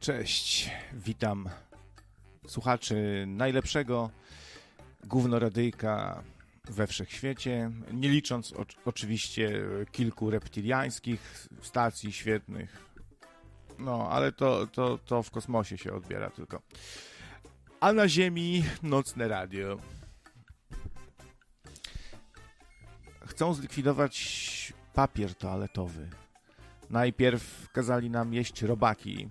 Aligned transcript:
Cześć, 0.00 0.70
witam 0.92 1.48
słuchaczy 2.46 3.24
najlepszego 3.26 4.10
gównoradyjka 5.04 6.22
we 6.64 6.86
wszechświecie, 6.86 7.70
nie 7.92 8.08
licząc 8.08 8.52
o, 8.52 8.66
oczywiście 8.84 9.60
kilku 9.92 10.30
reptiliańskich 10.30 11.48
stacji 11.62 12.12
świetnych. 12.12 12.88
No, 13.78 14.08
ale 14.10 14.32
to, 14.32 14.66
to, 14.66 14.98
to 14.98 15.22
w 15.22 15.30
kosmosie 15.30 15.78
się 15.78 15.92
odbiera 15.92 16.30
tylko. 16.30 16.62
A 17.80 17.92
na 17.92 18.08
Ziemi 18.08 18.64
nocne 18.82 19.28
radio. 19.28 19.78
Chcą 23.26 23.54
zlikwidować 23.54 24.72
papier 24.94 25.34
toaletowy. 25.34 26.10
Najpierw 26.90 27.72
kazali 27.72 28.10
nam 28.10 28.34
jeść 28.34 28.62
robaki. 28.62 29.28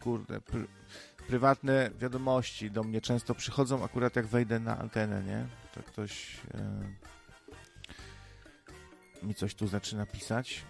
Kurde, 0.00 0.40
pr 0.40 0.66
prywatne 1.26 1.90
wiadomości 1.98 2.70
do 2.70 2.82
mnie 2.84 3.00
często 3.00 3.34
przychodzą 3.34 3.84
akurat 3.84 4.16
jak 4.16 4.26
wejdę 4.26 4.60
na 4.60 4.78
antenę, 4.78 5.22
nie? 5.22 5.46
To 5.74 5.82
ktoś 5.82 6.36
e, 6.54 6.82
mi 9.22 9.34
coś 9.34 9.54
tu 9.54 9.66
zaczyna 9.66 10.06
pisać, 10.06 10.64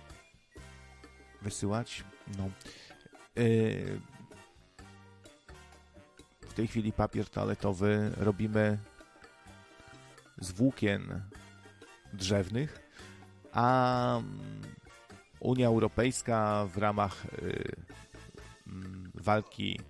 wysyłać. 1.42 2.04
No. 2.38 2.44
E, 2.44 2.50
w 6.40 6.54
tej 6.54 6.66
chwili 6.66 6.92
papier 6.92 7.28
toaletowy 7.28 8.10
robimy 8.16 8.78
z 10.38 10.52
włókien 10.52 11.22
drzewnych, 12.12 12.80
a 13.52 14.16
mm, 14.18 14.60
Unia 15.40 15.66
Europejska 15.66 16.66
w 16.66 16.78
ramach 16.78 17.24
y, 17.24 17.76
walki 19.14 19.80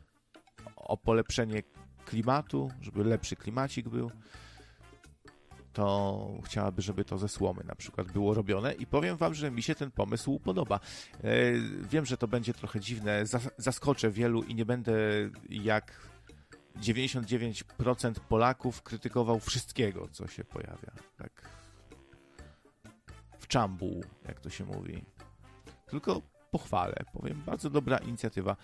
o 0.77 0.97
polepszenie 0.97 1.63
klimatu, 2.05 2.71
żeby 2.81 3.05
lepszy 3.05 3.37
klimacik 3.37 3.89
był, 3.89 4.11
to 5.73 6.29
chciałaby, 6.45 6.83
żeby 6.83 7.05
to 7.05 7.19
ze 7.19 7.29
słomy 7.29 7.65
na 7.65 7.75
przykład 7.75 8.13
było 8.13 8.35
robione 8.35 8.73
i 8.75 8.87
powiem 8.87 9.17
wam, 9.17 9.35
że 9.35 9.51
mi 9.51 9.63
się 9.63 9.75
ten 9.75 9.91
pomysł 9.91 10.41
podoba. 10.41 10.81
E, 11.25 11.31
wiem, 11.91 12.07
że 12.07 12.17
to 12.17 12.29
będzie 12.29 12.55
trochę 12.55 12.81
dziwne, 12.81 13.25
zaskoczę 13.59 14.11
wielu 14.11 14.43
i 14.43 14.55
nie 14.55 14.65
będę 14.65 14.93
jak 15.49 16.11
99% 16.77 18.15
Polaków 18.29 18.83
krytykował 18.83 19.41
wszystkiego, 19.41 20.09
co 20.13 20.27
się 20.27 20.45
pojawia. 20.45 20.93
Tak 21.17 21.49
w 23.39 23.47
czambu, 23.47 24.01
jak 24.29 24.41
to 24.41 24.51
się 24.51 24.65
mówi. 24.65 25.05
Tylko 25.87 26.23
pochwalę, 26.51 27.05
powiem, 27.13 27.43
bardzo 27.47 27.71
dobra 27.71 27.99
inicjatywa. 27.99 28.57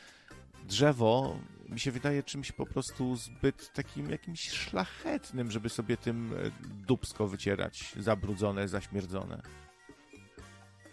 Drzewo 0.65 1.39
mi 1.69 1.81
się 1.81 1.91
wydaje 1.91 2.23
czymś 2.23 2.53
po 2.53 2.67
prostu 2.67 3.17
zbyt 3.17 3.73
takim 3.73 4.11
jakimś 4.11 4.51
szlachetnym, 4.51 5.51
żeby 5.51 5.69
sobie 5.69 5.97
tym 5.97 6.33
e, 6.33 6.51
dubsko 6.87 7.29
wycierać, 7.29 7.95
zabrudzone, 7.99 8.69
zaśmierdzone. 8.69 9.43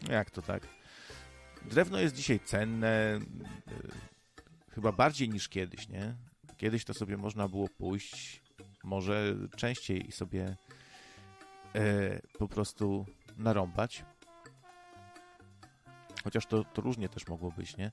Jak 0.09 0.31
to 0.31 0.41
tak? 0.41 0.67
Drewno 1.65 1.99
jest 1.99 2.15
dzisiaj 2.15 2.39
cenne, 2.39 2.87
e, 2.87 3.19
chyba 4.69 4.91
bardziej 4.91 5.29
niż 5.29 5.49
kiedyś, 5.49 5.89
nie? 5.89 6.15
Kiedyś 6.57 6.85
to 6.85 6.93
sobie 6.93 7.17
można 7.17 7.47
było 7.47 7.67
pójść, 7.77 8.43
może 8.83 9.35
częściej 9.57 10.11
sobie 10.11 10.55
e, 11.75 12.21
po 12.39 12.47
prostu 12.47 13.05
narąbać. 13.37 14.05
Chociaż 16.23 16.45
to, 16.45 16.63
to 16.63 16.81
różnie 16.81 17.09
też 17.09 17.27
mogło 17.27 17.51
być, 17.51 17.77
nie? 17.77 17.91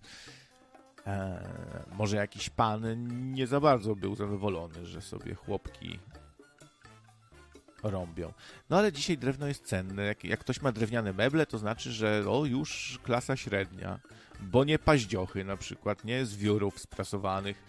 E, 1.07 1.85
może 1.93 2.17
jakiś 2.17 2.51
pan 2.51 3.09
nie 3.33 3.47
za 3.47 3.61
bardzo 3.61 3.97
był 3.97 4.15
zadowolony, 4.15 4.87
że 4.87 5.01
sobie 5.01 5.35
chłopki 5.35 5.99
rąbią. 7.83 8.33
No 8.71 8.79
ale 8.79 8.93
dzisiaj 8.93 9.19
drewno 9.19 9.47
jest 9.47 9.65
cenne. 9.65 10.05
Jak, 10.05 10.25
jak 10.25 10.41
ktoś 10.41 10.63
ma 10.63 10.73
drewniane 10.73 11.13
meble, 11.13 11.47
to 11.47 11.59
znaczy, 11.59 11.93
że 11.93 12.25
o, 12.29 12.45
już 12.45 12.99
klasa 13.03 13.37
średnia. 13.37 14.01
Bo 14.41 14.65
nie 14.65 14.79
paździochy 14.79 15.45
na 15.45 15.57
przykład, 15.57 16.05
nie? 16.05 16.27
Z 16.27 16.37
wiórów 16.37 16.81
sprasowanych. 16.81 17.63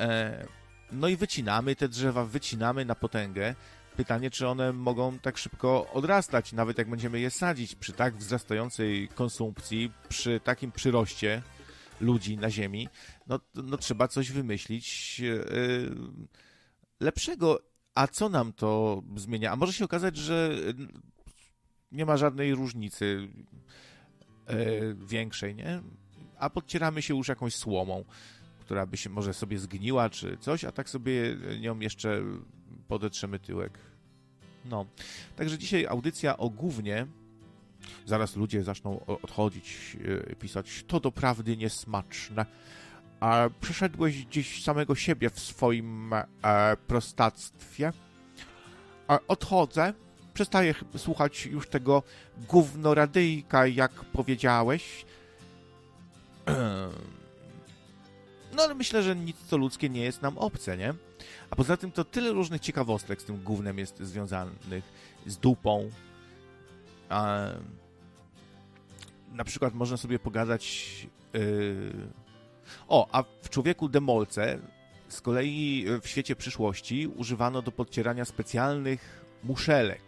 E, 0.00 0.46
no 0.92 1.08
i 1.08 1.16
wycinamy 1.16 1.76
te 1.76 1.88
drzewa, 1.88 2.24
wycinamy 2.24 2.84
na 2.84 2.94
potęgę. 2.94 3.54
Pytanie, 4.00 4.30
czy 4.30 4.48
one 4.48 4.72
mogą 4.72 5.18
tak 5.18 5.38
szybko 5.38 5.90
odrastać, 5.92 6.52
nawet 6.52 6.78
jak 6.78 6.90
będziemy 6.90 7.20
je 7.20 7.30
sadzić 7.30 7.74
przy 7.74 7.92
tak 7.92 8.16
wzrastającej 8.16 9.08
konsumpcji, 9.08 9.92
przy 10.08 10.40
takim 10.40 10.72
przyroście 10.72 11.42
ludzi 12.00 12.36
na 12.36 12.50
Ziemi, 12.50 12.88
no, 13.26 13.40
no 13.54 13.76
trzeba 13.76 14.08
coś 14.08 14.32
wymyślić 14.32 15.18
yy, 15.18 15.94
lepszego. 17.00 17.60
A 17.94 18.06
co 18.06 18.28
nam 18.28 18.52
to 18.52 19.02
zmienia? 19.16 19.52
A 19.52 19.56
może 19.56 19.72
się 19.72 19.84
okazać, 19.84 20.16
że 20.16 20.50
nie 21.92 22.06
ma 22.06 22.16
żadnej 22.16 22.54
różnicy 22.54 23.28
yy, 24.48 24.96
większej, 25.06 25.54
nie? 25.54 25.82
A 26.38 26.50
podcieramy 26.50 27.02
się 27.02 27.16
już 27.16 27.28
jakąś 27.28 27.54
słomą 27.54 28.04
która 28.60 28.86
by 28.86 28.96
się 28.96 29.10
może 29.10 29.34
sobie 29.34 29.58
zgniła 29.58 30.10
czy 30.10 30.36
coś, 30.36 30.64
a 30.64 30.72
tak 30.72 30.90
sobie 30.90 31.36
nią 31.60 31.80
jeszcze 31.80 32.22
podetrzemy 32.88 33.38
tyłek. 33.38 33.89
No. 34.64 34.86
Także 35.36 35.58
dzisiaj 35.58 35.86
audycja 35.86 36.36
o 36.36 36.50
głównie. 36.50 37.06
Zaraz 38.06 38.36
ludzie 38.36 38.64
zaczną 38.64 39.06
odchodzić, 39.06 39.96
e, 40.30 40.36
pisać, 40.36 40.84
to 40.86 41.00
doprawdy 41.00 41.56
niesmaczne. 41.56 42.46
A 43.20 43.48
przeszedłeś 43.60 44.24
gdzieś 44.24 44.64
samego 44.64 44.94
siebie 44.94 45.30
w 45.30 45.40
swoim 45.40 46.12
e, 46.12 46.24
prostactwie. 46.86 47.92
A 49.08 49.18
odchodzę. 49.28 49.94
Przestaję 50.34 50.74
słuchać 50.96 51.46
już 51.46 51.68
tego 51.68 52.02
gównoradyjka, 52.48 53.66
jak 53.66 53.92
powiedziałeś. 53.92 55.04
No 58.56 58.62
ale 58.62 58.74
myślę, 58.74 59.02
że 59.02 59.16
nic 59.16 59.36
co 59.46 59.56
ludzkie 59.56 59.88
nie 59.88 60.00
jest 60.02 60.22
nam 60.22 60.38
obce, 60.38 60.76
nie? 60.76 60.94
A 61.50 61.56
poza 61.56 61.76
tym 61.76 61.92
to 61.92 62.04
tyle 62.04 62.32
różnych 62.32 62.60
ciekawostek 62.60 63.22
z 63.22 63.24
tym 63.24 63.42
głównym 63.42 63.78
jest 63.78 63.98
związanych 63.98 64.84
z 65.26 65.36
dupą. 65.36 65.90
A, 67.08 67.46
na 69.32 69.44
przykład 69.44 69.74
można 69.74 69.96
sobie 69.96 70.18
pogadać. 70.18 71.06
Yy... 71.32 71.92
O, 72.88 73.08
a 73.12 73.24
w 73.42 73.50
człowieku 73.50 73.88
demolce 73.88 74.58
z 75.08 75.20
kolei 75.20 75.86
w 76.02 76.08
świecie 76.08 76.36
przyszłości 76.36 77.06
używano 77.06 77.62
do 77.62 77.72
podcierania 77.72 78.24
specjalnych 78.24 79.24
muszelek. 79.44 80.02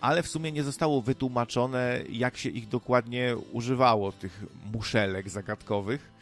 Ale 0.00 0.22
w 0.22 0.28
sumie 0.28 0.52
nie 0.52 0.62
zostało 0.62 1.02
wytłumaczone, 1.02 2.00
jak 2.08 2.36
się 2.36 2.48
ich 2.48 2.68
dokładnie 2.68 3.36
używało, 3.52 4.12
tych 4.12 4.44
muszelek 4.72 5.28
zagadkowych 5.28 6.12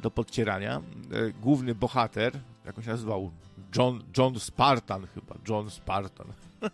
do 0.00 0.10
podcierania. 0.10 0.82
E, 1.12 1.32
główny 1.32 1.74
bohater, 1.74 2.40
jak 2.66 2.78
on 2.78 2.84
się 2.84 2.90
nazywał? 2.90 3.30
John, 3.76 4.02
John 4.18 4.40
Spartan 4.40 5.06
chyba. 5.06 5.34
John 5.48 5.70
Spartan. 5.70 6.32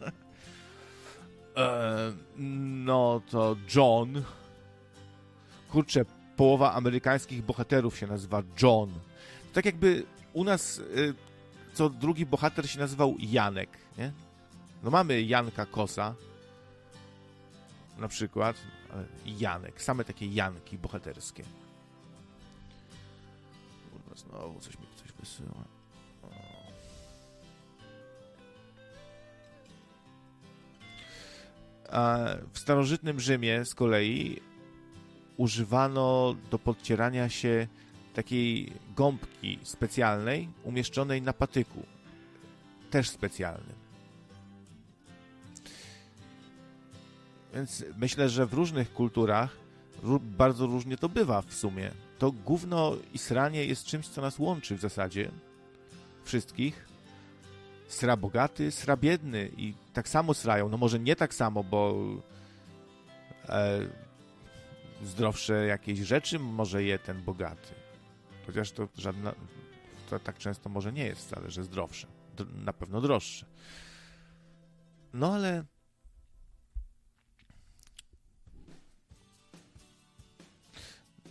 e, 1.57 2.13
no 2.79 3.21
to 3.31 3.57
John. 3.75 4.23
Kurczę, 5.71 6.05
połowa 6.37 6.73
amerykańskich 6.73 7.43
bohaterów 7.43 7.99
się 7.99 8.07
nazywa 8.07 8.43
John. 8.63 8.91
Tak 9.53 9.65
jakby 9.65 10.05
u 10.33 10.45
nas 10.45 10.79
e, 10.79 10.83
co 11.75 11.91
drugi 11.91 12.27
bohater 12.27 12.71
się 12.71 12.79
nazywał 12.79 13.17
Janek, 13.19 13.71
nie? 13.99 14.13
No 14.83 14.91
mamy 14.91 15.23
Janka 15.23 15.67
Kosa, 15.67 16.15
na 17.99 18.09
przykład, 18.09 18.57
Janek, 19.27 19.83
same 19.83 20.05
takie 20.05 20.27
Janki 20.27 20.79
bohaterskie. 20.79 21.45
Znowu 24.17 24.61
coś 24.61 24.79
mi 24.79 24.87
ktoś 24.87 25.13
wysyła. 25.13 25.72
W 32.53 32.59
starożytnym 32.59 33.21
Rzymie 33.21 33.65
z 33.65 33.75
kolei 33.75 34.41
używano 35.37 36.35
do 36.51 36.59
podcierania 36.59 37.29
się 37.29 37.67
takiej 38.15 38.73
gąbki 38.97 39.59
specjalnej, 39.63 40.49
umieszczonej 40.65 41.23
na 41.23 41.33
patyku. 41.33 41.83
Też 42.91 43.09
specjalnym. 43.09 43.83
Więc 47.55 47.85
myślę, 47.97 48.29
że 48.29 48.47
w 48.47 48.55
różnych 48.55 48.93
kulturach 48.93 49.57
bardzo 50.21 50.67
różnie 50.67 50.97
to 50.97 51.09
bywa 51.09 51.43
w 51.43 51.55
sumie 51.55 51.91
to 52.19 52.33
gówno 52.33 52.97
i 53.13 53.19
sranie 53.19 53.65
jest 53.65 53.85
czymś, 53.85 54.09
co 54.09 54.21
nas 54.21 54.39
łączy 54.39 54.77
w 54.77 54.81
zasadzie 54.81 55.31
wszystkich. 56.25 56.92
Sra 57.93 58.17
bogaty, 58.17 58.71
sra 58.71 58.97
biedny 58.97 59.51
i 59.57 59.75
tak 59.93 60.09
samo 60.09 60.35
srają. 60.35 60.69
No 60.69 60.77
może 60.77 60.99
nie 60.99 61.17
tak 61.17 61.35
samo, 61.35 61.65
bo 61.65 61.95
e, 63.49 63.81
zdrowsze 65.03 65.67
jakieś 65.67 65.99
rzeczy 65.99 66.39
może 66.39 66.83
je 66.83 66.99
ten 66.99 67.23
bogaty. 67.23 67.75
Chociaż 68.47 68.73
to 68.73 68.89
żadna, 68.99 69.35
to 70.11 70.19
tak 70.19 70.39
często 70.39 70.69
może 70.69 70.93
nie 70.93 71.05
jest 71.05 71.27
wcale, 71.27 71.51
że 71.51 71.65
zdrowsze. 71.65 72.07
Na 72.65 72.73
pewno 72.73 73.01
droższe. 73.01 73.47
No 75.13 75.35
ale 75.35 75.65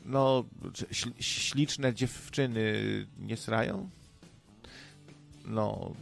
no, 0.05 0.43
śliczne 1.19 1.93
dziewczyny 1.93 2.73
nie 3.17 3.37
srają? 3.37 3.89
No, 5.45 5.93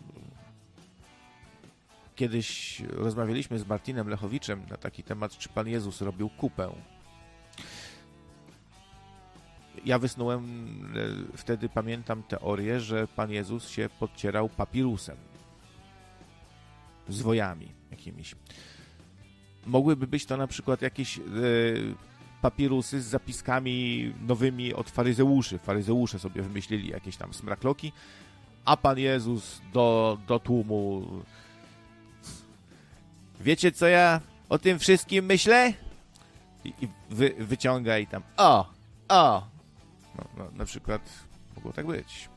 kiedyś 2.20 2.82
rozmawialiśmy 2.82 3.60
z 3.60 3.68
Martinem 3.68 4.10
Lechowiczem 4.10 4.62
na 4.70 4.78
taki 4.78 5.04
temat, 5.04 5.38
czy 5.38 5.50
Pan 5.50 5.68
Jezus 5.68 6.02
robił 6.02 6.30
kupę. 6.30 6.72
Ja 9.86 10.00
wysnułem 10.00 10.44
e, 11.34 11.38
wtedy, 11.38 11.70
pamiętam 11.70 12.24
teorię, 12.24 12.80
że 12.80 13.08
Pan 13.08 13.32
Jezus 13.32 13.70
się 13.70 13.90
podcierał 14.00 14.50
papirusem. 14.50 15.18
Zwojami 17.08 17.72
jakimiś. 17.92 18.36
Mogłyby 19.66 20.08
być 20.08 20.26
to 20.26 20.38
na 20.38 20.48
przykład 20.48 20.82
jakieś 20.82 21.18
e, 21.18 21.22
papirusy 22.42 23.02
z 23.02 23.06
zapiskami 23.06 24.14
nowymi 24.28 24.74
od 24.74 24.90
faryzeuszy. 24.90 25.58
Faryzeusze 25.58 26.20
sobie 26.20 26.42
wymyślili 26.42 26.90
jakieś 26.90 27.18
tam 27.18 27.34
smrakloki, 27.34 27.92
a 28.66 28.78
Pan 28.78 28.98
Jezus 28.98 29.62
do, 29.74 30.18
do 30.28 30.40
tłumu 30.40 31.08
wiecie 33.40 33.72
co 33.72 33.88
ja 33.88 34.22
o 34.50 34.60
tym 34.60 34.80
wszystkim 34.80 35.26
myślę? 35.26 35.74
I, 36.66 36.74
i 36.82 36.88
wy, 37.10 37.36
wyciąga 37.40 37.98
i 37.98 38.08
tam 38.08 38.24
o, 38.38 38.74
o. 39.10 39.48
No, 40.18 40.26
no, 40.38 40.52
na 40.52 40.66
przykład 40.66 41.02
mogło 41.56 41.74
tak 41.74 41.86
być. 41.86 42.30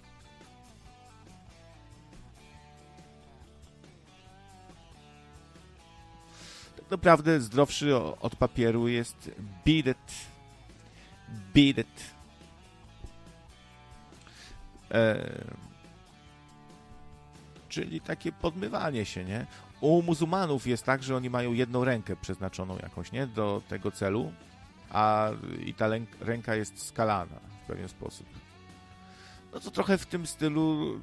naprawdę 6.93 7.41
zdrowszy 7.41 7.97
od 7.97 8.37
papieru 8.37 8.89
jest. 8.89 9.31
Beat 11.55 11.79
It. 11.79 12.15
E, 14.91 15.29
czyli 17.69 18.01
takie 18.01 18.33
podmywanie 18.33 19.05
się, 19.05 19.25
nie? 19.25 19.47
U 19.83 20.03
muzułmanów 20.03 20.67
jest 20.67 20.85
tak, 20.85 21.03
że 21.03 21.17
oni 21.17 21.31
mają 21.31 21.53
jedną 21.53 21.85
rękę 21.85 22.17
przeznaczoną 22.17 22.79
jakąś, 22.83 23.13
nie? 23.13 23.27
Do 23.27 23.63
tego 23.69 23.91
celu, 23.91 24.33
a 24.91 25.31
i 25.67 25.75
ta 25.75 25.89
ręka 26.21 26.55
jest 26.55 26.87
skalana 26.87 27.37
w 27.65 27.67
pewien 27.67 27.89
sposób. 27.89 28.27
No 29.53 29.61
to 29.61 29.71
trochę 29.71 29.99
w 29.99 30.07
tym 30.07 30.27
stylu 30.27 30.95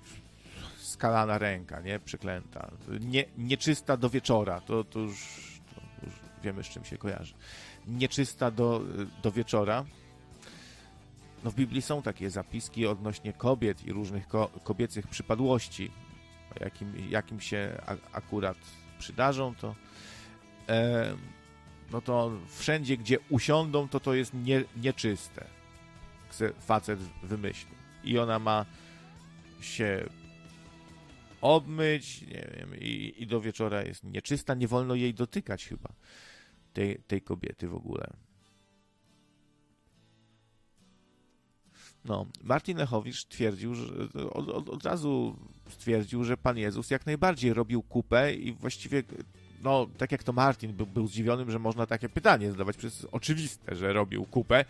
skalana 0.77 1.37
ręka, 1.37 1.81
nie? 1.81 1.99
Przyklęta. 1.99 2.71
Nie, 2.99 3.25
nieczysta 3.37 3.97
do 3.97 4.09
wieczora. 4.09 4.61
To, 4.61 4.83
to 4.83 4.99
już 4.99 5.49
wiemy 6.43 6.63
z 6.63 6.67
czym 6.67 6.85
się 6.85 6.97
kojarzy. 6.97 7.33
Nieczysta 7.87 8.51
do, 8.51 8.81
do 9.23 9.31
wieczora. 9.31 9.85
No 11.43 11.51
w 11.51 11.55
Biblii 11.55 11.81
są 11.81 12.01
takie 12.01 12.29
zapiski 12.29 12.87
odnośnie 12.87 13.33
kobiet 13.33 13.85
i 13.85 13.93
różnych 13.93 14.27
ko 14.27 14.49
kobiecych 14.63 15.07
przypadłości, 15.07 15.91
jakim, 16.59 17.09
jakim 17.09 17.39
się 17.39 17.81
akurat 18.11 18.57
przydarzą, 18.99 19.55
to 19.55 19.75
e, 20.69 21.15
no 21.91 22.01
to 22.01 22.31
wszędzie, 22.47 22.97
gdzie 22.97 23.17
usiądą, 23.29 23.87
to 23.87 23.99
to 23.99 24.13
jest 24.13 24.33
nie, 24.33 24.63
nieczyste. 24.77 25.45
Facet 26.59 26.99
wymyślił. 27.23 27.75
I 28.03 28.19
ona 28.19 28.39
ma 28.39 28.65
się 29.61 30.09
obmyć, 31.41 32.21
nie 32.21 32.49
wiem, 32.57 32.79
i, 32.79 33.13
i 33.17 33.27
do 33.27 33.41
wieczora 33.41 33.83
jest 33.83 34.03
nieczysta, 34.03 34.53
nie 34.53 34.67
wolno 34.67 34.95
jej 34.95 35.13
dotykać 35.13 35.65
chyba 35.65 35.89
tej, 36.73 36.99
tej 37.07 37.21
kobiety 37.21 37.67
w 37.67 37.75
ogóle. 37.75 38.13
No, 42.05 42.25
Martin 42.43 42.77
Lechowicz 42.77 43.25
twierdził, 43.25 43.75
że 43.75 43.85
od, 44.33 44.49
od, 44.49 44.69
od, 44.69 44.85
razu 44.85 45.39
stwierdził, 45.69 46.23
że 46.23 46.37
Pan 46.37 46.57
Jezus 46.57 46.91
jak 46.91 47.05
najbardziej 47.05 47.53
robił 47.53 47.81
kupę 47.81 48.33
i 48.33 48.53
właściwie, 48.53 49.03
no, 49.63 49.87
tak 49.97 50.11
jak 50.11 50.23
to 50.23 50.33
Martin 50.33 50.73
był, 50.73 50.85
był 50.85 51.07
zdziwionym, 51.07 51.51
że 51.51 51.59
można 51.59 51.85
takie 51.85 52.09
pytanie 52.09 52.51
zadawać, 52.51 52.77
przez 52.77 53.05
oczywiste, 53.11 53.75
że 53.75 53.93
robił 53.93 54.25
kupę. 54.25 54.65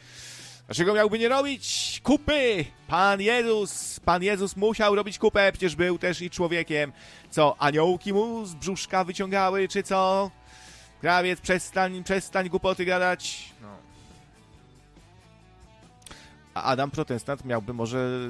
Dlaczego 0.66 0.94
miałby 0.94 1.19
nie 1.19 1.30
robić 1.30 2.00
kupy? 2.04 2.66
Pan 2.88 3.22
Jezus, 3.22 4.00
Pan 4.00 4.24
Jezus 4.24 4.56
musiał 4.56 4.96
robić 4.96 5.19
kupę, 5.19 5.51
przecież 5.51 5.75
był 5.75 5.98
też 5.98 6.22
i 6.22 6.30
człowiekiem. 6.30 6.92
Co, 7.30 7.56
aniołki 7.60 8.13
mu 8.13 8.46
z 8.46 8.54
brzuszka 8.54 9.04
wyciągały, 9.04 9.68
czy 9.68 9.84
co? 9.84 10.31
Krawiec, 11.01 11.42
przestań, 11.42 12.04
przestań 12.04 12.50
głupoty 12.50 12.86
gadać. 12.86 13.54
No. 13.62 13.68
A 16.54 16.63
Adam 16.63 16.92
Protestant 16.92 17.46
miałby 17.46 17.74
może 17.74 18.30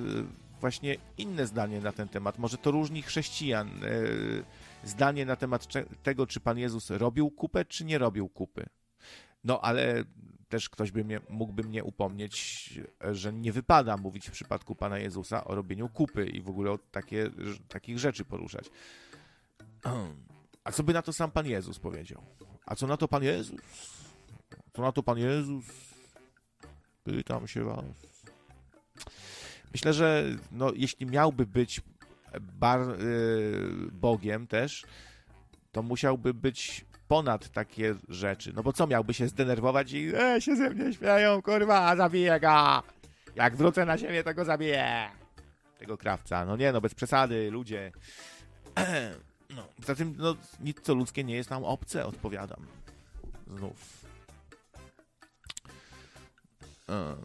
właśnie 0.62 0.96
inne 1.18 1.48
zdanie 1.48 1.82
na 1.82 1.92
ten 1.92 2.08
temat. 2.08 2.38
Może 2.38 2.58
to 2.58 2.72
różni 2.72 3.02
chrześcijan. 3.02 3.68
E, 3.68 4.88
zdanie 4.88 5.26
na 5.26 5.36
temat 5.36 5.68
tego, 6.04 6.28
czy 6.28 6.40
Pan 6.40 6.58
Jezus 6.58 6.90
robił 6.90 7.32
kupę, 7.32 7.66
czy 7.66 7.86
nie 7.86 7.98
robił 7.98 8.30
kupy. 8.30 8.66
No 9.44 9.62
ale 9.62 10.04
też 10.50 10.70
ktoś 10.70 10.92
by 10.92 11.04
mnie, 11.04 11.20
mógłby 11.30 11.64
mnie 11.64 11.84
upomnieć, 11.84 12.80
że 13.12 13.34
nie 13.34 13.52
wypada 13.52 13.98
mówić 13.98 14.28
w 14.28 14.32
przypadku 14.32 14.76
Pana 14.76 14.98
Jezusa 14.98 15.44
o 15.44 15.56
robieniu 15.56 15.90
kupy 15.90 16.26
i 16.26 16.42
w 16.42 16.50
ogóle 16.50 16.72
o 16.72 16.78
takie, 16.78 17.30
takich 17.68 18.00
rzeczy 18.00 18.26
poruszać. 18.26 18.70
A 20.64 20.72
co 20.72 20.84
by 20.84 20.94
na 20.94 21.02
to 21.02 21.14
sam 21.14 21.32
Pan 21.32 21.46
Jezus 21.46 21.80
powiedział? 21.80 22.22
A 22.66 22.76
co 22.76 22.88
na 22.88 22.98
to 22.98 23.08
Pan 23.08 23.24
Jezus? 23.24 23.62
Co 24.74 24.82
na 24.82 24.92
to 24.92 25.04
Pan 25.04 25.18
Jezus? 25.18 25.66
Pytam 27.04 27.48
się 27.48 27.64
was. 27.64 27.86
Myślę, 29.74 29.94
że 29.94 30.24
no, 30.52 30.72
jeśli 30.76 31.06
miałby 31.06 31.46
być 31.46 31.82
bar, 32.42 32.80
yy, 32.80 33.92
Bogiem 33.92 34.48
też, 34.48 34.86
to 35.72 35.84
musiałby 35.84 36.34
być 36.34 36.86
ponad 37.08 37.50
takie 37.50 37.96
rzeczy. 38.10 38.54
No 38.56 38.64
bo 38.64 38.74
co 38.74 38.88
miałby 38.88 39.14
się 39.14 39.28
zdenerwować 39.28 39.94
i 39.94 40.16
e, 40.16 40.42
się 40.42 40.56
ze 40.56 40.70
mnie 40.70 40.94
śmieją, 40.94 41.42
kurwa, 41.42 41.96
zabiję 41.96 42.40
go. 42.40 42.84
Jak 43.36 43.56
wrócę 43.56 43.86
na 43.86 43.98
siebie, 43.98 44.24
to 44.24 44.34
go 44.34 44.46
zabiję. 44.46 45.10
Tego 45.80 45.98
krawca. 45.98 46.46
No 46.46 46.58
nie, 46.58 46.72
no 46.72 46.82
bez 46.82 46.96
przesady, 46.96 47.52
ludzie. 47.52 47.92
No, 49.56 49.68
poza 49.78 49.96
tym, 49.96 50.16
no, 50.18 50.36
nic 50.60 50.82
co 50.82 50.94
ludzkie 50.94 51.24
nie 51.24 51.36
jest 51.36 51.50
nam 51.50 51.64
obce, 51.64 52.06
odpowiadam. 52.06 52.66
Znów. 53.48 54.06
E, 56.90 57.16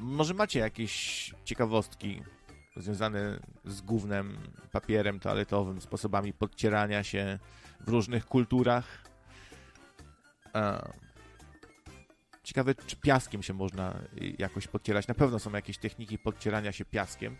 może 0.00 0.34
macie 0.34 0.58
jakieś 0.58 1.34
ciekawostki 1.44 2.22
związane 2.76 3.40
z 3.64 3.80
głównym 3.80 4.38
papierem 4.72 5.20
toaletowym, 5.20 5.80
sposobami 5.80 6.32
podcierania 6.32 7.04
się 7.04 7.38
w 7.80 7.88
różnych 7.88 8.26
kulturach. 8.26 9.04
Ciekawe, 12.42 12.74
czy 12.74 12.96
piaskiem 12.96 13.42
się 13.42 13.52
można 13.52 14.00
jakoś 14.38 14.66
podcierać. 14.68 15.08
Na 15.08 15.14
pewno 15.14 15.38
są 15.38 15.52
jakieś 15.52 15.78
techniki 15.78 16.18
podcierania 16.18 16.72
się 16.72 16.84
piaskiem. 16.84 17.36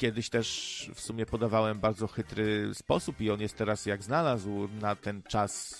kiedyś 0.00 0.30
też 0.30 0.90
w 0.94 1.00
sumie 1.00 1.26
podawałem 1.26 1.80
bardzo 1.80 2.06
chytry 2.06 2.74
sposób 2.74 3.20
i 3.20 3.30
on 3.30 3.40
jest 3.40 3.56
teraz 3.56 3.86
jak 3.86 4.02
znalazł 4.02 4.68
na 4.68 4.96
ten 4.96 5.22
czas 5.22 5.74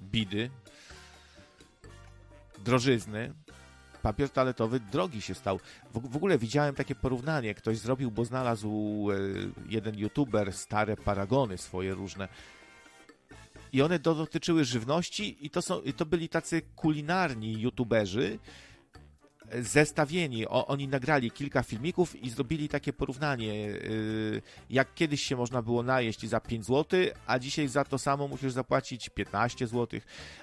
bidy, 0.00 0.50
drożyzny. 2.66 3.32
Papier 4.02 4.30
toaletowy 4.30 4.80
drogi 4.80 5.22
się 5.22 5.34
stał. 5.34 5.60
W, 5.94 6.12
w 6.12 6.16
ogóle 6.16 6.38
widziałem 6.38 6.74
takie 6.74 6.94
porównanie. 6.94 7.54
Ktoś 7.54 7.78
zrobił, 7.78 8.10
bo 8.10 8.24
znalazł 8.24 8.68
e, 9.10 9.16
jeden 9.68 9.98
youtuber 9.98 10.52
stare 10.52 10.96
paragony 10.96 11.58
swoje 11.58 11.94
różne. 11.94 12.28
I 13.72 13.82
one 13.82 13.98
dotyczyły 13.98 14.64
żywności 14.64 15.46
i 15.46 15.50
to, 15.50 15.62
są, 15.62 15.80
i 15.80 15.92
to 15.92 16.06
byli 16.06 16.28
tacy 16.28 16.62
kulinarni 16.76 17.60
youtuberzy, 17.60 18.38
zestawieni. 19.60 20.46
O, 20.46 20.66
oni 20.66 20.88
nagrali 20.88 21.30
kilka 21.30 21.62
filmików 21.62 22.16
i 22.16 22.30
zrobili 22.30 22.68
takie 22.68 22.92
porównanie, 22.92 23.54
yy, 23.54 24.42
jak 24.70 24.94
kiedyś 24.94 25.22
się 25.22 25.36
można 25.36 25.62
było 25.62 25.82
najeść 25.82 26.26
za 26.26 26.40
5 26.40 26.66
zł, 26.66 27.00
a 27.26 27.38
dzisiaj 27.38 27.68
za 27.68 27.84
to 27.84 27.98
samo 27.98 28.28
musisz 28.28 28.52
zapłacić 28.52 29.08
15 29.08 29.66
zł. 29.66 30.00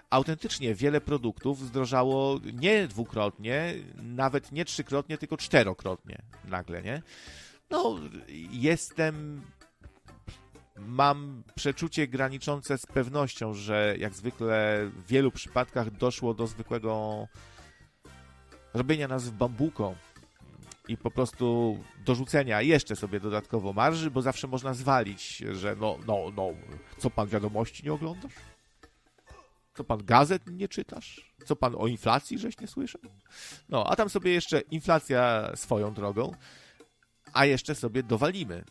Autentycznie 0.09 0.75
wiele 0.75 1.01
produktów 1.01 1.59
zdrożało 1.59 2.39
nie 2.53 2.87
dwukrotnie, 2.87 3.73
nawet 3.95 4.51
nie 4.51 4.65
trzykrotnie, 4.65 5.17
tylko 5.17 5.37
czterokrotnie 5.37 6.21
nagle, 6.45 6.83
nie? 6.83 7.01
No, 7.69 7.99
jestem 8.51 9.41
mam 10.77 11.43
przeczucie 11.55 12.07
graniczące 12.07 12.77
z 12.77 12.85
pewnością, 12.85 13.53
że 13.53 13.95
jak 13.99 14.13
zwykle 14.13 14.79
w 14.95 15.07
wielu 15.07 15.31
przypadkach 15.31 15.91
doszło 15.91 16.33
do 16.33 16.47
zwykłego 16.47 17.27
robienia 18.73 19.07
nas 19.07 19.29
w 19.29 19.31
bambuko 19.31 19.95
i 20.87 20.97
po 20.97 21.11
prostu 21.11 21.77
dorzucenia 22.05 22.61
jeszcze 22.61 22.95
sobie 22.95 23.19
dodatkowo 23.19 23.73
marży, 23.73 24.11
bo 24.11 24.21
zawsze 24.21 24.47
można 24.47 24.73
zwalić, 24.73 25.37
że 25.37 25.75
no, 25.75 25.97
no, 26.07 26.31
no, 26.35 26.49
co 26.97 27.09
pan 27.09 27.27
wiadomości 27.27 27.83
nie 27.85 27.93
oglądasz? 27.93 28.33
Co 29.73 29.83
pan 29.83 30.05
gazet 30.05 30.41
nie 30.47 30.67
czytasz? 30.67 31.33
Co 31.45 31.55
pan 31.55 31.75
o 31.77 31.87
inflacji 31.87 32.39
żeś 32.39 32.59
nie 32.59 32.67
słyszał? 32.67 33.01
No, 33.69 33.87
a 33.87 33.95
tam 33.95 34.09
sobie 34.09 34.33
jeszcze 34.33 34.59
inflacja 34.59 35.51
swoją 35.55 35.93
drogą, 35.93 36.31
a 37.33 37.45
jeszcze 37.45 37.75
sobie 37.75 38.03
dowalimy. 38.03 38.63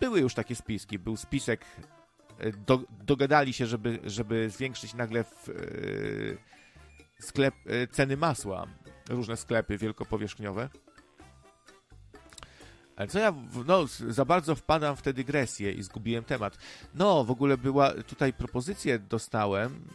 Były 0.00 0.20
już 0.20 0.34
takie 0.34 0.56
spiski, 0.56 0.98
był 0.98 1.16
spisek, 1.16 1.64
do, 2.66 2.80
dogadali 2.90 3.52
się, 3.52 3.66
żeby, 3.66 3.98
żeby 4.04 4.50
zwiększyć 4.50 4.94
nagle 4.94 5.24
w, 5.24 5.48
yy, 5.48 6.38
sklep, 7.20 7.54
yy, 7.66 7.88
ceny 7.88 8.16
masła 8.16 8.66
różne 9.08 9.36
sklepy 9.36 9.78
wielkopowierzchniowe. 9.78 10.68
Ale 12.96 13.08
co 13.08 13.18
ja, 13.18 13.34
no, 13.66 13.86
za 14.08 14.24
bardzo 14.24 14.54
wpadam 14.54 14.96
w 14.96 15.02
tę 15.02 15.12
dygresję 15.12 15.72
i 15.72 15.82
zgubiłem 15.82 16.24
temat. 16.24 16.58
No, 16.94 17.24
w 17.24 17.30
ogóle 17.30 17.58
była, 17.58 17.90
tutaj 17.90 18.32
propozycję 18.32 18.98
dostałem, 18.98 19.88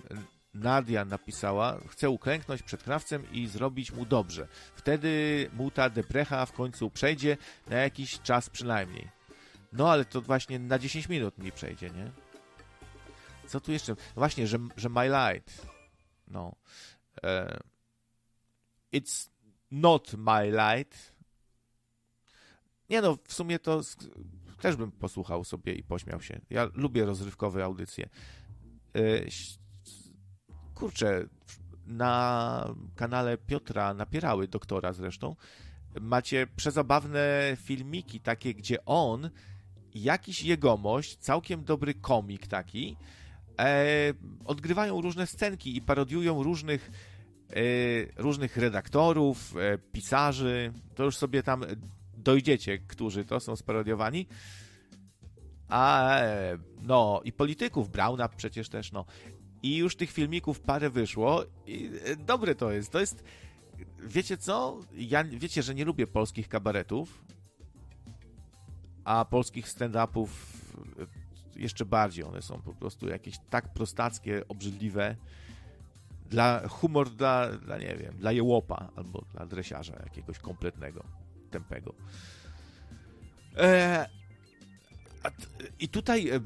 Nadia 0.53 1.05
napisała, 1.05 1.79
chcę 1.87 2.09
uklęknąć 2.09 2.63
przed 2.63 2.83
krawcem 2.83 3.31
i 3.31 3.47
zrobić 3.47 3.91
mu 3.91 4.05
dobrze. 4.05 4.47
Wtedy 4.75 5.49
mu 5.53 5.71
ta 5.71 5.89
deprecha 5.89 6.45
w 6.45 6.53
końcu 6.53 6.89
przejdzie, 6.89 7.37
na 7.67 7.77
jakiś 7.77 8.21
czas 8.21 8.49
przynajmniej. 8.49 9.09
No, 9.73 9.91
ale 9.91 10.05
to 10.05 10.21
właśnie 10.21 10.59
na 10.59 10.79
10 10.79 11.09
minut 11.09 11.37
mi 11.37 11.51
przejdzie, 11.51 11.89
nie? 11.89 12.11
Co 13.47 13.59
tu 13.59 13.71
jeszcze? 13.71 13.91
No 13.91 14.15
właśnie, 14.15 14.47
że, 14.47 14.57
że 14.77 14.89
My 14.89 15.09
Light. 15.09 15.67
No. 16.27 16.55
E 17.23 17.59
It's 18.93 19.29
not 19.71 20.13
my 20.17 20.51
light. 20.51 21.15
Nie 22.89 23.01
no, 23.01 23.17
w 23.27 23.33
sumie 23.33 23.59
to 23.59 23.81
też 24.61 24.75
bym 24.75 24.91
posłuchał 24.91 25.43
sobie 25.43 25.73
i 25.73 25.83
pośmiał 25.83 26.21
się. 26.21 26.41
Ja 26.49 26.69
lubię 26.73 27.05
rozrywkowe 27.05 27.63
audycje. 27.63 28.09
E, 28.95 28.99
kurczę, 30.75 31.27
na 31.89 32.75
kanale 32.95 33.37
Piotra 33.37 33.93
Napierały, 33.93 34.47
doktora 34.47 34.93
zresztą, 34.93 35.35
macie 36.01 36.47
przezabawne 36.55 37.53
filmiki 37.57 38.19
takie, 38.19 38.53
gdzie 38.53 38.85
on, 38.85 39.29
jakiś 39.95 40.43
jegomość, 40.43 41.17
całkiem 41.17 41.63
dobry 41.63 41.93
komik 41.93 42.47
taki, 42.47 42.97
e, 43.59 44.13
odgrywają 44.45 45.01
różne 45.01 45.27
scenki 45.27 45.77
i 45.77 45.81
parodiują 45.81 46.43
różnych 46.43 46.91
różnych 48.17 48.57
redaktorów, 48.57 49.55
e, 49.57 49.77
pisarzy. 49.77 50.73
To 50.95 51.03
już 51.03 51.17
sobie 51.17 51.43
tam 51.43 51.65
dojdziecie, 52.17 52.77
którzy 52.77 53.25
to 53.25 53.39
są 53.39 53.55
sparodiowani. 53.55 54.27
A 55.67 56.15
e, 56.19 56.57
no 56.81 57.21
i 57.23 57.31
polityków, 57.31 57.89
Brauna 57.89 58.29
przecież 58.29 58.69
też, 58.69 58.91
no. 58.91 59.05
I 59.63 59.77
już 59.77 59.95
tych 59.95 60.11
filmików 60.11 60.59
parę 60.59 60.89
wyszło 60.89 61.43
i 61.67 61.91
dobre 62.25 62.55
to 62.55 62.71
jest. 62.71 62.91
To 62.91 62.99
jest, 62.99 63.23
wiecie 64.03 64.37
co? 64.37 64.79
Ja, 64.93 65.23
wiecie, 65.23 65.63
że 65.63 65.75
nie 65.75 65.85
lubię 65.85 66.07
polskich 66.07 66.47
kabaretów, 66.47 67.25
a 69.03 69.25
polskich 69.25 69.67
stand-upów 69.67 70.27
jeszcze 71.55 71.85
bardziej. 71.85 72.23
One 72.23 72.41
są 72.41 72.61
po 72.61 72.73
prostu 72.73 73.07
jakieś 73.07 73.35
tak 73.49 73.73
prostackie, 73.73 74.47
obrzydliwe, 74.47 75.15
dla 76.29 76.67
humor 76.67 77.09
dla, 77.09 77.51
dla, 77.51 77.77
nie 77.77 77.95
wiem, 77.95 78.13
dla 78.17 78.31
jełopa 78.31 78.89
albo 78.95 79.25
dla 79.33 79.45
dresiarza 79.45 79.93
jakiegoś 80.03 80.39
kompletnego, 80.39 81.03
tępego. 81.51 81.93
E, 83.57 84.09
I 85.79 85.89
tutaj 85.89 86.29
e, 86.29 86.35
e, 86.35 86.39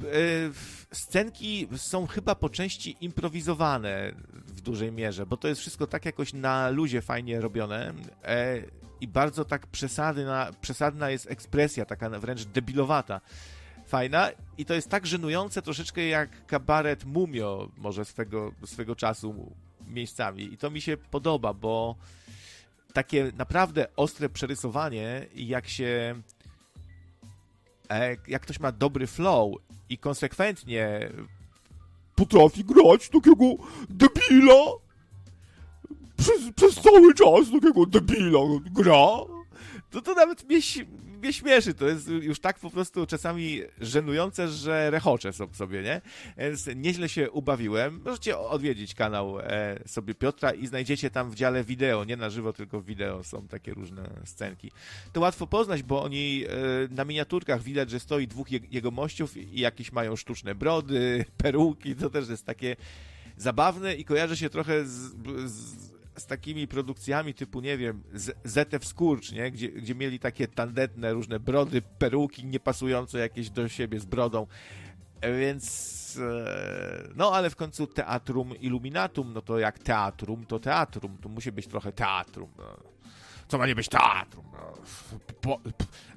scenki 0.92 1.68
są 1.76 2.08
chyba 2.08 2.36
po 2.36 2.50
części 2.50 2.98
improwizowane 3.02 4.12
w 4.34 4.62
dużej 4.62 4.92
mierze, 4.92 5.26
bo 5.26 5.38
to 5.38 5.48
jest 5.48 5.62
wszystko 5.62 5.88
tak 5.88 6.06
jakoś 6.06 6.34
na 6.34 6.70
luzie 6.70 7.02
fajnie 7.02 7.42
robione 7.42 7.94
e, 8.24 8.62
i 9.02 9.08
bardzo 9.08 9.46
tak 9.46 9.68
przesadna, 9.68 10.52
przesadna 10.62 11.10
jest 11.10 11.32
ekspresja, 11.32 11.86
taka 11.86 12.10
wręcz 12.10 12.44
debilowata 12.44 13.22
fajna 13.88 14.30
i 14.58 14.66
to 14.66 14.74
jest 14.74 14.90
tak 14.90 15.06
żenujące 15.08 15.62
troszeczkę 15.62 16.08
jak 16.08 16.46
kabaret 16.46 17.06
Mumio 17.06 17.70
może 17.78 18.06
swego, 18.06 18.52
swego 18.66 18.96
czasu 18.96 19.56
miejscami. 19.88 20.44
I 20.44 20.58
to 20.58 20.72
mi 20.72 20.82
się 20.82 20.98
podoba, 20.98 21.54
bo 21.54 21.96
takie 22.94 23.32
naprawdę 23.38 23.88
ostre 23.96 24.30
przerysowanie, 24.30 25.28
jak 25.36 25.68
się. 25.68 26.22
E, 27.90 28.18
jak 28.28 28.42
ktoś 28.42 28.60
ma 28.60 28.72
dobry 28.72 29.08
flow 29.08 29.56
i 29.90 29.98
konsekwentnie 29.98 31.10
potrafi 32.16 32.64
grać 32.64 33.10
takiego 33.10 33.46
debila 33.90 34.64
przez, 36.18 36.42
przez 36.56 36.76
cały 36.76 37.14
czas 37.14 37.52
takiego 37.52 37.86
debila 37.86 38.40
gra, 38.72 39.08
to 39.90 40.02
to 40.02 40.14
nawet 40.14 40.50
mnie, 40.50 40.62
mnie 41.24 41.34
śmieszy. 41.34 41.74
To 41.74 41.88
jest 41.88 42.08
już 42.08 42.40
tak 42.40 42.60
po 42.60 42.70
prostu 42.70 43.06
czasami 43.06 43.62
żenujące, 43.82 44.48
że 44.48 44.92
rechoczę 44.92 45.34
sobie, 45.34 45.82
nie? 45.82 46.02
Więc 46.38 46.70
nieźle 46.76 47.10
się 47.10 47.32
ubawiłem. 47.32 48.02
Możecie 48.06 48.38
odwiedzić 48.38 48.96
kanał 48.96 49.40
e, 49.40 49.80
sobie 49.86 50.16
Piotra 50.16 50.52
i 50.52 50.68
znajdziecie 50.68 51.10
tam 51.10 51.32
w 51.32 51.36
dziale 51.36 51.64
wideo, 51.64 52.04
nie 52.04 52.18
na 52.18 52.30
żywo, 52.30 52.54
tylko 52.54 52.82
w 52.82 52.86
wideo 52.86 53.24
są 53.24 53.48
takie 53.48 53.74
różne 53.74 54.10
scenki. 54.26 54.72
To 55.14 55.22
łatwo 55.22 55.48
poznać, 55.48 55.84
bo 55.84 56.04
oni 56.04 56.46
e, 56.46 56.94
na 56.96 57.06
miniaturkach 57.06 57.62
widać, 57.62 57.90
że 57.90 58.00
stoi 58.00 58.28
dwóch 58.28 58.52
je, 58.52 58.60
jego 58.72 58.92
mościów 58.92 59.38
i 59.38 59.60
jakieś 59.60 59.92
mają 59.92 60.16
sztuczne 60.16 60.56
brody, 60.56 61.26
peruki, 61.44 61.96
to 61.96 62.10
też 62.10 62.30
jest 62.30 62.46
takie 62.46 62.76
zabawne 63.38 63.96
i 63.96 64.06
kojarzy 64.06 64.38
się 64.38 64.50
trochę 64.50 64.86
z, 64.86 65.14
z 65.46 65.93
z 66.18 66.26
takimi 66.26 66.68
produkcjami 66.68 67.34
typu, 67.34 67.62
nie 67.62 67.78
wiem, 67.78 68.04
ZF 68.44 68.86
Skurcz, 68.86 69.32
nie? 69.32 69.52
Gdzie, 69.52 69.70
gdzie 69.70 69.96
mieli 69.96 70.20
takie 70.20 70.48
tandetne 70.48 71.14
różne 71.14 71.40
brody, 71.40 71.82
peruki 71.82 72.46
niepasujące 72.46 73.20
jakieś 73.20 73.50
do 73.50 73.70
siebie 73.70 74.00
z 74.00 74.06
brodą. 74.06 74.48
E, 75.22 75.40
więc 75.40 76.20
e, 76.22 77.10
no, 77.16 77.32
ale 77.32 77.50
w 77.50 77.56
końcu 77.56 77.88
teatrum 77.88 78.58
illuminatum, 78.58 79.34
no 79.34 79.42
to 79.42 79.60
jak 79.60 79.80
teatrum, 79.80 80.46
to 80.46 80.60
teatrum. 80.60 81.18
Tu 81.18 81.30
musi 81.30 81.52
być 81.52 81.68
trochę 81.68 81.92
teatrum. 81.92 82.50
No. 82.58 82.78
Co 83.48 83.58
ma 83.58 83.68
nie 83.68 83.76
być 83.76 83.90
teatrum? 83.90 84.46
No, 84.54 84.74
po, 85.42 85.60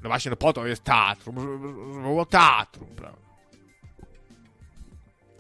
no 0.03 0.09
właśnie, 0.09 0.31
no 0.31 0.37
po 0.37 0.53
to 0.53 0.67
jest 0.67 0.85
teatrum, 0.85 1.41
żeby 1.41 1.59
było 2.03 2.27
teatrum, 2.27 2.89
prawda? 2.97 3.27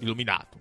Illuminatum. 0.00 0.60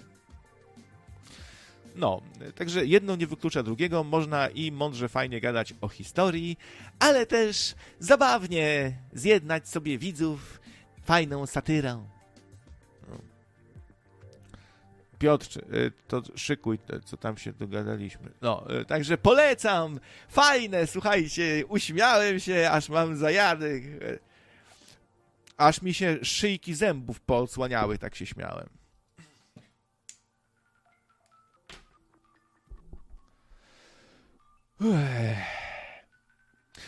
No, 1.95 2.21
także 2.55 2.85
jedno 2.85 3.15
nie 3.15 3.27
wyklucza 3.27 3.63
drugiego. 3.63 4.03
Można 4.03 4.47
i 4.47 4.71
mądrze, 4.71 5.09
fajnie 5.09 5.41
gadać 5.41 5.73
o 5.81 5.87
historii, 5.87 6.57
ale 6.99 7.25
też 7.25 7.75
zabawnie 7.99 8.97
zjednać 9.13 9.69
sobie 9.69 9.97
widzów 9.97 10.59
fajną 11.03 11.45
satyrą. 11.45 12.07
No. 13.09 13.17
Piotr, 15.19 15.57
y, 15.57 15.91
to 16.07 16.23
szykuj, 16.35 16.79
co 17.05 17.17
tam 17.17 17.37
się 17.37 17.53
dogadaliśmy. 17.53 18.31
No, 18.41 18.79
y, 18.81 18.85
także 18.85 19.17
polecam. 19.17 19.99
Fajne, 20.29 20.87
słuchajcie, 20.87 21.63
uśmiałem 21.67 22.39
się, 22.39 22.69
aż 22.71 22.89
mam 22.89 23.17
zajady. 23.17 23.99
Aż 25.57 25.81
mi 25.81 25.93
się 25.93 26.17
szyjki 26.21 26.73
zębów 26.73 27.19
poodsłaniały, 27.19 27.97
tak 27.97 28.15
się 28.15 28.25
śmiałem. 28.25 28.69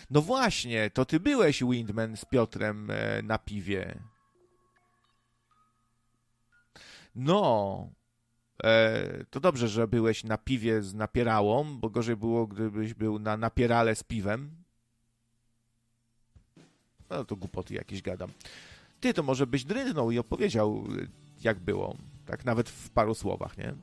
No 0.10 0.22
właśnie, 0.22 0.90
to 0.90 1.06
ty 1.06 1.20
byłeś 1.20 1.64
Windman 1.64 2.18
z 2.18 2.26
Piotrem 2.26 2.92
e, 2.92 3.22
na 3.22 3.38
piwie. 3.38 4.00
No. 7.16 7.90
e, 8.64 9.26
to 9.30 9.40
dobrze, 9.40 9.68
że 9.68 9.88
byłeś 9.88 10.24
na 10.24 10.38
piwie 10.38 10.82
z 10.82 10.94
napierałą, 10.94 11.78
bo 11.78 11.90
gorzej 11.90 12.16
było, 12.16 12.48
gdybyś 12.48 12.94
był 12.94 13.20
na 13.20 13.38
napierale 13.38 13.96
z 13.96 14.04
piwem. 14.04 14.52
No 17.10 17.26
to 17.26 17.36
głupoty 17.36 17.74
jakieś 17.74 18.02
gadam. 18.02 18.32
Ty, 19.00 19.14
to 19.14 19.24
może 19.24 19.48
byś 19.48 19.64
drynął 19.64 20.12
i 20.12 20.20
opowiedział, 20.20 20.84
jak 21.42 21.60
było. 21.60 21.98
Tak 22.26 22.46
nawet 22.46 22.70
w 22.70 22.90
paru 22.90 23.16
słowach, 23.16 23.58
nie? 23.58 23.74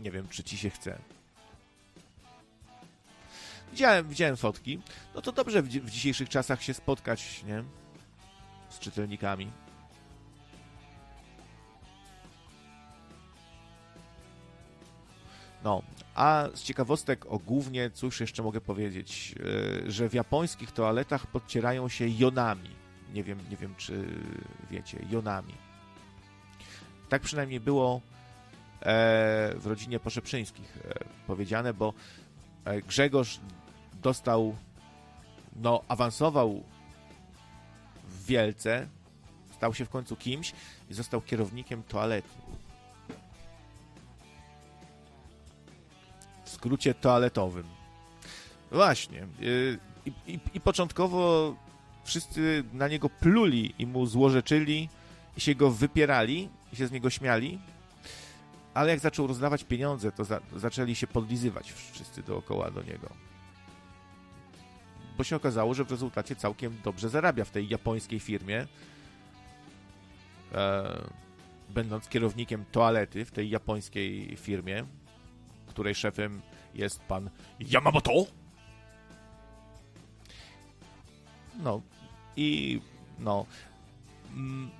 Nie 0.00 0.10
wiem, 0.10 0.28
czy 0.28 0.44
ci 0.44 0.56
się 0.56 0.70
chce. 0.70 0.98
Widziałem, 3.72 4.08
widziałem 4.08 4.36
fotki. 4.36 4.80
No 5.14 5.22
to 5.22 5.32
dobrze 5.32 5.62
w, 5.62 5.68
w 5.68 5.90
dzisiejszych 5.90 6.28
czasach 6.28 6.62
się 6.62 6.74
spotkać, 6.74 7.44
nie? 7.44 7.64
Z 8.68 8.78
czytelnikami. 8.78 9.50
No, 15.64 15.82
a 16.14 16.48
z 16.54 16.62
ciekawostek 16.62 17.26
o 17.26 17.38
głównie, 17.38 17.90
cóż 17.90 18.20
jeszcze 18.20 18.42
mogę 18.42 18.60
powiedzieć, 18.60 19.34
yy, 19.84 19.90
że 19.90 20.08
w 20.08 20.14
japońskich 20.14 20.72
toaletach 20.72 21.26
podcierają 21.26 21.88
się 21.88 22.08
jonami. 22.08 22.70
Nie 23.14 23.24
wiem, 23.24 23.38
nie 23.50 23.56
wiem 23.56 23.74
czy 23.76 24.04
wiecie, 24.70 24.98
jonami. 25.10 25.54
Tak 27.08 27.22
przynajmniej 27.22 27.60
było 27.60 28.00
e, 28.80 29.54
w 29.56 29.66
rodzinie 29.66 30.00
Poszeprzyńskich 30.00 30.78
e, 30.84 31.04
powiedziane, 31.26 31.74
bo 31.74 31.94
e, 32.64 32.82
Grzegorz 32.82 33.40
dostał, 34.02 34.56
no, 35.56 35.82
awansował 35.88 36.62
w 38.08 38.26
wielce, 38.26 38.88
stał 39.54 39.74
się 39.74 39.84
w 39.84 39.88
końcu 39.90 40.16
kimś 40.16 40.52
i 40.90 40.94
został 40.94 41.20
kierownikiem 41.20 41.82
toalety. 41.82 42.28
W 46.44 46.50
skrócie 46.50 46.94
toaletowym. 46.94 47.66
Właśnie. 48.70 49.26
Y, 49.42 49.78
I, 50.06 50.12
i, 50.26 50.40
i 50.54 50.60
początkowo 50.60 51.54
wszyscy 52.04 52.64
na 52.72 52.88
niego 52.88 53.10
pluli 53.10 53.74
i 53.78 53.86
mu 53.86 54.06
złorzeczyli 54.06 54.88
i 55.36 55.40
się 55.40 55.54
go 55.54 55.70
wypierali 55.70 56.48
i 56.72 56.76
się 56.76 56.86
z 56.86 56.92
niego 56.92 57.10
śmiali, 57.10 57.58
ale 58.74 58.90
jak 58.90 59.00
zaczął 59.00 59.26
rozdawać 59.26 59.64
pieniądze, 59.64 60.12
to 60.12 60.24
za, 60.24 60.40
zaczęli 60.56 60.94
się 60.94 61.06
podlizywać 61.06 61.72
wszyscy 61.92 62.22
dookoła 62.22 62.70
do 62.70 62.82
niego. 62.82 63.31
Bo 65.16 65.24
się 65.24 65.36
okazało, 65.36 65.74
że 65.74 65.84
w 65.84 65.90
rezultacie 65.90 66.36
całkiem 66.36 66.76
dobrze 66.84 67.08
zarabia 67.08 67.44
w 67.44 67.50
tej 67.50 67.68
japońskiej 67.68 68.20
firmie. 68.20 68.66
E, 70.54 71.02
będąc 71.70 72.08
kierownikiem 72.08 72.64
toalety 72.72 73.24
w 73.24 73.30
tej 73.30 73.50
japońskiej 73.50 74.36
firmie, 74.36 74.84
której 75.66 75.94
szefem 75.94 76.42
jest 76.74 77.00
pan 77.00 77.30
Yamamoto. 77.60 78.12
No 81.62 81.82
i 82.36 82.80
no, 83.18 83.46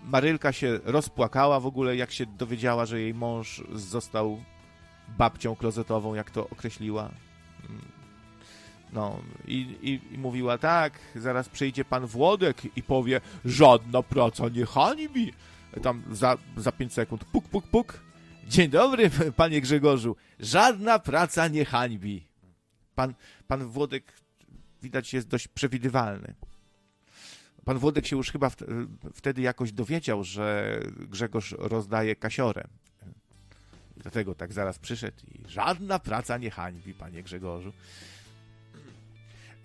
Marylka 0.04 0.52
się 0.52 0.80
rozpłakała 0.84 1.60
w 1.60 1.66
ogóle, 1.66 1.96
jak 1.96 2.12
się 2.12 2.26
dowiedziała, 2.26 2.86
że 2.86 3.00
jej 3.00 3.14
mąż 3.14 3.62
został 3.72 4.42
babcią 5.08 5.56
klozetową, 5.56 6.14
jak 6.14 6.30
to 6.30 6.48
określiła. 6.48 7.10
No, 8.92 9.22
i, 9.46 9.76
i, 9.82 10.14
i, 10.14 10.18
mówiła 10.18 10.58
tak, 10.58 10.98
zaraz 11.16 11.48
przyjdzie 11.48 11.84
pan 11.84 12.06
Włodek 12.06 12.76
i 12.76 12.82
powie, 12.82 13.20
żadna 13.44 14.02
praca 14.02 14.48
nie 14.48 14.66
hańbi. 14.66 15.32
Tam 15.82 16.02
za, 16.10 16.38
za 16.56 16.72
pięć 16.72 16.92
sekund, 16.92 17.24
puk, 17.24 17.48
puk, 17.48 17.66
puk. 17.66 18.00
Dzień 18.48 18.70
dobry, 18.70 19.10
panie 19.36 19.60
Grzegorzu. 19.60 20.16
Żadna 20.40 20.98
praca 20.98 21.48
nie 21.48 21.64
hańbi. 21.64 22.26
Pan, 22.94 23.14
pan 23.48 23.64
Włodek 23.66 24.12
widać 24.82 25.14
jest 25.14 25.28
dość 25.28 25.48
przewidywalny. 25.48 26.34
Pan 27.64 27.78
Włodek 27.78 28.06
się 28.06 28.16
już 28.16 28.30
chyba 28.30 28.50
wtedy 29.14 29.42
jakoś 29.42 29.72
dowiedział, 29.72 30.24
że 30.24 30.78
Grzegorz 30.96 31.54
rozdaje 31.58 32.16
kasiorę. 32.16 32.64
Dlatego 33.96 34.34
tak 34.34 34.52
zaraz 34.52 34.78
przyszedł 34.78 35.16
i 35.34 35.50
żadna 35.50 35.98
praca 35.98 36.38
nie 36.38 36.50
hańbi, 36.50 36.94
panie 36.94 37.22
Grzegorzu. 37.22 37.72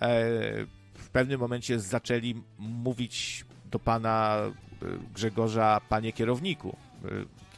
E, 0.02 0.66
w 0.94 1.10
pewnym 1.10 1.40
momencie 1.40 1.80
zaczęli 1.80 2.44
mówić 2.60 3.46
do 3.66 3.80
pana 3.80 4.38
e, 4.38 4.54
Grzegorza, 5.14 5.82
panie 5.90 6.14
kierowniku, 6.14 6.78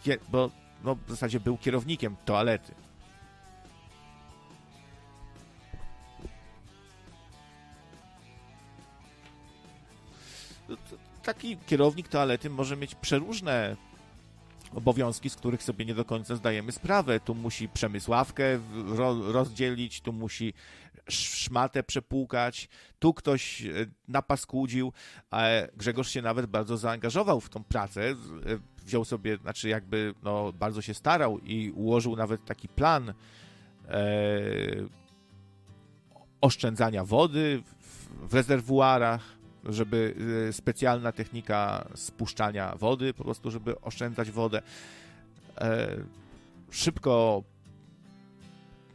e, 0.07 0.17
bo 0.31 0.51
no, 0.83 0.95
w 0.95 1.09
zasadzie 1.09 1.39
był 1.39 1.57
kierownikiem 1.57 2.15
toalety. 2.25 2.73
taki 11.23 11.57
kierownik 11.57 12.07
toalety 12.07 12.49
może 12.49 12.77
mieć 12.77 12.95
przeróżne 12.95 13.75
obowiązki, 14.75 15.29
z 15.29 15.35
których 15.35 15.63
sobie 15.63 15.85
nie 15.85 15.95
do 15.95 16.05
końca 16.05 16.35
zdajemy 16.35 16.71
sprawę. 16.71 17.19
Tu 17.19 17.35
musi 17.35 17.69
przemysławkę 17.69 18.59
ro 18.87 19.31
rozdzielić, 19.31 20.01
tu 20.01 20.13
musi 20.13 20.53
szmatę 21.09 21.83
przepłukać, 21.83 22.69
tu 22.99 23.13
ktoś 23.13 23.61
e, 23.61 23.71
napaskudził, 24.07 24.93
Grzegorz 25.77 26.09
się 26.09 26.21
nawet 26.21 26.45
bardzo 26.45 26.77
zaangażował 26.77 27.41
w 27.41 27.49
tą 27.49 27.63
pracę, 27.63 28.01
e, 28.09 28.15
wziął 28.85 29.05
sobie, 29.05 29.37
znaczy 29.37 29.69
jakby 29.69 30.13
no, 30.23 30.53
bardzo 30.53 30.81
się 30.81 30.93
starał 30.93 31.39
i 31.39 31.71
ułożył 31.71 32.15
nawet 32.15 32.45
taki 32.45 32.67
plan 32.67 33.09
e, 33.09 33.13
oszczędzania 36.41 37.05
wody 37.05 37.63
w, 37.81 38.29
w 38.29 38.33
rezerwuarach, 38.33 39.38
żeby 39.65 40.15
y, 40.49 40.53
specjalna 40.53 41.11
technika 41.11 41.87
spuszczania 41.95 42.75
wody, 42.75 43.13
po 43.13 43.23
prostu, 43.23 43.51
żeby 43.51 43.81
oszczędzać 43.81 44.31
wodę. 44.31 44.61
E, 45.57 45.97
szybko 46.71 47.43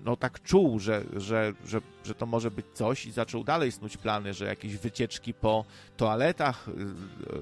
no 0.05 0.17
tak 0.17 0.43
czuł, 0.43 0.79
że, 0.79 1.05
że, 1.17 1.53
że, 1.67 1.81
że 2.05 2.15
to 2.15 2.27
może 2.27 2.51
być 2.51 2.67
coś 2.75 3.07
i 3.07 3.13
zaczął 3.13 3.45
dalej 3.45 3.73
snuć 3.73 3.97
plany, 3.97 4.35
że 4.35 4.45
jakieś 4.45 4.77
wycieczki 4.77 5.35
po 5.35 5.65
toaletach 5.97 6.69
y, 6.69 6.73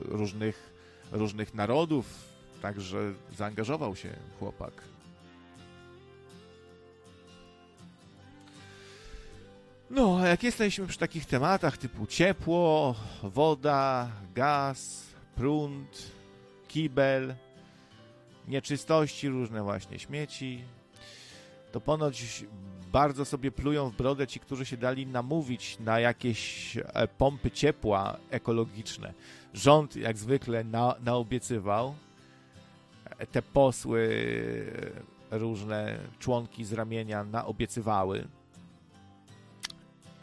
różnych, 0.04 0.72
różnych 1.12 1.54
narodów, 1.54 2.06
także 2.62 3.12
zaangażował 3.36 3.96
się 3.96 4.08
chłopak. 4.38 4.91
No, 9.94 10.26
jak 10.26 10.42
jesteśmy 10.42 10.86
przy 10.86 10.98
takich 10.98 11.26
tematach 11.26 11.78
typu 11.78 12.06
ciepło, 12.06 12.94
woda, 13.22 14.08
gaz, 14.34 15.06
prąd, 15.36 16.12
kibel, 16.68 17.34
nieczystości, 18.48 19.28
różne 19.28 19.62
właśnie 19.62 19.98
śmieci, 19.98 20.64
to 21.72 21.80
ponoć 21.80 22.44
bardzo 22.92 23.24
sobie 23.24 23.50
plują 23.50 23.90
w 23.90 23.96
brodę 23.96 24.26
ci, 24.26 24.40
którzy 24.40 24.66
się 24.66 24.76
dali 24.76 25.06
namówić 25.06 25.78
na 25.80 26.00
jakieś 26.00 26.76
e, 26.76 27.08
pompy 27.08 27.50
ciepła 27.50 28.16
ekologiczne. 28.30 29.12
Rząd 29.54 29.96
jak 29.96 30.18
zwykle 30.18 30.64
na, 30.64 30.94
naobiecywał. 31.04 31.94
E, 33.18 33.26
te 33.26 33.42
posły, 33.42 34.24
e, 35.30 35.38
różne 35.38 35.98
członki 36.18 36.64
z 36.64 36.72
ramienia 36.72 37.24
naobiecywały 37.24 38.28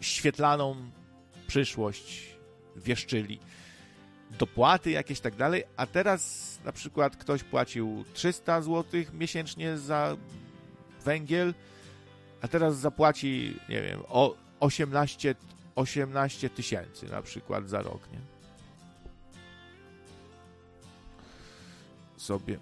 świetlaną 0.02 0.76
przyszłość 1.48 2.36
wieszczyli. 2.76 3.40
Dopłaty 4.40 4.92
jakieś 4.92 5.20
tak 5.20 5.36
dalej, 5.36 5.64
a 5.78 5.86
teraz 5.86 6.50
na 6.66 6.72
przykład 6.72 7.16
ktoś 7.18 7.44
płacił 7.44 8.06
300 8.14 8.62
zł 8.62 9.02
miesięcznie 9.14 9.78
za 9.78 10.18
węgiel, 11.06 11.54
a 12.42 12.48
teraz 12.48 12.78
zapłaci, 12.78 13.60
nie 13.70 13.82
wiem, 13.82 14.00
o 14.08 14.36
18, 14.60 15.36
18 15.76 16.50
tysięcy 16.50 17.06
na 17.06 17.22
przykład 17.22 17.70
za 17.70 17.82
rok, 17.82 18.02
nie? 18.12 18.20
Sobie. 22.18 22.60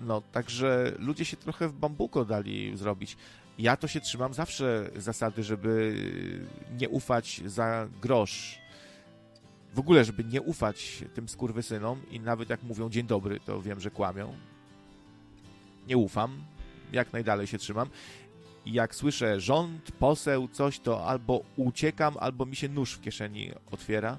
No, 0.00 0.22
także 0.32 0.92
ludzie 0.98 1.24
się 1.24 1.36
trochę 1.36 1.68
w 1.68 1.72
bambuko 1.72 2.24
dali 2.24 2.76
zrobić 2.76 3.16
ja 3.60 3.76
to 3.76 3.88
się 3.88 4.00
trzymam 4.00 4.34
zawsze 4.34 4.90
zasady, 4.96 5.42
żeby 5.42 5.94
nie 6.78 6.88
ufać 6.88 7.42
za 7.46 7.88
grosz. 8.02 8.58
W 9.74 9.78
ogóle, 9.78 10.04
żeby 10.04 10.24
nie 10.24 10.42
ufać 10.42 11.04
tym 11.14 11.28
skurwysynom 11.28 12.02
i 12.10 12.20
nawet 12.20 12.50
jak 12.50 12.62
mówią 12.62 12.90
dzień 12.90 13.06
dobry, 13.06 13.40
to 13.40 13.62
wiem, 13.62 13.80
że 13.80 13.90
kłamią. 13.90 14.34
Nie 15.88 15.96
ufam. 15.96 16.44
Jak 16.92 17.12
najdalej 17.12 17.46
się 17.46 17.58
trzymam. 17.58 17.88
I 18.64 18.72
jak 18.72 18.94
słyszę 18.94 19.40
rząd, 19.40 19.92
poseł, 19.92 20.48
coś, 20.48 20.80
to 20.80 21.06
albo 21.06 21.42
uciekam, 21.56 22.16
albo 22.20 22.46
mi 22.46 22.56
się 22.56 22.68
nóż 22.68 22.92
w 22.92 23.00
kieszeni 23.00 23.52
otwiera. 23.70 24.18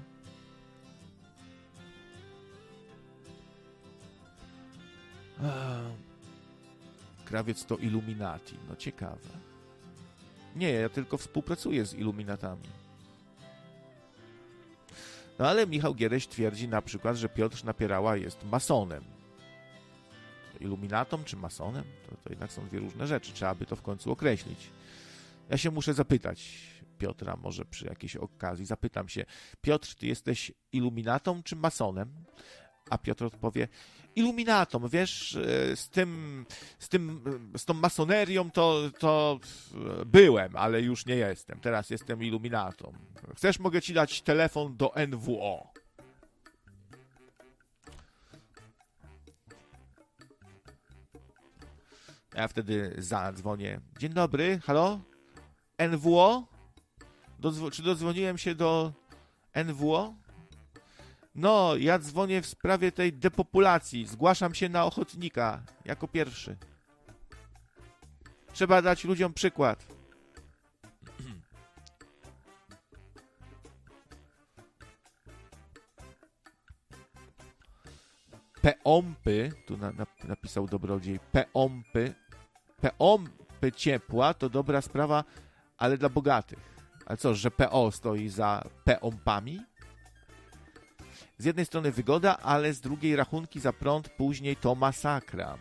Krawiec 7.32 7.64
to 7.64 7.76
Illuminati. 7.76 8.56
No 8.68 8.76
ciekawe. 8.76 9.28
Nie, 10.56 10.70
ja 10.70 10.88
tylko 10.88 11.16
współpracuję 11.18 11.86
z 11.86 11.94
Illuminatami. 11.94 12.68
No 15.38 15.48
ale 15.48 15.66
Michał 15.66 15.94
Giereś 15.94 16.26
twierdzi 16.26 16.68
na 16.68 16.82
przykład, 16.82 17.16
że 17.16 17.28
Piotr 17.28 17.64
Napierała 17.64 18.16
jest 18.16 18.44
masonem. 18.44 19.04
Iluminatą 20.60 21.24
czy 21.24 21.36
masonem? 21.36 21.84
To, 22.10 22.16
to 22.16 22.30
jednak 22.30 22.52
są 22.52 22.66
dwie 22.66 22.78
różne 22.78 23.06
rzeczy. 23.06 23.32
Trzeba 23.32 23.54
by 23.54 23.66
to 23.66 23.76
w 23.76 23.82
końcu 23.82 24.12
określić. 24.12 24.70
Ja 25.50 25.56
się 25.58 25.70
muszę 25.70 25.94
zapytać 25.94 26.60
Piotra, 26.98 27.36
może 27.36 27.64
przy 27.64 27.86
jakiejś 27.86 28.16
okazji. 28.16 28.66
Zapytam 28.66 29.08
się, 29.08 29.24
Piotr, 29.60 29.94
ty 29.94 30.06
jesteś 30.06 30.52
iluminatą 30.72 31.42
czy 31.42 31.56
masonem? 31.56 32.24
A 32.90 32.98
Piotr 32.98 33.24
odpowie, 33.24 33.68
iluminatą, 34.16 34.88
wiesz, 34.88 35.36
e, 35.36 35.76
z 35.76 35.88
tym, 35.88 36.46
z 36.78 36.88
tym, 36.88 37.24
z 37.56 37.64
tą 37.64 37.74
masonerią 37.74 38.50
to, 38.50 38.90
to 38.98 39.40
byłem, 40.06 40.56
ale 40.56 40.82
już 40.82 41.06
nie 41.06 41.16
jestem. 41.16 41.60
Teraz 41.60 41.90
jestem 41.90 42.22
iluminatą. 42.22 42.92
Chcesz, 43.36 43.58
mogę 43.58 43.82
ci 43.82 43.94
dać 43.94 44.22
telefon 44.22 44.76
do 44.76 44.92
NWO. 45.08 45.72
Ja 52.34 52.48
wtedy 52.48 52.94
zadzwonię. 52.98 53.80
Dzień 53.98 54.12
dobry, 54.12 54.60
halo? 54.64 55.00
NWO? 55.88 56.46
Czy 57.72 57.82
dodzwoniłem 57.82 58.38
się 58.38 58.54
do 58.54 58.92
NWO? 59.64 60.14
No, 61.34 61.76
ja 61.76 61.98
dzwonię 61.98 62.42
w 62.42 62.46
sprawie 62.46 62.92
tej 62.92 63.12
depopulacji. 63.12 64.06
Zgłaszam 64.06 64.54
się 64.54 64.68
na 64.68 64.84
ochotnika 64.84 65.62
jako 65.84 66.08
pierwszy. 66.08 66.56
Trzeba 68.52 68.82
dać 68.82 69.04
ludziom 69.04 69.34
przykład. 69.34 69.86
Peompy, 78.62 79.52
tu 79.66 79.76
na, 79.76 79.92
na, 79.92 80.06
napisał 80.24 80.66
dobrodziej, 80.66 81.20
peompy, 81.32 82.14
peompy 82.80 83.72
ciepła 83.72 84.34
to 84.34 84.48
dobra 84.48 84.80
sprawa, 84.80 85.24
ale 85.78 85.98
dla 85.98 86.08
bogatych. 86.08 86.58
Ale 87.06 87.16
co, 87.16 87.34
że 87.34 87.50
PO 87.50 87.90
stoi 87.90 88.28
za 88.28 88.64
peompami? 88.84 89.71
Z 91.38 91.44
jednej 91.44 91.66
strony 91.66 91.92
wygoda, 91.92 92.36
ale 92.36 92.74
z 92.74 92.80
drugiej 92.80 93.16
rachunki 93.16 93.60
za 93.60 93.72
prąd 93.72 94.08
później 94.08 94.56
to 94.56 94.74
masakra. 94.74 95.58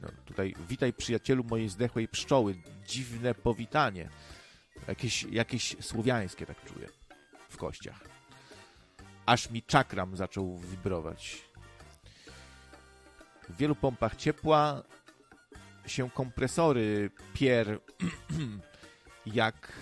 No, 0.00 0.08
tutaj 0.24 0.54
witaj 0.68 0.92
przyjacielu 0.92 1.44
mojej 1.44 1.68
zdechłej 1.68 2.08
pszczoły. 2.08 2.54
Dziwne 2.86 3.34
powitanie. 3.34 4.08
Jakieś, 4.88 5.22
jakieś 5.22 5.76
słowiańskie 5.80 6.46
tak 6.46 6.64
czuję 6.64 6.88
w 7.48 7.56
kościach. 7.56 8.00
Aż 9.26 9.50
mi 9.50 9.62
czakram 9.62 10.16
zaczął 10.16 10.58
wibrować. 10.58 11.42
W 13.48 13.56
wielu 13.56 13.74
pompach 13.74 14.16
ciepła 14.16 14.82
się 15.86 16.10
kompresory 16.10 17.10
pier 17.34 17.80
jak 19.26 19.72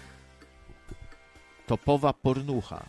topowa 1.66 2.12
pornucha. 2.12 2.86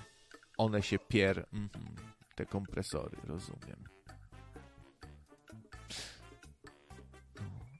One 0.57 0.81
się 0.81 0.99
pier... 0.99 1.45
Mm 1.53 1.67
-hmm, 1.67 2.13
te 2.35 2.45
kompresory, 2.45 3.17
rozumiem. 3.23 3.83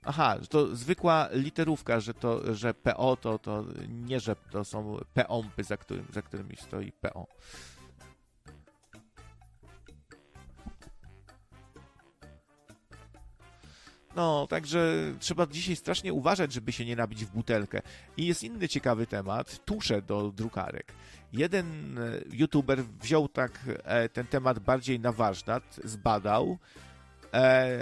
Aha, 0.06 0.38
to 0.50 0.76
zwykła 0.76 1.30
literówka, 1.32 2.00
że 2.00 2.14
to, 2.14 2.56
że 2.56 2.74
PO 2.74 3.18
to, 3.18 3.40
to 3.40 3.66
nie, 3.90 4.20
że 4.20 4.36
to 4.36 4.66
są 4.66 4.98
POMPy, 5.14 5.64
za, 5.64 5.78
którym, 5.78 6.06
za 6.14 6.22
którymi 6.22 6.56
stoi 6.56 6.92
PO. 6.92 7.28
No, 14.16 14.48
także 14.48 14.96
trzeba 15.20 15.48
dzisiaj 15.48 15.76
strasznie 15.76 16.14
uważać, 16.14 16.54
żeby 16.54 16.72
się 16.72 16.86
nie 16.86 16.96
nabić 16.96 17.26
w 17.26 17.32
butelkę. 17.32 17.82
I 18.18 18.26
jest 18.26 18.44
inny 18.44 18.70
ciekawy 18.70 19.08
temat, 19.08 19.66
tusze 19.66 20.02
do 20.02 20.32
drukarek. 20.32 20.94
Jeden 21.34 21.98
e, 21.98 22.02
youtuber 22.32 22.86
wziął 23.02 23.28
tak 23.28 23.60
e, 23.84 24.10
ten 24.10 24.28
temat 24.28 24.60
bardziej 24.60 25.00
na 25.00 25.12
warsztat, 25.12 25.80
zbadał, 25.84 26.58
e, 27.34 27.80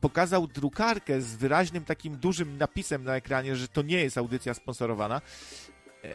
pokazał 0.00 0.46
drukarkę 0.46 1.20
z 1.20 1.36
wyraźnym 1.36 1.84
takim 1.84 2.16
dużym 2.16 2.58
napisem 2.58 3.04
na 3.04 3.16
ekranie, 3.16 3.56
że 3.56 3.68
to 3.68 3.82
nie 3.82 4.00
jest 4.00 4.18
audycja 4.18 4.54
sponsorowana. 4.54 5.20
E, 6.04 6.10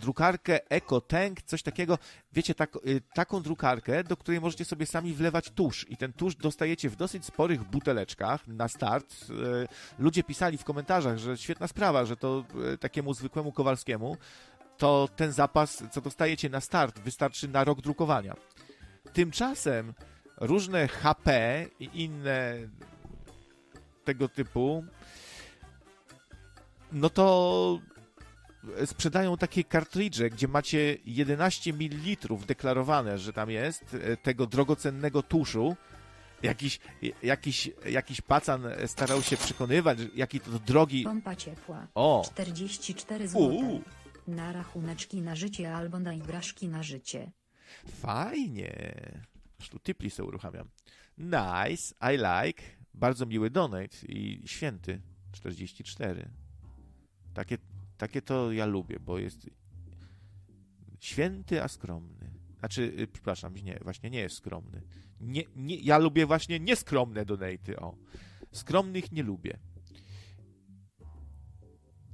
drukarkę 0.00 0.70
EcoTank, 0.70 1.42
coś 1.42 1.62
takiego. 1.62 1.98
Wiecie, 2.32 2.54
tak, 2.54 2.76
y, 2.86 3.02
taką 3.14 3.42
drukarkę, 3.42 4.04
do 4.04 4.16
której 4.16 4.40
możecie 4.40 4.64
sobie 4.64 4.86
sami 4.86 5.14
wlewać 5.14 5.50
tusz 5.50 5.86
i 5.90 5.96
ten 5.96 6.12
tusz 6.12 6.36
dostajecie 6.36 6.90
w 6.90 6.96
dosyć 6.96 7.24
sporych 7.24 7.64
buteleczkach 7.64 8.48
na 8.48 8.68
start. 8.68 9.16
Y, 9.30 9.68
ludzie 9.98 10.22
pisali 10.22 10.58
w 10.58 10.64
komentarzach, 10.64 11.18
że 11.18 11.36
świetna 11.36 11.68
sprawa, 11.68 12.04
że 12.04 12.16
to 12.16 12.44
y, 12.74 12.78
takiemu 12.78 13.14
zwykłemu 13.14 13.52
Kowalskiemu 13.52 14.16
to 14.78 15.08
ten 15.16 15.32
zapas, 15.32 15.82
co 15.90 16.00
dostajecie 16.00 16.48
na 16.48 16.60
start, 16.60 16.98
wystarczy 16.98 17.48
na 17.48 17.64
rok 17.64 17.80
drukowania. 17.80 18.36
Tymczasem 19.12 19.94
różne 20.36 20.88
HP 20.88 21.66
i 21.80 22.04
inne 22.04 22.54
tego 24.04 24.28
typu 24.28 24.84
no 26.92 27.10
to 27.10 27.78
sprzedają 28.86 29.36
takie 29.36 29.64
kartridże, 29.64 30.30
gdzie 30.30 30.48
macie 30.48 30.96
11 31.04 31.72
ml 31.72 32.36
deklarowane, 32.46 33.18
że 33.18 33.32
tam 33.32 33.50
jest 33.50 33.94
e, 33.94 34.16
tego 34.16 34.46
drogocennego 34.46 35.22
tuszu. 35.22 35.76
Jakiś, 36.42 36.80
jakiś, 37.22 37.70
jakiś 37.86 38.20
pacan 38.20 38.64
starał 38.86 39.22
się 39.22 39.36
przekonywać, 39.36 39.98
jaki 40.14 40.40
to 40.40 40.50
drogi... 40.50 41.04
Pompa 41.04 41.36
ciepła. 41.36 41.86
O! 41.94 42.22
44 42.26 43.28
zł. 43.28 43.82
Na 44.28 44.52
rachuneczki 44.52 45.22
na 45.22 45.36
życie 45.36 45.74
albo 45.74 45.98
na 45.98 46.14
igraszki 46.14 46.68
na 46.68 46.82
życie. 46.82 47.32
Fajnie. 47.86 48.94
Aż 49.60 49.68
tu 49.68 49.78
typli 49.78 50.10
sobie 50.10 50.28
uruchamiam. 50.28 50.68
Nice, 51.18 51.94
I 52.14 52.16
like. 52.16 52.62
Bardzo 52.94 53.26
miły 53.26 53.50
donate 53.50 53.96
i 54.08 54.42
święty. 54.46 55.00
44. 55.32 56.28
Takie, 57.34 57.58
takie 58.00 58.22
to 58.22 58.52
ja 58.52 58.66
lubię, 58.66 59.00
bo 59.00 59.18
jest 59.18 59.50
święty, 61.00 61.62
a 61.62 61.68
skromny. 61.68 62.30
Znaczy, 62.58 62.82
y, 62.98 63.06
przepraszam, 63.06 63.54
nie, 63.54 63.78
właśnie 63.82 64.10
nie 64.10 64.18
jest 64.18 64.36
skromny. 64.36 64.82
Nie, 65.20 65.42
nie, 65.56 65.76
ja 65.76 65.98
lubię 65.98 66.26
właśnie 66.26 66.60
nieskromne 66.60 67.24
donaty, 67.24 67.80
o. 67.80 67.96
Skromnych 68.52 69.12
nie 69.12 69.22
lubię. 69.22 69.58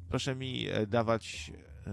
Proszę 0.09 0.35
mi 0.35 0.69
e, 0.69 0.87
dawać 0.87 1.53
e, 1.87 1.93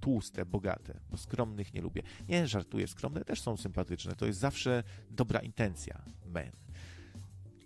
tłuste, 0.00 0.46
bogate, 0.46 1.00
bo 1.10 1.16
skromnych 1.16 1.74
nie 1.74 1.80
lubię. 1.80 2.02
Nie, 2.28 2.46
żartuję, 2.46 2.88
skromne 2.88 3.24
też 3.24 3.40
są 3.40 3.56
sympatyczne. 3.56 4.16
To 4.16 4.26
jest 4.26 4.38
zawsze 4.38 4.82
dobra 5.10 5.40
intencja, 5.40 6.02
man. 6.26 6.50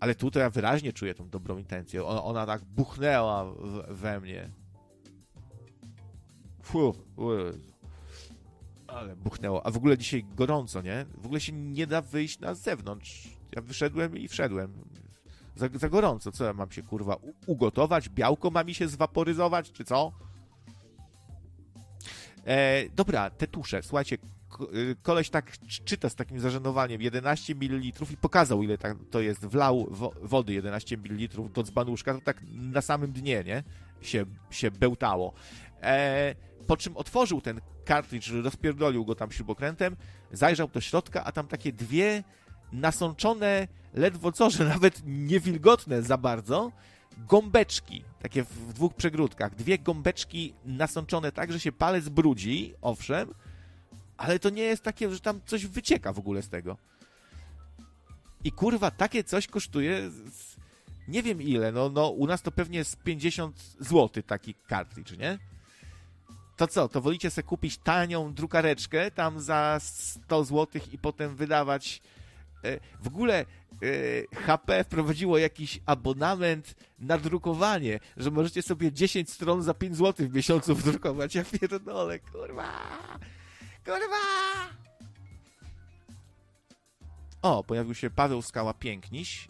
Ale 0.01 0.15
tutaj 0.15 0.43
ja 0.43 0.51
wyraźnie 0.51 0.93
czuję 0.93 1.15
tą 1.15 1.29
dobrą 1.29 1.59
intencję. 1.59 2.05
Ona, 2.05 2.25
ona 2.25 2.47
tak 2.47 2.65
buchnęła 2.65 3.55
we 3.89 4.21
mnie. 4.21 4.64
Fu, 6.65 6.95
ale 8.87 9.17
buchnęło. 9.17 9.67
A 9.67 9.71
w 9.71 9.77
ogóle 9.77 9.99
dzisiaj 9.99 10.25
gorąco, 10.37 10.83
nie? 10.83 11.07
W 11.19 11.27
ogóle 11.27 11.41
się 11.41 11.53
nie 11.53 11.87
da 11.87 12.03
wyjść 12.03 12.41
na 12.41 12.55
zewnątrz. 12.55 13.29
Ja 13.57 13.63
wyszedłem 13.63 14.19
i 14.19 14.29
wszedłem. 14.29 14.73
Za, 15.57 15.69
za 15.75 15.89
gorąco. 15.89 16.33
Co 16.33 16.45
ja 16.45 16.53
mam 16.53 16.71
się 16.71 16.83
kurwa 16.83 17.17
ugotować? 17.47 18.09
Białko 18.09 18.51
ma 18.51 18.65
mi 18.65 18.75
się 18.75 18.89
zwaporyzować, 18.89 19.73
czy 19.73 19.85
co? 19.85 20.13
E, 22.47 22.89
dobra, 22.89 23.31
te 23.31 23.47
tusze. 23.47 23.83
Słuchajcie, 23.83 24.19
y, 24.75 24.97
koleś 25.03 25.31
tak 25.31 25.59
czyta 25.85 26.09
z 26.09 26.15
takim 26.15 26.41
zażenowaniem 26.41 27.03
11 27.03 27.55
ml 27.55 27.85
i 28.13 28.17
pokazał, 28.21 28.63
ile 28.63 28.79
tak 28.79 28.97
to 29.11 29.21
jest. 29.21 29.47
Wlał 29.47 29.89
wody 30.23 30.53
11 30.53 30.97
ml 30.97 31.49
do 31.55 31.63
dzbanuszka, 31.63 32.15
to 32.15 32.21
tak 32.21 32.43
na 32.53 32.83
samym 32.83 33.13
dnie, 33.13 33.45
nie? 33.45 33.63
Się, 34.01 34.25
się 34.51 34.71
bełtało. 34.71 35.33
E, 35.83 36.35
po 36.67 36.77
czym 36.77 36.97
otworzył 36.97 37.41
ten 37.41 37.61
kartridż, 37.85 38.31
rozpierdolił 38.31 39.05
go 39.05 39.15
tam 39.15 39.33
śrubokrętem, 39.33 39.97
zajrzał 40.33 40.69
do 40.69 40.81
środka, 40.81 41.25
a 41.25 41.33
tam 41.33 41.47
takie 41.47 41.73
dwie 41.73 42.25
nasączone, 42.73 43.69
ledwo 43.95 44.33
co, 44.33 44.51
że 44.51 44.65
nawet 44.75 45.03
niewilgotne 45.05 46.03
za 46.03 46.19
bardzo, 46.19 46.73
gąbeczki, 47.19 48.05
takie 48.23 48.45
w 48.45 48.73
dwóch 48.73 48.95
przegródkach. 48.95 49.55
Dwie 49.55 49.79
gąbeczki 49.79 50.55
nasączone 50.65 51.33
tak, 51.33 51.53
że 51.53 51.61
się 51.61 51.73
palec 51.73 52.09
brudzi, 52.09 52.75
owszem, 52.83 53.35
ale 54.17 54.39
to 54.39 54.51
nie 54.51 54.63
jest 54.63 54.83
takie, 54.83 55.11
że 55.11 55.21
tam 55.21 55.41
coś 55.47 55.67
wycieka 55.67 56.13
w 56.13 56.19
ogóle 56.19 56.43
z 56.43 56.49
tego. 56.49 56.77
I 58.45 58.53
kurwa, 58.53 58.91
takie 58.91 59.25
coś 59.25 59.47
kosztuje 59.47 60.11
z, 60.11 60.57
nie 61.09 61.23
wiem 61.23 61.43
ile, 61.43 61.73
no, 61.73 61.89
no 61.89 62.09
u 62.09 62.27
nas 62.27 62.43
to 62.43 62.51
pewnie 62.51 62.79
jest 62.79 63.03
50 63.03 63.77
zł 63.81 64.23
taki 64.27 64.55
cartridge, 64.69 65.19
nie? 65.19 65.39
To 66.57 66.67
co, 66.67 66.89
to 66.89 67.01
wolicie 67.01 67.31
sobie 67.31 67.49
kupić 67.49 67.79
tanią 67.79 68.35
drukareczkę 68.35 69.11
tam 69.11 69.41
za 69.41 69.79
100 69.81 70.45
zł 70.45 70.83
i 70.93 70.99
potem 70.99 71.37
wydawać 71.37 72.03
e, 72.65 72.81
w 73.01 73.07
ogóle 73.07 73.45
HP 74.35 74.85
wprowadziło 74.85 75.39
jakiś 75.39 75.81
abonament 75.87 76.75
na 76.99 77.19
drukowanie, 77.19 78.01
że 78.17 78.31
możecie 78.31 78.63
sobie 78.63 78.93
10 78.93 79.31
stron 79.31 79.63
za 79.63 79.75
5 79.75 79.97
zł 79.97 80.29
w 80.29 80.35
miesiącu 80.35 80.75
wdrukować. 80.77 81.35
Ja 81.35 81.45
pierdolę, 81.45 82.19
kurwa! 82.19 82.71
Kurwa! 83.85 84.17
O, 87.43 87.65
pojawił 87.65 87.95
się 87.95 88.11
Paweł 88.11 88.43
Skała 88.43 88.75
Piękniś. 88.75 89.49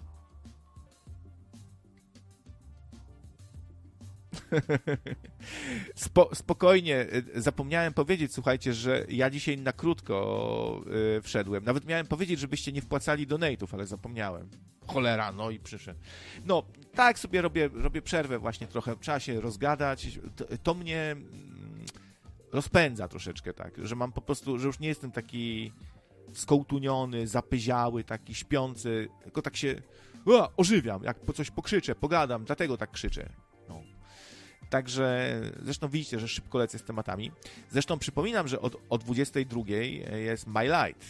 Spo, 5.95 6.31
spokojnie, 6.35 7.07
zapomniałem 7.35 7.95
powiedzieć, 7.95 8.35
słuchajcie, 8.35 8.75
że 8.75 9.07
ja 9.09 9.31
dzisiaj 9.31 9.59
na 9.59 9.73
krótko 9.73 10.83
yy, 10.87 11.23
wszedłem. 11.23 11.65
Nawet 11.65 11.87
miałem 11.87 12.07
powiedzieć, 12.07 12.41
żebyście 12.41 12.73
nie 12.73 12.83
wpłacali 12.83 13.27
donate'ów, 13.27 13.67
ale 13.73 13.87
zapomniałem. 13.87 14.49
Cholera, 14.87 15.33
no 15.33 15.51
i 15.51 15.61
przyszedł. 15.61 16.01
No, 16.45 16.63
tak 16.95 17.19
sobie 17.19 17.43
robię, 17.43 17.71
robię 17.75 18.03
przerwę 18.03 18.39
właśnie 18.39 18.67
trochę, 18.67 18.97
trzeba 18.97 19.21
się 19.21 19.41
rozgadać. 19.41 20.19
To, 20.37 20.45
to 20.63 20.75
mnie 20.75 21.01
mm, 21.11 21.85
rozpędza 22.53 23.09
troszeczkę, 23.09 23.53
tak, 23.53 23.87
że 23.87 23.97
mam 23.97 24.13
po 24.13 24.21
prostu, 24.21 24.59
że 24.59 24.67
już 24.67 24.79
nie 24.79 24.89
jestem 24.89 25.13
taki 25.13 25.73
skołtuniony, 26.33 27.27
zapyziały, 27.27 28.05
taki 28.05 28.35
śpiący, 28.35 29.09
tylko 29.25 29.43
tak 29.43 29.57
się 29.57 29.83
o, 30.27 30.53
ożywiam, 30.57 31.03
jak 31.05 31.21
po 31.21 31.33
coś 31.33 31.51
pokrzyczę, 31.51 31.95
pogadam, 31.95 32.45
dlatego 32.45 32.77
tak 32.77 32.91
krzyczę. 32.91 33.29
Także 34.71 35.41
zresztą 35.63 35.89
widzicie, 35.89 36.21
że 36.21 36.29
szybko 36.29 36.59
lecę 36.59 36.79
z 36.79 36.85
tematami. 36.85 37.31
Zresztą 37.71 37.99
przypominam, 37.99 38.49
że 38.49 38.61
od, 38.61 38.77
o 38.91 38.99
22 38.99 39.63
jest 40.17 40.47
My 40.47 40.65
Light. 40.65 41.05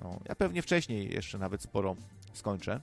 No, 0.00 0.20
ja 0.28 0.34
pewnie 0.34 0.62
wcześniej 0.62 1.14
jeszcze 1.14 1.38
nawet 1.38 1.62
sporo 1.62 1.96
skończę. 2.32 2.80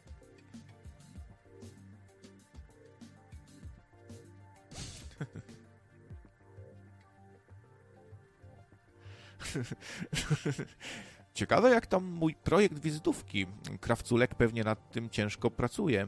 Ciekawe, 11.34 11.70
jak 11.70 11.88
tam 11.88 12.06
mój 12.06 12.36
projekt 12.36 12.80
wizytówki. 12.80 13.46
Krawculek 13.82 14.36
pewnie 14.36 14.64
nad 14.64 14.92
tym 14.92 15.10
ciężko 15.10 15.52
pracuje. 15.52 16.08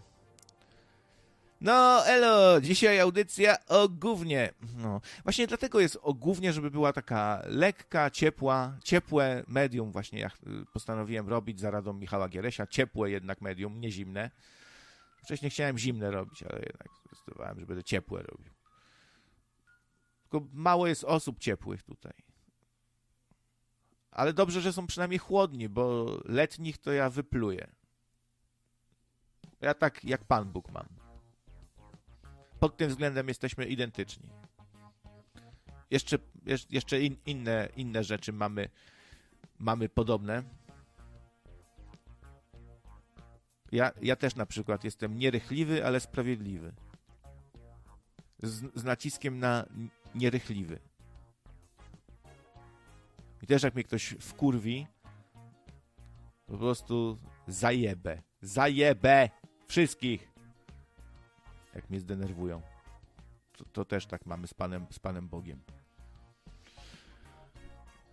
No, 1.61 2.05
elo, 2.05 2.61
dzisiaj 2.61 2.99
audycja 2.99 3.65
o 3.65 3.89
gównie. 3.89 4.53
No, 4.77 5.01
właśnie 5.23 5.47
dlatego 5.47 5.79
jest 5.79 5.97
o 6.01 6.13
gównie, 6.13 6.53
żeby 6.53 6.71
była 6.71 6.93
taka 6.93 7.41
lekka, 7.45 8.09
ciepła, 8.09 8.77
ciepłe 8.83 9.43
medium 9.47 9.91
właśnie 9.91 10.19
ja 10.19 10.31
postanowiłem 10.73 11.29
robić 11.29 11.59
za 11.59 11.71
radą 11.71 11.93
Michała 11.93 12.29
Gieresia. 12.29 12.67
Ciepłe 12.67 13.11
jednak 13.11 13.41
medium, 13.41 13.81
nie 13.81 13.91
zimne. 13.91 14.31
Wcześniej 15.23 15.51
chciałem 15.51 15.77
zimne 15.77 16.11
robić, 16.11 16.43
ale 16.43 16.59
jednak 16.59 16.87
zdecydowałem, 17.05 17.59
że 17.59 17.65
będę 17.65 17.83
ciepłe 17.83 18.21
robił. 18.21 18.53
Tylko 20.21 20.47
mało 20.53 20.87
jest 20.87 21.03
osób 21.03 21.39
ciepłych 21.39 21.83
tutaj. 21.83 22.13
Ale 24.11 24.33
dobrze, 24.33 24.61
że 24.61 24.73
są 24.73 24.87
przynajmniej 24.87 25.19
chłodni, 25.19 25.69
bo 25.69 26.17
letnich 26.25 26.77
to 26.77 26.91
ja 26.91 27.09
wypluję. 27.09 27.67
Ja 29.61 29.73
tak 29.73 30.03
jak 30.03 30.23
Pan 30.23 30.51
Bóg 30.51 30.71
mam. 30.71 31.00
Pod 32.61 32.77
tym 32.77 32.89
względem 32.89 33.27
jesteśmy 33.27 33.65
identyczni. 33.65 34.29
Jeszcze, 35.89 36.17
jeszcze 36.69 37.01
in, 37.01 37.15
inne, 37.25 37.69
inne 37.75 38.03
rzeczy 38.03 38.33
mamy, 38.33 38.69
mamy 39.59 39.89
podobne. 39.89 40.43
Ja, 43.71 43.91
ja 44.01 44.15
też 44.15 44.35
na 44.35 44.45
przykład 44.45 44.83
jestem 44.83 45.17
nierychliwy, 45.17 45.85
ale 45.85 45.99
sprawiedliwy. 45.99 46.73
Z, 48.43 48.79
z 48.79 48.83
naciskiem 48.83 49.39
na 49.39 49.65
nierychliwy. 50.15 50.79
I 53.41 53.47
też 53.47 53.63
jak 53.63 53.75
mnie 53.75 53.83
ktoś 53.83 54.15
wkurwi, 54.19 54.87
po 56.45 56.57
prostu 56.57 57.17
zajebę. 57.47 58.21
Zajebę 58.41 59.29
wszystkich. 59.67 60.30
Jak 61.75 61.89
mnie 61.89 61.99
zdenerwują. 61.99 62.61
To, 63.57 63.65
to 63.65 63.85
też 63.85 64.05
tak 64.05 64.25
mamy 64.25 64.47
z 64.47 64.53
Panem, 64.53 64.85
z 64.91 64.99
Panem 64.99 65.27
Bogiem. 65.27 65.61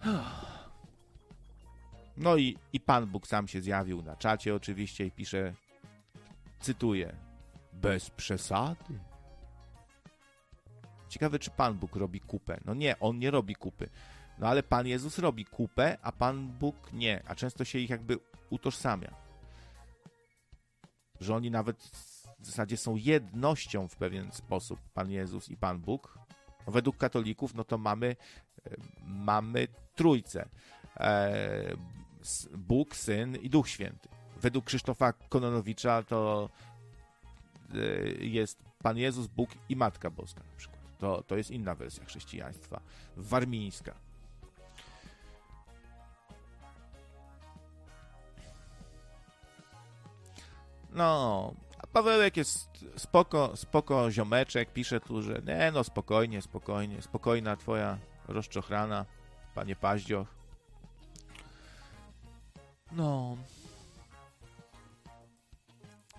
No 2.21 2.37
i, 2.37 2.57
i 2.73 2.81
Pan 2.81 3.07
Bóg 3.07 3.27
sam 3.27 3.49
się 3.49 3.61
zjawił 3.61 4.03
na 4.03 4.17
czacie 4.17 4.55
oczywiście 4.55 5.07
i 5.07 5.11
pisze, 5.11 5.55
cytuję, 6.61 7.17
bez 7.73 8.11
przesady. 8.11 8.99
Ciekawe, 11.09 11.39
czy 11.39 11.51
Pan 11.51 11.75
Bóg 11.75 11.97
robi 11.97 12.21
kupę. 12.21 12.61
No 12.65 12.75
nie, 12.75 12.99
On 13.01 13.19
nie 13.19 13.31
robi 13.31 13.55
kupy. 13.55 13.89
No 14.39 14.49
ale 14.49 14.63
Pan 14.63 14.87
Jezus 14.87 15.19
robi 15.19 15.45
kupę, 15.45 15.99
a 16.03 16.13
Pan 16.13 16.49
Bóg 16.49 16.93
nie. 16.93 17.23
A 17.27 17.35
często 17.35 17.65
się 17.65 17.79
ich 17.79 17.91
jakby 17.91 18.19
utożsamia. 18.51 19.15
Że 21.21 21.35
oni 21.35 21.51
nawet 21.51 21.91
w 22.39 22.47
zasadzie 22.47 22.77
są 22.77 22.97
jednością 22.97 23.89
w 23.89 23.97
pewien 23.97 24.33
sposób, 24.33 24.81
Pan 24.95 25.11
Jezus 25.11 25.49
i 25.49 25.57
Pan 25.57 25.81
Bóg. 25.81 26.19
Według 26.67 26.97
katolików, 26.97 27.55
no 27.55 27.65
to 27.65 27.79
mamy, 27.79 28.17
e, 28.67 28.77
mamy 29.05 29.69
trójcę. 29.95 30.49
E, 30.97 31.77
Bóg, 32.57 32.97
Syn 32.97 33.37
i 33.37 33.51
Duch 33.51 33.69
Święty. 33.69 34.09
Według 34.37 34.65
Krzysztofa 34.65 35.13
Kononowicza 35.13 36.03
to 36.03 36.51
e, 37.75 37.79
jest 38.25 38.63
Pan 38.83 38.99
Jezus, 38.99 39.27
Bóg 39.27 39.51
i 39.69 39.77
Matka 39.77 40.11
Boska 40.11 40.41
na 40.41 40.57
przykład. 40.57 40.79
To, 40.99 41.23
to 41.23 41.37
jest 41.37 41.51
inna 41.51 41.75
wersja 41.75 42.05
chrześcijaństwa, 42.05 42.81
warmińska. 43.17 43.95
No, 50.91 51.55
Pawełek 51.93 52.37
jest 52.37 52.69
spoko, 52.97 53.57
spoko 53.57 54.11
ziomeczek, 54.11 54.73
pisze 54.73 55.01
tu, 55.01 55.23
że 55.23 55.43
nie 55.47 55.71
no, 55.73 55.85
spokojnie, 55.85 56.43
spokojnie, 56.43 57.03
spokojna 57.03 57.57
twoja 57.57 57.99
rozczochrana, 58.29 59.07
panie 59.55 59.77
Paździoch. 59.77 60.39
No. 62.93 63.37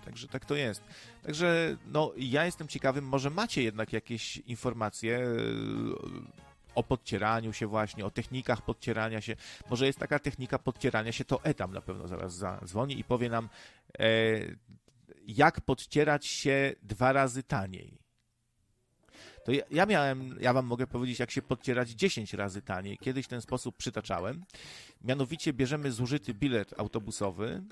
Także 0.04 0.28
tak 0.28 0.44
to 0.44 0.54
jest. 0.54 0.82
Także 1.22 1.76
no, 1.86 2.12
ja 2.16 2.44
jestem 2.44 2.68
ciekawy, 2.68 3.02
może 3.02 3.30
macie 3.30 3.62
jednak 3.62 3.92
jakieś 3.92 4.36
informacje 4.36 5.18
e, 5.18 5.24
o 6.74 6.82
podcieraniu 6.82 7.52
się 7.52 7.66
właśnie, 7.66 8.04
o 8.04 8.10
technikach 8.10 8.62
podcierania 8.62 9.20
się. 9.20 9.36
Może 9.70 9.86
jest 9.86 9.98
taka 9.98 10.18
technika 10.18 10.58
podcierania 10.58 11.12
się, 11.12 11.24
to 11.24 11.44
Etam 11.44 11.72
na 11.72 11.80
pewno 11.80 12.08
zaraz 12.08 12.34
zadzwoni 12.34 12.98
i 12.98 13.04
powie 13.04 13.28
nam, 13.28 13.48
e, 13.98 14.06
jak 15.26 15.60
podcierać 15.60 16.26
się 16.26 16.74
dwa 16.82 17.12
razy 17.12 17.42
taniej. 17.42 17.98
To 19.44 19.52
ja, 19.52 19.62
ja, 19.70 19.86
miałem, 19.86 20.36
ja 20.40 20.52
wam 20.52 20.66
mogę 20.66 20.86
powiedzieć, 20.86 21.18
jak 21.18 21.30
się 21.30 21.42
podcierać 21.42 21.90
10 21.90 22.34
razy 22.34 22.62
taniej. 22.62 22.98
Kiedyś 22.98 23.26
ten 23.26 23.40
sposób 23.40 23.76
przytaczałem. 23.76 24.44
Mianowicie 25.04 25.52
bierzemy 25.52 25.92
zużyty 25.92 26.34
bilet 26.34 26.80
autobusowy. 26.80 27.62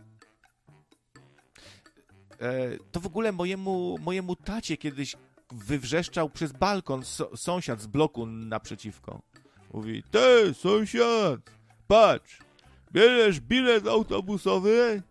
E, 2.40 2.78
to 2.92 3.00
w 3.00 3.06
ogóle 3.06 3.32
mojemu, 3.32 3.96
mojemu 4.00 4.36
tacie 4.36 4.76
kiedyś 4.76 5.16
wywrzeszczał 5.52 6.30
przez 6.30 6.52
balkon 6.52 7.04
so, 7.04 7.36
sąsiad 7.36 7.80
z 7.80 7.86
bloku 7.86 8.26
naprzeciwko. 8.26 9.22
Mówi, 9.72 10.02
ty 10.10 10.54
sąsiad, 10.54 11.40
patrz, 11.86 12.38
bierzesz 12.92 13.40
bilet 13.40 13.86
autobusowy, 13.86 15.02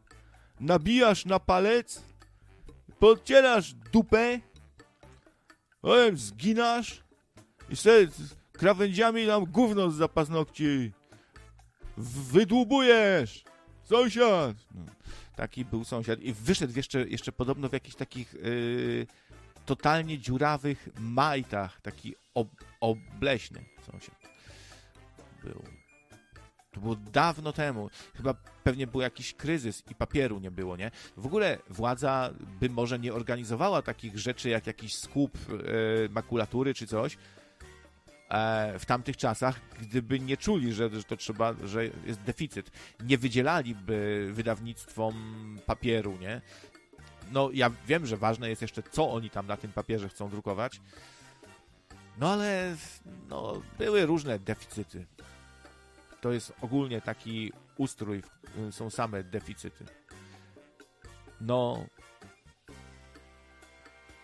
nabijasz 0.59 1.25
na 1.25 1.39
palec, 1.39 2.03
podcierasz 2.99 3.73
dupę, 3.73 4.39
potem 5.81 6.17
zginasz 6.17 7.03
i 7.69 7.75
sobie 7.75 8.07
krawędziami 8.51 9.27
tam 9.27 9.45
gówno 9.45 9.91
z 9.91 9.97
wydłubujesz. 11.97 13.43
Sąsiad! 13.83 14.57
No, 14.75 14.85
taki 15.35 15.65
był 15.65 15.85
sąsiad 15.85 16.19
i 16.19 16.33
wyszedł 16.33 16.73
jeszcze, 16.75 17.07
jeszcze 17.07 17.31
podobno 17.31 17.69
w 17.69 17.73
jakichś 17.73 17.95
takich 17.95 18.33
yy, 18.33 19.07
totalnie 19.65 20.19
dziurawych 20.19 20.89
majtach, 20.99 21.81
taki 21.81 22.15
ob, 22.33 22.49
obleśny 22.81 23.65
sąsiad 23.91 24.15
był. 25.43 25.76
To 26.77 26.81
było 26.81 26.95
dawno 26.95 27.53
temu. 27.53 27.89
Chyba 28.15 28.33
pewnie 28.63 28.87
był 28.87 29.01
jakiś 29.01 29.33
kryzys 29.33 29.83
i 29.91 29.95
papieru 29.95 30.39
nie 30.39 30.51
było, 30.51 30.77
nie? 30.77 30.91
W 31.17 31.25
ogóle 31.25 31.57
władza 31.69 32.33
by 32.59 32.69
może 32.69 32.99
nie 32.99 33.13
organizowała 33.13 33.81
takich 33.81 34.19
rzeczy 34.19 34.49
jak 34.49 34.67
jakiś 34.67 34.95
skup 34.95 35.37
e, 35.37 36.09
makulatury 36.09 36.73
czy 36.73 36.87
coś 36.87 37.17
e, 38.29 38.79
w 38.79 38.85
tamtych 38.85 39.17
czasach, 39.17 39.59
gdyby 39.81 40.19
nie 40.19 40.37
czuli, 40.37 40.73
że, 40.73 40.89
że 40.89 41.03
to 41.03 41.17
trzeba, 41.17 41.53
że 41.63 41.85
jest 41.85 42.21
deficyt. 42.21 42.71
Nie 43.03 43.17
wydzielaliby 43.17 44.29
wydawnictwom 44.33 45.15
papieru, 45.65 46.17
nie? 46.17 46.41
No, 47.31 47.49
ja 47.53 47.71
wiem, 47.87 48.05
że 48.05 48.17
ważne 48.17 48.49
jest 48.49 48.61
jeszcze, 48.61 48.83
co 48.83 49.11
oni 49.11 49.29
tam 49.29 49.47
na 49.47 49.57
tym 49.57 49.71
papierze 49.71 50.09
chcą 50.09 50.29
drukować. 50.29 50.81
No 52.19 52.33
ale 52.33 52.75
no, 53.29 53.61
były 53.77 54.05
różne 54.05 54.39
deficyty 54.39 55.05
to 56.21 56.31
jest 56.31 56.53
ogólnie 56.61 57.01
taki 57.01 57.51
ustrój, 57.77 58.23
są 58.71 58.89
same 58.89 59.23
deficyty. 59.23 59.85
No, 61.41 61.85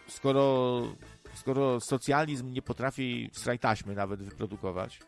skoro, 0.08 0.82
skoro 1.34 1.80
socjalizm 1.80 2.54
nie 2.54 2.62
potrafi 2.62 3.30
strajtaśmy 3.34 3.96
nawet 3.96 4.24
wyprodukować, 4.24 5.00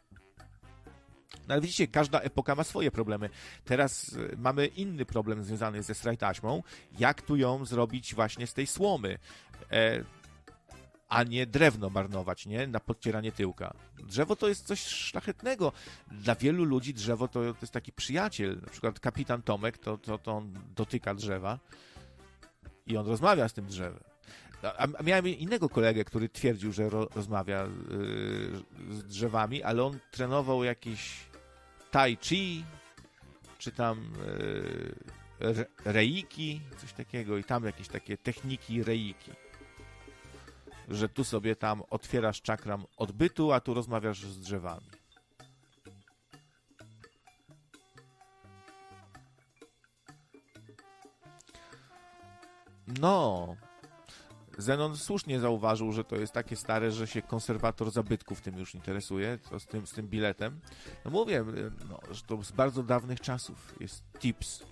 no 1.48 1.54
ale 1.54 1.62
widzicie, 1.62 1.88
każda 1.88 2.20
epoka 2.20 2.56
ma 2.56 2.64
swoje 2.64 2.92
problemy. 2.92 3.30
Teraz 3.66 4.14
e, 4.34 4.38
mamy 4.38 4.66
inny 4.68 5.06
problem 5.06 5.44
związany 5.44 5.84
ze 5.84 5.96
strajtaśmą. 5.96 6.64
Jak 7.00 7.22
tu 7.22 7.36
ją 7.36 7.66
zrobić 7.66 8.16
właśnie 8.16 8.48
z 8.48 8.54
tej 8.54 8.68
słomy? 8.68 9.18
E, 9.72 10.04
a 11.10 11.24
nie 11.24 11.46
drewno 11.46 11.90
marnować, 11.90 12.46
nie? 12.46 12.68
Na 12.68 12.80
podcieranie 12.80 13.32
tyłka. 13.32 13.74
Drzewo 14.04 14.36
to 14.36 14.48
jest 14.48 14.66
coś 14.66 14.80
szlachetnego. 14.80 15.72
Dla 16.12 16.36
wielu 16.36 16.64
ludzi 16.64 16.94
drzewo 16.94 17.28
to, 17.28 17.54
to 17.54 17.58
jest 17.62 17.74
taki 17.74 17.92
przyjaciel. 17.92 18.62
Na 18.62 18.70
przykład 18.70 19.00
kapitan 19.00 19.42
Tomek, 19.42 19.78
to, 19.78 19.98
to, 19.98 20.18
to 20.18 20.32
on 20.32 20.54
dotyka 20.76 21.14
drzewa 21.14 21.60
i 22.88 22.98
on 22.98 23.08
rozmawia 23.08 23.50
z 23.50 23.54
tym 23.54 23.66
drzewem. 23.66 24.04
A, 24.78 25.04
miałem 25.04 25.28
innego 25.28 25.70
kolegę, 25.70 26.06
który 26.06 26.30
twierdził, 26.30 26.72
że 26.72 26.90
ro, 26.90 27.08
rozmawia 27.16 27.64
yy, 27.64 28.96
z 28.96 29.04
drzewami, 29.04 29.64
ale 29.64 29.84
on 29.84 30.00
trenował 30.12 30.64
jakieś 30.64 31.20
tai 31.92 32.18
chi, 32.22 32.64
czy 33.58 33.72
tam 33.72 34.14
yy, 35.40 35.66
reiki, 35.86 36.62
coś 36.78 36.94
takiego 36.94 37.38
i 37.38 37.44
tam 37.44 37.64
jakieś 37.64 37.88
takie 37.88 38.18
techniki 38.18 38.84
reiki 38.84 39.32
że 40.88 41.10
tu 41.10 41.24
sobie 41.24 41.56
tam 41.56 41.84
otwierasz 41.90 42.42
czakram 42.42 42.86
odbytu, 42.98 43.52
a 43.52 43.60
tu 43.60 43.74
rozmawiasz 43.74 44.26
z 44.26 44.40
drzewami. 44.40 44.90
No, 53.00 53.56
Zenon 54.58 54.98
słusznie 54.98 55.40
zauważył, 55.40 55.92
że 55.92 56.04
to 56.04 56.16
jest 56.16 56.34
takie 56.34 56.56
stare, 56.56 56.92
że 56.92 57.08
się 57.08 57.22
konserwator 57.22 57.92
zabytków 57.92 58.42
tym 58.42 58.58
już 58.58 58.76
interesuje, 58.76 59.38
to 59.50 59.60
z 59.60 59.66
tym, 59.66 59.88
z 59.88 59.92
tym 59.92 60.08
biletem. 60.08 60.60
No 61.06 61.12
mówię, 61.12 61.46
no, 61.90 62.00
że 62.12 62.22
to 62.22 62.44
z 62.44 62.52
bardzo 62.52 62.84
dawnych 62.84 63.22
czasów 63.22 63.76
jest 63.80 64.04
tips, 64.20 64.64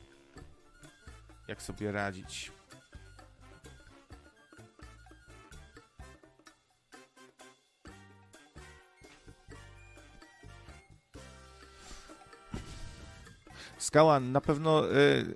jak 1.47 1.61
sobie 1.61 1.91
radzić. 1.91 2.51
Skała, 13.93 14.19
na 14.19 14.41
pewno 14.41 14.91
y, 14.91 15.33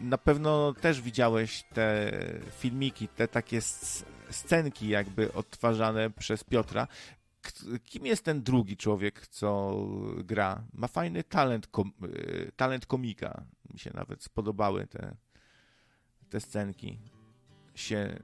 na 0.00 0.18
pewno 0.18 0.72
też 0.72 1.00
widziałeś 1.00 1.62
te 1.62 2.12
filmiki, 2.58 3.08
te 3.08 3.28
takie 3.28 3.60
scenki 4.30 4.88
jakby 4.88 5.32
odtwarzane 5.32 6.10
przez 6.10 6.44
Piotra. 6.44 6.88
Kim 7.84 8.06
jest 8.06 8.24
ten 8.24 8.42
drugi 8.42 8.76
człowiek, 8.76 9.26
co 9.26 9.76
gra? 10.16 10.62
Ma 10.72 10.88
fajny 10.88 11.24
talent, 11.24 11.66
kom 11.66 11.92
y, 12.04 12.52
talent 12.56 12.86
komika. 12.86 13.44
Mi 13.72 13.78
się 13.78 13.90
nawet 13.94 14.22
spodobały 14.22 14.86
te, 14.86 15.16
te 16.30 16.40
scenki. 16.40 16.98
Się 17.74 18.18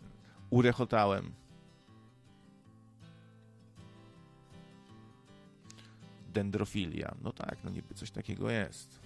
urechotałem. 0.51 1.33
Dendrofilia. 6.29 7.15
No 7.23 7.33
tak, 7.33 7.65
no 7.65 7.71
niby 7.71 7.95
coś 7.95 8.11
takiego 8.11 8.51
jest. 8.51 9.06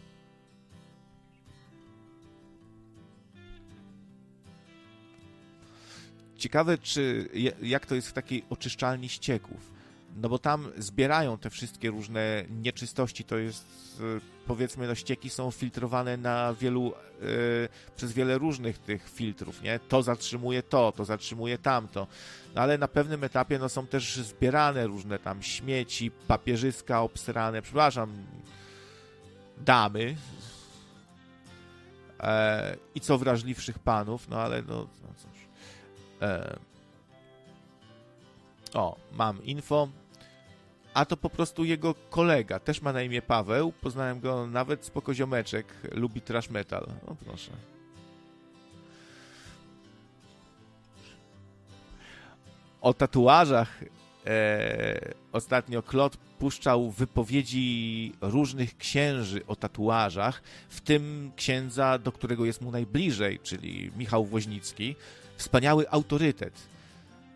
Ciekawe, 6.40 6.78
czy 6.78 7.28
jak 7.62 7.86
to 7.86 7.94
jest 7.94 8.08
w 8.08 8.12
takiej 8.12 8.44
oczyszczalni 8.50 9.08
ścieków. 9.08 9.70
No 10.16 10.28
bo 10.28 10.38
tam 10.38 10.72
zbierają 10.78 11.38
te 11.38 11.50
wszystkie 11.50 11.90
różne 11.90 12.44
nieczystości. 12.62 13.24
To 13.24 13.38
jest, 13.38 13.66
e, 14.00 14.20
powiedzmy, 14.46 14.86
no 14.86 14.94
ścieki 14.94 15.30
są 15.30 15.50
filtrowane 15.50 16.16
na 16.16 16.54
wielu, 16.54 16.92
yy, 17.20 17.68
przez 17.96 18.12
wiele 18.12 18.38
różnych 18.38 18.78
tych 18.78 19.10
filtrów, 19.10 19.62
nie? 19.62 19.78
To 19.78 20.02
zatrzymuje 20.02 20.62
to, 20.62 20.92
to 20.92 21.04
zatrzymuje 21.04 21.58
tamto. 21.58 22.06
No 22.54 22.62
ale 22.62 22.78
na 22.78 22.88
pewnym 22.88 23.24
etapie 23.24 23.58
no, 23.58 23.68
są 23.68 23.86
też 23.86 24.16
zbierane 24.16 24.86
różne 24.86 25.18
tam 25.18 25.42
śmieci, 25.42 26.10
papierzyska 26.10 27.02
obsrane, 27.02 27.62
przepraszam, 27.62 28.12
damy. 29.58 30.16
E, 32.20 32.76
I 32.94 33.00
co 33.00 33.18
wrażliwszych 33.18 33.78
panów, 33.78 34.28
no 34.28 34.40
ale 34.40 34.62
no, 34.62 34.76
no 34.76 35.08
cóż. 35.16 35.29
E, 36.22 36.58
o, 38.74 38.96
mam 39.12 39.44
info. 39.44 39.88
A 40.94 41.04
to 41.04 41.16
po 41.16 41.30
prostu 41.30 41.64
jego 41.64 41.94
kolega, 41.94 42.58
też 42.58 42.82
ma 42.82 42.92
na 42.92 43.02
imię 43.02 43.22
Paweł. 43.22 43.72
Poznałem 43.72 44.20
go 44.20 44.46
nawet 44.46 44.84
z 44.84 44.90
pokoziomeczek. 44.90 45.66
Lubi 45.92 46.20
trash 46.20 46.50
metal. 46.50 46.86
O 47.06 47.14
proszę. 47.14 47.52
O 52.80 52.94
tatuażach 52.94 53.84
e, 54.26 55.14
ostatnio 55.32 55.82
Klot 55.82 56.16
puszczał 56.16 56.90
wypowiedzi 56.90 58.12
różnych 58.20 58.76
księży 58.76 59.46
o 59.46 59.56
tatuażach, 59.56 60.42
w 60.68 60.80
tym 60.80 61.32
księdza, 61.36 61.98
do 61.98 62.12
którego 62.12 62.44
jest 62.44 62.60
mu 62.60 62.70
najbliżej, 62.70 63.38
czyli 63.42 63.90
Michał 63.96 64.24
Woźnicki 64.24 64.96
wspaniały 65.40 65.90
autorytet. 65.90 66.54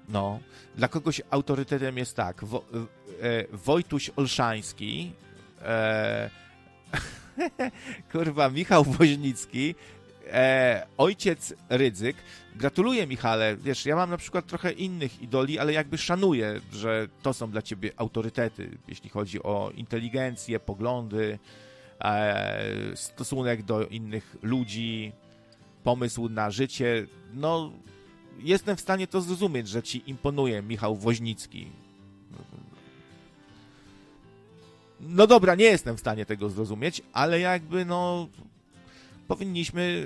No, 0.09 0.41
dla 0.77 0.89
kogoś 0.89 1.23
autorytetem 1.31 1.99
jest 1.99 2.17
tak, 2.17 2.45
Wo, 2.45 2.65
e, 3.23 3.45
Wojtuś 3.53 4.11
Olszański, 4.17 5.13
e, 5.63 6.31
kurwa, 8.13 8.51
Michał 8.51 8.85
Woźnicki, 8.85 9.75
e, 10.33 10.87
ojciec 10.99 11.55
Rydzyk. 11.71 12.17
Gratuluję, 12.57 13.07
Michale. 13.07 13.57
Wiesz, 13.57 13.87
ja 13.87 13.97
mam 13.97 14.11
na 14.11 14.17
przykład 14.17 14.47
trochę 14.47 14.73
innych 14.73 15.23
idoli, 15.23 15.59
ale 15.59 15.73
jakby 15.73 15.99
szanuję, 15.99 16.61
że 16.73 17.09
to 17.23 17.35
są 17.35 17.51
dla 17.51 17.63
ciebie 17.63 17.91
autorytety, 17.97 18.79
jeśli 18.89 19.11
chodzi 19.11 19.43
o 19.43 19.71
inteligencję, 19.77 20.61
poglądy, 20.61 21.39
e, 22.01 22.67
stosunek 22.95 23.63
do 23.63 23.87
innych 23.87 24.37
ludzi, 24.43 25.13
pomysł 25.85 26.29
na 26.29 26.51
życie. 26.51 27.07
No, 27.35 27.73
jestem 28.39 28.77
w 28.77 28.81
stanie 28.81 29.07
to 29.07 29.21
zrozumieć, 29.21 29.69
że 29.69 29.83
ci 29.83 30.11
imponuje 30.11 30.63
Michał 30.63 30.97
Woźnicki. 30.97 31.71
No 35.01 35.27
dobra, 35.27 35.55
nie 35.55 35.65
jestem 35.65 35.97
w 35.97 36.01
stanie 36.01 36.27
tego 36.27 36.51
zrozumieć, 36.51 37.03
ale 37.13 37.41
jakby 37.41 37.85
no 37.85 38.29
powinniśmy 39.29 40.05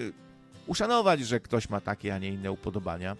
uszanować, 0.67 1.21
że 1.21 1.41
ktoś 1.41 1.69
ma 1.69 1.81
takie, 1.81 2.15
a 2.15 2.19
nie 2.19 2.29
inne 2.29 2.53
upodobania. 2.53 3.17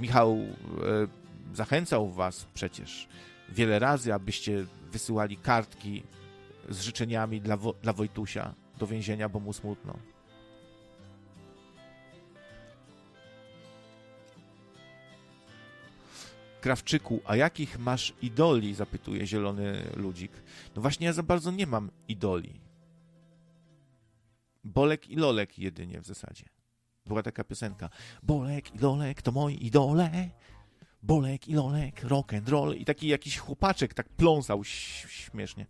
Michał 0.00 0.32
e, 0.32 1.54
zachęcał 1.54 2.10
was 2.10 2.46
przecież 2.54 3.08
wiele 3.48 3.78
razy, 3.78 4.14
abyście 4.14 4.66
wysyłali 4.92 5.36
kartki 5.36 6.02
z 6.68 6.80
życzeniami 6.80 7.40
dla, 7.40 7.58
dla 7.82 7.92
Wojtusia 7.92 8.54
do 8.78 8.86
więzienia, 8.86 9.28
bo 9.28 9.40
mu 9.40 9.52
smutno. 9.52 9.96
Krawczyku, 16.66 17.20
a 17.24 17.36
jakich 17.36 17.78
masz 17.78 18.12
idoli? 18.22 18.74
zapytuje 18.74 19.26
zielony 19.26 19.90
ludzik. 19.96 20.32
No 20.76 20.82
właśnie 20.82 21.06
ja 21.06 21.12
za 21.12 21.22
bardzo 21.22 21.50
nie 21.50 21.66
mam 21.66 21.90
idoli. 22.08 22.60
Bolek 24.64 25.08
i 25.08 25.16
Lolek 25.16 25.58
jedynie 25.58 26.00
w 26.00 26.06
zasadzie. 26.06 26.44
Była 27.04 27.22
taka 27.22 27.44
piosenka. 27.44 27.90
Bolek 28.22 28.74
i 28.74 28.78
Lolek 28.78 29.22
to 29.22 29.32
moi 29.32 29.66
idole. 29.66 30.30
Bolek 31.02 31.48
i 31.48 31.54
Lolek, 31.54 32.04
rock 32.04 32.34
and 32.34 32.48
roll. 32.48 32.74
I 32.74 32.84
taki 32.84 33.08
jakiś 33.08 33.38
chłopaczek 33.38 33.94
tak 33.94 34.08
pląsał 34.08 34.64
śmiesznie. 34.64 35.66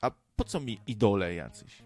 A 0.00 0.10
po 0.36 0.44
co 0.44 0.60
mi 0.60 0.80
idole 0.86 1.34
jacyś? 1.34 1.85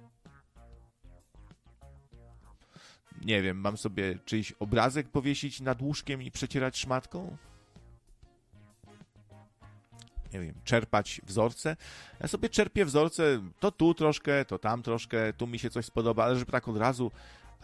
Nie 3.21 3.43
wiem, 3.43 3.57
mam 3.57 3.77
sobie 3.77 4.19
czyjś 4.25 4.53
obrazek 4.53 5.09
powiesić 5.09 5.61
nad 5.61 5.83
łóżkiem 5.83 6.23
i 6.23 6.31
przecierać 6.31 6.79
szmatką? 6.79 7.37
Nie 10.33 10.41
wiem, 10.41 10.55
czerpać 10.65 11.21
wzorce. 11.25 11.77
Ja 12.21 12.29
sobie 12.29 12.49
czerpię 12.49 12.85
wzorce, 12.85 13.43
to 13.61 13.73
tu 13.73 13.95
troszkę, 13.95 14.45
to 14.45 14.59
tam 14.59 14.83
troszkę, 14.83 15.33
tu 15.33 15.47
mi 15.47 15.59
się 15.59 15.71
coś 15.71 15.85
spodoba, 15.85 16.25
ale 16.25 16.37
żeby 16.37 16.53
tak 16.53 16.69
od 16.69 16.77
razu 16.77 17.11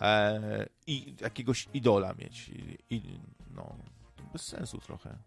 e, 0.01 0.67
i 0.87 1.15
jakiegoś 1.21 1.69
idola 1.75 2.15
mieć. 2.19 2.49
I, 2.49 2.79
i, 2.91 3.21
no, 3.55 3.77
bez 4.33 4.43
sensu 4.43 4.79
trochę. 4.79 5.19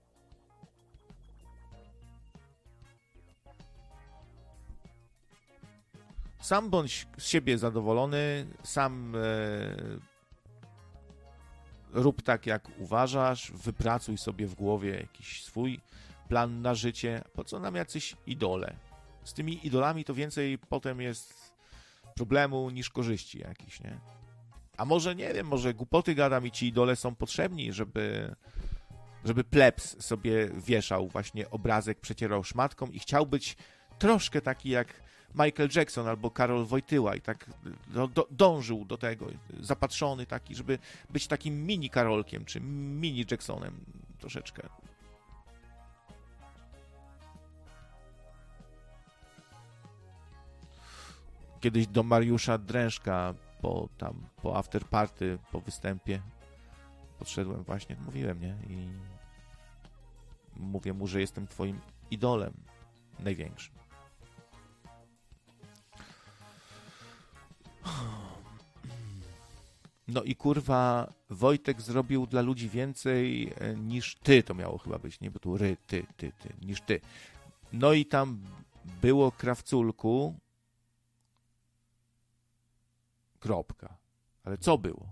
Sam 6.42 6.70
bądź 6.70 7.08
z 7.18 7.28
siebie 7.28 7.58
zadowolony, 7.58 8.48
sam 8.64 9.16
e, 9.16 9.20
rób 11.94 12.22
tak, 12.22 12.46
jak 12.46 12.68
uważasz, 12.80 13.52
wypracuj 13.52 14.18
sobie 14.18 14.48
w 14.48 14.56
głowie 14.56 14.92
jakiś 14.92 15.44
swój 15.44 15.80
plan 16.28 16.62
na 16.62 16.76
życie. 16.76 17.24
Po 17.34 17.44
co 17.44 17.60
nam 17.60 17.76
jacyś 17.76 18.16
idole? 18.28 18.76
Z 19.24 19.34
tymi 19.34 19.68
idolami 19.68 20.06
to 20.06 20.14
więcej 20.14 20.58
potem 20.58 21.02
jest 21.02 21.54
problemu 22.16 22.70
niż 22.70 22.90
korzyści 22.90 23.40
jakiś, 23.40 23.80
nie? 23.82 24.00
A 24.78 24.86
może, 24.86 25.16
nie 25.16 25.34
wiem, 25.34 25.48
może 25.48 25.74
głupoty 25.74 26.16
gadam 26.16 26.48
i 26.48 26.52
ci 26.52 26.68
idole 26.68 26.96
są 26.96 27.16
potrzebni, 27.16 27.74
żeby 27.74 28.36
żeby 29.26 29.44
plebs 29.44 30.06
sobie 30.06 30.50
wieszał 30.50 31.08
właśnie 31.08 31.50
obrazek, 31.50 32.00
przecierał 32.00 32.44
szmatką 32.44 32.88
i 32.88 33.00
chciał 33.00 33.26
być 33.26 33.58
troszkę 34.00 34.42
taki 34.42 34.70
jak 34.70 35.09
Michael 35.36 35.70
Jackson 35.76 36.08
albo 36.08 36.32
Karol 36.32 36.66
Wojtyła 36.66 37.16
i 37.16 37.22
tak 37.22 37.50
do, 37.88 38.08
do, 38.08 38.28
dążył 38.32 38.86
do 38.86 38.98
tego, 38.98 39.28
zapatrzony 39.60 40.26
taki, 40.26 40.56
żeby 40.56 40.80
być 41.10 41.28
takim 41.28 41.66
mini 41.66 41.90
Karolkiem, 41.90 42.46
czy 42.46 42.62
mini 42.62 43.26
Jacksonem 43.32 43.86
troszeczkę. 44.20 44.70
Kiedyś 51.60 51.88
do 51.88 52.04
Mariusza 52.04 52.58
Drężka 52.58 53.34
po 53.62 53.90
tam, 53.98 54.26
po 54.42 54.58
afterparty, 54.58 55.38
po 55.52 55.62
występie 55.62 56.22
podszedłem 57.20 57.64
właśnie, 57.64 57.96
mówiłem, 58.06 58.42
nie? 58.42 58.56
I 58.70 58.90
mówię 60.56 60.94
mu, 60.94 61.08
że 61.08 61.22
jestem 61.22 61.48
twoim 61.48 61.80
idolem 62.12 62.54
największym. 63.20 63.76
No 70.08 70.24
i 70.24 70.36
kurwa, 70.36 71.14
Wojtek 71.30 71.82
zrobił 71.82 72.28
dla 72.28 72.42
ludzi 72.42 72.70
więcej 72.70 73.54
e, 73.58 73.76
niż 73.76 74.16
ty, 74.16 74.44
to 74.44 74.54
miało 74.54 74.78
chyba 74.78 75.00
być, 75.00 75.20
nie? 75.20 75.32
Bo 75.32 75.40
tu 75.40 75.58
ry, 75.58 75.78
ty, 75.88 76.06
ty, 76.18 76.32
ty, 76.32 76.54
niż 76.62 76.82
ty. 76.82 77.02
No 77.74 77.94
i 77.94 78.06
tam 78.06 78.42
było 79.02 79.32
krawculku. 79.32 80.36
Kropka. 83.40 83.98
Ale 84.44 84.58
co 84.58 84.78
było? 84.78 85.08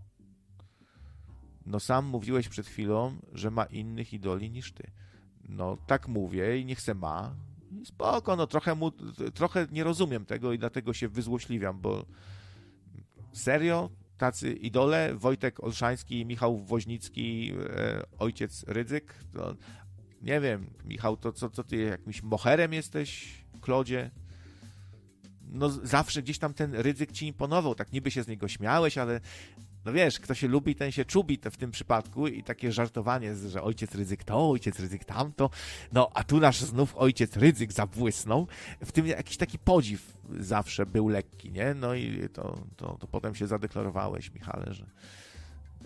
No 1.66 1.80
sam 1.80 2.06
mówiłeś 2.06 2.50
przed 2.50 2.68
chwilą, 2.68 3.16
że 3.34 3.52
ma 3.52 3.66
innych 3.66 4.14
idoli 4.14 4.50
niż 4.50 4.72
ty. 4.72 4.92
No 5.50 5.78
tak 5.88 6.08
mówię 6.08 6.60
i 6.60 6.66
niech 6.66 6.82
se 6.82 6.94
ma. 6.94 7.36
Spoko, 7.86 8.36
no 8.36 8.48
trochę 8.48 8.76
mu, 8.76 8.92
trochę 9.34 9.68
nie 9.72 9.84
rozumiem 9.84 10.26
tego 10.26 10.54
i 10.54 10.60
dlatego 10.60 10.94
się 10.94 11.08
wyzłośliwiam, 11.08 11.80
bo 11.80 12.06
serio? 13.38 13.90
Tacy 14.18 14.54
idole? 14.54 15.16
Wojtek 15.16 15.64
Olszański, 15.64 16.26
Michał 16.26 16.58
Woźnicki, 16.58 17.54
e, 17.76 18.04
ojciec 18.20 18.64
Rydzyk? 18.68 19.14
To, 19.34 19.56
nie 20.22 20.42
wiem, 20.42 20.70
Michał, 20.86 21.18
to 21.18 21.34
co, 21.34 21.50
co 21.50 21.64
ty 21.64 21.78
jakimś 21.78 22.24
moherem 22.24 22.74
jesteś, 22.74 23.34
Klodzie? 23.62 24.12
No 25.52 25.70
zawsze 25.70 26.22
gdzieś 26.22 26.40
tam 26.40 26.54
ten 26.54 26.76
Rydzyk 26.76 27.12
ci 27.12 27.28
imponował, 27.28 27.76
tak 27.76 27.92
niby 27.92 28.12
się 28.12 28.24
z 28.24 28.28
niego 28.28 28.48
śmiałeś, 28.48 28.98
ale 28.98 29.22
no 29.88 29.94
wiesz, 29.94 30.20
kto 30.20 30.34
się 30.34 30.48
lubi, 30.48 30.76
ten 30.76 30.92
się 30.92 31.06
czubi 31.06 31.40
w 31.52 31.58
tym 31.58 31.72
przypadku 31.72 32.28
i 32.28 32.44
takie 32.44 32.72
żartowanie, 32.72 33.36
że 33.36 33.62
ojciec 33.62 33.96
ryzyk 33.96 34.24
to, 34.24 34.50
ojciec 34.50 34.80
ryzyk 34.80 35.06
tamto, 35.06 35.50
no 35.94 36.10
a 36.14 36.24
tu 36.24 36.40
nasz 36.40 36.62
znów 36.62 36.96
ojciec 36.96 37.38
ryzyk 37.38 37.72
zabłysnął. 37.72 38.48
W 38.86 38.92
tym 38.92 39.08
jakiś 39.08 39.38
taki 39.38 39.60
podziw 39.60 40.18
zawsze 40.40 40.86
był 40.86 41.08
lekki, 41.08 41.52
nie? 41.52 41.74
No 41.74 41.96
i 41.96 42.30
to, 42.34 42.58
to, 42.78 42.98
to 43.00 43.08
potem 43.08 43.36
się 43.36 43.48
zadeklarowałeś, 43.48 44.34
Michale, 44.34 44.74
że, 44.74 44.86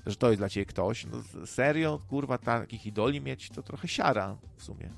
że 0.05 0.15
to 0.15 0.27
jest 0.27 0.41
dla 0.41 0.49
ciebie 0.49 0.65
ktoś. 0.65 1.05
No 1.05 1.45
serio, 1.45 2.01
kurwa, 2.09 2.37
takich 2.37 2.85
idoli 2.85 3.21
mieć, 3.21 3.49
to 3.49 3.63
trochę 3.63 3.87
siara 3.87 4.37
w 4.57 4.63
sumie. 4.63 4.89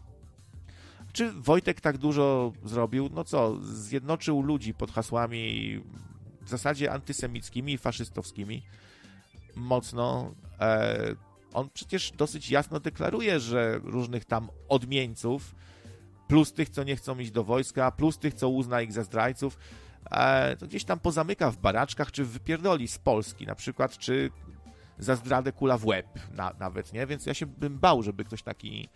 Czy 1.14 1.32
Wojtek 1.32 1.82
tak 1.82 1.98
dużo 1.98 2.54
zrobił? 2.66 3.10
No 3.14 3.24
co, 3.24 3.58
zjednoczył 3.62 4.42
ludzi 4.42 4.74
pod 4.74 4.92
hasłami 4.92 5.82
w 6.42 6.50
zasadzie 6.50 6.92
antysemickimi 6.92 7.74
i 7.74 7.78
faszystowskimi 7.78 8.64
mocno. 9.56 10.34
E, 10.60 11.16
on 11.54 11.70
przecież 11.74 12.12
dosyć 12.12 12.50
jasno 12.50 12.80
deklaruje, 12.80 13.40
że 13.40 13.80
różnych 13.84 14.26
tam 14.26 14.50
odmieńców, 14.70 15.56
plus 16.28 16.54
tych, 16.54 16.70
co 16.70 16.84
nie 16.84 16.96
chcą 16.96 17.20
iść 17.20 17.32
do 17.32 17.44
wojska, 17.44 17.92
plus 17.92 18.18
tych, 18.18 18.34
co 18.34 18.50
uzna 18.50 18.82
ich 18.82 18.94
za 18.94 19.04
zdrajców, 19.04 19.58
e, 20.12 20.56
to 20.58 20.68
gdzieś 20.68 20.84
tam 20.84 21.00
pozamyka 21.00 21.52
w 21.52 21.58
baraczkach, 21.58 22.12
czy 22.12 22.26
wypierdoli 22.26 22.88
z 22.88 22.98
Polski 22.98 23.46
na 23.46 23.56
przykład, 23.56 23.98
czy 23.98 24.32
za 25.00 25.16
zdradę 25.16 25.52
kula 25.52 25.78
w 25.78 25.86
łeb 25.86 26.08
na, 26.32 26.54
nawet, 26.60 26.94
nie? 26.94 27.08
Więc 27.08 27.26
ja 27.26 27.34
się 27.34 27.46
bym 27.46 27.80
bał, 27.80 28.04
żeby 28.04 28.24
ktoś 28.24 28.44
taki... 28.44 28.90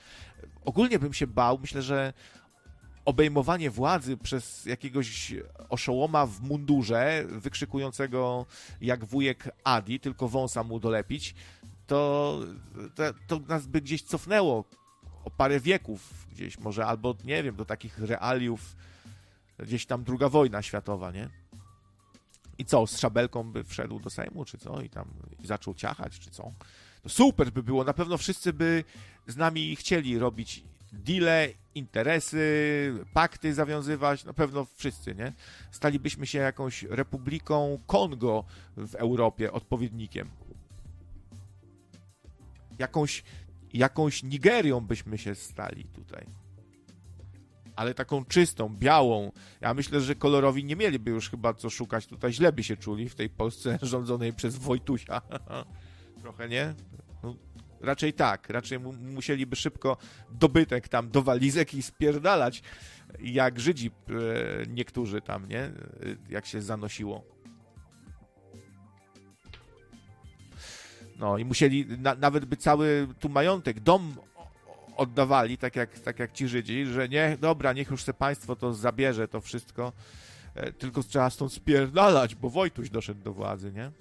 Ogólnie 0.65 0.99
bym 0.99 1.13
się 1.13 1.27
bał, 1.27 1.59
myślę, 1.59 1.81
że 1.81 2.13
obejmowanie 3.07 3.71
władzy 3.71 4.17
przez 4.17 4.65
jakiegoś 4.65 5.33
oszołoma 5.69 6.25
w 6.25 6.41
mundurze, 6.41 7.25
wykrzykującego 7.27 8.45
jak 8.81 9.05
wujek 9.05 9.49
Adi, 9.63 9.99
tylko 9.99 10.27
wąsa 10.27 10.63
mu 10.63 10.79
dolepić, 10.79 11.35
to, 11.87 12.39
to, 12.95 13.03
to 13.27 13.39
nas 13.39 13.67
by 13.67 13.81
gdzieś 13.81 14.03
cofnęło 14.03 14.63
o 15.23 15.31
parę 15.31 15.59
wieków 15.59 16.27
gdzieś 16.31 16.59
może, 16.59 16.85
albo 16.85 17.15
nie 17.23 17.43
wiem, 17.43 17.55
do 17.55 17.65
takich 17.65 17.99
realiów 17.99 18.75
gdzieś 19.59 19.85
tam 19.85 20.03
druga 20.03 20.29
wojna 20.29 20.61
światowa, 20.61 21.11
nie? 21.11 21.29
I 22.57 22.65
co, 22.65 22.87
z 22.87 22.99
szabelką 22.99 23.51
by 23.51 23.63
wszedł 23.63 23.99
do 23.99 24.09
Sejmu, 24.09 24.45
czy 24.45 24.57
co? 24.57 24.81
I 24.81 24.89
tam 24.89 25.09
i 25.43 25.47
zaczął 25.47 25.73
ciachać, 25.73 26.19
czy 26.19 26.29
co? 26.29 26.51
To 27.03 27.09
super 27.09 27.51
by 27.51 27.63
było, 27.63 27.83
na 27.83 27.93
pewno 27.93 28.17
wszyscy 28.17 28.53
by 28.53 28.83
z 29.27 29.35
nami 29.35 29.75
chcieli 29.75 30.19
robić 30.19 30.63
deale, 30.93 31.49
interesy, 31.75 33.05
pakty 33.13 33.53
zawiązywać, 33.53 34.25
na 34.25 34.33
pewno 34.33 34.65
wszyscy, 34.75 35.15
nie? 35.15 35.33
Stalibyśmy 35.71 36.27
się 36.27 36.39
jakąś 36.39 36.83
republiką 36.83 37.79
Kongo 37.85 38.45
w 38.77 38.95
Europie, 38.95 39.51
odpowiednikiem. 39.51 40.29
Jakąś, 42.79 43.23
jakąś 43.73 44.23
Nigerią 44.23 44.79
byśmy 44.81 45.17
się 45.17 45.35
stali 45.35 45.83
tutaj. 45.83 46.25
Ale 47.75 47.93
taką 47.93 48.25
czystą, 48.25 48.69
białą. 48.69 49.31
Ja 49.61 49.73
myślę, 49.73 50.01
że 50.01 50.15
kolorowi 50.15 50.65
nie 50.65 50.75
mieliby 50.75 51.11
już 51.11 51.29
chyba 51.29 51.53
co 51.53 51.69
szukać 51.69 52.07
tutaj. 52.07 52.33
Źle 52.33 52.53
by 52.53 52.63
się 52.63 52.77
czuli 52.77 53.09
w 53.09 53.15
tej 53.15 53.29
Polsce 53.29 53.79
rządzonej 53.81 54.33
przez 54.33 54.57
Wojtusia. 54.57 55.21
Trochę 56.21 56.49
nie? 56.49 56.73
Raczej 57.81 58.13
tak, 58.13 58.49
raczej 58.49 58.79
mu 58.79 58.93
musieliby 58.93 59.55
szybko 59.55 59.97
dobytek 60.31 60.87
tam 60.87 61.09
do 61.09 61.21
walizek 61.21 61.73
i 61.73 61.81
spierdalać, 61.81 62.61
jak 63.19 63.59
Żydzi 63.59 63.87
e, 63.87 64.11
niektórzy 64.67 65.21
tam, 65.21 65.47
nie? 65.47 65.59
E, 65.59 65.73
jak 66.29 66.45
się 66.45 66.61
zanosiło. 66.61 67.23
No 71.19 71.37
i 71.37 71.45
musieli, 71.45 71.85
na, 71.85 72.15
nawet 72.15 72.45
by 72.45 72.57
cały 72.57 73.07
tu 73.19 73.29
majątek, 73.29 73.79
dom 73.79 74.15
oddawali, 74.97 75.57
tak 75.57 75.75
jak, 75.75 75.99
tak 75.99 76.19
jak 76.19 76.33
ci 76.33 76.47
Żydzi, 76.47 76.85
że 76.85 77.09
nie, 77.09 77.37
dobra, 77.41 77.73
niech 77.73 77.89
już 77.89 78.03
se 78.03 78.13
państwo 78.13 78.55
to 78.55 78.73
zabierze, 78.73 79.27
to 79.27 79.41
wszystko, 79.41 79.93
e, 80.55 80.71
tylko 80.71 81.03
trzeba 81.03 81.29
stąd 81.29 81.53
spierdalać, 81.53 82.35
bo 82.35 82.49
Wojtuś 82.49 82.89
doszedł 82.89 83.21
do 83.21 83.33
władzy, 83.33 83.71
nie? 83.71 83.91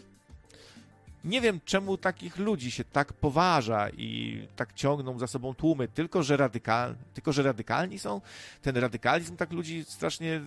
Nie 1.27 1.41
wiem, 1.41 1.61
czemu 1.65 1.97
takich 1.97 2.39
ludzi 2.39 2.71
się 2.71 2.85
tak 2.85 3.13
poważa 3.13 3.91
i 3.91 4.41
tak 4.57 4.73
ciągną 4.73 5.19
za 5.19 5.27
sobą 5.27 5.55
tłumy, 5.55 5.89
tylko 5.89 6.23
że, 6.23 6.37
radykal, 6.37 6.97
tylko, 7.15 7.33
że 7.33 7.43
radykalni 7.43 7.99
są. 7.99 8.21
Ten 8.63 8.77
radykalizm 8.77 9.37
tak 9.37 9.53
ludzi 9.53 9.85
strasznie 9.85 10.41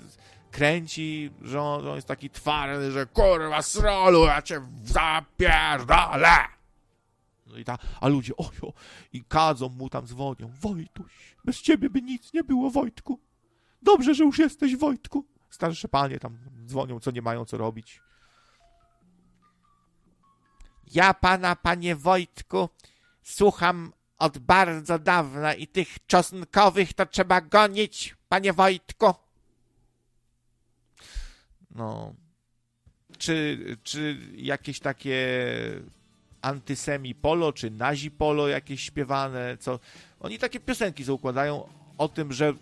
kręci, 0.52 1.32
że 1.42 1.62
on, 1.62 1.88
on 1.88 1.96
jest 1.96 2.08
taki 2.08 2.30
twardy, 2.30 2.92
że 2.92 3.06
kurwa 3.06 3.62
srolu, 3.62 4.26
ja 4.26 4.42
cię 4.42 4.62
zapierdolę. 4.84 6.38
No 7.48 7.58
i 7.58 7.64
ta, 7.64 7.78
a 8.02 8.08
ludzie, 8.08 8.34
ojo, 8.38 8.74
i 9.14 9.24
kadzą 9.24 9.70
mu 9.70 9.90
tam 9.90 10.08
dzwonią. 10.08 10.52
Wojtuś, 10.62 11.36
bez 11.46 11.62
ciebie 11.62 11.90
by 11.90 12.02
nic 12.02 12.34
nie 12.34 12.44
było, 12.44 12.70
Wojtku. 12.70 13.20
Dobrze, 13.82 14.16
że 14.16 14.24
już 14.24 14.40
jesteś, 14.40 14.76
Wojtku. 14.76 15.26
Starsze 15.50 15.88
panie 15.88 16.20
tam 16.20 16.38
dzwonią, 16.66 17.00
co 17.00 17.12
nie 17.12 17.22
mają 17.22 17.46
co 17.46 17.58
robić. 17.58 18.02
Ja 20.94 21.14
pana, 21.14 21.56
panie 21.56 21.96
Wojtku, 21.96 22.70
słucham 23.24 23.94
od 24.18 24.38
bardzo 24.38 25.00
dawna 25.00 25.54
i 25.54 25.68
tych 25.68 26.06
czosnkowych 26.08 26.94
to 26.94 27.06
trzeba 27.06 27.42
gonić, 27.42 28.16
panie 28.30 28.54
Wojtku. 28.54 29.14
No. 31.72 32.14
Czy, 33.18 33.58
czy 33.84 34.18
jakieś 34.36 34.80
takie 34.80 35.38
antysemi 36.42 37.16
polo, 37.16 37.54
czy 37.54 37.72
nazi 37.72 38.12
polo 38.12 38.48
jakieś 38.48 38.84
śpiewane, 38.84 39.58
co... 39.60 39.80
Oni 40.20 40.40
takie 40.40 40.60
piosenki 40.60 41.04
zaukładają 41.04 41.70
o 41.98 42.10
tym, 42.10 42.34
że 42.34 42.54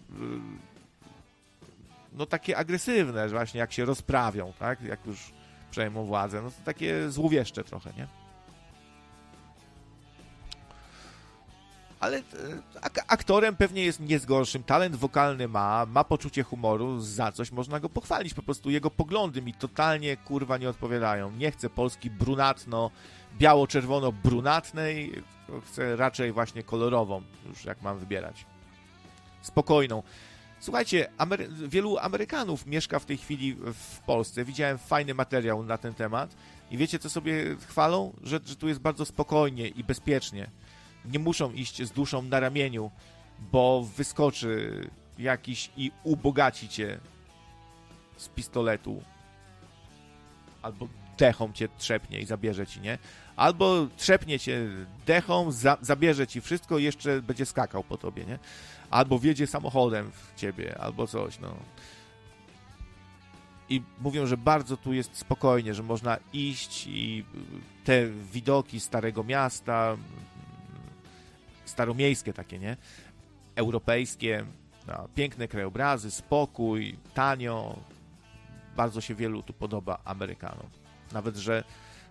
no 2.14 2.26
takie 2.26 2.58
agresywne, 2.58 3.30
że 3.30 3.36
właśnie 3.36 3.60
jak 3.60 3.74
się 3.74 3.86
rozprawią, 3.86 4.54
tak, 4.60 4.82
jak 4.82 5.06
już 5.06 5.32
przejmą 5.72 6.06
władzę, 6.06 6.42
no 6.42 6.52
to 6.52 6.58
takie 6.66 7.12
złowieszcze 7.12 7.64
trochę, 7.64 7.94
nie? 7.98 8.08
ale 12.00 12.18
e, 12.18 12.22
aktorem 13.08 13.56
pewnie 13.56 13.84
jest 13.84 14.00
nie 14.00 14.20
z 14.20 14.26
gorszym, 14.26 14.64
talent 14.64 14.96
wokalny 14.96 15.48
ma, 15.48 15.86
ma 15.86 16.04
poczucie 16.04 16.44
humoru, 16.44 17.00
za 17.00 17.32
coś 17.32 17.52
można 17.52 17.80
go 17.80 17.90
pochwalić, 17.90 18.34
po 18.34 18.42
prostu 18.42 18.70
jego 18.70 18.92
poglądy 18.92 19.42
mi 19.42 19.54
totalnie 19.54 20.18
kurwa 20.18 20.58
nie 20.58 20.70
odpowiadają. 20.70 21.32
Nie 21.32 21.52
chcę 21.52 21.70
Polski 21.70 22.10
brunatno, 22.10 22.92
biało-czerwono-brunatnej, 23.40 25.24
chcę 25.66 25.96
raczej 25.96 26.32
właśnie 26.32 26.64
kolorową, 26.64 27.22
już 27.46 27.66
jak 27.66 27.82
mam 27.82 28.00
wybierać. 28.00 28.46
Spokojną. 29.42 30.04
Słuchajcie, 30.60 31.10
Amery 31.18 31.50
wielu 31.68 31.98
Amerykanów 31.98 32.66
mieszka 32.66 33.00
w 33.00 33.06
tej 33.06 33.18
chwili 33.18 33.56
w 33.74 34.00
Polsce. 34.00 34.46
Widziałem 34.46 34.78
fajny 34.78 35.14
materiał 35.14 35.64
na 35.64 35.78
ten 35.78 35.94
temat 35.94 36.36
i 36.72 36.78
wiecie, 36.78 37.00
co 37.00 37.10
sobie 37.10 37.56
chwalą? 37.68 38.14
Że, 38.24 38.40
że 38.46 38.56
tu 38.56 38.68
jest 38.68 38.80
bardzo 38.80 39.06
spokojnie 39.06 39.68
i 39.68 39.84
bezpiecznie 39.84 40.50
nie 41.06 41.20
muszą 41.20 41.52
iść 41.54 41.84
z 41.84 41.92
duszą 41.92 42.22
na 42.22 42.40
ramieniu, 42.40 42.92
bo 43.52 43.88
wyskoczy 43.98 44.82
jakiś 45.20 45.70
i 45.78 45.92
ubogaci 46.04 46.70
cię 46.70 47.00
z 48.18 48.28
pistoletu. 48.28 49.04
Albo 50.62 50.88
dechą 51.18 51.54
cię 51.54 51.68
trzepnie 51.78 52.20
i 52.20 52.26
zabierze 52.26 52.68
ci, 52.68 52.82
nie? 52.82 52.98
Albo 53.36 53.88
trzepnie 53.98 54.40
cię 54.40 54.68
dechą, 55.06 55.52
za, 55.52 55.78
zabierze 55.82 56.28
ci 56.28 56.42
wszystko 56.42 56.78
i 56.78 56.84
jeszcze 56.84 57.22
będzie 57.22 57.46
skakał 57.46 57.84
po 57.84 57.98
tobie, 57.98 58.26
nie? 58.26 58.40
Albo 58.90 59.20
wjedzie 59.20 59.48
samochodem 59.48 60.12
w 60.12 60.36
ciebie, 60.36 60.78
albo 60.80 61.08
coś, 61.08 61.40
no. 61.40 61.56
I 63.70 63.82
mówią, 64.02 64.26
że 64.26 64.38
bardzo 64.38 64.78
tu 64.78 64.94
jest 64.94 65.18
spokojnie, 65.18 65.74
że 65.74 65.84
można 65.84 66.18
iść 66.34 66.88
i 66.88 67.26
te 67.84 68.08
widoki 68.08 68.80
Starego 68.80 69.24
Miasta, 69.24 69.98
staromiejskie 71.66 72.34
takie, 72.34 72.60
nie? 72.60 72.78
Europejskie, 73.56 74.46
no, 74.88 75.08
piękne 75.16 75.48
krajobrazy, 75.48 76.12
spokój, 76.12 76.98
tanio. 77.14 77.76
Bardzo 78.76 79.02
się 79.02 79.16
wielu 79.16 79.44
tu 79.44 79.54
podoba 79.54 80.00
Amerykanom. 80.06 80.68
Nawet, 81.12 81.36
że 81.36 81.64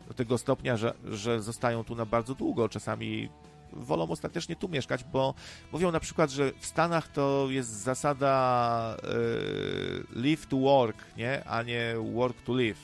do 0.09 0.15
tego 0.15 0.39
stopnia, 0.39 0.77
że, 0.77 0.95
że 1.05 1.43
zostają 1.43 1.85
tu 1.85 1.95
na 1.95 2.05
bardzo 2.07 2.35
długo. 2.35 2.69
Czasami 2.69 3.29
wolą 3.73 4.09
ostatecznie 4.09 4.57
tu 4.57 4.69
mieszkać, 4.69 5.05
bo 5.05 5.35
mówią 5.73 5.93
na 5.93 6.01
przykład, 6.01 6.31
że 6.31 6.53
w 6.59 6.67
Stanach 6.67 7.09
to 7.09 7.47
jest 7.51 7.71
zasada 7.71 8.97
yy, 9.03 10.23
live 10.23 10.47
to 10.47 10.57
work, 10.57 10.97
nie? 11.17 11.45
A 11.45 11.63
nie 11.63 11.95
work 12.13 12.43
to 12.43 12.55
live. 12.55 12.81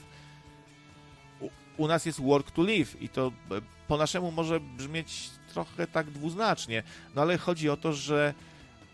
U, 1.40 1.48
u 1.76 1.88
nas 1.88 2.06
jest 2.06 2.20
work 2.20 2.50
to 2.50 2.62
live 2.62 3.02
i 3.02 3.08
to 3.08 3.32
e, 3.50 3.60
po 3.88 3.96
naszemu 3.96 4.30
może 4.30 4.60
brzmieć 4.60 5.30
trochę 5.52 5.86
tak 5.86 6.10
dwuznacznie, 6.10 6.82
no 7.14 7.22
ale 7.22 7.38
chodzi 7.38 7.70
o 7.70 7.76
to, 7.76 7.92
że 7.92 8.34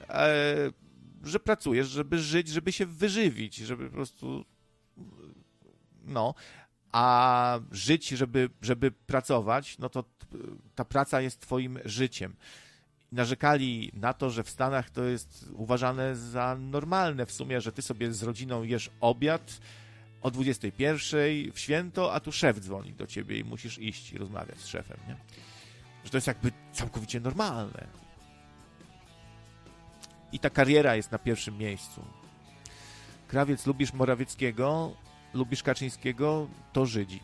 e, 0.08 0.70
że 1.24 1.40
pracujesz, 1.40 1.88
żeby 1.88 2.18
żyć, 2.18 2.48
żeby 2.48 2.72
się 2.72 2.86
wyżywić, 2.86 3.56
żeby 3.56 3.86
po 3.86 3.92
prostu 3.92 4.44
no, 6.04 6.34
a 6.92 7.60
żyć, 7.70 8.08
żeby, 8.08 8.50
żeby 8.62 8.90
pracować, 8.90 9.78
no 9.78 9.88
to 9.88 10.04
ta 10.74 10.84
praca 10.84 11.20
jest 11.20 11.40
twoim 11.40 11.78
życiem. 11.84 12.36
Narzekali 13.12 13.90
na 13.94 14.12
to, 14.12 14.30
że 14.30 14.44
w 14.44 14.50
Stanach 14.50 14.90
to 14.90 15.04
jest 15.04 15.50
uważane 15.52 16.16
za 16.16 16.56
normalne 16.60 17.26
w 17.26 17.32
sumie, 17.32 17.60
że 17.60 17.72
ty 17.72 17.82
sobie 17.82 18.12
z 18.12 18.22
rodziną 18.22 18.62
jesz 18.62 18.90
obiad 19.00 19.60
o 20.22 20.30
21 20.30 21.52
w 21.52 21.58
święto, 21.58 22.14
a 22.14 22.20
tu 22.20 22.32
szef 22.32 22.60
dzwoni 22.60 22.92
do 22.92 23.06
ciebie 23.06 23.38
i 23.38 23.44
musisz 23.44 23.78
iść 23.78 24.12
i 24.12 24.18
rozmawiać 24.18 24.58
z 24.58 24.66
szefem, 24.66 24.98
nie? 25.08 25.16
że 26.04 26.10
to 26.10 26.16
jest 26.16 26.26
jakby 26.26 26.52
całkowicie 26.72 27.20
normalne. 27.20 27.86
I 30.32 30.38
ta 30.38 30.50
kariera 30.50 30.96
jest 30.96 31.12
na 31.12 31.18
pierwszym 31.18 31.58
miejscu. 31.58 32.04
Krawiec, 33.28 33.66
lubisz 33.66 33.92
Morawieckiego, 33.92 34.96
lubisz 35.34 35.62
Kaczyńskiego, 35.62 36.48
to 36.72 36.86
Żydzi. 36.86 37.20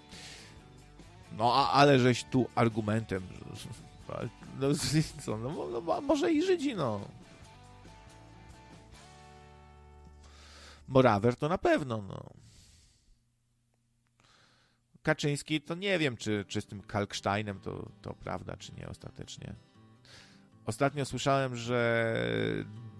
No, 1.38 1.54
a, 1.54 1.72
ale 1.72 1.98
żeś 1.98 2.24
tu 2.24 2.46
argumentem. 2.54 3.22
No, 4.60 4.68
co, 5.24 5.38
no, 5.38 5.80
no, 5.80 6.00
może 6.00 6.32
i 6.32 6.42
Żydzi, 6.42 6.74
no. 6.74 7.00
Morawer 10.88 11.36
to 11.36 11.48
na 11.48 11.58
pewno, 11.58 12.02
no. 12.02 12.30
Kaczyński, 15.02 15.60
to 15.60 15.74
nie 15.74 15.98
wiem, 15.98 16.16
czy, 16.16 16.44
czy 16.48 16.60
z 16.60 16.66
tym 16.66 16.82
Kalksteinem 16.82 17.60
to, 17.60 17.88
to 18.02 18.14
prawda, 18.14 18.56
czy 18.56 18.72
nie 18.74 18.88
ostatecznie. 18.88 19.54
Ostatnio 20.66 21.04
słyszałem, 21.04 21.56
że 21.56 22.14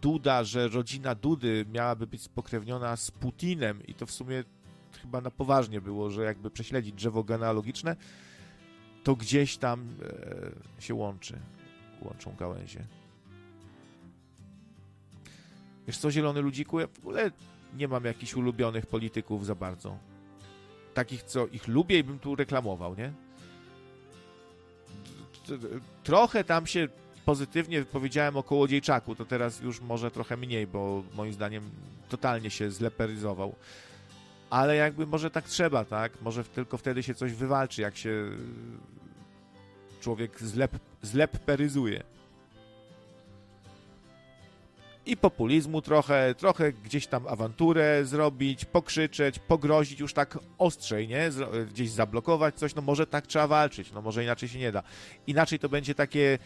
Duda, 0.01 0.45
że 0.45 0.69
rodzina 0.69 1.15
Dudy 1.15 1.67
miałaby 1.73 2.07
być 2.07 2.23
spokrewniona 2.23 2.97
z 2.97 3.11
Putinem 3.11 3.87
i 3.87 3.95
to 3.95 4.07
w 4.07 4.11
sumie 4.11 4.45
chyba 5.05 5.21
na 5.21 5.31
poważnie 5.31 5.81
było, 5.81 6.11
że 6.11 6.25
jakby 6.25 6.51
prześledzić 6.51 6.95
drzewo 6.95 7.25
genealogiczne, 7.25 7.97
to 9.05 9.17
gdzieś 9.17 9.57
tam 9.57 9.89
e, 10.79 10.83
się 10.83 10.95
łączy, 10.95 11.39
łączą 12.03 12.35
gałęzie. 12.39 12.85
Wiesz 15.87 15.99
co, 15.99 16.11
Zielony 16.11 16.41
Ludziku, 16.41 16.81
ja 16.81 16.87
w 16.87 16.99
ogóle 16.99 17.31
nie 17.77 17.89
mam 17.89 18.05
jakichś 18.05 18.35
ulubionych 18.35 18.87
polityków 18.87 19.47
za 19.47 19.55
bardzo 19.55 19.99
takich, 20.95 21.23
co 21.23 21.47
ich 21.47 21.69
lubię 21.69 21.99
i 21.99 22.05
bym 22.05 22.19
tu 22.19 22.37
reklamował, 22.37 22.95
nie? 22.95 23.13
Trochę 26.05 26.45
tam 26.45 26.67
się 26.67 26.89
pozytywnie 27.25 27.81
wypowiedziałem 27.81 28.37
o 28.37 28.43
Kołodziejczaku, 28.43 29.15
to 29.15 29.25
teraz 29.25 29.61
już 29.61 29.81
może 29.81 30.11
trochę 30.11 30.37
mniej, 30.37 30.67
bo 30.67 31.03
moim 31.15 31.33
zdaniem 31.33 31.71
totalnie 32.09 32.51
się 32.51 32.71
zleperyzował. 32.71 33.55
Ale 34.55 34.77
jakby 34.77 35.07
może 35.07 35.31
tak 35.31 35.45
trzeba, 35.45 35.85
tak? 35.85 36.13
Może 36.23 36.45
tylko 36.45 36.79
wtedy 36.79 37.03
się 37.03 37.15
coś 37.15 37.33
wywalczy, 37.33 37.83
jak 37.83 37.97
się 37.97 38.31
człowiek 40.01 40.41
zlep, 40.41 40.79
zlepperyzuje 41.03 42.03
i 45.07 45.17
populizmu 45.17 45.83
trochę, 45.83 46.35
trochę 46.35 46.73
gdzieś 46.73 47.07
tam 47.07 47.27
awanturę 47.29 48.05
zrobić, 48.05 48.65
pokrzyczeć, 48.65 49.39
pogrozić 49.39 50.01
już 50.01 50.13
tak 50.13 50.39
ostrzej, 50.59 51.09
nie? 51.09 51.31
Gdzieś 51.71 51.91
zablokować 51.91 52.55
coś, 52.55 52.75
no 52.75 52.83
może 52.83 53.07
tak 53.07 53.27
trzeba 53.27 53.47
walczyć, 53.47 53.93
no 53.93 54.03
może 54.03 54.25
inaczej 54.25 54.49
się 54.49 54.59
nie 54.59 54.73
da. 54.73 54.83
Inaczej 55.27 55.59
to 55.59 55.69
będzie 55.69 55.95
takie 55.95 56.39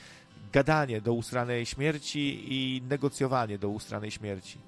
gadanie 0.52 1.00
do 1.00 1.12
ustranej 1.12 1.66
śmierci 1.66 2.44
i 2.48 2.82
negocjowanie 2.82 3.58
do 3.58 3.68
ustranej 3.68 4.10
śmierci. 4.10 4.58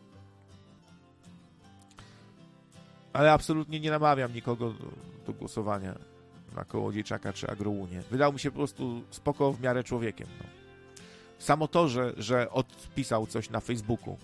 Ale 3.12 3.32
absolutnie 3.32 3.80
nie 3.80 3.90
namawiam 3.90 4.34
nikogo 4.34 4.70
do, 4.70 4.86
do 5.26 5.32
głosowania 5.32 5.94
na 6.56 6.64
Kołodziejczaka 6.64 7.32
czy 7.32 7.48
Agrounię. 7.50 8.02
Wydał 8.10 8.32
mi 8.32 8.40
się 8.40 8.50
po 8.50 8.56
prostu 8.56 9.02
spoko 9.10 9.52
w 9.52 9.60
miarę 9.60 9.84
człowiekiem, 9.84 10.26
no. 10.38 10.44
Samo 11.38 11.68
to, 11.68 11.88
że, 11.88 12.12
że 12.16 12.50
odpisał 12.50 13.26
coś 13.26 13.50
na 13.50 13.60
Facebooku, 13.60 14.18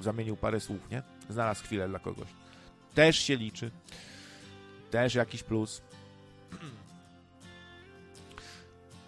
zamienił 0.00 0.36
parę 0.36 0.60
słów, 0.60 0.90
nie? 0.90 1.02
Znalazł 1.28 1.64
chwilę 1.64 1.88
dla 1.88 1.98
kogoś. 1.98 2.28
Też 2.94 3.18
się 3.18 3.36
liczy. 3.36 3.70
Też 4.90 5.14
jakiś 5.14 5.42
plus. 5.42 5.82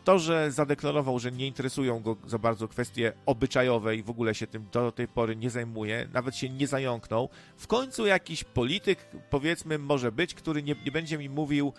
To, 0.08 0.18
że 0.18 0.52
zadeklarował, 0.52 1.18
że 1.18 1.32
nie 1.32 1.46
interesują 1.46 2.00
go 2.00 2.16
za 2.26 2.38
bardzo 2.38 2.68
kwestie 2.68 3.12
obyczajowe 3.26 3.96
i 3.96 4.02
w 4.02 4.10
ogóle 4.10 4.34
się 4.34 4.46
tym 4.46 4.66
do 4.72 4.92
tej 4.92 5.08
pory 5.08 5.36
nie 5.36 5.50
zajmuje, 5.50 6.08
nawet 6.12 6.36
się 6.36 6.48
nie 6.48 6.66
zająknął. 6.66 7.28
W 7.56 7.66
końcu 7.66 8.06
jakiś 8.06 8.44
polityk, 8.44 8.98
powiedzmy, 9.30 9.78
może 9.78 10.12
być, 10.12 10.34
który 10.34 10.62
nie, 10.62 10.74
nie 10.84 10.92
będzie 10.92 11.18
mi 11.18 11.28
mówił, 11.28 11.72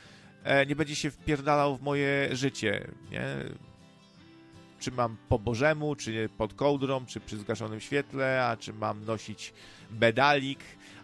e, 0.43 0.65
nie 0.65 0.75
będzie 0.75 0.95
się 0.95 1.11
wpierdalał 1.11 1.77
w 1.77 1.81
moje 1.81 2.29
życie, 2.31 2.87
nie? 3.11 3.25
czy 4.79 4.91
mam 4.91 5.17
po 5.29 5.39
Bożemu, 5.39 5.95
czy 5.95 6.29
pod 6.37 6.53
kołdrą, 6.53 7.05
czy 7.05 7.19
przy 7.19 7.37
zgaszonym 7.37 7.79
świetle, 7.79 8.45
a 8.45 8.57
czy 8.57 8.73
mam 8.73 9.05
nosić 9.05 9.53
medalik, 10.01 10.59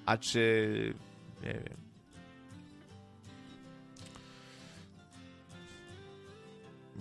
a 0.05 0.17
czy 0.17 0.93
nie 1.43 1.53
wiem. 1.53 1.85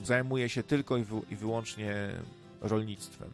Zajmuje 0.02 0.48
się 0.48 0.62
tylko 0.62 0.96
i, 0.96 1.04
wy, 1.04 1.20
i 1.30 1.36
wyłącznie 1.36 2.10
rolnictwem. 2.60 3.30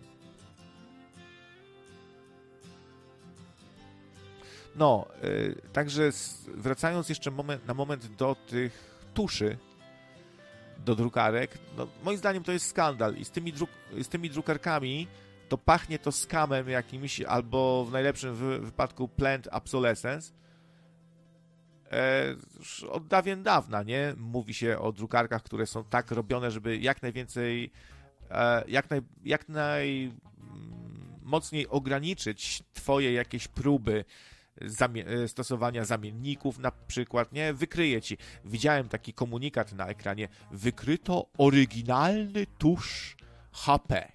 No, 4.76 5.06
yy, 5.22 5.56
także 5.72 6.10
wracając 6.54 7.08
jeszcze 7.08 7.30
moment, 7.30 7.66
na 7.66 7.74
moment 7.74 8.06
do 8.06 8.36
tych 8.46 9.00
tuszy, 9.14 9.56
do 10.84 10.94
drukarek, 10.94 11.58
no, 11.76 11.86
moim 12.04 12.18
zdaniem 12.18 12.44
to 12.44 12.52
jest 12.52 12.66
skandal 12.66 13.16
i 13.16 13.24
z 13.24 13.30
tymi, 13.30 13.52
druk, 13.52 13.70
z 14.02 14.08
tymi 14.08 14.30
drukarkami 14.30 15.06
to 15.48 15.58
pachnie 15.58 15.98
to 15.98 16.12
skamem 16.12 16.68
jakimś, 16.68 17.20
albo 17.20 17.84
w 17.84 17.92
najlepszym 17.92 18.34
wy 18.34 18.58
wypadku 18.58 19.08
plant 19.08 19.48
obsolescence. 19.52 20.32
E, 21.92 22.36
od 22.90 23.06
dawien 23.06 23.42
dawna, 23.42 23.82
nie? 23.82 24.14
Mówi 24.16 24.54
się 24.54 24.78
o 24.78 24.92
drukarkach, 24.92 25.42
które 25.42 25.66
są 25.66 25.84
tak 25.84 26.10
robione, 26.10 26.50
żeby 26.50 26.78
jak 26.78 27.02
najwięcej, 27.02 27.70
e, 28.30 28.64
jak, 28.68 28.90
naj, 28.90 29.00
jak 29.24 29.48
najmocniej 29.48 30.08
ograniczyć 31.68 32.62
twoje 32.72 33.12
jakieś 33.12 33.48
próby 33.48 34.04
e, 35.06 35.28
stosowania 35.28 35.84
zamienników 35.84 36.58
na 36.58 36.70
przykład, 36.70 37.32
nie? 37.32 37.54
Wykryje 37.54 38.02
ci. 38.02 38.18
Widziałem 38.44 38.88
taki 38.88 39.12
komunikat 39.12 39.72
na 39.72 39.86
ekranie. 39.86 40.28
Wykryto 40.50 41.26
oryginalny 41.38 42.46
tusz 42.58 43.16
HP 43.52 44.12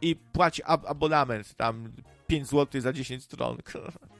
i 0.00 0.16
płać 0.16 0.60
ab 0.64 0.86
abonament 0.86 1.54
tam 1.54 1.92
5 2.26 2.48
zł 2.48 2.80
za 2.80 2.92
10 2.92 3.24
stron. 3.24 3.58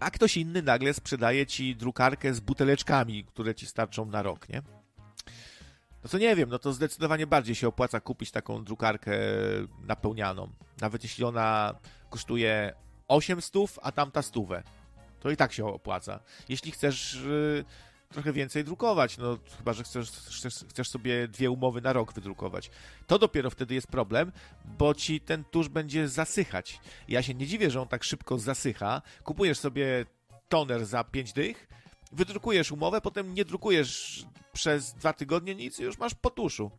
A 0.00 0.10
ktoś 0.10 0.36
inny 0.36 0.62
nagle 0.62 0.94
sprzedaje 0.94 1.46
ci 1.46 1.76
drukarkę 1.76 2.34
z 2.34 2.40
buteleczkami, 2.40 3.24
które 3.24 3.54
ci 3.54 3.66
starczą 3.66 4.06
na 4.06 4.22
rok, 4.22 4.48
nie? 4.48 4.62
No 6.04 6.10
to 6.10 6.18
nie 6.18 6.36
wiem, 6.36 6.48
no 6.48 6.58
to 6.58 6.72
zdecydowanie 6.72 7.26
bardziej 7.26 7.54
się 7.54 7.68
opłaca 7.68 8.00
kupić 8.00 8.30
taką 8.30 8.64
drukarkę 8.64 9.12
napełnianą. 9.86 10.48
Nawet 10.80 11.02
jeśli 11.02 11.24
ona 11.24 11.74
kosztuje 12.10 12.72
800, 13.08 13.78
a 13.82 13.92
tamta 13.92 14.22
stówę. 14.22 14.62
To 15.20 15.30
i 15.30 15.36
tak 15.36 15.52
się 15.52 15.66
opłaca. 15.66 16.20
Jeśli 16.48 16.72
chcesz 16.72 17.14
y, 17.14 17.64
trochę 18.08 18.32
więcej 18.32 18.64
drukować, 18.64 19.18
no 19.18 19.38
chyba, 19.58 19.72
że 19.72 19.84
chcesz, 19.84 20.10
chcesz, 20.10 20.54
chcesz 20.68 20.88
sobie 20.88 21.28
dwie 21.28 21.50
umowy 21.50 21.80
na 21.80 21.92
rok 21.92 22.12
wydrukować. 22.12 22.70
To 23.06 23.18
dopiero 23.18 23.50
wtedy 23.50 23.74
jest 23.74 23.86
problem, 23.86 24.32
bo 24.78 24.94
ci 24.94 25.20
ten 25.20 25.44
tusz 25.44 25.68
będzie 25.68 26.08
zasychać. 26.08 26.80
Ja 27.08 27.22
się 27.22 27.34
nie 27.34 27.46
dziwię, 27.46 27.70
że 27.70 27.80
on 27.80 27.88
tak 27.88 28.04
szybko 28.04 28.38
zasycha. 28.38 29.02
Kupujesz 29.24 29.58
sobie 29.58 30.06
toner 30.48 30.86
za 30.86 31.04
5 31.04 31.32
dych, 31.32 31.68
wydrukujesz 32.12 32.72
umowę, 32.72 33.00
potem 33.00 33.34
nie 33.34 33.44
drukujesz 33.44 34.24
przez 34.52 34.94
dwa 34.94 35.12
tygodnie 35.12 35.54
nic 35.54 35.78
i 35.78 35.82
już 35.82 35.98
masz 35.98 36.14
po 36.14 36.30
tuszu. 36.30 36.70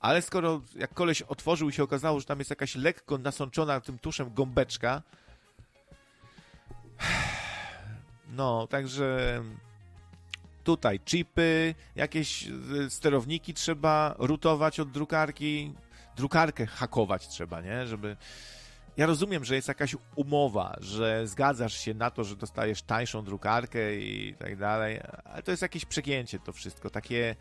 Ale 0.00 0.22
skoro 0.22 0.62
jak 0.76 0.94
koleś 0.94 1.22
otworzył 1.22 1.68
i 1.68 1.72
się 1.72 1.82
okazało, 1.82 2.20
że 2.20 2.26
tam 2.26 2.38
jest 2.38 2.50
jakaś 2.50 2.74
lekko 2.74 3.18
nasączona 3.18 3.80
tym 3.80 3.98
tuszem 3.98 4.34
gąbeczka, 4.34 5.02
no, 8.38 8.66
także 8.66 9.42
tutaj 10.68 11.00
chipy, 11.00 11.74
jakieś 11.96 12.48
e, 12.48 12.90
sterowniki 12.90 13.54
trzeba 13.54 14.14
rutować 14.18 14.80
od 14.80 14.90
drukarki, 14.90 15.74
drukarkę 16.16 16.66
hakować 16.66 17.28
trzeba, 17.28 17.60
nie? 17.60 17.86
Żeby... 17.86 18.16
Ja 18.96 19.06
rozumiem, 19.06 19.44
że 19.44 19.54
jest 19.54 19.68
jakaś 19.68 19.96
umowa, 20.14 20.76
że 20.80 21.26
zgadzasz 21.26 21.74
się 21.74 21.94
na 21.94 22.10
to, 22.10 22.24
że 22.24 22.36
dostajesz 22.36 22.82
tańszą 22.82 23.24
drukarkę 23.24 23.96
i 23.96 24.34
tak 24.38 24.56
dalej, 24.56 25.00
ale 25.24 25.42
to 25.42 25.50
jest 25.50 25.62
jakieś 25.62 25.84
przegięcie 25.84 26.38
to 26.38 26.52
wszystko, 26.52 26.90
takie 26.90 27.36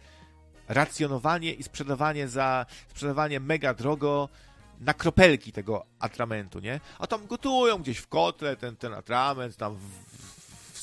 racjonowanie 0.67 1.53
i 1.53 1.63
sprzedawanie 1.63 2.27
za 2.27 2.65
sprzedawanie 2.87 3.39
mega 3.39 3.73
drogo 3.73 4.29
na 4.79 4.93
kropelki 4.93 5.51
tego 5.51 5.85
atramentu, 5.99 6.59
nie? 6.59 6.79
A 6.99 7.07
tam 7.07 7.27
gotują 7.27 7.77
gdzieś 7.77 7.97
w 7.97 8.07
kotle 8.07 8.55
ten, 8.55 8.75
ten 8.75 8.93
atrament, 8.93 9.57
tam 9.57 9.75
w, 9.75 10.36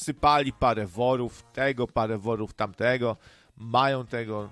wsypali 0.04 0.52
parę 0.52 0.86
worów 0.86 1.42
tego, 1.52 1.86
parę 1.86 2.18
worów 2.18 2.54
tamtego, 2.54 3.16
mają 3.56 4.06
tego 4.06 4.50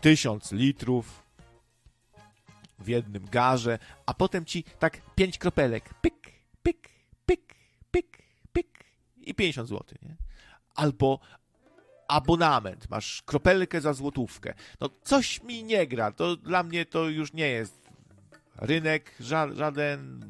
tysiąc 0.00 0.52
litrów 0.52 1.22
w 2.78 2.88
jednym 2.88 3.26
garze, 3.30 3.78
a 4.06 4.14
potem 4.14 4.44
ci 4.44 4.64
tak 4.78 5.00
pięć 5.14 5.38
kropelek, 5.38 5.94
pyk, 5.94 6.32
pyk, 6.62 6.88
pyk, 7.26 7.54
pyk, 7.90 8.18
pyk 8.52 8.84
i 9.16 9.34
50 9.34 9.68
zł, 9.68 9.98
nie? 10.02 10.16
Albo 10.74 11.18
abonament, 12.08 12.90
masz 12.90 13.22
kropelkę 13.22 13.80
za 13.80 13.92
złotówkę. 13.92 14.54
No 14.80 14.88
coś 15.02 15.42
mi 15.42 15.64
nie 15.64 15.86
gra, 15.86 16.12
to 16.12 16.36
dla 16.36 16.62
mnie 16.62 16.86
to 16.86 17.08
już 17.08 17.32
nie 17.32 17.48
jest 17.48 17.90
rynek, 18.56 19.14
ża 19.20 19.54
żaden 19.54 20.20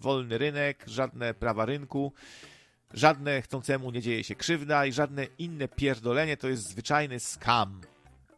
wolny 0.00 0.38
rynek, 0.38 0.84
żadne 0.86 1.34
prawa 1.34 1.64
rynku. 1.64 2.12
Żadne 2.94 3.42
chcącemu 3.42 3.90
nie 3.90 4.02
dzieje 4.02 4.24
się 4.24 4.34
krzywda 4.34 4.86
i 4.86 4.92
żadne 4.92 5.26
inne 5.38 5.68
pierdolenie 5.68 6.36
to 6.36 6.48
jest 6.48 6.68
zwyczajny 6.68 7.20
skam. 7.20 7.80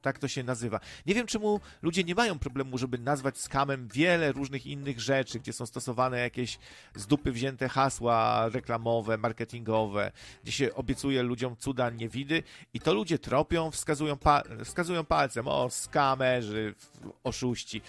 Tak 0.02 0.18
to 0.18 0.28
się 0.28 0.42
nazywa. 0.42 0.80
Nie 1.06 1.14
wiem, 1.14 1.26
czemu 1.26 1.60
ludzie 1.82 2.04
nie 2.04 2.14
mają 2.14 2.38
problemu, 2.38 2.78
żeby 2.78 2.98
nazwać 2.98 3.38
skamem 3.38 3.88
wiele 3.88 4.32
różnych 4.32 4.66
innych 4.66 5.00
rzeczy, 5.00 5.40
gdzie 5.40 5.52
są 5.52 5.66
stosowane 5.66 6.18
jakieś 6.18 6.58
z 6.94 7.06
dupy 7.06 7.32
wzięte 7.32 7.68
hasła 7.68 8.48
reklamowe, 8.48 9.18
marketingowe, 9.18 10.12
gdzie 10.42 10.52
się 10.52 10.74
obiecuje 10.74 11.22
ludziom 11.22 11.56
cuda 11.56 11.90
niewidy 11.90 12.42
i 12.74 12.80
to 12.80 12.94
ludzie 12.94 13.18
tropią, 13.18 13.70
wskazują, 13.70 14.16
pa 14.16 14.42
wskazują 14.64 15.04
palcem, 15.04 15.48
o, 15.48 15.70
skamerzy, 15.70 16.74
oszuści. 17.24 17.82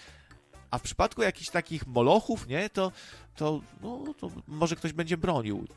A 0.71 0.77
w 0.77 0.81
przypadku 0.81 1.21
jakichś 1.21 1.49
takich 1.49 1.87
molochów, 1.87 2.47
nie, 2.47 2.69
to, 2.69 2.91
to, 3.35 3.61
no, 3.81 4.13
to 4.19 4.31
może 4.47 4.75
ktoś 4.75 4.93
będzie 4.93 5.17
bronił 5.17 5.67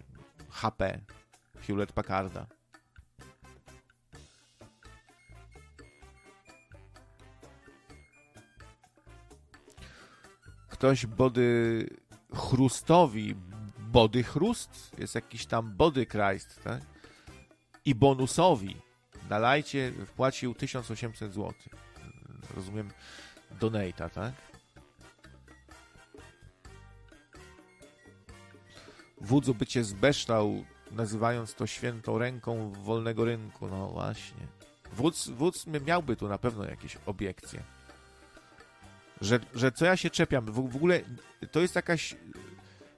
HP 0.54 1.00
Hewlett 1.66 1.92
Packarda. 1.92 2.46
Ktoś 10.68 11.06
body 11.06 11.88
chrustowi, 12.34 13.34
body 13.78 14.22
chrust, 14.22 14.98
jest 14.98 15.14
jakiś 15.14 15.46
tam 15.46 15.76
body 15.76 16.06
Christ, 16.06 16.60
tak? 16.64 16.82
I 17.84 17.94
bonusowi 17.94 18.76
na 19.30 19.38
lajcie 19.38 19.92
wpłacił 20.06 20.54
1800 20.54 21.34
zł. 21.34 21.52
Rozumiem, 22.56 22.90
donata, 23.60 24.08
tak? 24.08 24.53
Wódzu 29.24 29.54
by 29.54 29.66
cię 29.66 29.84
zbeształ, 29.84 30.64
nazywając 30.90 31.54
to 31.54 31.66
świętą 31.66 32.18
ręką 32.18 32.72
wolnego 32.72 33.24
rynku. 33.24 33.68
No 33.68 33.88
właśnie. 33.88 34.46
Wódz, 34.92 35.28
wódz 35.28 35.66
miałby 35.66 36.16
tu 36.16 36.28
na 36.28 36.38
pewno 36.38 36.64
jakieś 36.64 36.98
obiekcje. 37.06 37.62
Że, 39.20 39.40
że 39.54 39.72
co 39.72 39.84
ja 39.84 39.96
się 39.96 40.10
czepiam? 40.10 40.44
W, 40.44 40.70
w 40.70 40.76
ogóle 40.76 41.00
to 41.52 41.60
jest 41.60 41.74
jakaś 41.74 42.16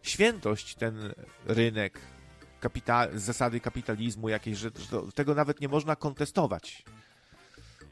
świętość 0.03 0.75
ten 0.75 1.15
rynek, 1.47 2.01
kapita 2.61 3.07
zasady 3.15 3.61
kapitalizmu 3.61 4.29
jakieś, 4.29 4.59
że, 4.59 4.71
że 4.91 5.13
tego 5.15 5.35
nawet 5.35 5.61
nie 5.61 5.69
można 5.69 5.97
kontestować. 5.97 6.85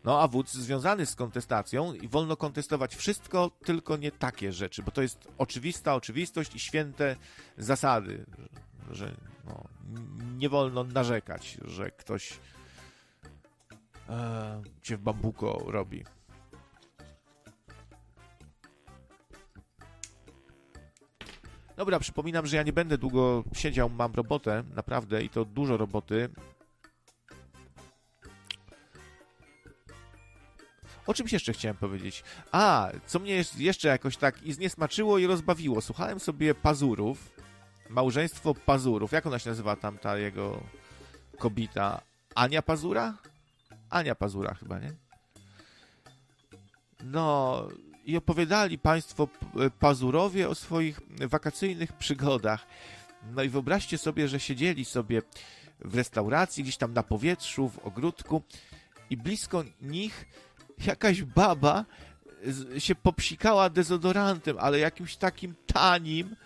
No 0.05 0.21
a 0.21 0.29
wódz 0.29 0.53
związany 0.53 1.07
z 1.07 1.15
kontestacją 1.15 1.95
i 1.95 2.09
wolno 2.09 2.37
kontestować 2.37 2.97
wszystko, 2.97 3.51
tylko 3.65 3.97
nie 3.97 4.13
takie 4.13 4.53
rzeczy, 4.53 4.83
bo 4.83 4.91
to 4.91 5.03
jest 5.03 5.29
oczywista 5.39 5.95
oczywistość 5.95 6.55
i 6.55 6.59
święte 6.59 7.17
zasady, 7.59 8.27
że 8.91 9.15
no, 9.47 9.65
nie 10.37 10.49
wolno 10.49 10.85
narzekać, 10.85 11.59
że 11.65 11.91
ktoś 11.91 12.39
e, 14.09 14.63
cię 14.83 14.97
w 14.97 15.01
bambuko 15.01 15.63
robi. 15.67 16.05
Dobra, 21.77 21.99
przypominam, 21.99 22.47
że 22.47 22.57
ja 22.57 22.63
nie 22.63 22.73
będę 22.73 22.99
długo 22.99 23.45
siedział, 23.53 23.91
mam 23.91 24.15
robotę, 24.15 24.65
naprawdę, 24.75 25.23
i 25.23 25.29
to 25.29 25.45
dużo 25.45 25.77
roboty. 25.77 26.29
O 31.07 31.15
czymś 31.15 31.33
jeszcze 31.33 31.53
chciałem 31.53 31.77
powiedzieć. 31.77 32.25
A, 32.53 32.91
co 33.07 33.19
mnie 33.19 33.45
jeszcze 33.59 33.89
jakoś 33.89 34.17
tak 34.17 34.43
i 34.43 34.53
zniesmaczyło 34.53 35.19
i 35.19 35.27
rozbawiło. 35.27 35.81
Słuchałem 35.81 36.21
sobie 36.21 36.55
Pazurów, 36.55 37.31
małżeństwo 37.89 38.55
Pazurów. 38.55 39.13
Jak 39.13 39.27
ona 39.27 39.39
się 39.39 39.51
nazywa 39.51 39.77
tam, 39.77 39.99
ta 39.99 40.19
jego 40.19 40.61
kobita? 41.39 42.01
Ania 42.35 42.63
Pazura? 42.63 43.15
Ania 43.91 44.15
Pazura 44.15 44.55
chyba, 44.55 44.79
nie? 44.79 44.93
No, 47.05 47.69
i 48.05 48.17
opowiadali 48.17 48.79
państwo 48.79 49.29
Pazurowie 49.81 50.49
o 50.49 50.55
swoich 50.55 51.01
wakacyjnych 51.29 51.93
przygodach. 51.93 52.67
No 53.35 53.43
i 53.43 53.49
wyobraźcie 53.49 53.99
sobie, 53.99 54.29
że 54.29 54.41
siedzieli 54.41 54.85
sobie 54.85 55.23
w 55.81 55.95
restauracji, 55.95 56.63
gdzieś 56.63 56.77
tam 56.77 56.93
na 56.93 57.03
powietrzu, 57.03 57.69
w 57.69 57.79
ogródku 57.79 58.43
i 59.11 59.17
blisko 59.17 59.65
nich 59.83 60.27
jakaś 60.87 61.22
baba 61.22 61.85
się 62.78 62.95
popsikała 62.95 63.70
dezodorantem, 63.70 64.57
ale 64.61 64.78
jakimś 64.78 65.16
takim 65.16 65.55
tanim, 65.66 66.37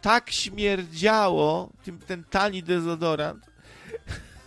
tak 0.00 0.30
śmierdziało 0.30 1.70
tym, 1.84 1.98
ten 1.98 2.24
tani 2.24 2.62
dezodorant. 2.62 3.46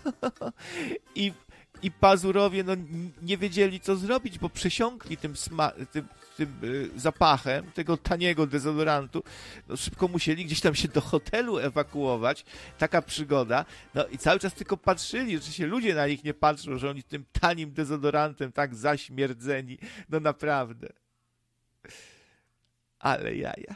I, 1.16 1.34
I 1.82 1.92
pazurowie 1.92 2.64
no, 2.64 2.74
nie 3.22 3.38
wiedzieli, 3.38 3.80
co 3.80 3.96
zrobić, 3.96 4.40
bo 4.40 4.50
przesiąkli 4.50 5.18
tym, 5.18 5.34
sma- 5.34 5.86
tym, 5.92 6.08
tym 6.36 6.60
y, 6.64 6.90
zapachem 6.96 7.72
tego 7.72 7.98
taniego 7.98 8.48
dezodorantu. 8.48 9.24
No, 9.68 9.78
szybko 9.78 10.08
musieli 10.08 10.46
gdzieś 10.46 10.62
tam 10.62 10.76
się 10.76 10.88
do 10.88 11.02
hotelu 11.02 11.58
ewakuować. 11.58 12.46
Taka 12.78 13.02
przygoda. 13.02 13.66
No 13.94 14.08
i 14.08 14.18
cały 14.18 14.40
czas 14.40 14.54
tylko 14.54 14.78
patrzyli, 14.78 15.38
że 15.38 15.52
się 15.52 15.68
ludzie 15.68 15.96
na 15.96 16.08
nich 16.08 16.24
nie 16.24 16.34
patrzą, 16.34 16.78
że 16.78 16.90
oni 16.90 17.04
tym 17.04 17.26
tanim 17.42 17.74
dezodorantem 17.74 18.52
tak 18.52 18.76
zaśmierdzeni. 18.76 19.78
No 20.10 20.20
naprawdę. 20.20 20.88
Ale 23.00 23.36
jaja. 23.36 23.76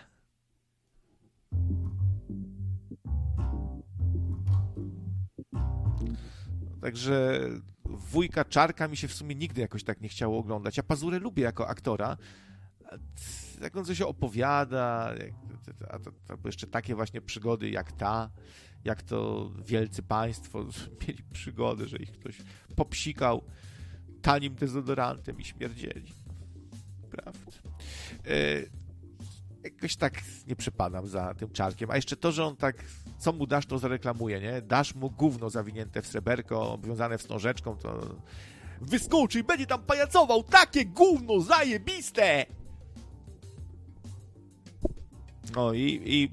Także 6.82 7.40
wujka 7.86 8.46
Czarka 8.46 8.88
mi 8.88 8.98
się 8.98 9.08
w 9.08 9.14
sumie 9.14 9.36
nigdy 9.36 9.62
jakoś 9.62 9.84
tak 9.84 10.02
nie 10.02 10.10
chciało 10.10 10.40
oglądać. 10.40 10.78
Ja 10.78 10.84
Pazurę 10.84 11.20
lubię 11.20 11.44
jako 11.44 11.68
aktora. 11.68 12.18
Jak 13.62 13.78
on 13.78 13.86
coś 13.86 14.02
opowiada, 14.02 15.16
a 15.90 16.00
to, 16.00 16.12
to, 16.12 16.38
jeszcze 16.46 16.68
takie 16.68 16.96
właśnie 16.96 17.22
przygody 17.22 17.70
jak 17.70 17.92
ta, 17.92 18.30
jak 18.86 19.04
to 19.04 19.52
wielcy 19.66 20.04
państwo 20.04 20.66
mieli 21.08 21.24
przygody, 21.34 21.88
że 21.88 21.98
ich 21.98 22.12
ktoś 22.12 22.38
popsikał 22.76 23.44
tanim 24.22 24.56
dezodorantem 24.56 25.40
i 25.40 25.46
śmierdzieli. 25.46 26.14
Prawda. 27.12 27.52
E, 28.26 28.80
jakoś 29.64 29.96
tak 29.96 30.22
nie 30.48 30.56
przepadam 30.56 31.08
za 31.08 31.34
tym 31.34 31.50
czarkiem. 31.50 31.92
A 31.92 31.96
jeszcze 31.96 32.16
to, 32.16 32.32
że 32.32 32.46
on 32.46 32.56
tak, 32.56 32.84
co 33.20 33.34
mu 33.34 33.48
dasz, 33.48 33.66
to 33.66 33.80
zareklamuje, 33.80 34.40
nie? 34.40 34.62
Dasz 34.62 34.96
mu 34.96 35.10
gówno 35.10 35.50
zawinięte 35.50 36.02
w 36.02 36.08
sreberko, 36.08 36.74
obwiązane 36.74 37.18
wstążeczką, 37.18 37.78
to 37.78 38.16
wyskoczy 38.82 39.40
i 39.40 39.44
będzie 39.44 39.66
tam 39.66 39.82
pajacował. 39.82 40.44
Takie 40.44 40.86
gówno 40.86 41.42
zajebiste! 41.42 42.46
No 45.56 45.74
i, 45.74 46.02
i 46.06 46.32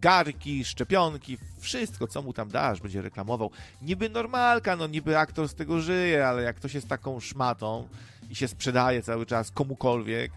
garki, 0.00 0.64
szczepionki, 0.64 1.38
wszystko, 1.58 2.06
co 2.06 2.22
mu 2.22 2.32
tam 2.32 2.48
dasz, 2.48 2.80
będzie 2.80 3.02
reklamował. 3.02 3.50
Niby 3.82 4.08
normalka, 4.08 4.76
no 4.76 4.86
niby 4.86 5.18
aktor 5.18 5.48
z 5.48 5.54
tego 5.54 5.80
żyje, 5.80 6.26
ale 6.26 6.42
jak 6.42 6.56
ktoś 6.56 6.74
jest 6.74 6.88
taką 6.88 7.20
szmatą 7.20 7.88
i 8.30 8.34
się 8.34 8.48
sprzedaje 8.48 9.02
cały 9.02 9.26
czas 9.26 9.50
komukolwiek, 9.50 10.32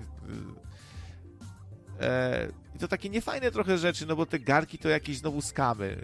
e, 1.99 2.47
i 2.75 2.79
to 2.79 2.87
takie 2.87 3.09
niefajne 3.09 3.51
trochę 3.51 3.77
rzeczy, 3.77 4.05
no 4.05 4.15
bo 4.15 4.25
te 4.25 4.39
garki 4.39 4.77
to 4.77 4.89
jakieś 4.89 5.17
znowu 5.17 5.41
skamy 5.41 5.97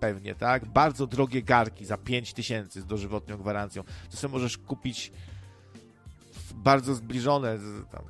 pewnie, 0.00 0.34
tak? 0.34 0.64
Bardzo 0.64 1.06
drogie 1.06 1.42
garki 1.42 1.84
za 1.84 1.96
5 1.96 2.32
tysięcy 2.32 2.80
z 2.80 2.86
dożywotnią 2.86 3.36
gwarancją. 3.38 3.82
To 4.10 4.16
sobie 4.16 4.32
możesz 4.32 4.58
kupić 4.58 5.12
bardzo 6.54 6.94
zbliżone, 6.94 7.58
tam, 7.90 8.02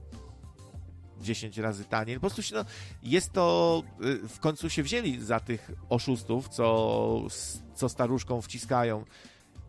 10 1.21 1.59
razy 1.59 1.85
taniej. 1.85 2.17
Po 2.17 2.21
prostu 2.21 2.43
się, 2.43 2.55
no, 2.55 2.65
jest 3.03 3.33
to, 3.33 3.83
y, 4.05 4.29
w 4.29 4.41
końcu 4.41 4.71
się 4.71 4.83
wzięli 4.83 5.21
za 5.21 5.41
tych 5.41 5.71
oszustów, 5.89 6.49
co, 6.49 7.23
co 7.75 7.89
staruszką 7.89 8.43
wciskają 8.43 9.05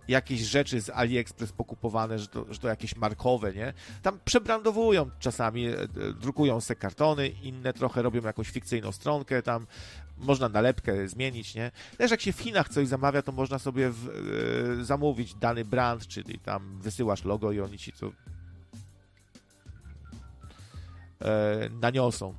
jakieś 0.07 0.41
rzeczy 0.41 0.81
z 0.81 0.89
AliExpress 0.89 1.51
pokupowane, 1.51 2.19
że 2.19 2.27
to, 2.27 2.45
że 2.49 2.59
to 2.59 2.67
jakieś 2.67 2.95
markowe, 2.95 3.53
nie? 3.53 3.73
Tam 4.01 4.19
przebrandowują 4.25 5.09
czasami, 5.19 5.67
e, 5.67 5.87
drukują 6.21 6.61
se 6.61 6.75
kartony, 6.75 7.27
inne 7.27 7.73
trochę 7.73 8.01
robią 8.01 8.21
jakąś 8.21 8.49
fikcyjną 8.49 8.91
stronkę, 8.91 9.41
tam 9.41 9.67
można 10.17 10.49
nalepkę 10.49 11.07
zmienić, 11.07 11.55
nie? 11.55 11.71
Też 11.97 12.11
jak 12.11 12.21
się 12.21 12.33
w 12.33 12.39
Chinach 12.39 12.69
coś 12.69 12.87
zamawia, 12.87 13.21
to 13.21 13.31
można 13.31 13.59
sobie 13.59 13.89
w, 13.89 14.07
y, 14.79 14.85
zamówić 14.85 15.35
dany 15.35 15.65
brand, 15.65 16.07
czyli 16.07 16.39
tam 16.39 16.79
wysyłasz 16.81 17.25
logo 17.25 17.51
i 17.51 17.59
oni 17.59 17.77
ci 17.77 17.91
to 17.91 18.11
e, 21.21 21.69
naniosą 21.69 22.33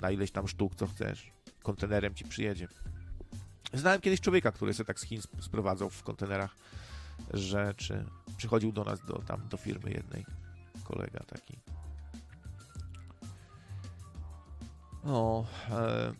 na 0.00 0.10
ileś 0.10 0.30
tam 0.30 0.48
sztuk, 0.48 0.74
co 0.74 0.86
chcesz. 0.86 1.32
Kontenerem 1.62 2.14
ci 2.14 2.24
przyjedzie. 2.24 2.68
Znałem 3.72 4.00
kiedyś 4.00 4.20
człowieka, 4.20 4.52
który 4.52 4.74
się 4.74 4.84
tak 4.84 5.00
z 5.00 5.02
Chin 5.02 5.20
sprowadzał 5.40 5.90
w 5.90 6.02
kontenerach 6.02 6.56
rzeczy. 7.32 8.04
Przychodził 8.36 8.72
do 8.72 8.84
nas, 8.84 9.06
do, 9.06 9.18
tam, 9.18 9.48
do 9.48 9.56
firmy 9.56 9.90
jednej. 9.90 10.26
Kolega 10.84 11.20
taki. 11.20 11.58
O, 15.04 15.44
e, 15.70 16.12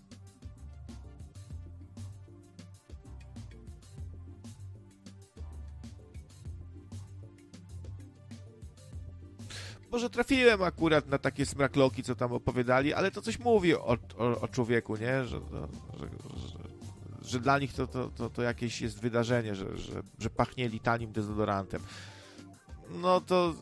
może 9.95 10.11
trafiłem 10.11 10.63
akurat 10.63 11.09
na 11.09 11.19
takie 11.19 11.47
smrakloki, 11.47 12.03
co 12.03 12.15
tam 12.15 12.33
opowiadali, 12.33 12.95
ale 12.95 13.11
to 13.11 13.23
coś 13.23 13.39
mówi 13.39 13.75
o, 13.75 13.97
o, 14.19 14.41
o 14.41 14.49
człowieku, 14.49 14.97
nie? 14.97 15.25
Że, 15.25 15.25
że, 15.25 15.69
że, 15.99 16.09
że, 17.23 17.41
dla 17.41 17.59
nich 17.59 17.73
to, 17.73 17.87
to, 17.87 18.09
to, 18.09 18.31
to 18.31 18.43
jakieś 18.43 18.81
jest 18.81 19.01
wydarzenie, 19.01 19.55
że, 19.55 19.77
że, 19.77 20.03
że 20.19 20.31
pachnieli 20.31 20.81
tanim 20.81 21.13
dezodorantem. 21.13 21.83
No 22.91 23.21
to, 23.21 23.55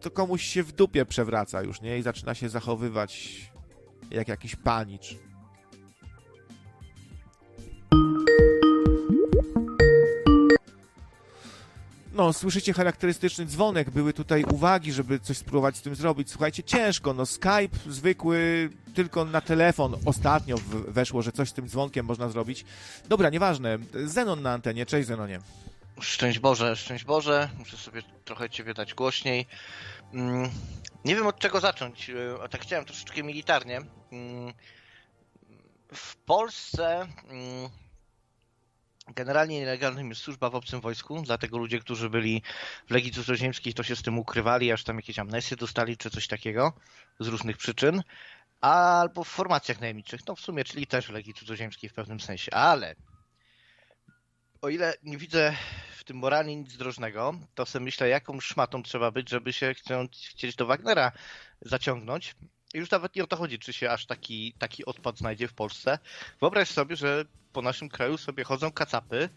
to 0.00 0.10
komuś 0.10 0.42
się 0.42 0.62
w 0.62 0.72
dupie 0.72 1.04
przewraca 1.04 1.62
już, 1.62 1.80
nie? 1.80 1.98
I 1.98 2.02
zaczyna 2.02 2.34
się 2.34 2.48
zachowywać 2.48 3.40
jak 4.10 4.28
jakiś 4.28 4.56
panicz. 4.56 5.16
No, 12.16 12.32
słyszycie 12.32 12.72
charakterystyczny 12.72 13.46
dzwonek, 13.46 13.90
były 13.90 14.12
tutaj 14.12 14.44
uwagi, 14.44 14.92
żeby 14.92 15.20
coś 15.20 15.38
spróbować 15.38 15.76
z 15.76 15.82
tym 15.82 15.94
zrobić. 15.94 16.30
Słuchajcie, 16.30 16.62
ciężko, 16.62 17.14
no 17.14 17.26
Skype 17.26 17.78
zwykły, 17.88 18.70
tylko 18.94 19.24
na 19.24 19.40
telefon 19.40 19.96
ostatnio 20.04 20.56
weszło, 20.88 21.22
że 21.22 21.32
coś 21.32 21.48
z 21.48 21.52
tym 21.52 21.68
dzwonkiem 21.68 22.06
można 22.06 22.28
zrobić. 22.28 22.64
Dobra, 23.08 23.30
nieważne. 23.30 23.78
Zenon 24.04 24.42
na 24.42 24.52
antenie, 24.52 24.86
cześć 24.86 25.08
Zenonie. 25.08 25.40
Szczęść 26.00 26.38
Boże, 26.38 26.76
szczęść 26.76 27.04
Boże, 27.04 27.48
muszę 27.58 27.76
sobie 27.76 28.02
trochę 28.24 28.50
Ciebie 28.50 28.74
dać 28.74 28.94
głośniej. 28.94 29.46
Mm, 30.12 30.50
nie 31.04 31.16
wiem 31.16 31.26
od 31.26 31.38
czego 31.38 31.60
zacząć, 31.60 32.10
e, 32.10 32.14
a 32.42 32.48
tak 32.48 32.62
chciałem 32.62 32.84
troszeczkę 32.84 33.22
militarnie. 33.22 33.80
Mm, 34.12 34.52
w 35.94 36.16
Polsce 36.16 37.06
mm, 37.28 37.70
Generalnie 39.14 39.60
nielegalnym 39.60 40.08
jest 40.08 40.20
służba 40.20 40.50
w 40.50 40.54
obcym 40.54 40.80
wojsku, 40.80 41.22
dlatego 41.22 41.58
ludzie, 41.58 41.80
którzy 41.80 42.10
byli 42.10 42.42
w 42.86 42.90
Legii 42.90 43.12
Cudzoziemskiej, 43.12 43.74
to 43.74 43.82
się 43.82 43.96
z 43.96 44.02
tym 44.02 44.18
ukrywali, 44.18 44.72
aż 44.72 44.84
tam 44.84 44.96
jakieś 44.96 45.18
amnestie 45.18 45.56
dostali, 45.56 45.96
czy 45.96 46.10
coś 46.10 46.26
takiego, 46.26 46.72
z 47.20 47.26
różnych 47.26 47.56
przyczyn, 47.56 48.02
albo 48.60 49.24
w 49.24 49.28
formacjach 49.28 49.80
najemniczych, 49.80 50.20
no 50.28 50.36
w 50.36 50.40
sumie, 50.40 50.64
czyli 50.64 50.86
też 50.86 51.06
w 51.06 51.10
Legii 51.10 51.34
Cudzoziemskiej 51.34 51.90
w 51.90 51.94
pewnym 51.94 52.20
sensie, 52.20 52.54
ale 52.54 52.94
o 54.62 54.68
ile 54.68 54.94
nie 55.02 55.18
widzę 55.18 55.56
w 55.96 56.04
tym 56.04 56.16
moralnie 56.16 56.56
nic 56.56 56.76
drożnego, 56.76 57.34
to 57.54 57.66
sobie 57.66 57.84
myślę, 57.84 58.08
jaką 58.08 58.40
szmatą 58.40 58.82
trzeba 58.82 59.10
być, 59.10 59.30
żeby 59.30 59.52
się 59.52 59.74
chcieć 60.30 60.56
do 60.56 60.66
Wagnera 60.66 61.12
zaciągnąć, 61.60 62.34
już 62.74 62.90
nawet 62.90 63.16
nie 63.16 63.24
o 63.24 63.26
to 63.26 63.36
chodzi, 63.36 63.58
czy 63.58 63.72
się 63.72 63.90
aż 63.90 64.06
taki, 64.06 64.52
taki 64.58 64.84
odpad 64.84 65.18
znajdzie 65.18 65.48
w 65.48 65.54
Polsce. 65.54 65.98
Wyobraź 66.40 66.68
sobie, 66.68 66.96
że 66.96 67.24
po 67.56 67.62
naszym 67.62 67.88
kraju 67.88 68.18
sobie 68.18 68.44
chodzą 68.44 68.72
kacapy 68.72 69.28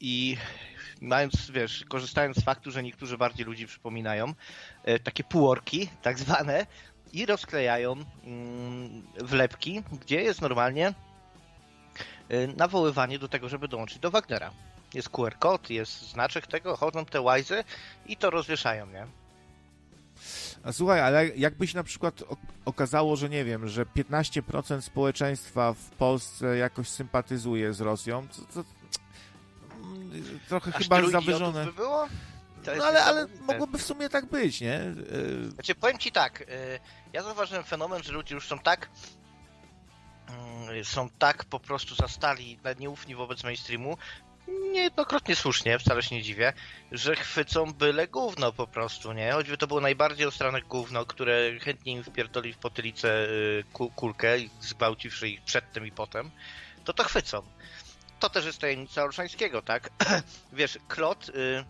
i 0.00 0.36
mając, 1.00 1.50
wiesz, 1.50 1.84
korzystając 1.88 2.36
z 2.36 2.44
faktu, 2.44 2.70
że 2.70 2.82
niektórzy 2.82 3.18
bardziej 3.18 3.46
ludzi 3.46 3.66
przypominają, 3.66 4.34
e, 4.84 4.98
takie 4.98 5.24
półorki, 5.24 5.88
tak 6.02 6.18
zwane, 6.18 6.66
i 7.12 7.26
rozklejają 7.26 7.92
mm, 7.92 9.02
wlepki, 9.16 9.82
gdzie 9.92 10.22
jest 10.22 10.42
normalnie 10.42 10.94
e, 12.28 12.46
nawoływanie 12.46 13.18
do 13.18 13.28
tego, 13.28 13.48
żeby 13.48 13.68
dołączyć 13.68 13.98
do 13.98 14.10
Wagnera. 14.10 14.50
Jest 14.94 15.08
QR 15.08 15.38
kod, 15.38 15.70
jest 15.70 16.10
znaczek 16.10 16.46
tego, 16.46 16.76
chodzą 16.76 17.04
te 17.04 17.20
łajzy 17.20 17.64
i 18.06 18.16
to 18.16 18.30
rozwieszają, 18.30 18.86
nie? 18.86 19.06
A 20.62 20.72
słuchaj, 20.72 21.00
ale 21.00 21.28
jakby 21.28 21.66
się 21.66 21.76
na 21.76 21.84
przykład 21.84 22.24
okazało, 22.64 23.16
że 23.16 23.28
nie 23.28 23.44
wiem, 23.44 23.68
że 23.68 23.84
15% 23.84 24.80
społeczeństwa 24.80 25.72
w 25.72 25.90
Polsce 25.90 26.56
jakoś 26.56 26.88
sympatyzuje 26.88 27.72
z 27.72 27.80
Rosją, 27.80 28.28
to, 28.28 28.62
to 28.62 28.68
trochę 30.48 30.72
Aż 30.74 30.82
chyba 30.82 31.08
zawyżone. 31.10 31.64
By 31.64 31.72
było? 31.72 32.08
No 32.76 32.84
ale, 32.84 33.04
ale 33.04 33.26
mogłoby 33.40 33.78
w 33.78 33.82
sumie 33.82 34.08
tak 34.08 34.26
być, 34.26 34.60
nie? 34.60 34.74
E, 34.74 34.94
Znaczy, 35.50 35.74
powiem 35.74 35.98
ci 35.98 36.12
tak, 36.12 36.40
y, 36.40 36.44
ja 37.12 37.22
zauważyłem 37.22 37.64
fenomen, 37.64 38.02
że 38.02 38.12
ludzie 38.12 38.34
już 38.34 38.48
są 38.48 38.58
tak 38.58 38.88
mm, 40.28 40.84
są 40.84 41.08
tak 41.18 41.44
po 41.44 41.60
prostu 41.60 41.94
zastali, 41.94 42.58
nieufni 42.80 43.14
wobec 43.14 43.44
mainstreamu, 43.44 43.96
niejednokrotnie 44.72 45.36
słusznie, 45.36 45.78
wcale 45.78 46.02
się 46.02 46.14
nie 46.14 46.22
dziwię, 46.22 46.52
że 46.92 47.16
chwycą 47.16 47.72
byle 47.72 48.08
gówno 48.08 48.52
po 48.52 48.66
prostu, 48.66 49.12
nie? 49.12 49.32
Choćby 49.32 49.56
to 49.58 49.66
było 49.66 49.80
najbardziej 49.80 50.26
ostrane 50.26 50.62
gówno, 50.62 51.06
które 51.06 51.58
chętnie 51.60 51.92
im 51.92 52.04
wpierdoli 52.04 52.52
w 52.52 52.58
potylicę 52.58 53.28
y, 53.28 53.64
ku- 53.72 53.90
kulkę, 53.90 54.38
zgwałciwszy 54.60 55.28
ich 55.28 55.44
przedtem 55.44 55.86
i 55.86 55.92
potem, 55.92 56.30
to 56.84 56.92
to 56.92 57.04
chwycą. 57.04 57.42
To 58.18 58.30
też 58.30 58.44
jest 58.44 58.60
tajemnica 58.60 59.02
Olszańskiego, 59.02 59.62
tak? 59.62 59.90
Wiesz, 60.52 60.78
Klot 60.88 61.28
y, 61.28 61.64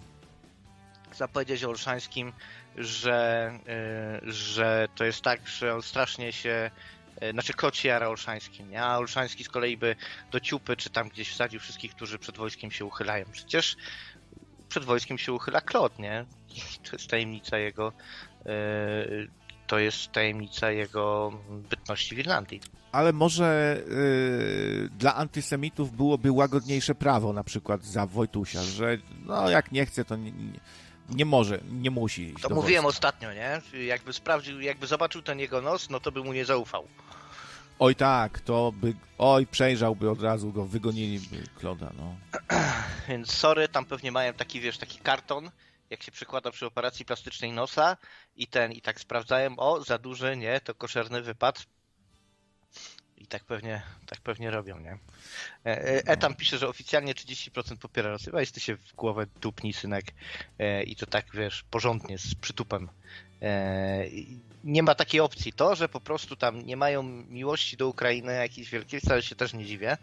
zapowiedzieć 1.15 1.65
o 1.65 1.69
Olszańskim, 1.69 2.33
że, 2.75 3.51
y, 4.25 4.33
że 4.33 4.89
to 4.95 5.05
jest 5.05 5.23
tak, 5.23 5.49
że 5.49 5.75
on 5.75 5.83
strasznie 5.83 6.33
się 6.33 6.71
znaczy 7.33 7.53
Klot 7.53 7.77
się 7.77 7.89
jara 7.89 8.09
Olszańskim, 8.09 8.71
nie? 8.71 8.83
a 8.83 8.99
Olszański 8.99 9.45
z 9.45 9.49
kolei 9.49 9.77
by 9.77 9.97
do 10.31 10.41
ciupy, 10.41 10.77
czy 10.77 10.91
tam 10.91 11.09
gdzieś 11.09 11.31
wsadził 11.31 11.61
wszystkich, 11.61 11.95
którzy 11.95 12.19
przed 12.19 12.37
wojskiem 12.37 12.71
się 12.71 12.85
uchylają. 12.85 13.25
Przecież 13.33 13.77
przed 14.69 14.85
wojskiem 14.85 15.19
się 15.19 15.33
uchyla 15.33 15.61
Klot, 15.61 15.99
nie? 15.99 16.25
To 16.91 16.97
jest 16.97 17.07
tajemnica 17.11 17.59
jego 17.59 17.93
y, 18.47 19.29
to 19.67 19.79
jest 19.79 20.13
tajemnica 20.13 20.71
jego 20.71 21.33
bytności 21.71 22.15
w 22.15 22.19
Irlandii. 22.19 22.61
ale 22.93 23.13
może 23.13 23.81
e, 23.81 24.89
dla 24.99 25.15
antysemitów 25.15 25.97
byłoby 25.97 26.33
łagodniejsze 26.33 26.95
prawo, 26.95 27.33
na 27.33 27.45
przykład 27.45 27.85
za 27.85 28.07
Wojtusia, 28.07 28.63
że 28.63 28.99
no 29.27 29.51
jak 29.51 29.73
nie 29.73 29.87
chce, 29.87 30.05
to 30.05 30.17
nie, 30.17 30.33
nie, 30.33 30.61
nie 31.09 31.25
może, 31.25 31.61
nie 31.71 31.91
musi 31.91 32.23
iść 32.23 32.43
To 32.43 32.55
mówiłem 32.55 32.87
ostatnio, 32.87 33.33
nie? 33.33 33.61
Jakby 33.87 34.13
sprawdził, 34.13 34.61
jakby 34.61 34.87
zobaczył 34.87 35.23
ten 35.23 35.39
jego 35.39 35.63
nos, 35.63 35.91
no 35.91 36.01
to 36.01 36.13
by 36.13 36.25
mu 36.25 36.33
nie 36.33 36.45
zaufał. 36.45 36.89
Oj 37.79 37.95
tak, 37.95 38.41
to 38.41 38.73
by, 38.73 38.95
oj 39.19 39.47
przejrzałby 39.47 40.11
od 40.11 40.23
razu 40.23 40.53
go, 40.53 40.65
wygoniliby 40.65 41.45
Kloda, 41.59 41.93
no. 41.99 42.17
Więc 43.09 43.33
sorry, 43.33 43.69
tam 43.69 43.85
pewnie 43.85 44.13
mają 44.13 44.33
taki, 44.33 44.61
wiesz, 44.61 44.79
taki 44.79 44.99
karton, 44.99 45.51
jak 45.91 46.03
się 46.03 46.13
przykłada 46.13 46.51
przy 46.51 46.67
operacji 46.67 47.05
plastycznej 47.05 47.53
nosa 47.53 47.97
i 48.37 48.47
ten, 48.47 48.73
i 48.73 48.81
tak 48.81 49.01
sprawdzają, 49.01 49.57
o, 49.57 49.85
za 49.85 49.99
duży, 49.99 50.37
nie, 50.37 50.61
to 50.61 50.75
koszerny 50.75 51.23
wypad. 51.23 51.67
I 53.21 53.27
tak 53.27 53.45
pewnie, 53.45 53.83
tak 54.07 54.21
pewnie 54.21 54.51
robią, 54.51 54.79
nie? 54.81 54.93
E, 54.93 54.99
e, 55.67 56.07
e 56.07 56.17
tam 56.17 56.35
pisze, 56.35 56.59
że 56.59 56.69
oficjalnie 56.69 57.15
30% 57.15 57.77
popiera 57.77 58.11
Rosję. 58.11 58.33
Weź 58.33 58.51
ty 58.51 58.61
się 58.61 58.77
w 58.77 58.95
głowę 58.95 59.27
dupnij, 59.41 59.73
synek. 59.73 60.05
E, 60.59 60.83
I 60.83 60.97
to 60.97 61.07
tak, 61.07 61.27
wiesz, 61.35 61.65
porządnie, 61.71 62.19
z 62.19 62.35
przytupem. 62.35 62.89
Nie 64.65 64.83
ma 64.83 64.95
takiej 64.95 65.21
opcji. 65.21 65.53
To, 65.53 65.75
że 65.75 65.89
po 65.89 66.01
prostu 66.01 66.37
tam 66.37 66.67
nie 66.67 66.77
mają 66.77 67.03
miłości 67.03 67.77
do 67.77 67.89
Ukrainy 67.89 68.35
jakiejś 68.35 68.71
wielkiej, 68.71 69.01
wcale 69.01 69.23
się 69.23 69.35
też 69.35 69.55
nie 69.55 69.65
dziwię 69.65 69.97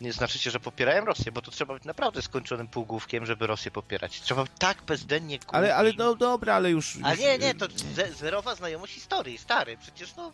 nie 0.00 0.12
znaczy 0.12 0.38
się, 0.38 0.50
że 0.50 0.60
popierają 0.60 1.04
Rosję, 1.04 1.32
bo 1.32 1.42
to 1.42 1.50
trzeba 1.50 1.74
być 1.74 1.84
naprawdę 1.84 2.22
skończonym 2.22 2.68
półgłówkiem, 2.68 3.26
żeby 3.26 3.46
Rosję 3.46 3.70
popierać. 3.70 4.20
Trzeba 4.20 4.44
tak 4.58 4.82
bezdennie 4.82 5.38
głupim. 5.38 5.56
Ale, 5.56 5.76
ale 5.76 5.92
no 5.98 6.14
dobra, 6.14 6.54
ale 6.54 6.70
już... 6.70 6.98
A 7.02 7.10
już 7.10 7.20
nie, 7.20 7.38
nie, 7.38 7.54
to 7.54 7.66
ze, 7.94 8.12
zerowa 8.12 8.54
znajomość 8.54 8.94
historii, 8.94 9.38
stary. 9.38 9.76
Przecież 9.76 10.16
no, 10.16 10.32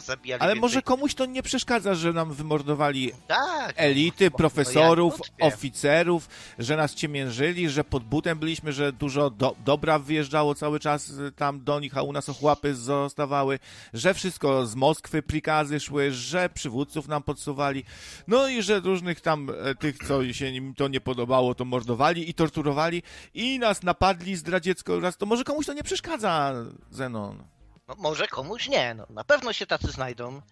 Zabijali 0.00 0.42
Ale 0.42 0.48
więcej. 0.54 0.60
może 0.60 0.82
komuś 0.82 1.14
to 1.14 1.26
nie 1.26 1.42
przeszkadza, 1.42 1.94
że 1.94 2.12
nam 2.12 2.32
wymordowali 2.32 3.12
Tak. 3.26 3.72
elity, 3.76 4.24
no, 4.24 4.36
profesorów, 4.38 5.12
no 5.12 5.24
nie 5.24 5.28
wątpię. 5.28 5.44
oficerów, 5.58 6.28
że 6.58 6.76
nas 6.76 6.94
ciemiężyli, 6.94 7.68
że 7.68 7.84
pod 7.84 8.04
butem 8.04 8.38
byliśmy, 8.38 8.72
że 8.72 8.92
dużo 8.92 9.30
do, 9.30 9.56
dobra 9.64 9.98
wjeżdżało 9.98 10.54
cały 10.54 10.80
czas 10.80 11.08
y, 11.08 11.32
tam 11.32 11.64
do 11.64 11.80
nich, 11.80 11.96
a 11.98 12.02
u 12.02 12.12
nas 12.12 12.28
ochłapy 12.28 12.74
zostawały, 12.74 13.58
że 13.94 14.14
wszystko 14.14 14.66
z 14.66 14.74
Moskwy 14.74 15.22
prikazy 15.22 15.80
szły, 15.80 16.12
że 16.12 16.48
przywódców 16.48 17.08
nam 17.08 17.22
podsuwali, 17.22 17.84
no 18.28 18.48
i 18.48 18.62
że 18.62 18.80
różnych 18.80 19.20
tam 19.20 19.50
e, 19.64 19.74
tych, 19.74 19.98
co 20.08 20.32
się 20.32 20.48
im 20.48 20.74
to 20.74 20.88
nie 20.88 21.00
podobało, 21.00 21.54
to 21.54 21.64
mordowali 21.64 22.30
i 22.30 22.34
torturowali 22.34 23.02
i 23.34 23.58
nas 23.58 23.82
napadli 23.82 24.36
zdradziecko 24.36 25.00
raz. 25.00 25.16
To 25.16 25.26
może 25.26 25.44
komuś 25.44 25.66
to 25.66 25.72
nie 25.72 25.82
przeszkadza, 25.82 26.54
Zenon. 26.90 27.44
No, 27.88 27.94
może 27.98 28.28
komuś 28.28 28.68
nie, 28.68 28.94
no. 28.94 29.06
Na 29.10 29.24
pewno 29.24 29.52
się 29.52 29.66
tacy 29.66 29.86
znajdą. 29.92 30.42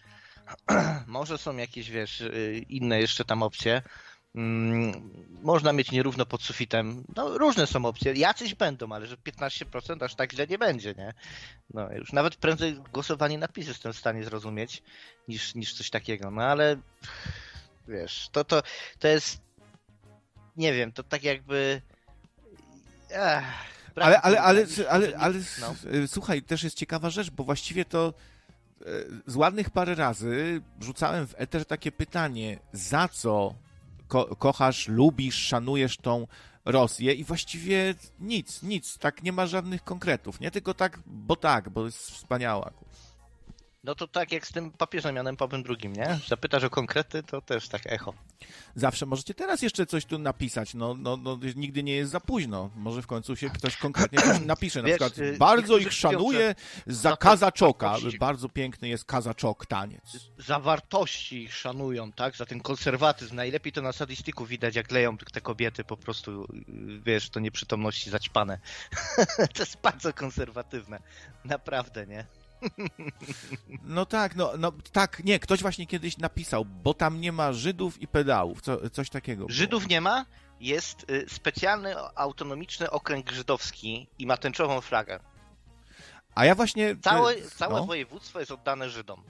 może 1.06 1.38
są 1.38 1.56
jakieś, 1.56 1.90
wiesz, 1.90 2.20
y, 2.20 2.64
inne 2.68 3.00
jeszcze 3.00 3.24
tam 3.24 3.42
opcje. 3.42 3.82
Mm, 4.34 5.10
można 5.42 5.72
mieć 5.72 5.90
nierówno 5.90 6.26
pod 6.26 6.42
sufitem. 6.42 7.04
No, 7.16 7.38
różne 7.38 7.66
są 7.66 7.84
opcje. 7.84 8.12
Jacyś 8.12 8.54
będą, 8.54 8.92
ale 8.92 9.06
że 9.06 9.16
15% 9.16 10.04
aż 10.04 10.14
tak 10.14 10.32
źle 10.32 10.46
nie 10.46 10.58
będzie, 10.58 10.94
nie? 10.94 11.14
No, 11.74 11.92
już 11.92 12.12
nawet 12.12 12.36
prędzej 12.36 12.74
głosowanie 12.92 13.38
na 13.38 13.48
PiS 13.48 13.68
jestem 13.68 13.92
w 13.92 13.98
stanie 13.98 14.24
zrozumieć 14.24 14.82
niż, 15.28 15.54
niż 15.54 15.74
coś 15.74 15.90
takiego. 15.90 16.30
No, 16.30 16.42
ale 16.42 16.76
wiesz, 17.88 18.28
to, 18.32 18.44
to, 18.44 18.62
to 18.98 19.08
jest 19.08 19.40
nie 20.56 20.72
wiem, 20.72 20.92
to 20.92 21.02
tak 21.02 21.24
jakby 21.24 21.82
Ech, 23.10 23.44
Ale, 23.96 24.20
ale, 24.22 24.40
ale, 24.42 24.66
ale, 24.90 25.16
ale, 25.18 25.34
no. 25.60 25.70
s- 25.70 26.10
słuchaj, 26.10 26.42
też 26.42 26.62
jest 26.64 26.76
ciekawa 26.76 27.10
rzecz, 27.10 27.30
bo 27.30 27.44
właściwie 27.44 27.84
to 27.84 28.14
e, 28.80 28.84
z 29.26 29.36
ładnych 29.36 29.70
parę 29.70 29.94
razy 29.94 30.60
rzucałem 30.80 31.26
w 31.26 31.34
eter 31.36 31.64
takie 31.66 31.92
pytanie, 31.92 32.58
za 32.72 33.08
co 33.08 33.54
ko 34.08 34.36
kochasz, 34.36 34.88
lubisz, 34.88 35.34
szanujesz 35.46 35.96
tą 35.96 36.26
Rosję 36.64 37.12
i 37.12 37.24
właściwie 37.24 37.94
nic, 38.20 38.62
nic, 38.62 38.98
tak 38.98 39.22
nie 39.22 39.32
ma 39.32 39.46
żadnych 39.46 39.84
konkretów, 39.84 40.40
nie 40.40 40.50
tylko 40.50 40.74
tak, 40.74 40.98
bo 41.06 41.36
tak, 41.36 41.68
bo 41.70 41.84
jest 41.84 42.10
wspaniała. 42.10 42.70
No 43.86 43.94
to 43.94 44.08
tak 44.08 44.32
jak 44.32 44.46
z 44.46 44.52
tym 44.52 44.70
papieżem 44.70 45.16
Janem 45.16 45.36
Pawłem 45.36 45.64
II, 45.68 45.88
nie? 45.88 46.18
Zapytasz 46.28 46.64
o 46.64 46.70
konkrety, 46.70 47.22
to 47.22 47.40
też 47.40 47.68
tak 47.68 47.82
echo. 47.86 48.14
Zawsze 48.74 49.06
możecie 49.06 49.34
teraz 49.34 49.62
jeszcze 49.62 49.86
coś 49.86 50.04
tu 50.04 50.18
napisać, 50.18 50.74
no, 50.74 50.94
no, 50.94 51.16
no 51.16 51.38
nigdy 51.56 51.82
nie 51.82 51.96
jest 51.96 52.10
za 52.12 52.20
późno, 52.20 52.70
może 52.76 53.02
w 53.02 53.06
końcu 53.06 53.36
się 53.36 53.50
ktoś 53.50 53.76
konkretnie 53.76 54.18
napisze, 54.46 54.82
na 54.82 54.88
Wiesz, 54.88 54.98
przykład 54.98 55.18
y, 55.18 55.36
bardzo 55.38 55.78
ich 55.78 55.92
szanuję 55.92 56.54
za 56.86 57.16
kazaczoka, 57.16 57.96
bardzo 58.20 58.48
piękny 58.48 58.88
jest 58.88 59.04
kazaczok 59.04 59.66
taniec. 59.66 60.30
Za 60.38 60.60
wartości 60.60 61.42
ich 61.42 61.54
szanują, 61.54 62.12
tak? 62.12 62.36
Za 62.36 62.46
ten 62.46 62.60
konserwatyzm. 62.60 63.36
Najlepiej 63.36 63.72
to 63.72 63.82
na 63.82 63.92
sadistyku 63.92 64.46
widać, 64.46 64.76
jak 64.76 64.90
leją 64.90 65.18
te 65.18 65.40
kobiety 65.40 65.84
po 65.84 65.96
prostu, 65.96 66.46
yy, 66.52 67.00
wiesz, 67.00 67.30
to 67.30 67.40
nieprzytomności 67.40 68.10
zaćpane. 68.10 68.58
to 69.54 69.62
jest 69.62 69.80
bardzo 69.80 70.12
konserwatywne. 70.12 71.00
Naprawdę, 71.44 72.06
nie? 72.06 72.26
No 73.82 74.06
tak, 74.06 74.36
no, 74.36 74.52
no 74.58 74.72
tak, 74.92 75.24
nie, 75.24 75.38
ktoś 75.38 75.62
właśnie 75.62 75.86
kiedyś 75.86 76.18
napisał, 76.18 76.64
bo 76.64 76.94
tam 76.94 77.20
nie 77.20 77.32
ma 77.32 77.52
Żydów 77.52 78.02
i 78.02 78.08
pedałów, 78.08 78.60
co, 78.62 78.90
coś 78.90 79.10
takiego. 79.10 79.38
było. 79.46 79.50
Żydów 79.56 79.88
nie 79.88 80.00
ma, 80.00 80.26
jest 80.60 81.10
y, 81.10 81.26
specjalny 81.28 81.94
autonomiczny 82.14 82.90
okręg 82.90 83.30
żydowski 83.32 84.08
i 84.18 84.26
ma 84.26 84.36
tęczową 84.36 84.80
flagę. 84.80 85.20
A 86.34 86.44
ja 86.44 86.54
właśnie... 86.54 86.96
Całe, 86.96 87.32
e, 87.34 87.42
całe 87.42 87.80
no, 87.80 87.86
województwo 87.86 88.40
jest 88.40 88.50
oddane 88.50 88.90
Żydom. 88.90 89.22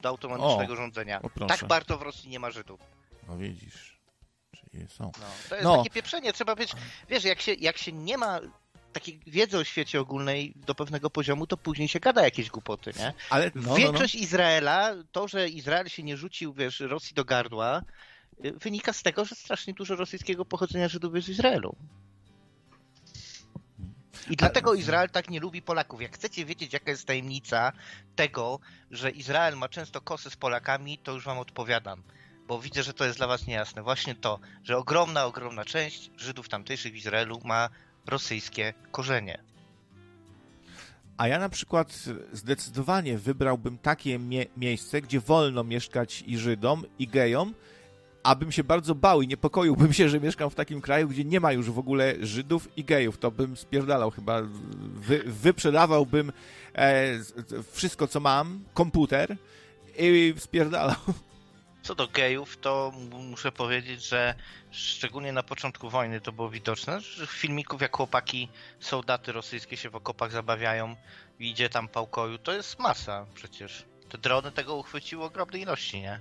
Do 0.00 0.08
autonomicznego 0.08 0.72
O, 0.72 0.76
rządzenia. 0.76 1.20
o 1.22 1.46
tak 1.48 1.64
bardzo 1.64 1.98
w 1.98 2.02
Rosji 2.02 2.30
nie 2.30 2.38
ma 2.40 2.50
Żydów. 2.50 2.80
no 3.28 3.36
widzisz, 3.36 4.00
czyli 4.56 4.88
są. 4.88 5.04
No, 5.04 5.26
to 5.48 5.54
jest 5.54 5.64
No. 5.64 5.76
takie 5.76 5.90
pieprzenie. 5.90 6.32
Trzeba 6.32 6.56
być. 6.56 6.72
Wiesz, 7.08 7.24
jak 7.24 7.40
się, 7.40 7.54
jak 7.54 7.78
się 7.78 7.92
nie 7.92 8.18
ma 8.18 8.40
takiej 8.92 9.20
wiedzy 9.26 9.58
o 9.58 9.64
świecie 9.64 10.00
ogólnej 10.00 10.54
do 10.56 10.74
pewnego 10.74 11.10
poziomu, 11.10 11.46
to 11.46 11.56
później 11.56 11.88
się 11.88 12.00
gada 12.00 12.22
jakieś 12.22 12.50
głupoty, 12.50 12.92
nie? 12.98 13.12
Ale 13.30 13.50
no, 13.54 13.62
no, 13.62 13.68
no. 13.68 13.74
Większość 13.74 14.14
Izraela, 14.14 14.94
to, 15.12 15.28
że 15.28 15.48
Izrael 15.48 15.88
się 15.88 16.02
nie 16.02 16.16
rzucił, 16.16 16.52
wiesz, 16.52 16.80
Rosji 16.80 17.14
do 17.14 17.24
gardła, 17.24 17.82
y, 18.44 18.52
wynika 18.52 18.92
z 18.92 19.02
tego, 19.02 19.24
że 19.24 19.34
strasznie 19.34 19.74
dużo 19.74 19.96
rosyjskiego 19.96 20.44
pochodzenia 20.44 20.88
Żydów 20.88 21.14
jest 21.14 21.28
w 21.28 21.30
Izraelu. 21.30 21.76
I 24.30 24.36
dlatego 24.36 24.74
Izrael 24.74 25.10
tak 25.10 25.30
nie 25.30 25.40
lubi 25.40 25.62
Polaków. 25.62 26.02
Jak 26.02 26.14
chcecie 26.14 26.44
wiedzieć, 26.44 26.72
jaka 26.72 26.90
jest 26.90 27.06
tajemnica 27.06 27.72
tego, 28.16 28.60
że 28.90 29.10
Izrael 29.10 29.56
ma 29.56 29.68
często 29.68 30.00
kosy 30.00 30.30
z 30.30 30.36
Polakami, 30.36 30.98
to 30.98 31.12
już 31.12 31.24
wam 31.24 31.38
odpowiadam. 31.38 32.02
Bo 32.46 32.60
widzę, 32.60 32.82
że 32.82 32.94
to 32.94 33.04
jest 33.04 33.18
dla 33.18 33.26
was 33.26 33.46
niejasne. 33.46 33.82
Właśnie 33.82 34.14
to, 34.14 34.38
że 34.64 34.76
ogromna, 34.76 35.24
ogromna 35.24 35.64
część 35.64 36.10
Żydów 36.16 36.48
tamtejszych 36.48 36.92
w 36.92 36.96
Izraelu 36.96 37.40
ma 37.44 37.68
rosyjskie 38.06 38.74
korzenie. 38.90 39.38
A 41.16 41.28
ja 41.28 41.38
na 41.38 41.48
przykład 41.48 42.04
zdecydowanie 42.32 43.18
wybrałbym 43.18 43.78
takie 43.78 44.18
mie 44.18 44.46
miejsce, 44.56 45.02
gdzie 45.02 45.20
wolno 45.20 45.64
mieszkać 45.64 46.24
i 46.26 46.38
Żydom, 46.38 46.84
i 46.98 47.06
gejom, 47.08 47.54
abym 48.22 48.52
się 48.52 48.64
bardzo 48.64 48.94
bał 48.94 49.22
i 49.22 49.28
niepokoiłbym 49.28 49.92
się, 49.92 50.08
że 50.08 50.20
mieszkam 50.20 50.50
w 50.50 50.54
takim 50.54 50.80
kraju, 50.80 51.08
gdzie 51.08 51.24
nie 51.24 51.40
ma 51.40 51.52
już 51.52 51.70
w 51.70 51.78
ogóle 51.78 52.14
Żydów 52.20 52.68
i 52.76 52.84
gejów. 52.84 53.18
To 53.18 53.30
bym 53.30 53.56
spierdalał 53.56 54.10
chyba, 54.10 54.42
wy, 54.94 55.22
wyprzedawałbym 55.26 56.32
e, 56.74 57.18
wszystko, 57.72 58.08
co 58.08 58.20
mam, 58.20 58.64
komputer 58.74 59.36
i 59.98 60.34
spierdalał. 60.38 60.96
Co 61.82 61.94
do 61.94 62.08
gejów, 62.08 62.56
to 62.56 62.92
muszę 63.10 63.52
powiedzieć, 63.52 64.04
że 64.04 64.34
szczególnie 64.70 65.32
na 65.32 65.42
początku 65.42 65.90
wojny 65.90 66.20
to 66.20 66.32
było 66.32 66.50
widoczne, 66.50 67.00
że 67.00 67.26
filmików 67.26 67.80
jak 67.80 67.96
chłopaki, 67.96 68.48
soldaty 68.80 69.32
rosyjskie 69.32 69.76
się 69.76 69.90
w 69.90 69.96
okopach 69.96 70.32
zabawiają 70.32 70.96
i 71.38 71.50
idzie 71.50 71.68
tam 71.68 71.88
pałkoju, 71.88 72.38
to 72.38 72.52
jest 72.52 72.78
masa 72.78 73.26
przecież. 73.34 73.84
Te 74.08 74.18
drony 74.18 74.52
tego 74.52 74.76
uchwyciły 74.76 75.24
ogromnej 75.24 75.62
ilości, 75.62 76.00
nie? 76.00 76.20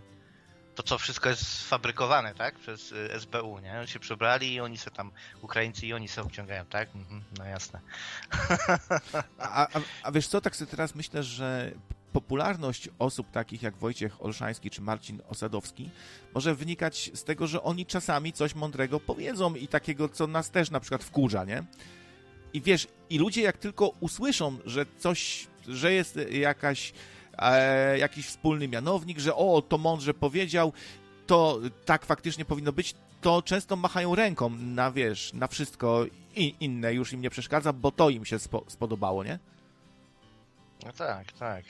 To 0.76 0.84
co 0.84 0.98
wszystko 0.98 1.30
jest 1.30 1.48
sfabrykowane, 1.48 2.36
tak? 2.36 2.56
Przez 2.60 2.92
y, 2.92 3.20
SBU, 3.20 3.60
nie? 3.60 3.80
Oni 3.80 3.88
się 3.88 4.00
przebrali 4.00 4.54
i 4.54 4.60
oni 4.60 4.78
se 4.78 4.92
tam, 4.92 5.12
Ukraińcy 5.42 5.88
i 5.88 5.94
oni 5.94 6.08
se 6.08 6.22
obciągają, 6.22 6.66
tak? 6.66 6.90
Mhm, 6.96 7.24
no 7.38 7.46
jasne. 7.46 7.80
A, 9.40 9.68
a, 9.68 9.80
a 10.04 10.12
wiesz 10.12 10.28
co, 10.28 10.42
tak 10.42 10.56
sobie 10.56 10.72
teraz 10.72 10.96
myślę, 10.96 11.24
że 11.24 11.72
popularność 12.14 12.90
osób 13.00 13.32
takich 13.32 13.62
jak 13.62 13.78
Wojciech 13.78 14.26
Olszański 14.26 14.70
czy 14.70 14.82
Marcin 14.82 15.22
Osadowski 15.30 15.90
może 16.34 16.56
wynikać 16.56 17.12
z 17.14 17.24
tego, 17.24 17.48
że 17.48 17.64
oni 17.64 17.86
czasami 17.86 18.34
coś 18.34 18.56
mądrego 18.56 19.00
powiedzą 19.00 19.56
i 19.56 19.68
takiego, 19.68 20.10
co 20.10 20.28
nas 20.28 20.52
też 20.52 20.72
na 20.72 20.80
przykład 20.80 21.04
wkurza, 21.04 21.46
nie? 21.46 21.64
I 22.54 22.62
wiesz, 22.62 22.88
i 23.10 23.18
ludzie 23.18 23.42
jak 23.42 23.58
tylko 23.58 23.88
usłyszą, 24.00 24.58
że 24.66 24.86
coś, 24.98 25.48
że 25.68 25.94
jest 25.94 26.20
jakaś, 26.32 26.94
e, 27.38 27.98
jakiś 27.98 28.26
wspólny 28.26 28.68
mianownik, 28.68 29.20
że 29.20 29.36
o, 29.36 29.62
to 29.62 29.78
mądrze 29.78 30.14
powiedział, 30.14 30.74
to 31.28 31.60
tak 31.86 32.06
faktycznie 32.06 32.46
powinno 32.46 32.72
być, 32.72 32.96
to 33.22 33.42
często 33.42 33.76
machają 33.76 34.16
ręką 34.16 34.50
na, 34.50 34.92
wiesz, 34.92 35.34
na 35.34 35.48
wszystko 35.48 36.06
i 36.36 36.56
inne 36.60 36.94
już 36.94 37.14
im 37.14 37.22
nie 37.22 37.30
przeszkadza, 37.30 37.74
bo 37.74 37.92
to 37.92 38.10
im 38.10 38.26
się 38.26 38.40
spo, 38.40 38.64
spodobało, 38.68 39.24
nie? 39.24 39.40
No 40.86 40.92
tak, 40.92 41.32
tak. 41.32 41.64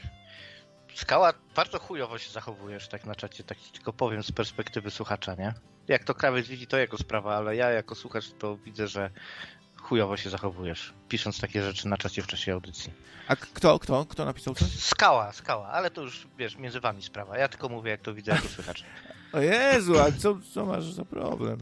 Skała, 0.95 1.33
bardzo 1.55 1.79
chujowo 1.79 2.17
się 2.17 2.31
zachowujesz 2.31 2.87
tak 2.87 3.05
na 3.05 3.15
czacie, 3.15 3.43
tak 3.43 3.57
tylko 3.73 3.93
powiem 3.93 4.23
z 4.23 4.31
perspektywy 4.31 4.91
słuchacza, 4.91 5.35
nie? 5.35 5.53
Jak 5.87 6.03
to 6.03 6.15
krawiec 6.15 6.47
widzi, 6.47 6.67
to 6.67 6.77
jego 6.77 6.97
sprawa, 6.97 7.35
ale 7.35 7.55
ja 7.55 7.69
jako 7.69 7.95
słuchacz 7.95 8.31
to 8.39 8.57
widzę, 8.57 8.87
że 8.87 9.09
chujowo 9.81 10.17
się 10.17 10.29
zachowujesz, 10.29 10.93
pisząc 11.09 11.41
takie 11.41 11.63
rzeczy 11.63 11.87
na 11.87 11.97
czacie 11.97 12.21
w 12.21 12.27
czasie 12.27 12.53
audycji. 12.53 12.93
A 13.27 13.35
kto, 13.35 13.79
kto, 13.79 14.05
kto 14.05 14.25
napisał 14.25 14.55
to? 14.55 14.65
Skała, 14.65 15.33
skała, 15.33 15.67
ale 15.67 15.91
to 15.91 16.01
już, 16.01 16.27
wiesz, 16.37 16.57
między 16.57 16.79
wami 16.79 17.03
sprawa. 17.03 17.37
Ja 17.37 17.47
tylko 17.47 17.69
mówię, 17.69 17.91
jak 17.91 18.01
to 18.01 18.13
widzę 18.13 18.31
jako 18.31 18.47
słuchacz. 18.47 18.83
O 19.33 19.39
Jezu, 19.39 19.99
a 19.99 20.11
co, 20.11 20.37
co 20.53 20.65
masz 20.65 20.83
za 20.83 21.05
problem? 21.05 21.57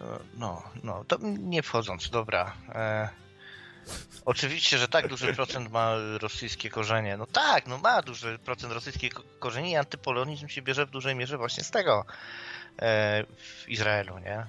No, 0.00 0.18
no, 0.36 0.62
no 0.82 1.04
to 1.04 1.18
nie 1.22 1.62
wchodząc, 1.62 2.10
dobra. 2.10 2.52
E... 2.68 3.08
Oczywiście, 4.24 4.78
że 4.78 4.88
tak 4.88 5.08
duży 5.08 5.34
procent 5.34 5.70
ma 5.70 5.94
rosyjskie 6.20 6.70
korzenie. 6.70 7.16
No 7.16 7.26
tak, 7.26 7.66
no 7.66 7.78
ma 7.78 8.02
duży 8.02 8.38
procent 8.38 8.72
rosyjskich 8.72 9.12
korzeni 9.38 9.70
i 9.70 9.76
antypolonizm 9.76 10.48
się 10.48 10.62
bierze 10.62 10.86
w 10.86 10.90
dużej 10.90 11.14
mierze 11.14 11.38
właśnie 11.38 11.64
z 11.64 11.70
tego 11.70 12.04
e, 12.82 13.24
w 13.38 13.68
Izraelu, 13.68 14.18
nie? 14.18 14.46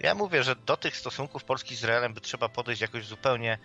Ja 0.00 0.14
mówię, 0.14 0.42
że 0.42 0.56
do 0.56 0.76
tych 0.76 0.96
stosunków 0.96 1.44
Polski 1.44 1.76
z 1.76 1.78
Izraelem 1.78 2.14
by 2.14 2.20
trzeba 2.20 2.48
podejść 2.48 2.82
jakoś 2.82 3.06
zupełnie 3.06 3.58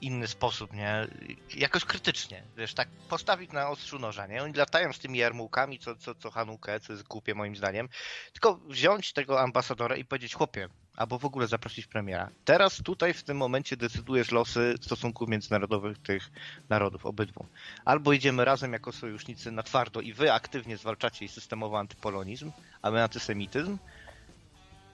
inny 0.00 0.26
sposób, 0.26 0.72
nie? 0.72 1.08
Jakoś 1.56 1.84
krytycznie, 1.84 2.42
wiesz, 2.56 2.74
tak 2.74 2.88
postawić 3.08 3.52
na 3.52 3.68
ostrzu 3.68 3.98
noża, 3.98 4.26
nie? 4.26 4.42
Oni 4.42 4.54
latają 4.54 4.92
z 4.92 4.98
tymi 4.98 5.18
jarmułkami 5.18 5.78
co, 5.78 5.96
co, 5.96 6.14
co 6.14 6.30
Hanukę, 6.30 6.80
co 6.80 6.92
jest 6.92 7.08
głupie 7.08 7.34
moim 7.34 7.56
zdaniem, 7.56 7.88
tylko 8.32 8.54
wziąć 8.54 9.12
tego 9.12 9.40
ambasadora 9.40 9.96
i 9.96 10.04
powiedzieć, 10.04 10.34
chłopie, 10.34 10.68
albo 10.96 11.18
w 11.18 11.24
ogóle 11.24 11.46
zaprosić 11.46 11.86
premiera. 11.86 12.30
Teraz 12.44 12.76
tutaj 12.76 13.14
w 13.14 13.22
tym 13.22 13.36
momencie 13.36 13.76
decydujesz 13.76 14.32
losy 14.32 14.74
stosunków 14.80 15.28
międzynarodowych 15.28 15.98
tych 15.98 16.30
narodów, 16.68 17.06
obydwu. 17.06 17.46
Albo 17.84 18.12
idziemy 18.12 18.44
razem 18.44 18.72
jako 18.72 18.92
sojusznicy 18.92 19.52
na 19.52 19.62
twardo 19.62 20.00
i 20.00 20.12
wy 20.12 20.32
aktywnie 20.32 20.76
zwalczacie 20.76 21.28
systemowo 21.28 21.78
antypolonizm, 21.78 22.52
a 22.82 22.90
my 22.90 23.02
antysemityzm, 23.02 23.78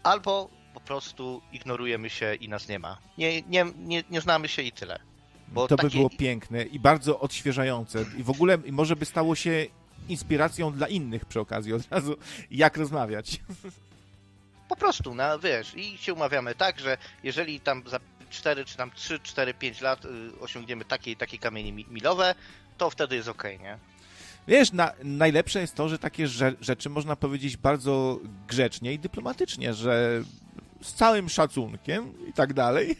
albo 0.02 0.50
po 0.76 0.80
prostu 0.80 1.42
ignorujemy 1.52 2.10
się 2.10 2.34
i 2.34 2.48
nas 2.48 2.68
nie 2.68 2.78
ma. 2.78 2.98
Nie, 3.18 3.42
nie, 3.42 3.64
nie, 3.78 4.04
nie 4.10 4.20
znamy 4.20 4.48
się 4.48 4.62
i 4.62 4.72
tyle. 4.72 4.98
Bo 5.48 5.68
to 5.68 5.76
takie... 5.76 5.88
by 5.88 5.96
było 5.96 6.10
piękne 6.10 6.62
i 6.62 6.80
bardzo 6.80 7.20
odświeżające. 7.20 8.04
I 8.18 8.22
w 8.22 8.30
ogóle 8.30 8.58
może 8.70 8.96
by 8.96 9.04
stało 9.04 9.34
się 9.34 9.66
inspiracją 10.08 10.72
dla 10.72 10.88
innych 10.88 11.24
przy 11.24 11.40
okazji 11.40 11.72
od 11.72 11.82
razu, 11.90 12.16
jak 12.50 12.76
rozmawiać. 12.76 13.40
Po 14.68 14.76
prostu, 14.76 15.14
no, 15.14 15.38
wiesz, 15.38 15.74
i 15.76 15.98
się 15.98 16.14
umawiamy 16.14 16.54
tak, 16.54 16.80
że 16.80 16.98
jeżeli 17.22 17.60
tam 17.60 17.82
za 17.86 18.00
4 18.30 18.64
czy 18.64 18.76
tam 18.76 18.90
3, 18.90 19.20
4, 19.20 19.54
5 19.54 19.80
lat 19.80 20.04
y, 20.04 20.08
osiągniemy 20.40 20.84
takie 20.84 21.10
i 21.10 21.16
takie 21.16 21.38
kamienie 21.38 21.72
milowe, 21.72 22.34
to 22.78 22.90
wtedy 22.90 23.16
jest 23.16 23.28
ok, 23.28 23.44
nie? 23.44 23.78
Wiesz, 24.48 24.72
na, 24.72 24.92
najlepsze 25.04 25.60
jest 25.60 25.74
to, 25.74 25.88
że 25.88 25.98
takie 25.98 26.28
rzeczy 26.60 26.90
można 26.90 27.16
powiedzieć 27.16 27.56
bardzo 27.56 28.20
grzecznie 28.48 28.92
i 28.92 28.98
dyplomatycznie, 28.98 29.74
że 29.74 30.22
z 30.82 30.94
całym 30.94 31.28
szacunkiem 31.28 32.28
i 32.28 32.32
tak 32.32 32.54
dalej. 32.54 32.96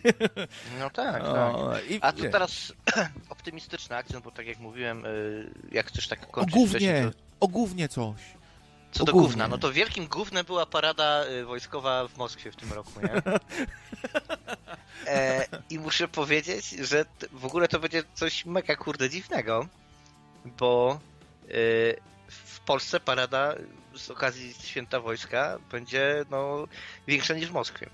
No 0.81 0.91
tak, 0.91 1.22
tak. 1.22 1.57
A 2.01 2.12
to 2.12 2.22
teraz 2.33 2.72
optymistyczny 3.29 3.97
akcent, 3.97 4.24
bo 4.24 4.31
tak 4.31 4.47
jak 4.47 4.59
mówiłem, 4.59 5.07
y, 5.07 5.51
jak 5.72 5.87
chcesz 5.87 6.09
tak 6.09 6.31
kończyć... 6.31 6.55
O 6.55 6.59
głównie, 6.59 7.11
to... 7.12 7.18
o 7.41 7.49
głównie 7.49 7.89
coś. 7.89 8.20
Co 8.93 9.05
do 9.05 9.12
gówna, 9.12 9.49
no 9.49 9.59
to 9.59 9.72
wielkim 9.72 10.07
gównem 10.07 10.47
była 10.47 10.66
parada 10.66 11.24
y, 11.24 11.45
wojskowa 11.45 12.09
w 12.09 12.16
Moskwie 12.16 12.53
w 12.53 12.57
tym 12.57 12.72
roku, 12.72 12.93
nie? 13.03 13.22
E, 15.07 15.47
I 15.70 15.79
muszę 15.79 16.09
powiedzieć, 16.09 16.70
że 16.70 17.05
w 17.33 17.45
ogóle 17.45 17.68
to 17.68 17.81
będzie 17.81 18.03
coś 18.14 18.47
mega 18.47 18.77
kurde 18.77 19.11
dziwnego, 19.11 19.66
bo 20.45 21.01
y, 21.45 21.97
w 22.29 22.61
Polsce 22.61 23.01
parada 23.01 23.55
z 23.99 24.11
okazji 24.11 24.55
Święta 24.64 25.01
Wojska 25.01 25.59
będzie 25.70 26.24
no, 26.30 26.68
większa 27.07 27.34
niż 27.34 27.47
w 27.47 27.53
Moskwie. 27.53 27.90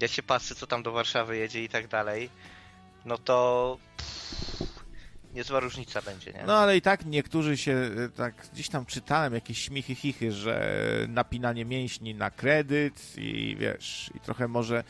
Ja 0.00 0.08
się 0.08 0.22
patrzę, 0.22 0.54
co 0.54 0.66
tam 0.66 0.82
do 0.82 0.92
Warszawy 0.92 1.36
jedzie 1.36 1.64
i 1.64 1.68
tak 1.68 1.88
dalej, 1.88 2.30
no 3.04 3.18
to 3.18 3.78
niezła 5.34 5.60
różnica 5.60 6.02
będzie, 6.02 6.32
nie? 6.32 6.44
No 6.46 6.58
ale 6.58 6.76
i 6.76 6.82
tak 6.82 7.06
niektórzy 7.06 7.56
się, 7.56 7.72
e, 7.72 8.08
tak 8.08 8.34
gdzieś 8.52 8.68
tam 8.68 8.86
czytałem 8.86 9.34
jakieś 9.34 9.58
śmichy, 9.58 9.94
chichy, 9.94 10.32
że 10.32 10.86
napinanie 11.08 11.64
mięśni 11.64 12.14
na 12.14 12.30
kredyt 12.30 13.12
i 13.16 13.56
wiesz, 13.58 14.10
i 14.14 14.20
trochę 14.20 14.48
może 14.48 14.84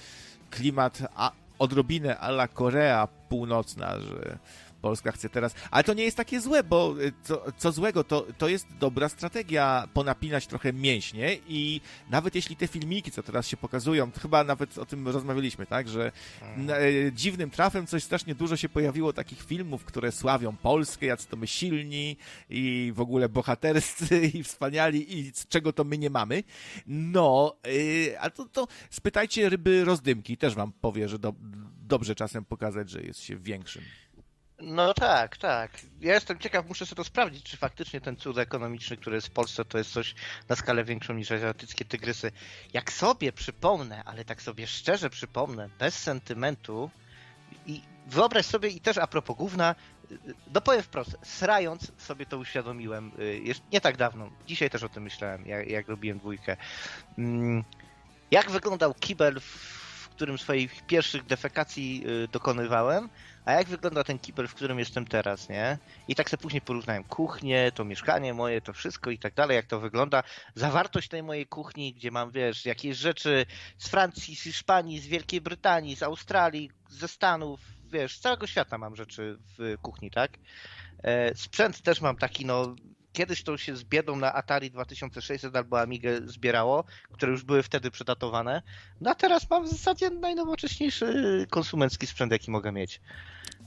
klimat 0.51 0.99
a, 1.15 1.33
odrobinę 1.59 2.19
ala 2.19 2.49
Korea 2.49 3.09
Północna, 3.29 4.01
że 4.01 4.39
Polska 4.83 5.13
chce 5.13 5.29
teraz. 5.29 5.55
Ale 5.71 5.85
to 5.85 5.95
nie 5.95 6.05
jest 6.05 6.17
takie 6.17 6.41
złe, 6.41 6.65
bo 6.65 6.95
y, 7.01 7.13
co, 7.23 7.45
co 7.57 7.73
złego, 7.73 8.05
to, 8.05 8.27
to 8.39 8.49
jest 8.49 8.67
dobra 8.79 9.09
strategia 9.09 9.89
ponapinać 9.95 10.47
trochę 10.47 10.73
mięśnie 10.73 11.39
i 11.49 11.81
nawet 12.11 12.35
jeśli 12.35 12.57
te 12.57 12.69
filmiki, 12.69 13.11
co 13.11 13.23
teraz 13.23 13.49
się 13.49 13.57
pokazują, 13.57 14.11
chyba 14.23 14.45
nawet 14.45 14.79
o 14.79 14.87
tym 14.87 15.09
rozmawialiśmy, 15.09 15.67
tak, 15.67 15.89
że 15.89 16.13
mm. 16.43 16.71
e, 16.71 17.13
dziwnym 17.13 17.51
trafem 17.51 17.87
coś 17.87 18.03
strasznie 18.03 18.35
dużo 18.35 18.57
się 18.57 18.69
pojawiło 18.69 19.13
takich 19.13 19.43
filmów, 19.43 19.85
które 19.85 20.13
sławią 20.13 20.57
Polskę, 20.57 21.07
jacy 21.07 21.29
to 21.29 21.37
my 21.37 21.47
silni 21.47 22.17
i 22.51 22.93
w 22.95 23.01
ogóle 23.01 23.29
bohaterscy 23.29 24.27
i 24.35 24.43
wspaniali 24.43 25.19
i 25.19 25.33
z 25.35 25.47
czego 25.47 25.73
to 25.73 25.85
my 25.85 25.99
nie 25.99 26.11
mamy. 26.11 26.43
No, 26.87 27.57
e, 28.13 28.21
a 28.21 28.31
to, 28.31 28.45
to 28.45 28.69
spytajcie 28.91 29.49
ryby 29.49 29.85
rozdymki, 29.85 30.37
też 30.37 30.55
wam 30.55 30.73
powie, 30.73 31.09
że 31.09 31.19
do, 31.19 31.35
dobrze 31.83 32.15
czasem 32.15 32.45
pokazać, 32.45 32.91
że 32.91 33.03
jest 33.03 33.21
się 33.21 33.37
większym. 33.37 33.83
No 34.59 34.95
tak, 34.95 35.37
tak. 35.37 35.71
Ja 36.01 36.15
jestem 36.15 36.39
ciekaw, 36.39 36.69
muszę 36.69 36.87
sobie 36.87 36.97
to 36.97 37.05
sprawdzić, 37.05 37.43
czy 37.43 37.57
faktycznie 37.57 38.01
ten 38.01 38.17
cud 38.17 38.39
ekonomiczny, 38.39 38.97
który 38.97 39.17
jest 39.17 39.27
w 39.27 39.31
Polsce, 39.31 39.65
to 39.65 39.79
jest 39.79 39.93
coś 39.93 40.15
na 40.49 40.57
skalę 40.57 40.85
większą 40.85 41.15
niż 41.15 41.33
azjatyckie 41.33 41.85
tygrysy. 41.85 42.33
Jak 42.73 42.93
sobie 42.93 43.33
przypomnę, 43.33 44.03
ale 44.05 44.25
tak 44.25 44.43
sobie 44.43 44.67
szczerze 44.67 45.11
przypomnę, 45.11 45.69
bez 45.79 45.99
sentymentu 45.99 46.91
i 47.67 47.83
wyobraź 48.07 48.47
sobie, 48.47 48.69
i 48.69 48.81
też 48.81 48.99
a 48.99 49.07
propos 49.07 49.37
główna, 49.37 49.75
no 50.55 50.61
powiem 50.61 50.83
wprost, 50.83 51.17
srając 51.23 51.93
sobie 51.99 52.27
to 52.27 52.39
uświadomiłem, 52.39 53.13
y, 53.19 53.55
nie 53.73 53.81
tak 53.81 53.97
dawno, 53.97 54.31
dzisiaj 54.47 54.71
też 54.71 54.83
o 54.83 54.89
tym 54.89 55.03
myślałem, 55.03 55.47
jak, 55.47 55.69
jak 55.69 55.89
robiłem 55.89 56.19
dwójkę. 56.19 56.57
Mm, 57.19 57.65
jak 58.31 58.51
wyglądał 58.51 58.95
kibel, 58.95 59.41
w 59.41 60.09
którym 60.09 60.39
swoich 60.39 60.87
pierwszych 60.87 61.25
defekacji 61.25 62.05
y, 62.25 62.29
dokonywałem, 62.29 63.09
a 63.47 63.53
jak 63.53 63.69
wygląda 63.69 64.05
ten 64.05 64.19
kibel, 64.19 64.49
w 64.49 64.55
którym 64.55 64.79
jestem 64.79 65.07
teraz, 65.07 65.49
nie? 65.49 65.79
I 66.09 66.15
tak 66.15 66.31
sobie 66.31 66.43
później 66.43 66.63
porównałem 66.63 67.05
kuchnię, 67.05 67.73
to 67.75 67.85
mieszkanie 67.85 68.35
moje, 68.35 68.61
to 68.61 68.73
wszystko 68.73 69.11
i 69.11 69.19
tak 69.19 69.35
dalej, 69.35 69.57
jak 69.57 69.67
to 69.67 69.81
wygląda. 69.81 70.23
Zawartość 70.55 71.09
tej 71.09 71.23
mojej 71.23 71.47
kuchni, 71.47 71.95
gdzie 71.95 72.11
mam, 72.11 72.31
wiesz, 72.31 72.65
jakieś 72.65 72.97
rzeczy 72.97 73.47
z 73.79 73.89
Francji, 73.89 74.37
z 74.37 74.43
Hiszpanii, 74.43 75.01
z 75.01 75.07
Wielkiej 75.07 75.41
Brytanii, 75.41 75.97
z 75.97 76.03
Australii, 76.03 76.71
ze 76.89 77.09
Stanów, 77.09 77.61
wiesz, 77.93 78.17
z 78.17 78.21
całego 78.21 78.47
świata 78.47 78.79
mam 78.79 78.97
rzeczy 78.97 79.39
w 79.59 79.75
kuchni, 79.83 80.11
tak? 80.11 80.39
E, 81.03 81.35
sprzęt 81.35 81.83
też 81.83 82.01
mam 82.01 82.17
taki, 82.17 82.47
no, 82.47 82.77
kiedyś 83.17 83.43
to 83.43 83.57
się 83.59 83.77
z 83.77 83.85
biedą 83.85 84.17
na 84.17 84.35
Atari 84.35 84.71
2600 84.71 85.57
albo 85.57 85.81
Amigę 85.81 86.21
zbierało, 86.25 86.85
które 87.13 87.33
już 87.33 87.43
były 87.45 87.63
wtedy 87.63 87.91
przedatowane. 87.91 88.63
No 89.01 89.11
a 89.11 89.15
teraz 89.15 89.51
mam 89.51 89.65
w 89.65 89.69
zasadzie 89.69 90.11
najnowocześniejszy 90.11 91.47
konsumencki 91.51 92.07
sprzęt, 92.07 92.33
jaki 92.33 92.51
mogę 92.51 92.73
mieć. 92.73 93.01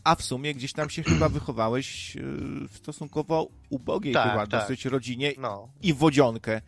a 0.03 0.15
w 0.15 0.21
sumie 0.21 0.53
gdzieś 0.53 0.73
tam 0.73 0.89
się 0.89 1.03
chyba 1.03 1.29
wychowałeś 1.29 2.17
e, 2.17 2.19
w 2.67 2.77
stosunkowo 2.77 3.47
ubogiej 3.69 4.13
Tak, 4.13 4.29
chyba 4.31 4.47
tak. 4.47 4.61
dosyć 4.61 4.85
rodzinie 4.85 5.33
No, 5.37 5.69
i 5.81 5.93
wodzionkę 5.93 6.61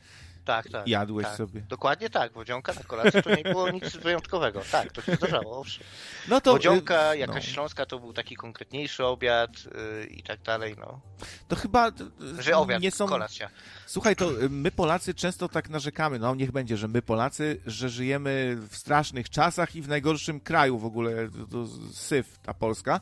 tak, 0.46 0.70
tak. 0.70 0.88
jadłeś 0.88 1.28
tak. 1.28 1.38
sobie. 1.38 1.62
Dokładnie 1.62 2.10
tak, 2.10 2.34
wodzionka 2.34 2.74
na 2.74 2.84
kolację 2.84 3.24
to 3.24 3.36
nie 3.36 3.44
było 3.44 3.70
nic 3.70 3.98
wyjątkowego. 3.98 4.62
Tak, 4.72 4.92
to 4.92 5.02
się 5.02 5.16
zdarzało, 5.16 5.60
owszem. 5.60 5.84
No 6.28 6.42
to, 6.42 6.52
Wodzionka, 6.52 7.14
y, 7.14 7.18
jakaś 7.18 7.48
no, 7.48 7.54
śląska 7.54 7.86
to 7.86 8.00
był 8.00 8.14
taki 8.14 8.36
konkretniejszy 8.36 9.06
obiad 9.06 9.52
yy, 9.66 10.06
i 10.06 10.24
tak 10.24 10.42
dalej, 10.42 10.76
no. 10.80 11.02
to 11.48 11.56
chyba 11.56 11.88
y, 11.90 12.44
Że 12.44 12.58
obiad, 12.58 12.82
nie 12.82 12.92
są... 12.92 13.08
kolacja. 13.08 13.50
Słuchaj, 13.86 14.16
to 14.16 14.42
y, 14.42 14.50
my 14.50 14.72
Polacy 14.72 15.14
często 15.14 15.50
tak 15.50 15.70
narzekamy, 15.70 16.20
no 16.20 16.36
niech 16.36 16.52
będzie, 16.52 16.78
że 16.78 16.88
my 16.88 17.02
Polacy, 17.02 17.62
że 17.66 17.90
żyjemy 17.90 18.58
w 18.70 18.76
strasznych 18.76 19.30
czasach 19.30 19.76
i 19.76 19.82
w 19.82 19.88
najgorszym 19.88 20.40
kraju 20.40 20.80
w 20.80 20.86
ogóle, 20.86 21.30
to, 21.30 21.46
to 21.46 21.68
syf 21.94 22.40
ta 22.40 22.54
Polska. 22.54 23.00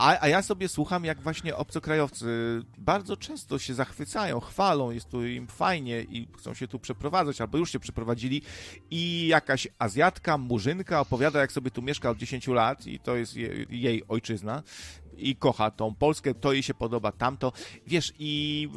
A, 0.00 0.20
a 0.20 0.28
ja 0.28 0.42
sobie 0.42 0.68
słucham, 0.68 1.04
jak 1.04 1.20
właśnie 1.20 1.56
obcokrajowcy 1.56 2.26
bardzo 2.78 3.16
często 3.16 3.58
się 3.58 3.74
zachwycają, 3.74 4.40
chwalą, 4.40 4.90
jest 4.90 5.08
tu 5.08 5.26
im 5.26 5.46
fajnie 5.46 6.02
i 6.02 6.28
chcą 6.38 6.54
się 6.54 6.68
tu 6.68 6.78
przeprowadzać, 6.78 7.40
albo 7.40 7.58
już 7.58 7.72
się 7.72 7.80
przeprowadzili 7.80 8.42
i 8.90 9.26
jakaś 9.26 9.68
Azjatka, 9.78 10.38
Murzynka 10.38 11.00
opowiada, 11.00 11.40
jak 11.40 11.52
sobie 11.52 11.70
tu 11.70 11.82
mieszka 11.82 12.10
od 12.10 12.18
10 12.18 12.48
lat 12.48 12.86
i 12.86 12.98
to 12.98 13.16
jest 13.16 13.36
je, 13.36 13.66
jej 13.70 14.02
ojczyzna 14.08 14.62
i 15.16 15.36
kocha 15.36 15.70
tą 15.70 15.94
Polskę, 15.94 16.34
to 16.34 16.52
jej 16.52 16.62
się 16.62 16.74
podoba, 16.74 17.12
tamto. 17.12 17.52
Wiesz, 17.86 18.12
i 18.18 18.68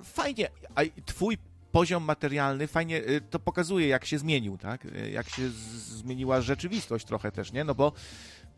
y, 0.00 0.04
fajnie, 0.04 0.48
a 0.74 0.80
twój 1.06 1.38
poziom 1.72 2.04
materialny 2.04 2.66
fajnie 2.66 2.96
y, 2.96 3.20
to 3.30 3.38
pokazuje, 3.38 3.88
jak 3.88 4.04
się 4.04 4.18
zmienił, 4.18 4.58
tak? 4.58 4.84
Y, 4.84 5.10
Jak 5.10 5.28
się 5.28 5.48
zmieniła 5.48 6.40
rzeczywistość 6.40 7.06
trochę 7.06 7.32
też, 7.32 7.52
nie? 7.52 7.64
No 7.64 7.74
bo 7.74 7.92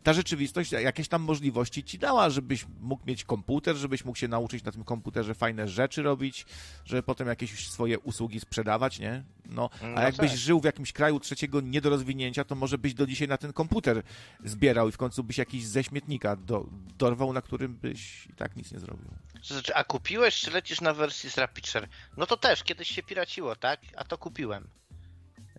ta 0.03 0.13
rzeczywistość 0.13 0.71
jakieś 0.71 1.07
tam 1.07 1.21
możliwości 1.21 1.83
ci 1.83 1.99
dała, 1.99 2.29
żebyś 2.29 2.65
mógł 2.79 3.07
mieć 3.07 3.23
komputer, 3.23 3.75
żebyś 3.75 4.05
mógł 4.05 4.17
się 4.17 4.27
nauczyć 4.27 4.63
na 4.63 4.71
tym 4.71 4.83
komputerze 4.83 5.35
fajne 5.35 5.67
rzeczy 5.67 6.03
robić, 6.03 6.45
żeby 6.85 7.03
potem 7.03 7.27
jakieś 7.27 7.67
swoje 7.69 7.99
usługi 7.99 8.39
sprzedawać, 8.39 8.99
nie? 8.99 9.23
No, 9.45 9.69
a 9.81 9.87
No 9.87 10.01
jakbyś 10.01 10.29
tak. 10.31 10.39
żył 10.39 10.59
w 10.59 10.65
jakimś 10.65 10.93
kraju 10.93 11.19
trzeciego 11.19 11.61
nie 11.61 11.81
do 11.81 11.89
rozwinięcia, 11.89 12.43
to 12.43 12.55
może 12.55 12.77
byś 12.77 12.93
do 12.93 13.07
dzisiaj 13.07 13.27
na 13.27 13.37
ten 13.37 13.53
komputer 13.53 14.03
zbierał 14.45 14.89
i 14.89 14.91
w 14.91 14.97
końcu 14.97 15.23
byś 15.23 15.37
jakiś 15.37 15.65
ze 15.65 15.83
śmietnika 15.83 16.35
do, 16.35 16.65
dorwał, 16.97 17.33
na 17.33 17.41
którym 17.41 17.75
byś 17.75 18.25
i 18.25 18.33
tak 18.33 18.55
nic 18.55 18.71
nie 18.71 18.79
zrobił. 18.79 19.07
To 19.47 19.53
znaczy, 19.53 19.75
a 19.75 19.83
kupiłeś, 19.83 20.39
czy 20.41 20.51
lecisz 20.51 20.81
na 20.81 20.93
wersji 20.93 21.29
z 21.29 21.37
Rapidshare? 21.37 21.87
No 22.17 22.25
to 22.25 22.37
też, 22.37 22.63
kiedyś 22.63 22.87
się 22.87 23.03
piraciło, 23.03 23.55
tak? 23.55 23.79
A 23.97 24.03
to 24.03 24.17
kupiłem. 24.17 24.67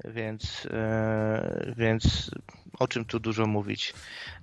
Więc, 0.04 0.66
e, 0.70 1.74
więc 1.76 2.30
o 2.78 2.88
czym 2.88 3.04
tu 3.04 3.20
dużo 3.20 3.46
mówić? 3.46 3.94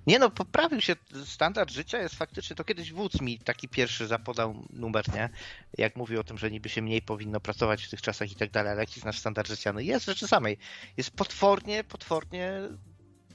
Nie 0.06 0.18
no, 0.18 0.30
poprawił 0.30 0.80
się 0.80 0.96
standard 1.24 1.70
życia, 1.70 1.98
jest 1.98 2.14
faktycznie, 2.14 2.56
to 2.56 2.64
kiedyś 2.64 2.92
wódz 2.92 3.20
mi 3.20 3.38
taki 3.38 3.68
pierwszy 3.68 4.06
zapodał 4.06 4.66
numer, 4.70 5.14
nie? 5.14 5.28
Jak 5.78 5.96
mówił 5.96 6.20
o 6.20 6.24
tym, 6.24 6.38
że 6.38 6.50
niby 6.50 6.68
się 6.68 6.82
mniej 6.82 7.02
powinno 7.02 7.40
pracować 7.40 7.84
w 7.84 7.90
tych 7.90 8.02
czasach 8.02 8.32
i 8.32 8.34
tak 8.34 8.50
dalej, 8.50 8.72
ale 8.72 8.80
jaki 8.80 8.92
jest 8.94 9.04
nasz 9.04 9.18
standard 9.18 9.48
życia? 9.48 9.72
No 9.72 9.80
jest 9.80 10.06
rzeczy 10.06 10.28
samej. 10.28 10.58
Jest 10.96 11.10
potwornie, 11.10 11.84
potwornie 11.84 12.60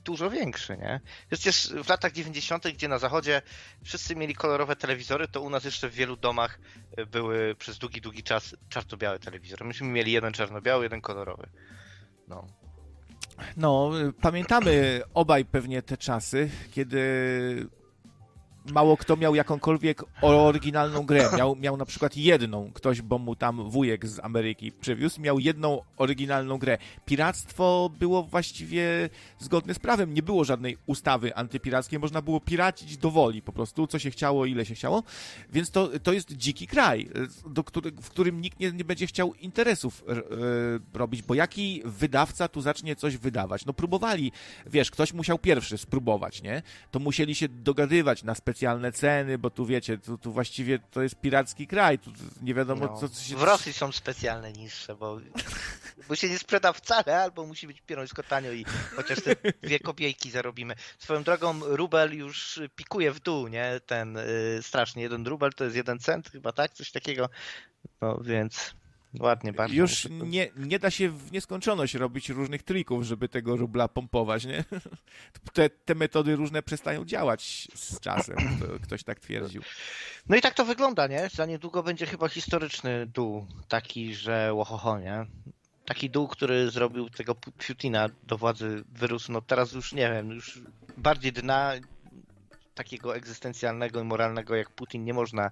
dużo 0.05 0.29
większy, 0.29 0.77
nie? 0.77 1.01
Przecież 1.31 1.73
w 1.83 1.89
latach 1.89 2.11
90., 2.11 2.67
gdzie 2.67 2.87
na 2.87 2.99
zachodzie 2.99 3.41
wszyscy 3.83 4.15
mieli 4.15 4.35
kolorowe 4.35 4.75
telewizory, 4.75 5.27
to 5.27 5.41
u 5.41 5.49
nas 5.49 5.63
jeszcze 5.63 5.89
w 5.89 5.93
wielu 5.93 6.15
domach 6.17 6.59
były 7.07 7.55
przez 7.55 7.77
długi, 7.77 8.01
długi 8.01 8.23
czas 8.23 8.55
czarno-białe 8.69 9.19
telewizory. 9.19 9.65
Myśmy 9.65 9.87
mieli 9.87 10.11
jeden 10.11 10.33
czarno-biały, 10.33 10.83
jeden 10.83 11.01
kolorowy. 11.01 11.49
No. 12.27 12.47
No, 13.57 13.91
y, 13.99 14.13
pamiętamy 14.13 15.01
obaj 15.13 15.45
pewnie 15.45 15.81
te 15.81 15.97
czasy, 15.97 16.49
kiedy 16.71 16.99
mało 18.71 18.97
kto 18.97 19.17
miał 19.17 19.35
jakąkolwiek 19.35 20.03
oryginalną 20.21 21.05
grę. 21.05 21.29
Miał, 21.37 21.55
miał 21.55 21.77
na 21.77 21.85
przykład 21.85 22.17
jedną, 22.17 22.71
ktoś, 22.73 23.01
bo 23.01 23.17
mu 23.17 23.35
tam 23.35 23.69
wujek 23.69 24.07
z 24.07 24.19
Ameryki 24.19 24.71
przywiózł, 24.71 25.21
miał 25.21 25.39
jedną 25.39 25.81
oryginalną 25.97 26.57
grę. 26.57 26.77
Piractwo 27.05 27.91
było 27.99 28.23
właściwie 28.23 29.09
zgodne 29.39 29.73
z 29.73 29.79
prawem. 29.79 30.13
Nie 30.13 30.23
było 30.23 30.43
żadnej 30.43 30.77
ustawy 30.85 31.35
antypirackiej, 31.35 31.99
można 31.99 32.21
było 32.21 32.39
piracić 32.39 32.97
do 32.97 33.11
woli 33.11 33.41
po 33.41 33.53
prostu, 33.53 33.87
co 33.87 33.99
się 33.99 34.11
chciało, 34.11 34.45
ile 34.45 34.65
się 34.65 34.75
chciało. 34.75 35.03
Więc 35.53 35.71
to, 35.71 35.99
to 35.99 36.13
jest 36.13 36.31
dziki 36.31 36.67
kraj, 36.67 37.09
do 37.49 37.63
który, 37.63 37.91
w 37.91 38.09
którym 38.09 38.41
nikt 38.41 38.59
nie, 38.59 38.71
nie 38.71 38.83
będzie 38.83 39.07
chciał 39.07 39.33
interesów 39.33 40.03
y, 40.93 40.97
robić, 40.97 41.21
bo 41.21 41.33
jaki 41.33 41.81
wydawca 41.85 42.47
tu 42.47 42.61
zacznie 42.61 42.95
coś 42.95 43.17
wydawać? 43.17 43.65
No 43.65 43.73
próbowali, 43.73 44.31
wiesz, 44.65 44.91
ktoś 44.91 45.13
musiał 45.13 45.39
pierwszy 45.39 45.77
spróbować, 45.77 46.41
nie? 46.41 46.61
To 46.91 46.99
musieli 46.99 47.35
się 47.35 47.47
dogadywać 47.49 48.23
na 48.23 48.35
specjalne 48.55 48.91
ceny, 48.91 49.37
bo 49.37 49.49
tu 49.49 49.65
wiecie, 49.65 49.97
tu, 49.97 50.17
tu 50.17 50.31
właściwie 50.31 50.79
to 50.79 51.01
jest 51.01 51.15
piracki 51.15 51.67
kraj, 51.67 51.99
tu 51.99 52.11
nie 52.41 52.53
wiadomo 52.53 52.85
no. 52.85 52.97
co, 52.97 53.09
co 53.09 53.23
się... 53.23 53.35
W 53.35 53.43
Rosji 53.43 53.73
są 53.73 53.91
specjalne 53.91 54.53
niższe, 54.53 54.95
bo, 54.95 55.19
bo 56.07 56.15
się 56.15 56.29
nie 56.29 56.39
sprzeda 56.39 56.73
wcale, 56.73 57.21
albo 57.21 57.45
musi 57.45 57.67
być 57.67 57.81
pierońsko 57.81 58.23
tanio 58.23 58.51
i 58.51 58.65
chociaż 58.95 59.21
te 59.21 59.35
dwie 59.61 59.79
kopiejki 59.79 60.31
zarobimy. 60.31 60.75
Swoją 60.99 61.23
drogą 61.23 61.59
rubel 61.63 62.17
już 62.17 62.59
pikuje 62.75 63.11
w 63.11 63.19
dół, 63.19 63.47
nie? 63.47 63.79
Ten 63.85 64.17
y, 64.17 64.59
strasznie, 64.61 65.03
jeden 65.03 65.27
rubel 65.27 65.53
to 65.53 65.63
jest 65.63 65.75
jeden 65.75 65.99
cent 65.99 66.29
chyba, 66.29 66.51
tak? 66.51 66.73
Coś 66.73 66.91
takiego. 66.91 67.29
No 68.01 68.19
więc 68.23 68.75
ładnie 69.19 69.53
bardzo. 69.53 69.75
Już 69.75 70.07
nie, 70.09 70.49
nie 70.55 70.79
da 70.79 70.91
się 70.91 71.09
w 71.09 71.31
nieskończoność 71.31 71.93
robić 71.93 72.29
różnych 72.29 72.63
trików, 72.63 73.03
żeby 73.03 73.29
tego 73.29 73.57
rubla 73.57 73.87
pompować, 73.87 74.45
nie? 74.45 74.63
Te, 75.53 75.69
te 75.69 75.95
metody 75.95 76.35
różne 76.35 76.63
przestają 76.63 77.05
działać 77.05 77.67
z 77.75 77.99
czasem, 77.99 78.37
to 78.59 78.65
ktoś 78.83 79.03
tak 79.03 79.19
twierdził. 79.19 79.61
No 80.29 80.35
i 80.35 80.41
tak 80.41 80.53
to 80.53 80.65
wygląda, 80.65 81.07
nie? 81.07 81.29
Za 81.33 81.45
niedługo 81.45 81.83
będzie 81.83 82.05
chyba 82.05 82.29
historyczny 82.29 83.05
dół, 83.05 83.47
taki, 83.67 84.15
że 84.15 84.53
łohoho, 84.53 84.99
nie? 84.99 85.25
Taki 85.85 86.09
dół, 86.09 86.27
który 86.27 86.71
zrobił 86.71 87.09
tego 87.09 87.33
Pu- 87.33 87.51
Putina 87.67 88.09
do 88.23 88.37
władzy 88.37 88.83
wyrósł, 88.89 89.31
no 89.31 89.41
teraz 89.41 89.73
już 89.73 89.93
nie 89.93 90.09
wiem, 90.09 90.29
już 90.31 90.61
bardziej 90.97 91.31
dna 91.33 91.73
takiego 92.75 93.15
egzystencjalnego 93.15 94.01
i 94.01 94.03
moralnego 94.03 94.55
jak 94.55 94.69
Putin 94.69 95.03
nie 95.03 95.13
można 95.13 95.51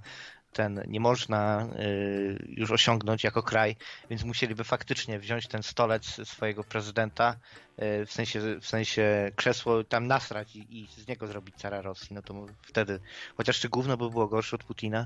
ten 0.53 0.83
nie 0.87 0.99
można 0.99 1.67
y, 1.79 2.53
już 2.57 2.71
osiągnąć 2.71 3.23
jako 3.23 3.43
kraj, 3.43 3.75
więc 4.09 4.23
musieliby 4.23 4.63
faktycznie 4.63 5.19
wziąć 5.19 5.47
ten 5.47 5.63
stolec 5.63 6.27
swojego 6.29 6.63
prezydenta, 6.63 7.35
y, 7.81 8.05
w 8.05 8.11
sensie, 8.11 8.59
w 8.59 8.67
sensie 8.67 9.31
krzesło 9.35 9.83
tam 9.83 10.07
nasrać 10.07 10.55
i, 10.55 10.81
i 10.81 10.87
z 10.87 11.07
niego 11.07 11.27
zrobić 11.27 11.55
cara 11.55 11.81
Rosji, 11.81 12.15
no 12.15 12.21
to 12.21 12.45
wtedy, 12.61 12.99
chociaż 13.37 13.59
czy 13.59 13.69
gówno 13.69 13.97
by 13.97 14.09
było 14.09 14.27
gorsze 14.27 14.55
od 14.55 14.63
Putina? 14.63 15.05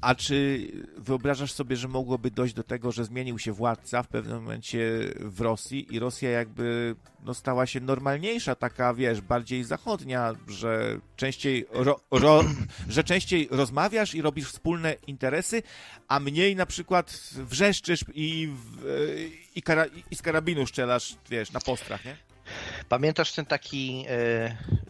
A 0.00 0.14
czy 0.14 0.68
wyobrażasz 0.96 1.52
sobie, 1.52 1.76
że 1.76 1.88
mogłoby 1.88 2.30
dojść 2.30 2.54
do 2.54 2.62
tego, 2.62 2.92
że 2.92 3.04
zmienił 3.04 3.38
się 3.38 3.52
władca 3.52 4.02
w 4.02 4.08
pewnym 4.08 4.36
momencie 4.42 4.80
w 5.18 5.40
Rosji 5.40 5.94
i 5.94 5.98
Rosja 5.98 6.30
jakby 6.30 6.96
no, 7.24 7.34
stała 7.34 7.66
się 7.66 7.80
normalniejsza, 7.80 8.54
taka 8.54 8.94
wiesz, 8.94 9.20
bardziej 9.20 9.64
zachodnia, 9.64 10.32
że 10.48 11.00
częściej, 11.16 11.66
ro, 11.70 12.00
ro, 12.10 12.44
że 12.88 13.04
częściej 13.04 13.48
rozmawiasz 13.50 14.14
i 14.14 14.22
robisz 14.22 14.48
wspólne 14.48 14.96
interesy, 15.06 15.62
a 16.08 16.20
mniej 16.20 16.56
na 16.56 16.66
przykład 16.66 17.30
wrzeszczysz 17.36 18.04
i, 18.14 18.48
i, 19.54 19.62
kara, 19.62 19.86
i 20.10 20.16
z 20.16 20.22
karabinu 20.22 20.66
strzelasz, 20.66 21.16
wiesz, 21.30 21.52
na 21.52 21.60
postrach, 21.60 22.04
nie? 22.04 22.25
Pamiętasz 22.88 23.32
ten 23.32 23.46
taki 23.46 24.06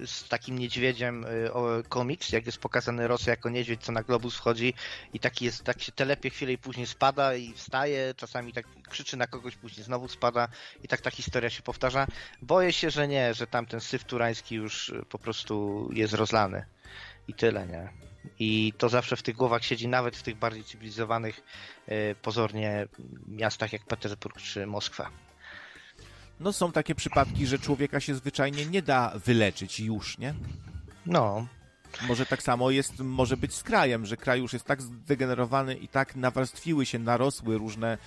y, 0.00 0.06
z 0.06 0.28
takim 0.28 0.58
niedźwiedziem 0.58 1.26
o, 1.52 1.68
komiks, 1.88 2.32
jak 2.32 2.46
jest 2.46 2.58
pokazany 2.58 3.08
Rosja 3.08 3.30
jako 3.30 3.48
niedźwiedź, 3.48 3.82
co 3.82 3.92
na 3.92 4.02
globus 4.02 4.36
wchodzi 4.36 4.74
i 5.12 5.20
taki 5.20 5.44
jest, 5.44 5.64
tak 5.64 5.82
się 5.82 5.92
telepie 5.92 6.30
chwilę 6.30 6.52
i 6.52 6.58
później 6.58 6.86
spada 6.86 7.34
i 7.34 7.52
wstaje, 7.52 8.14
czasami 8.16 8.52
tak 8.52 8.66
krzyczy 8.88 9.16
na 9.16 9.26
kogoś, 9.26 9.56
później 9.56 9.84
znowu 9.84 10.08
spada 10.08 10.48
i 10.82 10.88
tak 10.88 11.00
ta 11.00 11.10
historia 11.10 11.50
się 11.50 11.62
powtarza. 11.62 12.06
Boję 12.42 12.72
się, 12.72 12.90
że 12.90 13.08
nie, 13.08 13.34
że 13.34 13.46
tamten 13.46 13.80
syf 13.80 14.04
turański 14.04 14.54
już 14.54 14.88
y, 14.88 15.04
po 15.08 15.18
prostu 15.18 15.88
jest 15.92 16.14
rozlany 16.14 16.64
i 17.28 17.34
tyle, 17.34 17.66
nie? 17.66 17.88
I 18.38 18.72
to 18.78 18.88
zawsze 18.88 19.16
w 19.16 19.22
tych 19.22 19.36
głowach 19.36 19.64
siedzi, 19.64 19.88
nawet 19.88 20.16
w 20.16 20.22
tych 20.22 20.36
bardziej 20.36 20.64
cywilizowanych 20.64 21.40
pozornie 22.22 22.88
miastach 23.28 23.72
jak 23.72 23.84
Petersburg 23.84 24.40
czy 24.40 24.66
Moskwa. 24.66 25.10
No 26.40 26.52
są 26.52 26.72
takie 26.72 26.94
przypadki, 26.94 27.46
że 27.46 27.58
człowieka 27.58 28.00
się 28.00 28.14
zwyczajnie 28.14 28.66
nie 28.66 28.82
da 28.82 29.12
wyleczyć 29.24 29.80
już, 29.80 30.18
nie? 30.18 30.34
No, 31.06 31.46
Może 32.08 32.26
tak 32.26 32.42
samo 32.42 32.70
jest, 32.70 32.98
może 32.98 33.36
być 33.36 33.54
z 33.54 33.62
krajem, 33.62 34.06
że 34.06 34.16
kraj 34.16 34.40
już 34.40 34.52
jest 34.52 34.64
tak 34.64 34.82
zdegenerowany 34.82 35.74
i 35.74 35.88
tak 35.88 36.16
nawarstwiły 36.16 36.86
się, 36.86 36.98
narosły 36.98 37.58
różne 37.58 37.98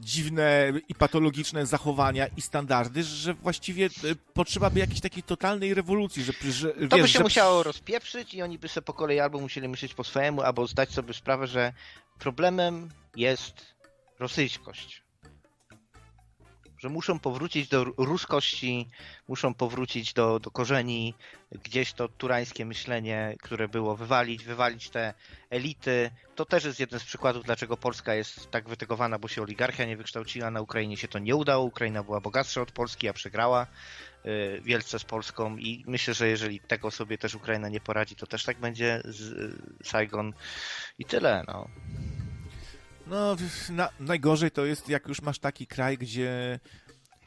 dziwne 0.00 0.72
i 0.88 0.94
patologiczne 0.94 1.66
zachowania 1.66 2.26
i 2.26 2.40
standardy, 2.40 3.02
że 3.02 3.34
właściwie 3.34 3.86
e, 3.86 3.88
potrzeba 4.34 4.70
by 4.70 4.80
jakiejś 4.80 5.00
takiej 5.00 5.22
totalnej 5.22 5.74
rewolucji, 5.74 6.24
że, 6.24 6.32
że 6.50 6.68
To 6.72 6.96
wiesz, 6.96 7.02
by 7.02 7.08
się 7.08 7.18
że... 7.18 7.24
musiało 7.24 7.62
rozpieprzyć 7.62 8.34
i 8.34 8.42
oni 8.42 8.58
by 8.58 8.68
sobie 8.68 8.84
po 8.84 8.92
kolei 8.92 9.20
albo 9.20 9.40
musieli 9.40 9.68
myśleć 9.68 9.94
po 9.94 10.04
swojemu, 10.04 10.42
albo 10.42 10.66
zdać 10.66 10.90
sobie 10.90 11.14
sprawę, 11.14 11.46
że 11.46 11.72
problemem 12.18 12.88
jest 13.16 13.74
rosyjskość. 14.18 15.05
Że 16.78 16.88
muszą 16.88 17.18
powrócić 17.18 17.68
do 17.68 17.84
ruskości, 17.84 18.88
muszą 19.28 19.54
powrócić 19.54 20.12
do, 20.12 20.40
do 20.40 20.50
korzeni, 20.50 21.14
gdzieś 21.64 21.92
to 21.92 22.08
turańskie 22.08 22.64
myślenie, 22.64 23.36
które 23.42 23.68
było 23.68 23.96
wywalić, 23.96 24.44
wywalić 24.44 24.90
te 24.90 25.14
elity. 25.50 26.10
To 26.34 26.44
też 26.44 26.64
jest 26.64 26.80
jeden 26.80 27.00
z 27.00 27.04
przykładów, 27.04 27.44
dlaczego 27.44 27.76
Polska 27.76 28.14
jest 28.14 28.50
tak 28.50 28.68
wytygowana, 28.68 29.18
bo 29.18 29.28
się 29.28 29.42
oligarchia 29.42 29.84
nie 29.84 29.96
wykształciła, 29.96 30.50
na 30.50 30.60
Ukrainie 30.60 30.96
się 30.96 31.08
to 31.08 31.18
nie 31.18 31.36
udało, 31.36 31.64
Ukraina 31.64 32.02
była 32.02 32.20
bogatsza 32.20 32.60
od 32.60 32.72
Polski, 32.72 33.08
a 33.08 33.12
przegrała 33.12 33.66
y, 34.26 34.60
wielce 34.64 34.98
z 34.98 35.04
Polską 35.04 35.56
i 35.56 35.84
myślę, 35.86 36.14
że 36.14 36.28
jeżeli 36.28 36.60
tego 36.60 36.90
sobie 36.90 37.18
też 37.18 37.34
Ukraina 37.34 37.68
nie 37.68 37.80
poradzi, 37.80 38.16
to 38.16 38.26
też 38.26 38.44
tak 38.44 38.58
będzie 38.58 39.02
z 39.04 39.54
Saigon 39.84 40.32
i 40.98 41.04
tyle, 41.04 41.44
no. 41.46 41.68
No, 43.06 43.36
na, 43.70 43.88
najgorzej 44.00 44.50
to 44.50 44.64
jest, 44.64 44.88
jak 44.88 45.06
już 45.08 45.22
masz 45.22 45.38
taki 45.38 45.66
kraj, 45.66 45.98
gdzie 45.98 46.60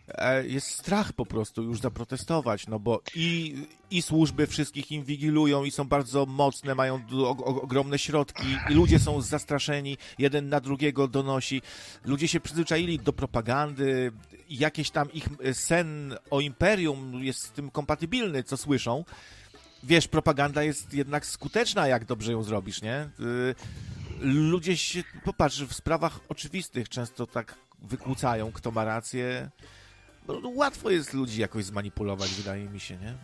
e, 0.07 0.47
jest 0.47 0.67
strach 0.67 1.13
po 1.13 1.25
prostu 1.25 1.63
już 1.63 1.79
zaprotestować, 1.79 2.67
no 2.67 2.79
bo 2.79 3.01
i, 3.15 3.55
i 3.91 4.01
służby 4.01 4.47
wszystkich 4.47 4.91
inwigilują 4.91 5.63
i 5.63 5.71
są 5.71 5.87
bardzo 5.87 6.25
mocne, 6.25 6.75
mają 6.75 7.01
ogromne 7.43 7.99
środki 7.99 8.47
i 8.69 8.73
ludzie 8.73 8.99
są 8.99 9.21
zastraszeni, 9.21 9.97
jeden 10.17 10.49
na 10.49 10.59
drugiego 10.59 11.07
donosi. 11.07 11.61
Ludzie 12.05 12.27
się 12.27 12.39
przyzwyczaili 12.39 12.99
do 12.99 13.13
propagandy, 13.13 14.11
jakieś 14.49 14.91
tam 14.91 15.11
ich 15.11 15.27
sen 15.53 16.15
o 16.29 16.41
imperium 16.41 17.23
jest 17.23 17.43
z 17.43 17.51
tym 17.51 17.71
kompatybilny, 17.71 18.43
co 18.43 18.57
słyszą. 18.57 19.05
Wiesz, 19.83 20.07
propaganda 20.07 20.63
jest 20.63 20.93
jednak 20.93 21.25
skuteczna, 21.25 21.87
jak 21.87 22.05
dobrze 22.05 22.31
ją 22.31 22.43
zrobisz, 22.43 22.81
nie? 22.81 23.09
Ludzie 24.21 24.77
się, 24.77 25.03
popatrz, 25.23 25.63
w 25.63 25.73
sprawach 25.73 26.19
oczywistych 26.29 26.89
często 26.89 27.27
tak 27.27 27.55
wykłócają, 27.81 28.51
kto 28.51 28.71
ma 28.71 28.85
rację. 28.85 29.49
No, 30.27 30.49
łatwo 30.49 30.89
jest 30.89 31.13
ludzi 31.13 31.41
jakoś 31.41 31.65
zmanipulować, 31.65 32.31
wydaje 32.31 32.69
mi 32.69 32.79
się, 32.79 32.97
nie? 32.97 33.15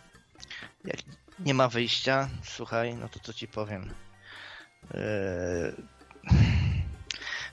Jak 0.84 0.96
nie 1.38 1.54
ma 1.54 1.68
wyjścia, 1.68 2.28
słuchaj, 2.42 2.94
no 2.94 3.08
to 3.08 3.20
co 3.20 3.32
ci 3.32 3.48
powiem. 3.48 3.90
Eee 4.94 5.72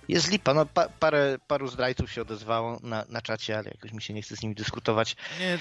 jest 0.07 0.31
lipa. 0.31 0.53
No, 0.53 0.65
pa, 0.65 0.89
parę, 0.89 1.37
paru 1.47 1.67
zdrajców 1.67 2.11
się 2.11 2.21
odezwało 2.21 2.79
na, 2.83 3.05
na 3.09 3.21
czacie, 3.21 3.57
ale 3.57 3.69
jakoś 3.69 3.91
mi 3.91 4.01
się 4.01 4.13
nie 4.13 4.21
chce 4.21 4.35
z 4.35 4.41
nimi 4.41 4.55
dyskutować. 4.55 5.15
Nie, 5.39 5.57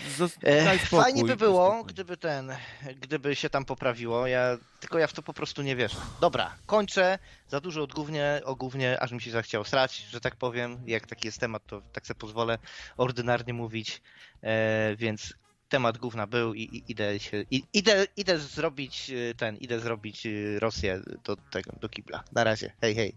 e, 0.51 0.79
Fajnie 0.79 1.25
by 1.25 1.37
było, 1.37 1.85
gdyby 1.85 2.17
ten, 2.17 2.53
gdyby 3.01 3.37
się 3.37 3.51
tam 3.51 3.65
poprawiło. 3.65 4.27
Ja, 4.27 4.59
tylko 4.81 4.99
ja 4.99 5.07
w 5.07 5.13
to 5.13 5.23
po 5.23 5.33
prostu 5.33 5.63
nie 5.63 5.77
wierzę. 5.77 5.97
Dobra, 6.21 6.55
kończę. 6.67 7.19
Za 7.49 7.61
dużo 7.61 7.83
odgównie, 7.83 8.41
ogównie, 8.45 9.01
aż 9.01 9.13
mi 9.13 9.21
się 9.21 9.31
zachciało 9.31 9.65
srać, 9.65 9.97
że 9.97 10.21
tak 10.21 10.37
powiem. 10.37 10.79
Jak 10.87 11.07
taki 11.07 11.29
jest 11.29 11.41
temat, 11.41 11.67
to 11.67 11.83
tak 11.93 12.07
sobie 12.07 12.19
pozwolę 12.19 12.59
ordynarnie 12.97 13.55
mówić. 13.55 14.03
E, 14.43 14.97
więc 14.97 15.35
temat 15.73 15.99
główna 15.99 16.27
był 16.27 16.55
i, 16.55 16.63
i 16.63 16.85
idę 16.89 17.19
się, 17.19 17.45
i, 17.51 17.63
idę, 17.73 18.07
idę 18.17 18.39
zrobić 18.39 19.11
y, 19.11 19.35
ten, 19.37 19.57
idę 19.57 19.81
zrobić 19.81 20.27
y, 20.27 20.59
Rosję 20.61 21.01
do 21.25 21.37
tego, 21.37 21.73
do 21.81 21.89
kibla. 21.89 22.25
Na 22.33 22.45
razie, 22.45 22.73
hej, 22.81 22.95
hej. 22.95 23.17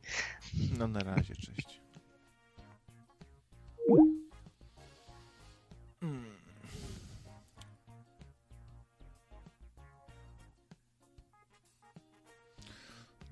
No 0.77 0.87
na 0.87 0.99
razie, 0.99 1.35
cześć. 1.35 1.81
Hmm. 5.99 6.35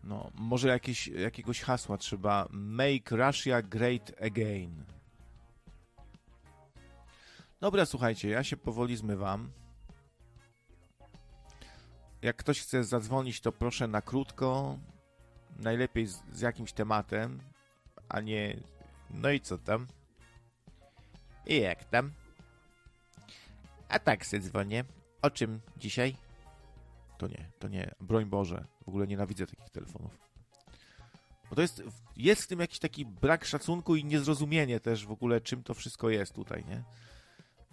No, 0.03 0.31
może 0.35 0.67
jakieś, 0.67 1.07
jakiegoś 1.07 1.61
hasła 1.61 1.97
trzeba. 1.97 2.47
Make 2.51 3.11
Russia 3.11 3.61
great 3.61 4.11
again. 4.21 4.92
Dobra, 7.63 7.85
słuchajcie, 7.85 8.29
ja 8.29 8.43
się 8.43 8.57
powoli 8.57 8.97
zmywam. 8.97 9.51
Jak 12.21 12.35
ktoś 12.35 12.61
chce 12.61 12.83
zadzwonić, 12.83 13.41
to 13.41 13.51
proszę 13.51 13.87
na 13.87 14.01
krótko. 14.01 14.77
Najlepiej 15.59 16.07
z, 16.07 16.23
z 16.33 16.41
jakimś 16.41 16.73
tematem, 16.73 17.39
a 18.09 18.21
nie. 18.21 18.59
No 19.09 19.29
i 19.29 19.41
co 19.41 19.57
tam? 19.57 19.87
I 21.45 21.61
jak 21.61 21.83
tam? 21.83 22.11
A 23.89 23.99
tak 23.99 24.25
se 24.25 24.39
dzwonię. 24.39 24.83
O 25.21 25.29
czym 25.29 25.61
dzisiaj? 25.77 26.15
To 27.17 27.27
nie, 27.27 27.51
to 27.59 27.67
nie. 27.67 27.95
Broń 27.99 28.25
Boże. 28.25 28.65
W 28.85 28.89
ogóle 28.89 29.07
nienawidzę 29.07 29.47
takich 29.47 29.69
telefonów. 29.69 30.17
Bo 31.49 31.55
to 31.55 31.61
jest, 31.61 31.83
jest 32.17 32.43
w 32.43 32.47
tym 32.47 32.59
jakiś 32.59 32.79
taki 32.79 33.05
brak 33.05 33.45
szacunku 33.45 33.95
i 33.95 34.05
niezrozumienie 34.05 34.79
też 34.79 35.05
w 35.05 35.11
ogóle, 35.11 35.41
czym 35.41 35.63
to 35.63 35.73
wszystko 35.73 36.09
jest 36.09 36.33
tutaj, 36.33 36.65
nie? 36.65 36.83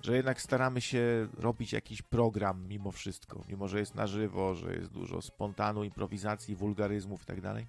Że 0.02 0.16
jednak 0.16 0.40
staramy 0.40 0.80
się 0.80 1.28
robić 1.38 1.72
jakiś 1.72 2.02
program 2.02 2.68
mimo 2.68 2.92
wszystko, 2.92 3.44
mimo 3.48 3.68
że 3.68 3.78
jest 3.78 3.94
na 3.94 4.06
żywo, 4.06 4.54
że 4.54 4.74
jest 4.74 4.90
dużo 4.90 5.22
spontanu, 5.22 5.84
improwizacji, 5.84 6.56
wulgaryzmów 6.56 7.22
i 7.22 7.26
tak 7.26 7.40
dalej. 7.40 7.66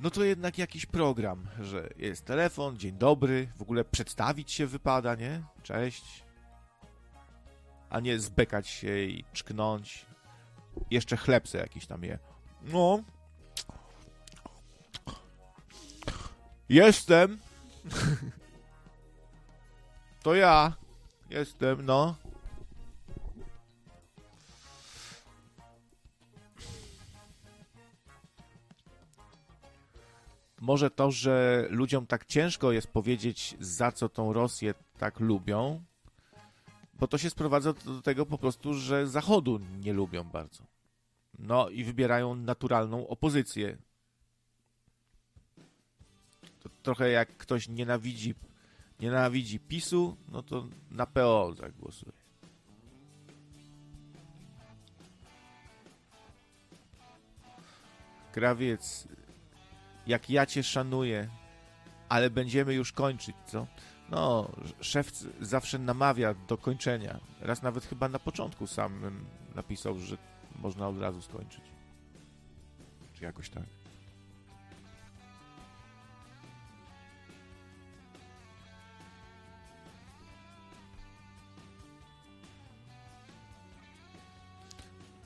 No 0.00 0.10
to 0.10 0.24
jednak 0.24 0.58
jakiś 0.58 0.86
program, 0.86 1.46
że 1.60 1.88
jest 1.96 2.24
telefon, 2.24 2.76
dzień 2.76 2.92
dobry, 2.92 3.48
w 3.56 3.62
ogóle 3.62 3.84
przedstawić 3.84 4.52
się 4.52 4.66
wypada, 4.66 5.14
nie? 5.14 5.42
Cześć. 5.62 6.24
A 7.90 8.00
nie 8.00 8.18
zbekać 8.18 8.68
się 8.68 8.98
i 8.98 9.24
czknąć. 9.32 10.06
Jeszcze 10.90 11.16
chlebce 11.16 11.58
jakiś 11.58 11.86
tam 11.86 12.04
je. 12.04 12.18
No. 12.62 13.02
Jestem. 16.68 17.38
to 20.24 20.34
ja. 20.34 20.81
Jestem, 21.32 21.86
no. 21.86 22.14
Może 30.60 30.90
to, 30.90 31.10
że 31.10 31.66
ludziom 31.70 32.06
tak 32.06 32.26
ciężko 32.26 32.72
jest 32.72 32.86
powiedzieć, 32.86 33.56
za 33.60 33.92
co 33.92 34.08
tą 34.08 34.32
Rosję 34.32 34.74
tak 34.98 35.20
lubią, 35.20 35.82
bo 36.94 37.08
to 37.08 37.18
się 37.18 37.30
sprowadza 37.30 37.72
do 37.72 38.02
tego 38.02 38.26
po 38.26 38.38
prostu, 38.38 38.74
że 38.74 39.06
Zachodu 39.06 39.60
nie 39.80 39.92
lubią 39.92 40.24
bardzo. 40.24 40.62
No 41.38 41.68
i 41.68 41.84
wybierają 41.84 42.34
naturalną 42.34 43.08
opozycję. 43.08 43.76
To 46.60 46.68
trochę 46.82 47.10
jak 47.10 47.36
ktoś 47.36 47.68
nienawidzi 47.68 48.34
nienawidzi 49.02 49.60
PiSu, 49.60 50.16
no 50.28 50.42
to 50.42 50.66
na 50.90 51.06
PO 51.06 51.54
zagłosuje. 51.54 52.12
Krawiec, 58.32 59.08
jak 60.06 60.30
ja 60.30 60.46
cię 60.46 60.62
szanuję, 60.62 61.28
ale 62.08 62.30
będziemy 62.30 62.74
już 62.74 62.92
kończyć, 62.92 63.36
co? 63.46 63.66
No, 64.10 64.50
szef 64.80 65.10
zawsze 65.40 65.78
namawia 65.78 66.34
do 66.34 66.58
kończenia. 66.58 67.20
Raz 67.40 67.62
nawet 67.62 67.84
chyba 67.84 68.08
na 68.08 68.18
początku 68.18 68.66
samym 68.66 69.24
napisał, 69.54 69.98
że 69.98 70.16
można 70.56 70.88
od 70.88 70.98
razu 70.98 71.22
skończyć. 71.22 71.64
Czy 73.14 73.24
jakoś 73.24 73.50
tak. 73.50 73.81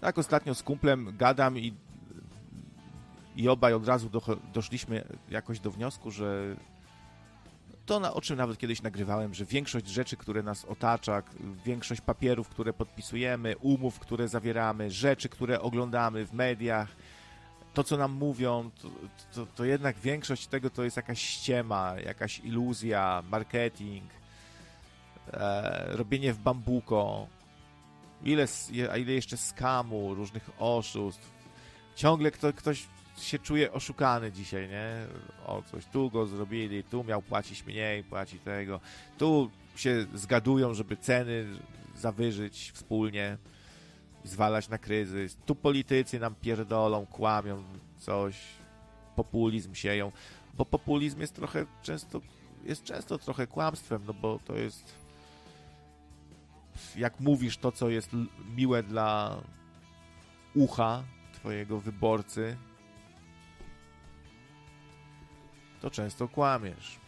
Tak, 0.07 0.19
ostatnio 0.19 0.55
z 0.55 0.63
kumplem 0.63 1.17
gadam 1.19 1.59
i, 1.59 1.75
i 3.37 3.49
obaj 3.49 3.75
od 3.75 3.89
razu 3.89 4.11
do, 4.11 4.23
doszliśmy 4.55 5.05
jakoś 5.31 5.61
do 5.61 5.71
wniosku, 5.71 6.11
że 6.11 6.57
to, 7.87 8.01
na, 8.01 8.15
o 8.15 8.21
czym 8.21 8.37
nawet 8.37 8.59
kiedyś 8.59 8.83
nagrywałem, 8.83 9.35
że 9.35 9.45
większość 9.45 9.87
rzeczy, 9.89 10.17
które 10.17 10.43
nas 10.43 10.65
otacza, 10.65 11.23
większość 11.65 12.01
papierów, 12.01 12.49
które 12.49 12.73
podpisujemy, 12.73 13.57
umów, 13.57 13.99
które 13.99 14.29
zawieramy, 14.29 14.91
rzeczy, 14.91 15.29
które 15.29 15.61
oglądamy 15.61 16.27
w 16.27 16.33
mediach, 16.33 16.89
to, 17.75 17.85
co 17.85 17.97
nam 17.97 18.13
mówią, 18.13 18.71
to, 18.83 18.89
to, 19.35 19.47
to 19.47 19.65
jednak 19.65 19.99
większość 19.99 20.47
tego 20.47 20.71
to 20.71 20.85
jest 20.85 20.97
jakaś 20.97 21.23
ściema, 21.23 21.95
jakaś 22.05 22.39
iluzja, 22.39 23.23
marketing, 23.31 24.11
e, 25.33 25.97
robienie 25.97 26.33
w 26.33 26.39
bambuko, 26.39 27.27
Ile, 28.25 28.47
a 28.91 28.97
ile 28.97 29.13
jeszcze 29.13 29.37
skamu, 29.37 30.15
różnych 30.15 30.51
oszustw. 30.59 31.31
Ciągle 31.95 32.31
kto, 32.31 32.53
ktoś 32.53 32.87
się 33.19 33.39
czuje 33.39 33.73
oszukany 33.73 34.33
dzisiaj, 34.33 34.69
nie? 34.69 35.07
O 35.47 35.63
coś, 35.63 35.87
tu 35.87 36.11
go 36.11 36.27
zrobili, 36.27 36.85
tu 36.85 37.05
miał 37.05 37.23
płacić 37.23 37.67
mniej, 37.67 38.05
płaci 38.05 38.39
tego. 38.39 38.81
Tu 39.19 39.51
się 39.77 40.07
zgadują, 40.15 40.75
żeby 40.75 40.97
ceny 40.97 41.47
zawyżyć 41.97 42.71
wspólnie, 42.75 43.39
zwalać 44.25 44.69
na 44.69 44.79
kryzys. 44.79 45.37
Tu 45.47 45.55
politycy 45.55 46.19
nam 46.19 46.35
pierdolą, 46.35 47.07
kłamią 47.07 47.65
coś, 47.99 48.37
populizm 49.17 49.75
sieją, 49.75 50.13
bo 50.55 50.65
populizm 50.65 51.21
jest 51.21 51.35
trochę 51.35 51.67
często 51.83 52.21
jest 52.67 52.85
często 52.85 53.19
trochę 53.19 53.47
kłamstwem, 53.47 54.03
no 54.07 54.15
bo 54.15 54.39
to 54.45 54.55
jest 54.55 54.95
jak 56.97 57.21
mówisz 57.21 57.59
to, 57.59 57.73
co 57.73 57.89
jest 57.89 58.11
miłe 58.57 58.83
dla 58.83 59.43
ucha 60.55 61.05
twojego 61.35 61.81
wyborcy, 61.81 62.57
to 65.81 65.91
często 65.91 66.29
kłamiesz. 66.29 67.01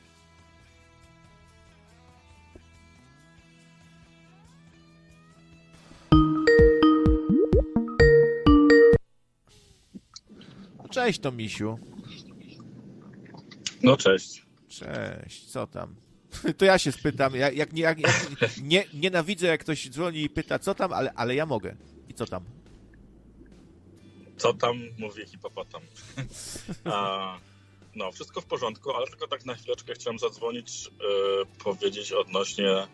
Cześć, 10.91 11.21
Tomisiu. 11.21 11.79
No 13.83 13.97
cześć. 13.97 14.47
Cześć, 14.69 15.47
co 15.47 15.67
tam? 15.67 16.08
To 16.59 16.65
ja 16.65 16.79
się 16.79 16.93
spytam, 16.93 17.35
jak, 17.35 17.57
jak, 17.57 17.79
jak, 17.79 17.99
jak 18.01 18.17
nie, 18.63 18.85
nienawidzę 18.95 19.47
jak 19.47 19.61
ktoś 19.61 19.91
dzwoni 19.91 20.23
i 20.23 20.31
pyta 20.31 20.59
co 20.59 20.75
tam, 20.75 20.93
ale, 20.93 21.13
ale 21.13 21.35
ja 21.35 21.47
mogę. 21.47 21.77
I 22.09 22.15
co 22.15 22.27
tam? 22.27 22.45
Co 24.37 24.55
tam 24.55 24.77
mówi 24.99 25.27
hipopotam? 25.27 25.83
A, 26.85 27.39
no, 27.95 28.13
wszystko 28.13 28.41
w 28.41 28.47
porządku, 28.47 28.91
ale 28.93 29.07
tylko 29.07 29.29
tak 29.29 29.47
na 29.47 29.55
chwileczkę 29.55 29.95
chciałem 29.95 30.19
zadzwonić, 30.19 30.87
e, 30.87 31.63
powiedzieć 31.65 32.13
odnośnie 32.13 32.87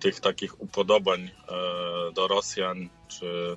tych 0.00 0.20
takich 0.20 0.60
upodobań 0.60 1.20
e, 1.20 2.12
do 2.12 2.28
Rosjan, 2.28 2.88
czy 3.08 3.56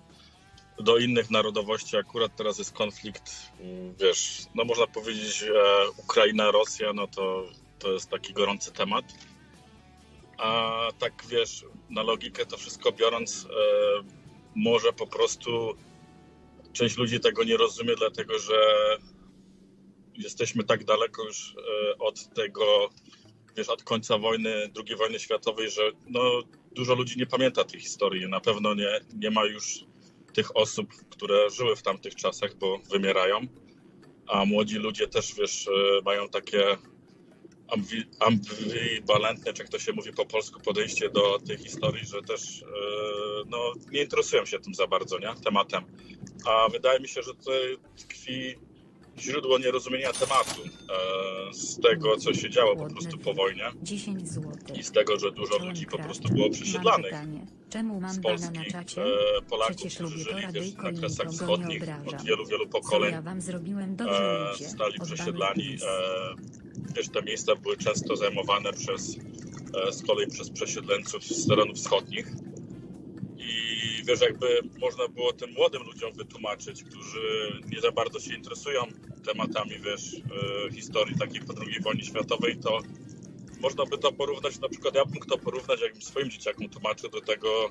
do 0.79 0.97
innych 0.97 1.31
narodowości. 1.31 1.97
Akurat 1.97 2.35
teraz 2.35 2.57
jest 2.57 2.73
konflikt, 2.73 3.51
wiesz, 3.99 4.41
no 4.55 4.65
można 4.65 4.87
powiedzieć, 4.87 5.43
e, 5.43 5.89
Ukraina, 5.97 6.51
Rosja, 6.51 6.93
no 6.93 7.07
to, 7.07 7.43
to 7.85 7.93
jest 7.93 8.09
taki 8.09 8.33
gorący 8.33 8.71
temat. 8.71 9.05
A 10.37 10.89
tak 10.99 11.23
wiesz, 11.29 11.65
na 11.89 12.03
logikę 12.03 12.45
to 12.45 12.57
wszystko 12.57 12.91
biorąc, 12.91 13.45
e, 13.45 14.03
może 14.55 14.93
po 14.93 15.07
prostu 15.07 15.75
część 16.73 16.97
ludzi 16.97 17.19
tego 17.19 17.43
nie 17.43 17.57
rozumie, 17.57 17.95
dlatego 17.95 18.39
że 18.39 18.55
jesteśmy 20.13 20.63
tak 20.63 20.83
daleko 20.83 21.23
już 21.23 21.55
e, 21.57 21.97
od 21.97 22.33
tego, 22.33 22.89
wiesz, 23.57 23.69
od 23.69 23.83
końca 23.83 24.17
wojny, 24.17 24.71
II 24.87 24.95
wojny 24.97 25.19
światowej, 25.19 25.69
że 25.69 25.91
no, 26.09 26.21
dużo 26.71 26.95
ludzi 26.95 27.19
nie 27.19 27.25
pamięta 27.25 27.63
tej 27.63 27.79
historii. 27.79 28.29
Na 28.29 28.39
pewno 28.39 28.73
nie, 28.73 28.99
nie 29.15 29.31
ma 29.31 29.45
już 29.45 29.85
tych 30.33 30.57
osób, 30.57 30.87
które 31.09 31.49
żyły 31.49 31.75
w 31.75 31.81
tamtych 31.81 32.15
czasach, 32.15 32.55
bo 32.55 32.77
wymierają, 32.77 33.39
a 34.27 34.45
młodzi 34.45 34.75
ludzie 34.75 35.07
też, 35.07 35.35
wiesz, 35.35 35.67
e, 35.67 36.01
mają 36.05 36.29
takie 36.29 36.77
ambiwalentne, 38.19 39.53
czy 39.53 39.61
jak 39.63 39.71
to 39.71 39.79
się 39.79 39.93
mówi 39.93 40.13
po 40.13 40.25
polsku, 40.25 40.61
podejście 40.61 41.09
do 41.09 41.39
tej 41.39 41.57
historii, 41.57 42.05
że 42.05 42.21
też 42.21 42.61
e, 42.61 42.65
no, 43.47 43.73
nie 43.91 44.01
interesują 44.01 44.45
się 44.45 44.59
tym 44.59 44.73
za 44.75 44.87
bardzo, 44.87 45.19
nie? 45.19 45.33
Tematem. 45.43 45.83
A 46.45 46.69
wydaje 46.69 46.99
mi 46.99 47.07
się, 47.07 47.21
że 47.21 47.33
tutaj 47.33 47.77
tkwi 47.97 48.55
źródło 49.19 49.57
nierozumienia 49.57 50.13
tematu 50.13 50.61
e, 50.61 51.53
z 51.53 51.79
tego, 51.79 52.17
co 52.17 52.33
się 52.33 52.49
działo 52.49 52.75
po 52.75 52.85
prostu 52.85 53.17
po 53.17 53.33
wojnie 53.33 53.71
10 53.83 54.29
zł. 54.29 54.51
i 54.75 54.83
z 54.83 54.91
tego, 54.91 55.19
że 55.19 55.31
dużo 55.31 55.57
ludzi 55.57 55.85
po 55.85 55.97
prostu 55.97 56.29
było 56.33 56.49
przesiedlanych 56.49 57.13
z 57.71 57.73
bana 57.73 58.21
Polski. 58.23 58.59
na 58.59 58.65
czacie? 58.65 59.03
E, 59.03 59.41
Polaków, 59.49 59.75
Przecież 59.75 59.95
którzy 59.95 60.19
żyli 60.19 60.41
wiesz, 60.53 60.73
na 60.73 60.91
kresach 60.91 61.27
wschodnich 61.31 61.83
od 62.05 62.23
wielu, 62.23 62.45
wielu 62.45 62.67
pokoleń. 62.67 63.11
ja 63.11 63.21
wam 63.21 63.41
zrobiłem 63.41 63.95
dobrze 63.95 64.49
ludzie? 64.51 64.63
Zostali 64.63 64.99
przesiedlani. 64.99 65.77
Wiesz, 66.95 67.09
te 67.09 67.21
miejsca 67.21 67.55
były 67.55 67.77
często 67.77 68.15
zajmowane 68.15 68.73
przez, 68.73 69.17
e, 69.87 69.93
z 69.93 70.05
kolei 70.05 70.27
przez 70.27 70.49
przesiedleńców 70.49 71.23
z 71.23 71.47
terenów 71.47 71.77
wschodnich. 71.77 72.27
I 73.37 73.49
wiesz, 74.05 74.21
jakby 74.21 74.61
można 74.79 75.07
było 75.07 75.33
tym 75.33 75.53
młodym 75.53 75.83
ludziom 75.83 76.13
wytłumaczyć, 76.13 76.83
którzy 76.83 77.59
nie 77.71 77.81
za 77.81 77.91
bardzo 77.91 78.19
się 78.19 78.35
interesują 78.35 78.81
tematami, 79.25 79.79
wiesz, 79.79 80.13
e, 80.13 80.71
historii 80.71 81.15
takiej 81.19 81.41
po 81.41 81.53
II 81.67 81.79
wojnie 81.81 82.03
światowej, 82.03 82.57
to 82.57 82.79
można 83.59 83.85
by 83.85 83.97
to 83.97 84.11
porównać, 84.11 84.59
na 84.59 84.69
przykład 84.69 84.95
ja 84.95 85.05
bym 85.05 85.19
to 85.19 85.37
porównać, 85.37 85.81
jakbym 85.81 86.01
swoim 86.01 86.29
dzieciakom 86.29 86.69
tłumaczył 86.69 87.09
do 87.09 87.21
tego, 87.21 87.69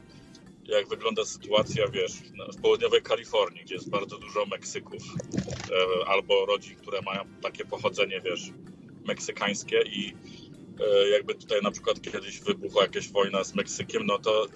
jak 0.64 0.88
wygląda 0.88 1.24
sytuacja, 1.24 1.88
wiesz, 1.88 2.12
w 2.56 2.60
południowej 2.60 3.02
Kalifornii, 3.02 3.64
gdzie 3.64 3.74
jest 3.74 3.90
bardzo 3.90 4.18
dużo 4.18 4.46
Meksyków 4.46 5.02
e, 5.02 6.08
albo 6.08 6.46
rodzin, 6.46 6.76
które 6.76 7.02
mają 7.02 7.20
takie 7.42 7.64
pochodzenie, 7.64 8.20
wiesz, 8.20 8.50
meksykańskie 9.04 9.82
i 9.82 10.14
e, 10.80 11.08
jakby 11.08 11.34
tutaj 11.34 11.60
na 11.62 11.70
przykład 11.70 12.00
kiedyś 12.00 12.40
wybuchła 12.40 12.82
jakaś 12.82 13.08
wojna 13.08 13.44
z 13.44 13.54
Meksykiem, 13.54 14.06
no 14.06 14.18
to 14.18 14.44
e, 14.44 14.48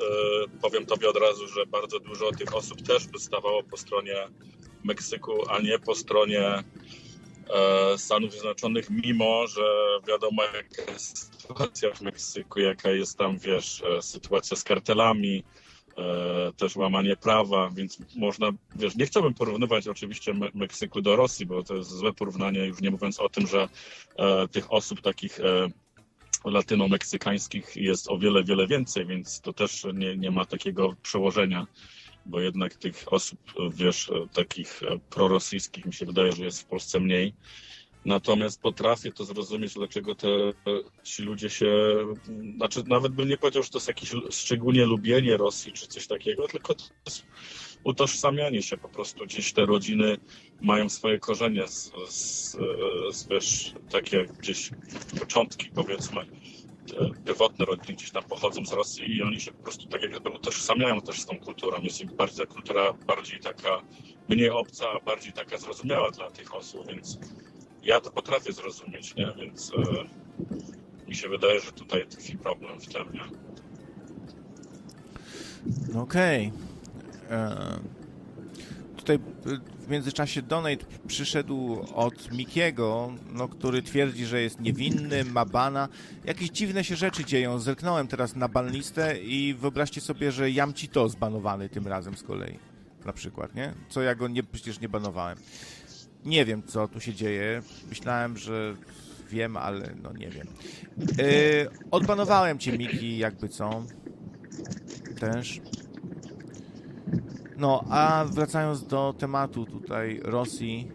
powiem 0.62 0.86
tobie 0.86 1.08
od 1.08 1.16
razu, 1.16 1.48
że 1.48 1.66
bardzo 1.66 2.00
dużo 2.00 2.32
tych 2.32 2.54
osób 2.54 2.82
też 2.82 3.06
by 3.06 3.18
stawało 3.18 3.62
po 3.62 3.76
stronie 3.76 4.28
Meksyku, 4.84 5.50
a 5.50 5.60
nie 5.60 5.78
po 5.78 5.94
stronie 5.94 6.44
e, 6.44 7.98
Stanów 7.98 8.32
Zjednoczonych, 8.32 8.90
mimo 8.90 9.46
że 9.46 9.62
wiadomo 10.08 10.42
jaka 10.42 10.92
jest 10.92 11.42
sytuacja 11.42 11.94
w 11.94 12.00
Meksyku, 12.00 12.60
jaka 12.60 12.90
jest 12.90 13.18
tam, 13.18 13.38
wiesz, 13.38 13.82
sytuacja 14.00 14.56
z 14.56 14.64
kartelami, 14.64 15.44
też 16.56 16.76
łamanie 16.76 17.16
prawa, 17.16 17.70
więc 17.70 17.98
można, 18.16 18.50
wiesz, 18.76 18.96
nie 18.96 19.06
chciałbym 19.06 19.34
porównywać 19.34 19.88
oczywiście 19.88 20.34
Me- 20.34 20.50
Meksyku 20.54 21.00
do 21.02 21.16
Rosji, 21.16 21.46
bo 21.46 21.62
to 21.62 21.74
jest 21.74 21.90
złe 21.90 22.12
porównanie, 22.12 22.66
już 22.66 22.80
nie 22.80 22.90
mówiąc 22.90 23.20
o 23.20 23.28
tym, 23.28 23.46
że 23.46 23.68
e, 24.16 24.48
tych 24.48 24.72
osób 24.72 25.00
takich 25.00 25.40
e, 25.40 25.70
latyno-meksykańskich 26.44 27.76
jest 27.76 28.10
o 28.10 28.18
wiele, 28.18 28.44
wiele 28.44 28.66
więcej, 28.66 29.06
więc 29.06 29.40
to 29.40 29.52
też 29.52 29.86
nie, 29.94 30.16
nie 30.16 30.30
ma 30.30 30.44
takiego 30.44 30.94
przełożenia, 31.02 31.66
bo 32.26 32.40
jednak 32.40 32.74
tych 32.74 33.12
osób, 33.12 33.38
wiesz, 33.70 34.10
e, 34.10 34.28
takich 34.32 34.82
e, 34.82 34.98
prorosyjskich 35.10 35.86
mi 35.86 35.92
się 35.92 36.06
wydaje, 36.06 36.32
że 36.32 36.44
jest 36.44 36.62
w 36.62 36.64
Polsce 36.64 37.00
mniej. 37.00 37.34
Natomiast 38.04 38.60
potrafię 38.60 39.12
to 39.12 39.24
zrozumieć, 39.24 39.74
dlaczego 39.74 40.14
te, 40.14 40.28
ci 41.02 41.22
ludzie 41.22 41.50
się, 41.50 41.66
znaczy 42.56 42.82
nawet 42.86 43.12
bym 43.12 43.28
nie 43.28 43.36
powiedział, 43.36 43.62
że 43.62 43.70
to 43.70 43.78
jest 43.78 43.88
jakieś 43.88 44.12
szczególnie 44.30 44.86
lubienie 44.86 45.36
Rosji 45.36 45.72
czy 45.72 45.86
coś 45.86 46.06
takiego, 46.06 46.48
tylko 46.48 46.74
to 46.74 46.84
jest 47.06 47.26
utożsamianie 47.84 48.62
się 48.62 48.76
po 48.76 48.88
prostu. 48.88 49.24
Gdzieś 49.24 49.52
te 49.52 49.66
rodziny 49.66 50.16
mają 50.60 50.88
swoje 50.88 51.18
korzenie, 51.18 51.68
z, 51.68 51.92
z, 52.08 52.56
z, 53.10 53.28
wiesz, 53.28 53.74
takie 53.90 54.24
gdzieś 54.38 54.70
początki 55.20 55.70
powiedzmy, 55.74 56.26
pierwotne 57.26 57.64
rodziny 57.64 57.94
gdzieś 57.94 58.10
tam 58.10 58.24
pochodzą 58.24 58.66
z 58.66 58.72
Rosji 58.72 59.16
i 59.16 59.22
oni 59.22 59.40
się 59.40 59.52
po 59.52 59.62
prostu 59.62 59.88
tak 59.88 60.02
jakby 60.02 60.30
utożsamiają 60.30 61.00
też 61.00 61.20
z 61.20 61.26
tą 61.26 61.38
kulturą. 61.38 61.80
Jest 61.82 62.00
im 62.00 62.08
bardziej 62.08 62.46
kultura 62.46 62.92
bardziej 62.92 63.40
taka 63.40 63.82
mniej 64.28 64.50
obca, 64.50 64.90
a 64.90 65.04
bardziej 65.04 65.32
taka 65.32 65.58
zrozumiała 65.58 66.10
dla 66.10 66.30
tych 66.30 66.54
osób, 66.54 66.86
więc 66.88 67.18
ja 67.82 68.00
to 68.00 68.10
potrafię 68.10 68.52
zrozumieć, 68.52 69.14
nie? 69.14 69.32
Więc 69.36 69.72
e, 69.74 71.08
mi 71.08 71.14
się 71.14 71.28
wydaje, 71.28 71.60
że 71.60 71.72
tutaj 71.72 72.06
tkwi 72.06 72.38
problem 72.38 72.80
w 72.80 72.86
tym, 72.86 73.04
nie? 73.12 73.20
Okej. 76.00 76.52
E, 77.30 77.78
Tutaj 78.96 79.18
w 79.78 79.88
międzyczasie 79.90 80.42
donate 80.42 80.84
przyszedł 81.06 81.84
od 81.94 82.32
Mikiego, 82.32 83.12
no, 83.32 83.48
który 83.48 83.82
twierdzi, 83.82 84.26
że 84.26 84.40
jest 84.40 84.60
niewinny, 84.60 85.24
ma 85.24 85.44
bana. 85.44 85.88
Jakieś 86.24 86.48
dziwne 86.50 86.84
się 86.84 86.96
rzeczy 86.96 87.24
dzieją. 87.24 87.58
Zerknąłem 87.58 88.08
teraz 88.08 88.36
na 88.36 88.48
ban 88.48 88.70
listę 88.70 89.18
i 89.18 89.54
wyobraźcie 89.54 90.00
sobie, 90.00 90.32
że 90.32 90.50
Jamci 90.50 90.88
to 90.88 91.08
zbanowany 91.08 91.68
tym 91.68 91.86
razem 91.86 92.16
z 92.16 92.22
kolei. 92.22 92.58
Na 93.04 93.12
przykład, 93.12 93.54
nie? 93.54 93.74
Co 93.88 94.02
ja 94.02 94.14
go 94.14 94.28
nie, 94.28 94.42
przecież 94.42 94.80
nie 94.80 94.88
banowałem. 94.88 95.38
Nie 96.24 96.44
wiem, 96.44 96.62
co 96.62 96.88
tu 96.88 97.00
się 97.00 97.14
dzieje. 97.14 97.62
Myślałem, 97.88 98.36
że 98.36 98.74
wiem, 99.30 99.56
ale 99.56 99.94
no 100.02 100.12
nie 100.12 100.30
wiem. 100.30 100.46
Yy, 100.98 101.68
odbanowałem 101.90 102.58
cię, 102.58 102.78
Miki, 102.78 103.18
jakby 103.18 103.48
co. 103.48 103.84
Też. 105.20 105.60
No, 107.56 107.84
a 107.90 108.24
wracając 108.24 108.86
do 108.86 109.14
tematu 109.18 109.66
tutaj 109.66 110.20
Rosji, 110.24 110.88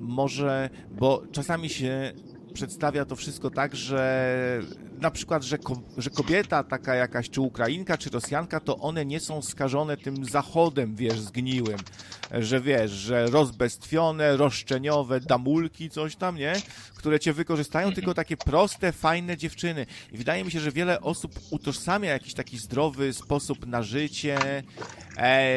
może, 0.00 0.70
bo 0.90 1.22
czasami 1.32 1.68
się 1.68 2.12
przedstawia 2.52 3.04
to 3.04 3.16
wszystko 3.16 3.50
tak, 3.50 3.76
że 3.76 4.60
na 5.00 5.10
przykład, 5.10 5.42
że, 5.42 5.58
ko 5.58 5.82
że 5.98 6.10
kobieta 6.10 6.64
taka 6.64 6.94
jakaś, 6.94 7.30
czy 7.30 7.40
Ukrainka, 7.40 7.98
czy 7.98 8.10
Rosjanka, 8.10 8.60
to 8.60 8.76
one 8.78 9.06
nie 9.06 9.20
są 9.20 9.42
skażone 9.42 9.96
tym 9.96 10.24
zachodem, 10.24 10.96
wiesz, 10.96 11.20
zgniłym, 11.20 11.78
że 12.32 12.60
wiesz, 12.60 12.90
że 12.90 13.26
rozbestwione, 13.26 14.36
roszczeniowe 14.36 15.20
damulki, 15.20 15.90
coś 15.90 16.16
tam, 16.16 16.36
nie? 16.36 16.52
Które 16.94 17.20
cię 17.20 17.32
wykorzystają, 17.32 17.92
tylko 17.92 18.14
takie 18.14 18.36
proste, 18.36 18.92
fajne 18.92 19.36
dziewczyny. 19.36 19.86
I 20.12 20.18
wydaje 20.18 20.44
mi 20.44 20.50
się, 20.50 20.60
że 20.60 20.72
wiele 20.72 21.00
osób 21.00 21.40
utożsamia 21.50 22.10
jakiś 22.10 22.34
taki 22.34 22.58
zdrowy 22.58 23.12
sposób 23.12 23.66
na 23.66 23.82
życie, 23.82 24.38
e, 25.16 25.52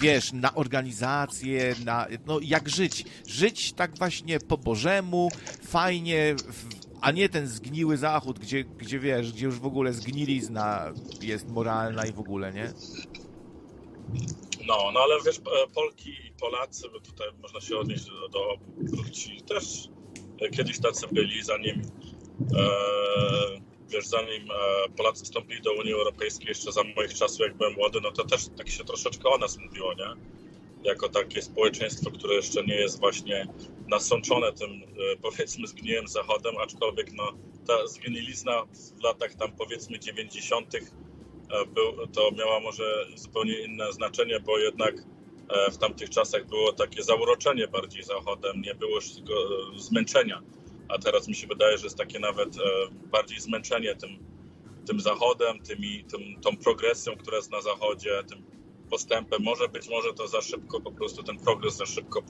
wiesz, 0.00 0.32
na 0.32 0.54
organizację, 0.54 1.74
na, 1.84 2.06
no 2.26 2.40
jak 2.42 2.68
żyć. 2.68 3.04
Żyć 3.26 3.72
tak 3.72 3.98
właśnie 3.98 4.40
po 4.40 4.58
Bożemu, 4.58 5.30
fajnie, 5.62 6.34
w, 6.34 6.81
a 7.02 7.10
nie 7.10 7.28
ten 7.28 7.46
zgniły 7.46 7.96
zachód, 7.96 8.38
gdzie, 8.38 8.64
gdzie 8.64 8.98
wiesz, 8.98 9.32
gdzie 9.32 9.46
już 9.46 9.58
w 9.58 9.66
ogóle 9.66 9.92
zgnilizna 9.92 10.92
jest 11.22 11.48
moralna 11.48 12.06
i 12.06 12.12
w 12.12 12.20
ogóle, 12.20 12.52
nie? 12.52 12.72
No, 14.66 14.90
no 14.94 15.00
ale 15.00 15.14
wiesz, 15.26 15.38
e, 15.38 15.66
Polki 15.74 16.10
i 16.10 16.32
Polacy, 16.40 16.88
bo 16.92 17.00
tutaj 17.00 17.28
można 17.42 17.60
się 17.60 17.76
odnieść 17.76 18.04
do, 18.04 18.28
do 18.28 18.58
płci, 18.96 19.42
też 19.42 19.88
e, 20.40 20.50
kiedyś 20.50 20.78
tacy 20.78 21.06
byli, 21.12 21.42
zanim 21.42 21.82
e, 22.56 22.66
wiesz, 23.88 24.06
zanim 24.06 24.50
e, 24.50 24.88
Polacy 24.96 25.24
wstąpili 25.24 25.62
do 25.62 25.72
Unii 25.72 25.92
Europejskiej, 25.92 26.48
jeszcze 26.48 26.72
za 26.72 26.82
moich 26.96 27.14
czasów, 27.14 27.40
jak 27.40 27.56
byłem 27.56 27.74
młody, 27.74 28.00
no 28.02 28.12
to 28.12 28.24
też 28.24 28.48
tak 28.56 28.68
się 28.68 28.84
troszeczkę 28.84 29.28
o 29.28 29.38
nas 29.38 29.58
mówiło, 29.58 29.94
nie? 29.94 30.41
Jako 30.84 31.08
takie 31.08 31.42
społeczeństwo, 31.42 32.10
które 32.10 32.34
jeszcze 32.34 32.64
nie 32.64 32.74
jest 32.74 33.00
właśnie 33.00 33.46
nasączone 33.88 34.52
tym, 34.52 34.70
e, 34.70 35.16
powiedzmy, 35.22 35.66
zgniłym 35.66 36.08
zachodem, 36.08 36.54
aczkolwiek 36.56 37.12
no, 37.12 37.32
ta 37.66 37.86
zgnilizna 37.86 38.62
w 39.00 39.02
latach 39.02 39.34
tam, 39.34 39.52
powiedzmy, 39.52 39.98
90 39.98 40.74
E, 41.52 41.66
był, 41.66 42.06
to 42.06 42.30
miała 42.38 42.60
może 42.60 43.06
zupełnie 43.14 43.58
inne 43.58 43.92
znaczenie, 43.92 44.40
bo 44.40 44.58
jednak 44.58 44.94
e, 45.48 45.70
w 45.70 45.78
tamtych 45.78 46.10
czasach 46.10 46.46
było 46.46 46.72
takie 46.72 47.02
zauroczenie 47.02 47.68
bardziej 47.68 48.02
Zachodem, 48.02 48.62
nie 48.62 48.74
było 48.74 48.94
już 48.94 49.06
e, 49.06 49.12
zmęczenia. 49.78 50.42
A 50.88 50.98
teraz 50.98 51.28
mi 51.28 51.34
się 51.34 51.46
wydaje, 51.46 51.78
że 51.78 51.84
jest 51.84 51.98
takie 51.98 52.18
nawet 52.18 52.56
bardziej 53.10 53.40
zmęczenie 53.40 53.96
tym, 53.96 54.10
tym 54.86 55.00
Zachodem, 55.00 55.60
tymi, 55.60 56.04
tym, 56.04 56.40
tą 56.40 56.56
progresją, 56.56 57.16
która 57.16 57.36
jest 57.36 57.50
na 57.50 57.62
Zachodzie, 57.62 58.22
tym 58.28 58.44
postępem. 58.92 59.42
Może 59.42 59.68
być 59.68 59.88
może 59.88 60.12
to 60.12 60.28
za 60.28 60.40
szybko, 60.40 60.80
po 60.80 60.92
prostu 60.92 61.22
ten 61.22 61.38
progres 61.38 61.76
za 61.76 61.86
szybko 61.86 62.22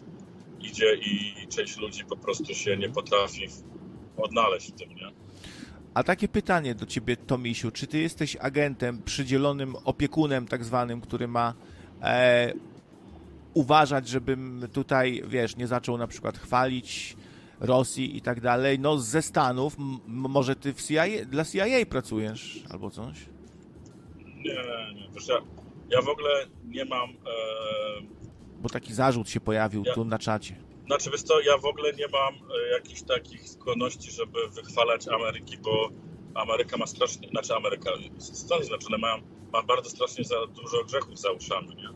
idzie 0.60 0.94
i 0.94 1.47
część 1.48 1.78
ludzi 1.78 2.05
po 2.05 2.16
prostu 2.16 2.55
się 2.55 2.76
nie 2.76 2.89
potrafi 2.89 3.48
odnaleźć 4.16 4.72
w 4.72 4.72
tym, 4.72 4.89
nie? 4.89 5.10
A 5.94 6.02
takie 6.02 6.28
pytanie 6.28 6.74
do 6.74 6.86
ciebie, 6.86 7.16
Tomisiu, 7.16 7.70
czy 7.70 7.86
ty 7.86 7.98
jesteś 7.98 8.36
agentem 8.36 9.02
przydzielonym 9.02 9.76
opiekunem 9.84 10.47
tak 10.47 10.64
zwanym, 10.64 11.01
który 11.01 11.28
ma 11.28 11.55
e, 12.02 12.52
uważać, 13.55 14.09
żebym 14.09 14.68
tutaj, 14.72 15.22
wiesz, 15.26 15.56
nie 15.56 15.66
zaczął 15.66 15.98
na 15.98 16.06
przykład 16.06 16.39
chwalić 16.39 17.16
Rosji 17.60 18.16
i 18.16 18.20
tak 18.20 18.40
dalej, 18.40 18.78
no 18.78 18.98
ze 18.98 19.22
Stanów, 19.22 19.76
może 20.06 20.56
ty 20.56 20.74
w 20.74 20.82
CIA, 20.82 21.05
dla 21.26 21.44
CIA 21.44 21.86
pracujesz 21.89 22.64
albo 22.70 22.90
coś? 22.90 23.16
Nie, 24.18 24.55
nie, 24.94 25.09
wiesz, 25.14 25.28
ja, 25.28 25.61
ja 25.93 26.02
w 26.02 26.09
ogóle 26.09 26.47
nie 26.64 26.85
mam... 26.85 27.10
E... 27.10 27.14
Bo 28.62 28.69
taki 28.69 28.94
zarzut 28.94 29.28
się 29.28 29.40
pojawił 29.40 29.82
ja... 29.86 29.94
tu 29.94 30.05
na 30.05 30.19
czacie. 30.19 30.56
Znaczy, 30.86 31.10
wiesz 31.10 31.23
co, 31.23 31.40
ja 31.40 31.59
w 31.59 31.64
ogóle 31.64 31.93
nie 31.93 32.09
mam 32.09 32.35
e, 32.35 32.69
jakichś 32.73 33.02
takich 33.02 33.48
skłonności, 33.48 34.10
żeby 34.10 34.48
wychwalać 34.48 35.09
Ameryki, 35.09 35.59
bo 35.59 35.90
Ameryka 36.35 36.77
ma 36.77 36.86
strasznie, 36.86 37.28
znaczy 37.28 37.55
Ameryka, 37.55 37.90
Stany 38.19 38.64
Zjednoczone 38.64 38.98
mają, 38.98 39.23
ma 39.52 39.62
bardzo 39.62 39.90
strasznie 39.90 40.24
za 40.24 40.47
dużo 40.47 40.85
grzechów 40.85 41.19
za 41.19 41.31
uszami, 41.31 41.77
nie? 41.77 41.89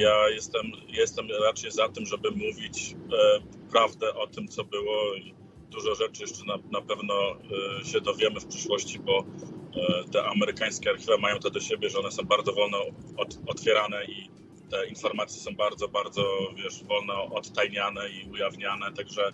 Ja 0.00 0.28
jestem, 0.28 0.72
jestem 0.88 1.28
raczej 1.44 1.70
za 1.70 1.88
tym, 1.88 2.06
żeby 2.06 2.30
mówić 2.30 2.96
e, 3.12 3.40
prawdę 3.70 4.14
o 4.14 4.26
tym, 4.26 4.48
co 4.48 4.64
było 4.64 5.14
i 5.14 5.34
dużo 5.70 5.94
rzeczy 5.94 6.22
jeszcze 6.22 6.44
na, 6.44 6.58
na 6.70 6.80
pewno 6.80 7.14
e, 7.80 7.84
się 7.84 8.00
dowiemy 8.00 8.40
w 8.40 8.46
przyszłości, 8.46 8.98
bo 8.98 9.24
te 10.12 10.24
amerykańskie 10.24 10.90
archiwa 10.90 11.16
mają 11.18 11.38
to 11.38 11.50
do 11.50 11.60
siebie, 11.60 11.90
że 11.90 11.98
one 11.98 12.10
są 12.10 12.22
bardzo 12.22 12.52
wolno 12.52 12.78
od, 13.16 13.38
otwierane 13.46 14.04
i 14.04 14.30
te 14.70 14.86
informacje 14.86 15.40
są 15.40 15.56
bardzo, 15.56 15.88
bardzo, 15.88 16.22
wiesz, 16.56 16.84
wolno 16.84 17.24
odtajniane 17.24 18.08
i 18.08 18.30
ujawniane, 18.30 18.92
także 18.92 19.22
e, 19.28 19.32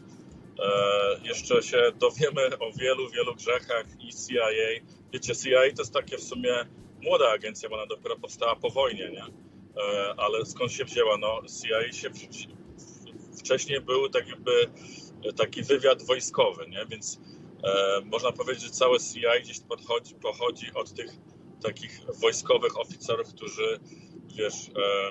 jeszcze 1.25 1.63
się 1.63 1.93
dowiemy 1.99 2.59
o 2.59 2.73
wielu, 2.73 3.11
wielu 3.11 3.35
grzechach 3.35 3.87
i 4.01 4.11
CIA. 4.13 4.85
Wiecie, 5.13 5.37
CIA 5.37 5.61
to 5.77 5.83
jest 5.83 5.93
takie 5.93 6.17
w 6.17 6.23
sumie 6.23 6.55
młoda 7.03 7.31
agencja, 7.31 7.69
bo 7.69 7.77
ona 7.77 7.87
dopiero 7.87 8.17
powstała 8.17 8.57
po 8.57 8.71
wojnie, 8.71 9.11
nie? 9.11 9.25
E, 9.83 10.15
ale 10.17 10.47
skąd 10.47 10.73
się 10.73 10.85
wzięła? 10.85 11.19
No, 11.19 11.43
CIA 11.63 11.93
się 11.93 12.11
wcześniej 13.39 13.81
był 13.81 14.09
tak 14.09 14.29
jakby 14.29 14.71
taki 15.37 15.63
wywiad 15.63 16.03
wojskowy, 16.03 16.69
nie? 16.69 16.87
Więc 16.87 17.21
e, 17.21 17.34
można 18.05 18.33
powiedzieć, 18.33 18.65
że 18.65 18.71
całe 18.71 18.99
CIA 19.01 19.41
gdzieś 19.41 19.61
podchodzi, 19.61 20.15
pochodzi 20.15 20.67
od 20.75 20.95
tych 20.95 21.11
takich 21.63 22.01
wojskowych 22.21 22.81
oficerów, 22.81 23.29
którzy 23.29 23.81
wiesz, 24.37 24.69
e, 24.69 25.11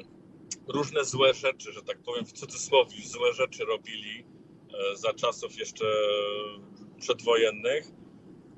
różne 0.67 1.05
złe 1.05 1.33
rzeczy, 1.33 1.71
że 1.71 1.81
tak 1.81 1.97
powiem 2.03 2.25
w 2.25 2.33
cudzysłowie, 2.33 2.95
złe 3.05 3.33
rzeczy 3.33 3.65
robili 3.65 4.19
e, 4.23 4.97
za 4.97 5.13
czasów 5.13 5.57
jeszcze 5.57 5.85
przedwojennych 6.99 7.91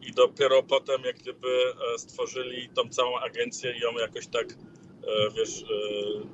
i 0.01 0.11
dopiero 0.11 0.63
potem 0.63 1.01
jak 1.03 1.17
gdyby 1.17 1.73
e, 1.93 1.97
stworzyli 1.99 2.69
tą 2.69 2.89
całą 2.89 3.19
agencję 3.19 3.77
i 3.77 3.79
ją 3.79 3.91
jakoś 3.91 4.27
tak, 4.27 4.51
e, 4.51 5.31
wiesz, 5.35 5.63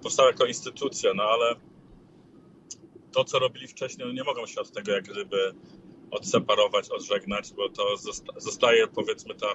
powstała 0.04 0.30
jako 0.30 0.46
instytucja, 0.46 1.14
no 1.14 1.24
ale 1.24 1.56
to, 3.12 3.24
co 3.24 3.40
robili 3.40 3.68
wcześniej, 3.68 4.08
no 4.08 4.14
nie 4.14 4.24
mogą 4.24 4.46
się 4.46 4.62
od 4.62 4.72
tego 4.72 4.92
jak 4.92 5.04
gdyby 5.04 5.54
odseparować, 6.12 6.90
odżegnać, 6.90 7.54
bo 7.54 7.70
to 7.70 7.84
zostaje 8.38 8.88
powiedzmy 8.88 9.36
ta 9.36 9.48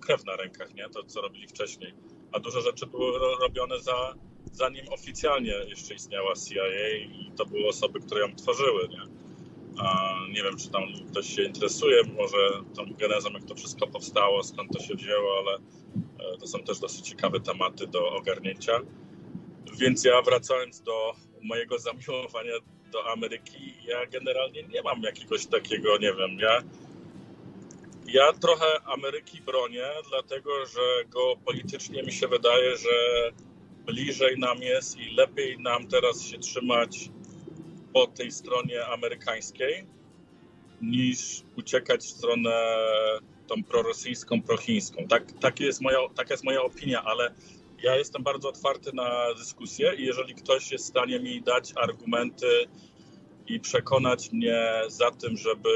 krew 0.00 0.24
na 0.24 0.36
rękach, 0.36 0.74
nie? 0.74 0.88
To, 0.88 1.04
co 1.04 1.20
robili 1.20 1.48
wcześniej. 1.48 1.94
A 2.32 2.40
dużo 2.40 2.60
rzeczy 2.60 2.86
było 2.86 3.18
robione 3.18 3.80
za 3.80 4.14
zanim 4.52 4.86
oficjalnie 4.90 5.52
jeszcze 5.52 5.94
istniała 5.94 6.34
CIA 6.34 6.96
i 6.98 7.32
to 7.36 7.46
były 7.46 7.68
osoby, 7.68 8.00
które 8.00 8.20
ją 8.20 8.34
tworzyły, 8.34 8.88
nie? 8.88 9.02
A 9.78 10.14
nie 10.28 10.42
wiem, 10.42 10.56
czy 10.56 10.70
tam 10.70 10.82
ktoś 11.10 11.26
się 11.36 11.42
interesuje, 11.42 12.02
może 12.16 12.50
tą 12.76 12.84
genezą, 12.94 13.30
jak 13.30 13.44
to 13.44 13.54
wszystko 13.54 13.86
powstało, 13.86 14.42
skąd 14.42 14.72
to 14.72 14.82
się 14.82 14.94
wzięło, 14.94 15.38
ale 15.38 15.56
e, 15.56 16.38
to 16.38 16.46
są 16.46 16.58
też 16.58 16.78
dosyć 16.78 17.08
ciekawe 17.08 17.40
tematy 17.40 17.86
do 17.86 18.08
ogarnięcia. 18.08 18.80
Więc 19.78 20.04
ja 20.04 20.22
wracając 20.22 20.80
do 20.80 21.12
mojego 21.42 21.78
zamiłowania 21.78 22.52
do 22.92 23.12
Ameryki, 23.12 23.74
ja 23.84 24.06
generalnie 24.06 24.62
nie 24.62 24.82
mam 24.82 25.02
jakiegoś 25.02 25.46
takiego, 25.46 25.98
nie 25.98 26.12
wiem, 26.14 26.38
ja, 26.38 26.62
ja 28.06 28.32
trochę 28.32 28.66
Ameryki 28.84 29.40
bronię, 29.40 29.86
dlatego 30.08 30.66
że 30.66 31.04
go 31.08 31.36
politycznie 31.44 32.02
mi 32.02 32.12
się 32.12 32.28
wydaje, 32.28 32.76
że 32.76 32.90
bliżej 33.86 34.38
nam 34.38 34.58
jest 34.58 34.98
i 34.98 35.14
lepiej 35.14 35.58
nam 35.58 35.86
teraz 35.86 36.22
się 36.22 36.38
trzymać 36.38 37.10
po 37.92 38.06
tej 38.06 38.32
stronie 38.32 38.86
amerykańskiej, 38.86 39.86
niż 40.80 41.42
uciekać 41.56 42.00
w 42.00 42.10
stronę 42.10 42.76
tą 43.46 43.64
prorosyjską, 43.64 44.42
prochińską. 44.42 45.08
Tak, 45.08 45.32
tak 45.40 45.60
jest 45.60 45.80
moja, 45.80 45.98
taka 46.16 46.34
jest 46.34 46.44
moja 46.44 46.62
opinia, 46.62 47.02
ale 47.04 47.34
ja 47.82 47.96
jestem 47.96 48.22
bardzo 48.22 48.48
otwarty 48.48 48.90
na 48.94 49.34
dyskusję 49.34 49.94
i 49.94 50.04
jeżeli 50.04 50.34
ktoś 50.34 50.72
jest 50.72 50.84
w 50.84 50.88
stanie 50.88 51.20
mi 51.20 51.42
dać 51.42 51.72
argumenty 51.76 52.66
i 53.46 53.60
przekonać 53.60 54.32
mnie 54.32 54.82
za 54.88 55.10
tym, 55.10 55.36
żeby 55.36 55.70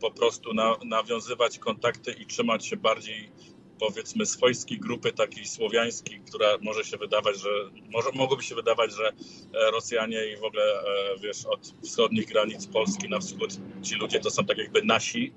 po 0.00 0.10
prostu 0.10 0.54
na, 0.54 0.76
nawiązywać 0.84 1.58
kontakty 1.58 2.12
i 2.12 2.26
trzymać 2.26 2.66
się 2.66 2.76
bardziej 2.76 3.30
powiedzmy 3.78 4.26
swojskiej 4.26 4.78
grupy 4.78 5.12
takiej 5.12 5.46
słowiańskiej, 5.46 6.20
która 6.28 6.58
może 6.60 6.84
się 6.84 6.96
wydawać, 6.96 7.40
że 7.40 7.48
może, 7.90 8.08
mogłoby 8.14 8.42
się 8.42 8.54
wydawać, 8.54 8.92
że 8.92 9.08
e, 9.08 9.70
Rosjanie 9.70 10.32
i 10.32 10.36
w 10.36 10.44
ogóle 10.44 10.62
e, 10.62 10.84
wiesz, 11.22 11.46
od 11.46 11.74
wschodnich 11.82 12.26
granic 12.26 12.66
Polski 12.66 13.08
na 13.08 13.18
wschód 13.18 13.50
ci 13.82 13.94
ludzie 13.94 14.20
to 14.20 14.30
są 14.30 14.44
tak 14.44 14.58
jakby 14.58 14.82
nasi 14.82 15.32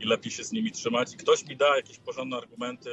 i 0.00 0.04
lepiej 0.04 0.32
się 0.32 0.44
z 0.44 0.52
nimi 0.52 0.70
trzymać. 0.70 1.14
I 1.14 1.16
ktoś 1.16 1.46
mi 1.46 1.56
da 1.56 1.76
jakieś 1.76 1.98
porządne 1.98 2.36
argumenty 2.36 2.90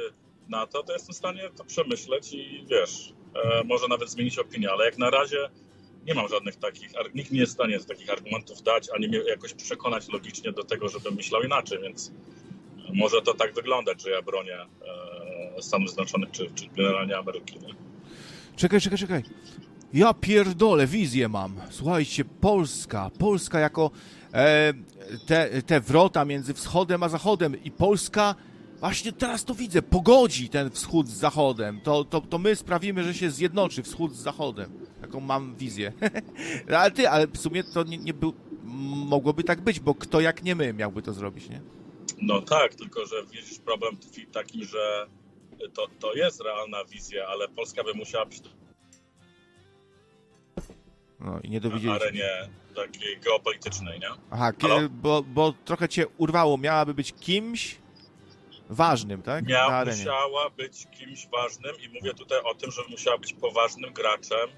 na 0.48 0.66
to, 0.66 0.82
to 0.82 0.92
jestem 0.92 1.14
w 1.14 1.16
stanie 1.16 1.50
to 1.56 1.64
przemyśleć 1.64 2.32
i 2.32 2.66
wiesz, 2.70 3.12
e, 3.34 3.64
może 3.64 3.88
nawet 3.88 4.10
zmienić 4.10 4.38
opinię, 4.38 4.70
ale 4.70 4.84
jak 4.84 4.98
na 4.98 5.10
razie 5.10 5.50
nie 6.06 6.14
mam 6.14 6.28
żadnych 6.28 6.56
takich, 6.56 6.92
nikt 7.14 7.30
nie 7.30 7.40
jest 7.40 7.52
w 7.52 7.54
stanie 7.54 7.80
takich 7.80 8.10
argumentów 8.10 8.62
dać, 8.62 8.88
ani 8.94 9.08
mnie 9.08 9.18
jakoś 9.18 9.54
przekonać 9.54 10.08
logicznie 10.08 10.52
do 10.52 10.64
tego, 10.64 10.88
żebym 10.88 11.14
myślał 11.14 11.42
inaczej, 11.42 11.78
więc 11.82 12.12
może 12.94 13.22
to 13.22 13.34
tak 13.34 13.54
wyglądać, 13.54 14.02
że 14.02 14.10
ja 14.10 14.22
bronię 14.22 14.58
e, 15.56 15.62
Stanów 15.62 15.88
Zjednoczonych 15.88 16.30
czy, 16.30 16.50
czy 16.54 16.66
generalnie 16.76 17.16
Ameryki. 17.16 17.58
Nie? 17.58 17.74
Czekaj, 18.56 18.80
czekaj, 18.80 18.98
czekaj. 18.98 19.22
Ja 19.92 20.14
pierdolę, 20.14 20.86
wizję 20.86 21.28
mam. 21.28 21.60
Słuchajcie, 21.70 22.24
Polska, 22.24 23.10
Polska 23.18 23.60
jako 23.60 23.90
e, 24.34 24.74
te, 25.26 25.62
te 25.62 25.80
wrota 25.80 26.24
między 26.24 26.54
wschodem 26.54 27.02
a 27.02 27.08
zachodem 27.08 27.64
i 27.64 27.70
Polska, 27.70 28.34
właśnie 28.80 29.12
teraz 29.12 29.44
to 29.44 29.54
widzę, 29.54 29.82
pogodzi 29.82 30.48
ten 30.48 30.70
wschód 30.70 31.08
z 31.08 31.12
zachodem. 31.16 31.80
To, 31.80 32.04
to, 32.04 32.20
to 32.20 32.38
my 32.38 32.56
sprawimy, 32.56 33.04
że 33.04 33.14
się 33.14 33.30
zjednoczy 33.30 33.82
wschód 33.82 34.14
z 34.14 34.18
zachodem. 34.22 34.72
Taką 35.00 35.20
mam 35.20 35.54
wizję. 35.56 35.92
ale 36.78 36.90
ty, 36.90 37.08
ale 37.08 37.26
w 37.26 37.38
sumie 37.38 37.64
to 37.64 37.82
nie, 37.82 37.98
nie 37.98 38.14
był, 38.14 38.34
mogłoby 39.08 39.44
tak 39.44 39.60
być, 39.60 39.80
bo 39.80 39.94
kto 39.94 40.20
jak 40.20 40.42
nie 40.42 40.54
my 40.54 40.72
miałby 40.72 41.02
to 41.02 41.12
zrobić, 41.12 41.48
nie? 41.48 41.60
No 42.22 42.42
tak, 42.42 42.74
tylko 42.74 43.06
że 43.06 43.16
widzisz 43.32 43.58
problem 43.58 43.96
tkwi 43.96 44.26
w 44.26 44.30
takim, 44.30 44.64
że 44.64 45.06
to, 45.74 45.86
to 46.00 46.14
jest 46.14 46.40
realna 46.40 46.84
wizja, 46.84 47.26
ale 47.26 47.48
Polska 47.48 47.84
by 47.84 47.94
musiała 47.94 48.26
być 48.26 48.40
No 51.20 51.40
i 51.42 51.50
nie 51.50 51.60
dowiedzieliśmy. 51.60 51.98
się. 52.00 52.04
arenie 52.04 52.48
takiej 52.76 53.18
geopolitycznej, 53.20 54.00
nie? 54.00 54.08
Aha, 54.30 54.52
Halo? 54.60 54.88
bo, 54.88 55.22
bo 55.22 55.52
trochę 55.64 55.88
cię 55.88 56.06
urwało. 56.18 56.58
Miałaby 56.58 56.94
być 56.94 57.12
kimś 57.12 57.76
ważnym, 58.70 59.22
tak? 59.22 59.46
Miała, 59.46 59.84
musiała 59.84 60.50
być 60.50 60.86
kimś 60.98 61.28
ważnym 61.28 61.72
i 61.80 61.88
mówię 61.88 62.14
tutaj 62.14 62.40
o 62.44 62.54
tym, 62.54 62.70
że 62.70 62.82
musiała 62.90 63.18
być 63.18 63.32
poważnym 63.32 63.92
graczem 63.92 64.48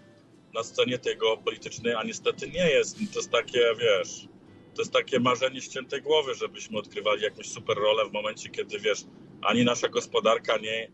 na 0.54 0.62
scenie 0.62 0.98
tej 0.98 1.18
geopolitycznej, 1.18 1.94
a 1.94 2.02
niestety 2.02 2.50
nie 2.50 2.70
jest. 2.70 2.98
To 3.12 3.18
jest 3.18 3.30
takie, 3.30 3.74
wiesz, 3.80 4.28
to 4.74 4.82
jest 4.82 4.92
takie 4.92 5.20
marzenie 5.20 5.60
ściętej 5.60 6.02
głowy, 6.02 6.34
żebyśmy 6.34 6.78
odkrywali 6.78 7.22
jakąś 7.22 7.48
super 7.48 7.76
rolę 7.76 8.08
w 8.08 8.12
momencie, 8.12 8.48
kiedy, 8.48 8.78
wiesz, 8.78 9.04
ani 9.42 9.64
nasza 9.64 9.88
gospodarka 9.88 10.56
nie, 10.56 10.90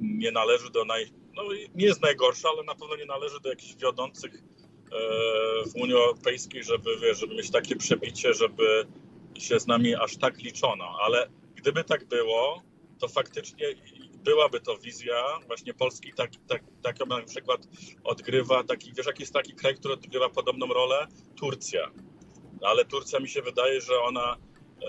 nie 0.00 0.30
należy 0.30 0.70
do 0.70 0.84
naj... 0.84 1.06
No, 1.36 1.42
nie 1.74 1.86
jest 1.86 2.02
najgorsza, 2.02 2.48
ale 2.48 2.62
na 2.62 2.74
pewno 2.74 2.96
nie 2.96 3.06
należy 3.06 3.40
do 3.40 3.50
jakichś 3.50 3.74
wiodących 3.76 4.34
e, 4.34 4.40
w 5.68 5.74
Unii 5.74 5.94
Europejskiej, 5.94 6.64
żeby, 6.64 6.98
wiesz, 7.02 7.18
żeby 7.18 7.34
mieć 7.34 7.50
takie 7.50 7.76
przebicie, 7.76 8.34
żeby 8.34 8.86
się 9.38 9.60
z 9.60 9.66
nami 9.66 9.94
aż 9.94 10.16
tak 10.16 10.38
liczono, 10.38 10.96
ale 11.00 11.28
gdyby 11.64 11.84
tak 11.84 12.04
było, 12.04 12.62
to 12.98 13.08
faktycznie 13.08 13.66
byłaby 14.24 14.60
to 14.60 14.78
wizja 14.78 15.38
właśnie 15.46 15.74
Polski, 15.74 16.12
tak, 16.16 16.30
tak, 16.48 16.62
taką 16.82 17.06
na 17.06 17.22
przykład 17.22 17.68
odgrywa 18.04 18.64
taki, 18.64 18.92
wiesz 18.92 19.06
jaki 19.06 19.22
jest 19.22 19.32
taki 19.32 19.54
kraj, 19.54 19.74
który 19.74 19.94
odgrywa 19.94 20.28
podobną 20.28 20.66
rolę? 20.66 21.06
Turcja. 21.36 21.90
Ale 22.62 22.84
Turcja 22.84 23.20
mi 23.20 23.28
się 23.28 23.42
wydaje, 23.42 23.80
że 23.80 24.00
ona 24.00 24.36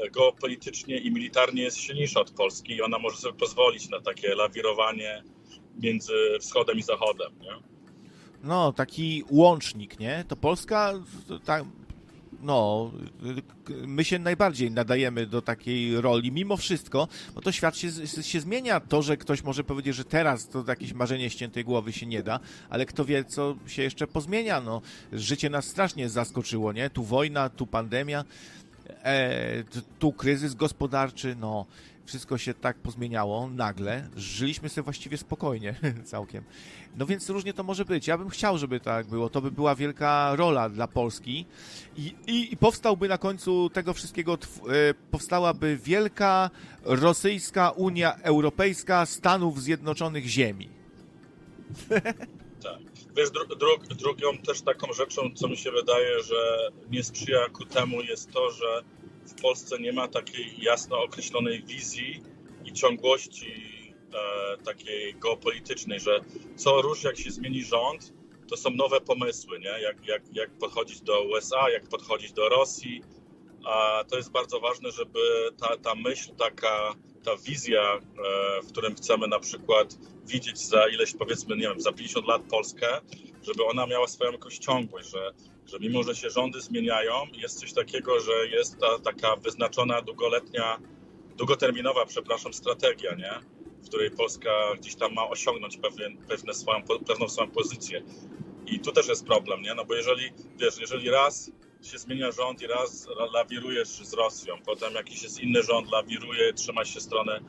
e, 0.03 0.10
geopolitycznie 0.10 0.97
i 0.97 1.11
militarnie 1.11 1.64
jest 1.64 1.77
silniejsza 1.77 2.19
od 2.19 2.31
Polski 2.31 2.73
i 2.76 2.81
ona 2.81 2.99
może 2.99 3.18
sobie 3.18 3.39
pozwolić 3.39 3.89
na 3.89 4.02
takie 4.02 4.35
lawirowanie 4.35 5.23
między 5.80 6.14
wschodem 6.41 6.77
i 6.77 6.84
zachodem, 6.84 7.39
nie? 7.41 7.52
No, 8.43 8.73
taki 8.73 9.23
łącznik, 9.30 9.99
nie? 9.99 10.26
To 10.27 10.35
Polska, 10.35 10.93
tak, 11.45 11.64
no, 12.46 12.92
my 13.88 14.04
się 14.04 14.20
najbardziej 14.20 14.72
nadajemy 14.72 15.26
do 15.26 15.42
takiej 15.42 16.02
roli, 16.02 16.32
mimo 16.32 16.58
wszystko, 16.58 17.08
bo 17.36 17.42
to 17.42 17.52
świat 17.52 17.78
się, 17.78 17.90
się 18.22 18.42
zmienia. 18.42 18.80
To, 18.80 19.02
że 19.02 19.18
ktoś 19.18 19.44
może 19.44 19.64
powiedzieć, 19.64 19.96
że 19.96 20.06
teraz 20.06 20.50
to 20.50 20.64
jakieś 20.68 20.94
marzenie 20.94 21.30
ściętej 21.30 21.64
głowy 21.64 21.94
się 21.94 22.06
nie 22.06 22.24
da, 22.24 22.40
ale 22.70 22.86
kto 22.86 23.06
wie, 23.06 23.24
co 23.24 23.56
się 23.68 23.84
jeszcze 23.84 24.08
pozmienia, 24.08 24.62
no. 24.62 24.82
Życie 25.14 25.50
nas 25.50 25.66
strasznie 25.66 26.10
zaskoczyło, 26.10 26.74
nie? 26.74 26.90
Tu 26.90 27.04
wojna, 27.04 27.50
tu 27.50 27.68
pandemia, 27.68 28.24
e, 29.04 29.64
tu 30.00 30.14
kryzys 30.14 30.54
gospodarczy, 30.54 31.36
no. 31.40 31.66
Wszystko 32.06 32.38
się 32.38 32.53
tak 32.53 32.77
pozmieniało 32.77 33.49
nagle. 33.49 34.10
Żyliśmy 34.15 34.69
sobie 34.69 34.84
właściwie 34.84 35.18
spokojnie, 35.18 35.76
całkiem. 36.03 36.44
No 36.98 37.06
więc 37.06 37.30
różnie 37.30 37.53
to 37.53 37.64
może 37.64 37.86
być. 37.86 38.07
Ja 38.07 38.18
bym 38.18 38.30
chciał, 38.30 38.57
żeby 38.57 38.80
tak 38.80 39.07
było. 39.07 39.30
To 39.30 39.41
by 39.41 39.52
była 39.52 39.76
wielka 39.76 40.36
rola 40.36 40.69
dla 40.69 40.88
Polski. 40.88 41.45
I, 41.98 42.15
i, 42.27 42.53
i 42.53 42.57
powstałby 42.57 43.07
na 43.07 43.18
końcu 43.18 43.69
tego 43.69 43.94
wszystkiego, 43.94 44.34
e, 44.34 44.38
powstałaby 45.11 45.77
wielka 45.84 46.49
rosyjska 46.84 47.69
Unia 47.69 48.15
Europejska 48.15 49.06
Stanów 49.06 49.61
Zjednoczonych 49.61 50.26
Ziemi. 50.26 50.69
Tak. 52.64 52.80
Wiesz, 53.18 53.32
dru, 53.32 53.45
dru, 53.45 53.95
drugą 53.95 54.38
też 54.38 54.61
taką 54.61 54.94
rzeczą, 54.94 55.22
co 55.36 55.48
mi 55.48 55.57
się 55.57 55.72
wydaje, 55.72 56.23
że 56.23 56.69
nie 56.91 57.03
sprzyja 57.03 57.49
ku 57.49 57.65
temu, 57.65 58.02
jest 58.02 58.32
to, 58.32 58.52
że 58.52 58.84
w 59.26 59.41
Polsce 59.41 59.80
nie 59.80 59.93
ma 59.93 60.07
takiej 60.07 60.53
jasno 60.57 61.03
określonej 61.03 61.64
wizji 61.64 62.23
i 62.65 62.73
ciągłości 62.73 63.53
e, 64.14 64.57
takiej 64.57 65.15
geopolitycznej, 65.15 65.99
że 65.99 66.19
co 66.56 66.81
rusz, 66.81 67.03
jak 67.03 67.18
się 67.18 67.31
zmieni 67.31 67.64
rząd, 67.64 68.14
to 68.47 68.57
są 68.57 68.69
nowe 68.69 69.02
pomysły, 69.02 69.60
nie? 69.60 69.81
Jak, 69.81 70.07
jak, 70.07 70.22
jak 70.34 70.52
podchodzić 70.52 71.02
do 71.02 71.23
USA, 71.23 71.69
jak 71.69 71.89
podchodzić 71.89 72.31
do 72.34 72.49
Rosji. 72.49 73.02
A 73.65 74.03
to 74.10 74.18
jest 74.18 74.31
bardzo 74.31 74.60
ważne, 74.60 74.91
żeby 74.91 75.19
ta, 75.57 75.77
ta 75.77 75.95
myśl, 75.95 76.35
taka, 76.35 76.95
ta 77.23 77.38
wizja, 77.38 77.81
e, 77.81 78.02
w 78.61 78.68
którym 78.72 78.95
chcemy 78.95 79.27
na 79.27 79.39
przykład 79.39 79.97
widzieć 80.26 80.57
za 80.57 80.88
ileś, 80.88 81.14
powiedzmy, 81.19 81.56
nie 81.56 81.68
wiem, 81.68 81.81
za 81.81 81.91
50 81.91 82.27
lat 82.27 82.41
Polskę, 82.49 83.02
żeby 83.43 83.65
ona 83.65 83.88
miała 83.88 84.07
swoją 84.07 84.31
jakąś 84.31 84.57
ciągłość, 84.57 85.10
że, 85.10 85.34
że 85.68 85.80
mimo, 85.80 86.04
że 86.04 86.16
się 86.16 86.30
rządy 86.30 86.62
zmieniają, 86.62 87.14
jest 87.34 87.60
coś 87.60 87.74
takiego, 87.74 88.20
że 88.20 88.48
jest 88.48 88.80
ta 88.80 89.00
taka 89.00 89.36
wyznaczona 89.36 90.02
długoletnia, 90.02 90.80
długoterminowa, 91.38 92.06
przepraszam, 92.06 92.54
strategia, 92.54 93.16
nie? 93.16 93.56
w 93.86 93.88
której 93.88 94.12
Polska 94.12 94.50
gdzieś 94.78 94.96
tam 94.96 95.14
ma 95.14 95.30
osiągnąć 95.30 95.78
pewien, 95.78 96.18
pewne 96.18 96.54
swoją, 96.54 96.84
pewną 97.08 97.30
swoją 97.30 97.52
pozycję. 97.52 98.02
I 98.68 98.80
tu 98.80 98.92
też 98.92 99.08
jest 99.08 99.26
problem, 99.26 99.62
nie? 99.62 99.76
No 99.76 99.86
bo 99.86 99.96
jeżeli, 99.96 100.32
wiesz, 100.58 100.78
jeżeli 100.80 101.10
raz 101.10 101.52
się 101.82 101.98
zmienia 101.98 102.32
rząd 102.32 102.62
i 102.62 102.68
raz 102.68 103.08
lawirujesz 103.34 103.88
z 103.88 104.14
Rosją, 104.14 104.56
potem 104.66 104.94
jakiś 104.94 105.24
jest 105.24 105.40
inny 105.40 105.64
rząd, 105.64 105.92
lawiruje, 105.92 106.54
trzyma 106.54 106.86
się 106.86 107.02
strony 107.02 107.40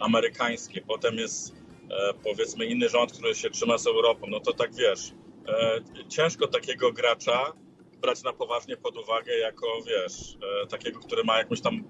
amerykańskiej, 0.00 0.82
potem 0.82 1.16
jest 1.16 1.54
e, 1.90 2.14
powiedzmy 2.24 2.66
inny 2.66 2.88
rząd, 2.88 3.12
który 3.12 3.34
się 3.34 3.50
trzyma 3.50 3.78
z 3.78 3.86
Europą, 3.86 4.26
no 4.26 4.40
to 4.40 4.52
tak 4.52 4.74
wiesz, 4.74 5.12
e, 5.48 5.80
ciężko 6.08 6.46
takiego 6.46 6.92
gracza 6.92 7.52
brać 8.00 8.22
na 8.22 8.32
poważnie 8.32 8.76
pod 8.76 8.96
uwagę 8.96 9.38
jako, 9.38 9.66
wiesz, 9.86 10.38
e, 10.62 10.66
takiego, 10.66 11.00
który 11.00 11.24
ma 11.24 11.38
jakąś 11.38 11.60
tam 11.60 11.84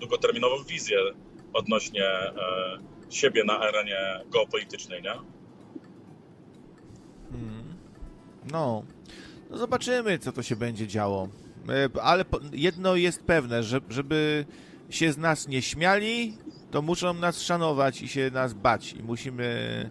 długoterminową 0.00 0.64
wizję 0.64 0.98
odnośnie 1.52 2.04
e, 2.04 2.32
siebie 3.10 3.44
na 3.44 3.60
arenie 3.60 4.20
geopolitycznej, 4.32 5.02
nie? 5.02 5.14
Hmm. 7.30 7.74
No. 8.52 8.82
no, 9.50 9.58
zobaczymy, 9.58 10.18
co 10.18 10.32
to 10.32 10.42
się 10.42 10.56
będzie 10.56 10.86
działo. 10.86 11.28
E, 11.68 12.02
Ale 12.02 12.24
jedno 12.52 12.96
jest 12.96 13.24
pewne, 13.24 13.62
że, 13.62 13.80
żeby 13.88 14.46
się 14.90 15.12
z 15.12 15.18
nas 15.18 15.48
nie 15.48 15.62
śmiali, 15.62 16.38
to 16.70 16.82
muszą 16.82 17.14
nas 17.14 17.42
szanować 17.42 18.02
i 18.02 18.08
się 18.08 18.30
nas 18.30 18.54
bać. 18.54 18.92
I 18.92 19.02
musimy 19.02 19.90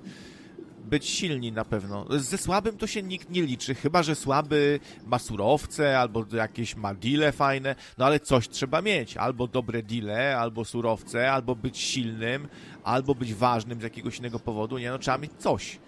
być 0.95 1.05
silni 1.05 1.51
na 1.51 1.65
pewno. 1.65 2.05
Ze 2.09 2.37
słabym 2.37 2.77
to 2.77 2.87
się 2.87 3.03
nikt 3.03 3.29
nie 3.29 3.41
liczy, 3.41 3.75
chyba 3.75 4.03
że 4.03 4.15
słaby 4.15 4.79
ma 5.05 5.19
surowce 5.19 5.99
albo 5.99 6.25
jakieś 6.33 6.75
ma 6.75 6.93
deale 6.93 7.31
fajne, 7.31 7.75
no 7.97 8.05
ale 8.05 8.19
coś 8.19 8.49
trzeba 8.49 8.81
mieć. 8.81 9.17
Albo 9.17 9.47
dobre 9.47 9.83
deale, 9.83 10.37
albo 10.37 10.65
surowce, 10.65 11.31
albo 11.31 11.55
być 11.55 11.77
silnym, 11.77 12.47
albo 12.83 13.15
być 13.15 13.33
ważnym 13.33 13.79
z 13.79 13.83
jakiegoś 13.83 14.17
innego 14.19 14.39
powodu. 14.39 14.77
Nie, 14.77 14.89
no 14.89 14.99
trzeba 14.99 15.17
mieć 15.17 15.31
coś. 15.37 15.79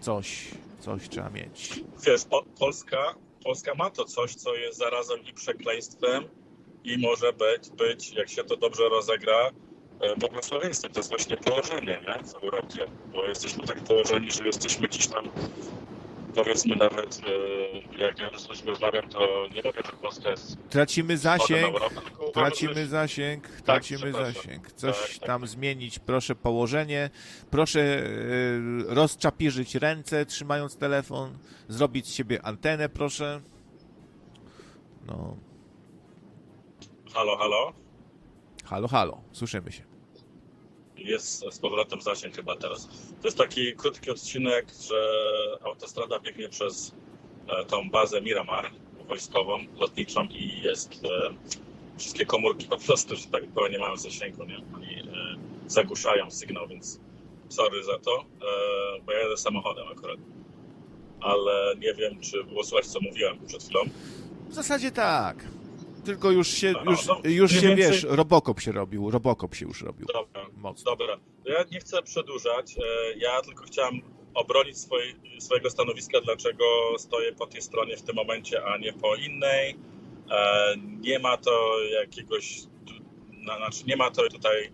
Coś, 0.00 0.48
coś 0.80 1.08
trzeba 1.08 1.30
mieć. 1.30 1.80
Wiesz, 2.06 2.24
po, 2.24 2.42
Polska, 2.58 3.14
Polska 3.44 3.74
ma 3.74 3.90
to 3.90 4.04
coś, 4.04 4.34
co 4.34 4.54
jest 4.54 4.78
zarazem 4.78 5.20
i 5.30 5.32
przekleństwem 5.32 6.24
i 6.84 6.98
może 6.98 7.32
być, 7.32 7.70
być 7.70 8.12
jak 8.12 8.28
się 8.28 8.44
to 8.44 8.56
dobrze 8.56 8.88
rozegra, 8.88 9.50
błogosławieństwem. 10.18 10.92
To 10.92 11.00
jest 11.00 11.10
właśnie 11.10 11.36
położenie 11.36 12.00
nie? 12.08 12.24
w 12.24 12.34
Europie, 12.34 12.86
bo 13.12 13.24
jesteśmy 13.24 13.66
tak 13.66 13.80
położeni, 13.80 14.30
że 14.30 14.44
jesteśmy 14.46 14.88
gdzieś 14.88 15.06
tam 15.06 15.28
powiedzmy 16.34 16.76
nawet, 16.76 17.20
e, 17.94 17.98
jak 17.98 18.18
ja 18.18 18.38
z 18.38 18.48
ludźmi 18.48 18.68
rozmawiam, 18.70 19.08
to 19.08 19.18
nie 19.54 19.62
mówię, 19.64 19.80
że 19.86 19.92
Polska 20.02 20.30
jest 20.30 20.56
Tracimy 20.70 21.16
zasięg, 21.18 21.76
uważam, 21.76 22.04
tracimy 22.34 22.86
zasięg, 22.86 23.48
tracimy 23.48 24.00
przepraszam. 24.00 24.34
zasięg. 24.34 24.72
Coś 24.72 24.96
Tak, 25.10 25.18
tak, 25.18 25.26
tam 25.26 25.40
tak. 25.40 25.50
zmienić, 25.50 25.98
proszę 25.98 26.34
położenie, 26.34 27.10
proszę 27.50 27.80
e, 27.80 28.04
rozczapierzyć 28.94 29.74
ręce 29.74 30.26
trzymając 30.26 30.76
telefon, 30.76 31.38
zrobić 31.68 32.06
z 32.06 32.12
siebie 32.14 32.42
antenę, 32.46 32.88
proszę. 32.88 33.40
No, 35.06 35.36
Halo, 37.14 37.36
halo? 37.36 37.72
halo, 38.64 38.88
halo, 38.88 39.20
słyszymy 39.32 39.72
się. 39.72 39.91
Jest 41.04 41.44
z 41.50 41.58
powrotem 41.58 42.00
zasięg 42.02 42.36
chyba 42.36 42.56
teraz. 42.56 42.86
To 43.22 43.28
jest 43.28 43.38
taki 43.38 43.72
krótki 43.76 44.10
odcinek, 44.10 44.66
że 44.88 45.02
autostrada 45.64 46.20
biegnie 46.20 46.48
przez 46.48 46.94
e, 47.48 47.64
tą 47.64 47.90
bazę 47.90 48.20
Miramar 48.22 48.70
wojskową, 49.08 49.58
lotniczą 49.80 50.24
i 50.24 50.60
jest 50.62 50.92
e, 51.04 51.08
wszystkie 51.98 52.26
komórki 52.26 52.66
po 52.66 52.76
prostu, 52.78 53.16
że 53.16 53.26
tak 53.26 53.46
powiem, 53.48 53.72
nie 53.72 53.78
mają 53.78 53.96
zasięgu, 53.96 54.44
nie? 54.44 54.56
Oni 54.74 54.94
e, 54.94 55.04
zagłuszają 55.66 56.30
sygnał, 56.30 56.68
więc 56.68 57.00
sorry 57.48 57.84
za 57.84 57.98
to, 57.98 58.24
bo 59.06 59.12
ja 59.12 59.18
jadę 59.18 59.36
samochodem 59.36 59.88
akurat. 59.88 60.18
Ale 61.20 61.74
nie 61.78 61.94
wiem, 61.94 62.20
czy 62.20 62.44
było 62.44 62.64
słychać, 62.64 62.86
co 62.86 63.00
mówiłem 63.00 63.46
przed 63.46 63.62
chwilą. 63.62 63.80
W 64.48 64.54
zasadzie 64.54 64.90
tak. 64.90 65.44
Tylko 66.04 66.30
już 66.30 66.48
się, 66.48 66.72
No, 66.84 66.90
już, 66.90 67.06
no, 67.06 67.20
już 67.24 67.52
się 67.52 67.60
więcej- 67.60 67.76
wiesz, 67.76 68.02
Robocop 68.08 68.60
się 68.60 68.72
robił, 68.72 69.10
Robocop 69.10 69.54
się 69.54 69.66
już 69.66 69.82
robił. 69.82 70.06
Dobra, 70.12 70.41
Mocno. 70.62 70.96
Dobra, 70.96 71.20
ja 71.44 71.64
nie 71.72 71.80
chcę 71.80 72.02
przedłużać. 72.02 72.76
E, 72.78 72.82
Ja 73.16 73.42
tylko 73.42 73.64
chciałem 73.64 74.00
obronić 74.34 74.78
swoj, 74.78 75.14
swojego 75.38 75.70
stanowiska, 75.70 76.20
dlaczego 76.20 76.64
stoję 76.98 77.32
po 77.32 77.46
tej 77.46 77.62
stronie 77.62 77.96
w 77.96 78.02
tym 78.02 78.16
momencie, 78.16 78.64
a 78.64 78.76
nie 78.76 78.92
po 78.92 79.16
innej. 79.16 79.76
E, 80.30 80.74
Nie 81.00 81.18
ma 81.18 81.36
to 81.36 81.82
jakiegoś, 81.84 82.60
znaczy 83.42 83.84
nie 83.86 83.96
ma 83.96 84.10
to 84.10 84.28
tutaj 84.28 84.72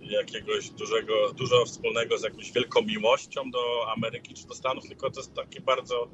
jakiegoś 0.00 0.70
dużego, 0.70 1.32
dużo 1.32 1.64
wspólnego 1.64 2.18
z 2.18 2.22
jakąś 2.22 2.52
wielką 2.52 2.82
miłością 2.82 3.50
do 3.50 3.92
Ameryki 3.96 4.34
czy 4.34 4.46
do 4.46 4.54
Stanów, 4.54 4.88
tylko 4.88 5.10
to 5.10 5.20
jest 5.20 5.34
takie 5.34 5.60
bardzo 5.60 6.08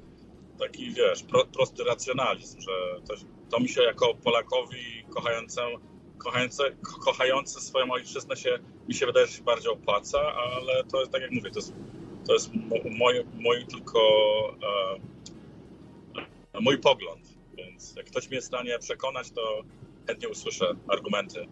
taki, 0.58 0.90
wiesz, 0.90 1.22
pro, 1.22 1.44
prosty 1.44 1.84
racjonalizm, 1.84 2.60
że 2.60 3.00
to, 3.08 3.14
to 3.50 3.60
mi 3.60 3.68
się 3.68 3.82
jako 3.82 4.14
Polakowi 4.14 5.04
kochającemu 5.10 5.78
kochający 7.04 7.60
swoją 7.60 7.92
ojczyznę 7.92 8.36
się, 8.36 8.58
mi 8.88 8.94
się 8.94 9.06
wydaje, 9.06 9.26
że 9.26 9.32
się 9.32 9.42
bardziej 9.42 9.72
opłaca, 9.72 10.18
ale 10.32 10.84
to 10.84 11.00
jest, 11.00 11.12
tak 11.12 11.22
jak 11.22 11.30
mówię, 11.30 11.50
to 11.50 11.58
jest, 11.58 11.72
to 12.26 12.32
jest 12.32 12.50
mój, 12.98 13.24
mój 13.34 13.66
tylko 13.66 14.00
e, 16.54 16.60
mój 16.60 16.78
pogląd, 16.78 17.38
więc 17.56 17.96
jak 17.96 18.06
ktoś 18.06 18.28
mnie 18.28 18.36
jest 18.36 18.46
w 18.46 18.54
stanie 18.54 18.78
przekonać, 18.78 19.30
to 19.30 19.62
chętnie 20.06 20.28
usłyszę 20.28 20.74
argumenty. 20.88 21.46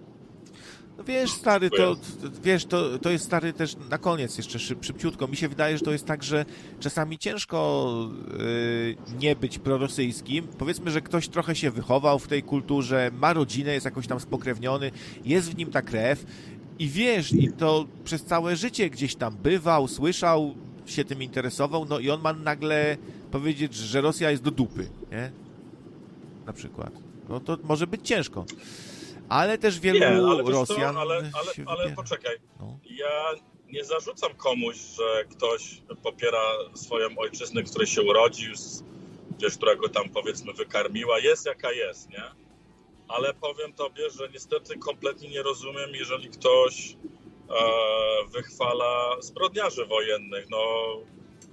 No 0.98 1.04
wiesz, 1.04 1.30
stary, 1.30 1.70
to, 1.70 1.96
wiesz, 2.42 2.64
to, 2.64 2.98
to 2.98 3.10
jest 3.10 3.24
stary 3.24 3.52
też 3.52 3.76
na 3.90 3.98
koniec 3.98 4.36
jeszcze 4.36 4.58
szyb, 4.58 4.84
szybciutko. 4.84 5.28
Mi 5.28 5.36
się 5.36 5.48
wydaje, 5.48 5.78
że 5.78 5.84
to 5.84 5.92
jest 5.92 6.06
tak, 6.06 6.22
że 6.22 6.44
czasami 6.80 7.18
ciężko 7.18 7.90
yy, 8.38 8.96
nie 9.20 9.36
być 9.36 9.58
prorosyjskim. 9.58 10.46
Powiedzmy, 10.58 10.90
że 10.90 11.00
ktoś 11.00 11.28
trochę 11.28 11.54
się 11.54 11.70
wychował 11.70 12.18
w 12.18 12.28
tej 12.28 12.42
kulturze, 12.42 13.10
ma 13.14 13.32
rodzinę, 13.32 13.72
jest 13.72 13.84
jakoś 13.84 14.06
tam 14.06 14.20
spokrewniony, 14.20 14.90
jest 15.24 15.50
w 15.50 15.56
nim 15.56 15.70
ta 15.70 15.82
krew 15.82 16.26
i 16.78 16.88
wiesz, 16.88 17.32
i 17.32 17.52
to 17.52 17.86
przez 18.04 18.24
całe 18.24 18.56
życie 18.56 18.90
gdzieś 18.90 19.14
tam 19.14 19.36
bywał, 19.36 19.88
słyszał, 19.88 20.54
się 20.86 21.04
tym 21.04 21.22
interesował, 21.22 21.84
no 21.84 21.98
i 21.98 22.10
on 22.10 22.20
ma 22.20 22.32
nagle 22.32 22.96
powiedzieć, 23.30 23.74
że 23.74 24.00
Rosja 24.00 24.30
jest 24.30 24.42
do 24.42 24.50
dupy, 24.50 24.88
nie? 25.12 25.30
Na 26.46 26.52
przykład. 26.52 26.92
No 27.28 27.40
to 27.40 27.58
może 27.64 27.86
być 27.86 28.08
ciężko 28.08 28.44
ale 29.28 29.58
też 29.58 29.80
wielu 29.80 29.98
nie, 29.98 30.08
ale 30.08 30.42
Rosjan. 30.42 30.94
Co, 30.94 31.00
ale, 31.00 31.14
ale, 31.16 31.52
ale 31.66 31.90
poczekaj. 31.90 32.36
No. 32.60 32.78
Ja 32.84 33.34
nie 33.68 33.84
zarzucam 33.84 34.34
komuś, 34.34 34.76
że 34.76 35.24
ktoś 35.24 35.82
popiera 36.02 36.42
swoją 36.74 37.18
ojczyznę, 37.18 37.62
której 37.62 37.86
się 37.86 38.02
urodził, 38.02 38.52
gdzieś 39.38 39.56
którego 39.56 39.88
tam 39.88 40.08
powiedzmy 40.08 40.52
wykarmiła, 40.52 41.18
jest 41.18 41.46
jaka 41.46 41.72
jest, 41.72 42.10
nie? 42.10 42.22
Ale 43.08 43.34
powiem 43.34 43.72
tobie, 43.72 44.10
że 44.10 44.28
niestety 44.28 44.78
kompletnie 44.78 45.28
nie 45.28 45.42
rozumiem, 45.42 45.90
jeżeli 45.92 46.28
ktoś 46.28 46.90
e, 46.90 46.96
wychwala 48.28 49.16
zbrodniarzy 49.20 49.86
wojennych. 49.86 50.50
No, 50.50 50.58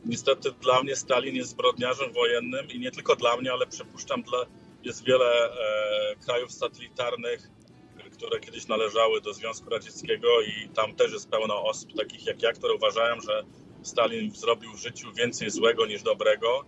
niestety 0.06 0.52
dla 0.52 0.84
mnie 0.84 0.96
Stalin 0.96 1.36
jest 1.36 1.50
zbrodniarzem 1.50 2.14
wojennym 2.14 2.68
i 2.72 2.80
nie 2.80 2.92
tylko 2.92 3.16
dla 3.16 3.38
mnie, 3.38 3.54
ale 3.54 3.68
przypuszczam, 3.68 4.24
dla, 4.24 4.46
jest 4.84 5.06
wiele 5.06 5.52
e, 5.52 6.16
krajów 6.26 6.52
satelitarnych, 6.52 7.50
które 8.22 8.40
kiedyś 8.40 8.68
należały 8.68 9.22
do 9.22 9.34
Związku 9.34 9.70
Radzieckiego 9.70 10.42
i 10.42 10.70
tam 10.70 10.96
też 10.96 11.12
jest 11.12 11.30
pełno 11.30 11.64
osób 11.64 11.94
takich 11.98 12.26
jak 12.26 12.42
ja, 12.42 12.54
które 12.54 12.74
uważają, 12.74 13.22
że 13.22 13.44
Stalin 13.84 14.32
zrobił 14.32 14.74
w 14.74 14.80
życiu 14.80 15.14
więcej 15.14 15.50
złego 15.50 15.86
niż 15.86 16.04
dobrego. 16.04 16.66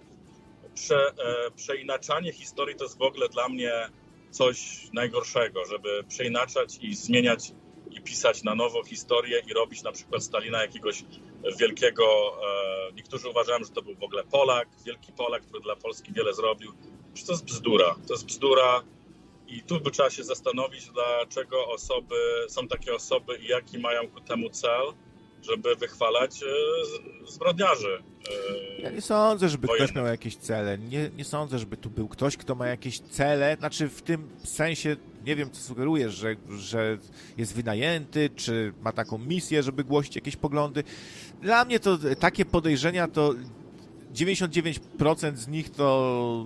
Prze, 0.76 1.08
e, 1.08 1.52
przeinaczanie 1.56 2.34
historii 2.34 2.76
to 2.76 2.84
jest 2.84 2.98
w 2.98 3.02
ogóle 3.02 3.30
dla 3.30 3.50
mnie 3.50 3.90
coś 4.32 4.88
najgorszego, 4.94 5.66
żeby 5.66 6.04
przeinaczać 6.08 6.78
i 6.82 6.96
zmieniać 6.96 7.52
i 7.92 8.02
pisać 8.02 8.44
na 8.44 8.56
nowo 8.56 8.84
historię 8.84 9.42
i 9.48 9.54
robić 9.54 9.84
na 9.84 9.92
przykład 9.92 10.24
Stalina 10.24 10.62
jakiegoś 10.62 11.04
wielkiego, 11.60 12.04
e, 12.90 12.94
niektórzy 12.94 13.30
uważają, 13.30 13.64
że 13.64 13.72
to 13.72 13.82
był 13.82 13.96
w 13.96 14.04
ogóle 14.04 14.24
Polak, 14.24 14.68
wielki 14.86 15.12
Polak, 15.12 15.44
który 15.44 15.64
dla 15.64 15.76
Polski 15.76 16.14
wiele 16.14 16.34
zrobił. 16.34 16.72
To 17.28 17.32
jest 17.32 17.46
bzdura. 17.46 17.96
To 18.08 18.14
jest 18.14 18.26
bzdura 18.26 18.84
i 19.48 19.62
tu 19.62 19.80
by 19.82 19.92
trzeba 19.92 20.10
się 20.10 20.24
zastanowić, 20.24 20.90
dlaczego 20.94 21.68
osoby, 21.68 22.16
są 22.50 22.68
takie 22.68 22.96
osoby 22.96 23.38
i 23.38 23.48
jaki 23.48 23.80
mają 23.80 24.08
ku 24.08 24.22
temu 24.22 24.50
cel, 24.50 24.94
żeby 25.42 25.76
wychwalać 25.76 26.44
e, 26.44 26.48
zbrodniarzy. 27.32 28.04
E, 28.78 28.82
ja 28.82 28.92
nie 28.92 29.02
sądzę, 29.02 29.50
żeby 29.50 29.68
wojennych. 29.68 29.90
ktoś 29.90 29.96
miał 29.96 30.06
jakieś 30.06 30.36
cele. 30.36 30.78
Nie, 30.78 31.10
nie 31.18 31.26
sądzę, 31.26 31.60
żeby 31.60 31.78
tu 31.78 31.90
był 31.90 32.08
ktoś, 32.08 32.38
kto 32.38 32.56
ma 32.56 32.68
jakieś 32.68 33.00
cele. 33.00 33.56
Znaczy 33.60 33.90
w 33.90 34.02
tym 34.02 34.30
sensie, 34.44 34.96
nie 35.26 35.36
wiem, 35.36 35.52
co 35.52 35.62
sugerujesz, 35.62 36.14
że, 36.14 36.36
że 36.58 36.98
jest 37.38 37.56
wynajęty, 37.56 38.30
czy 38.36 38.74
ma 38.82 38.92
taką 38.92 39.18
misję, 39.18 39.64
żeby 39.64 39.84
głosić 39.84 40.16
jakieś 40.16 40.36
poglądy. 40.36 40.84
Dla 41.42 41.66
mnie 41.66 41.80
to 41.80 41.98
takie 42.20 42.46
podejrzenia 42.46 43.08
to 43.08 43.34
99% 44.14 45.36
z 45.36 45.48
nich 45.48 45.70
to 45.70 46.46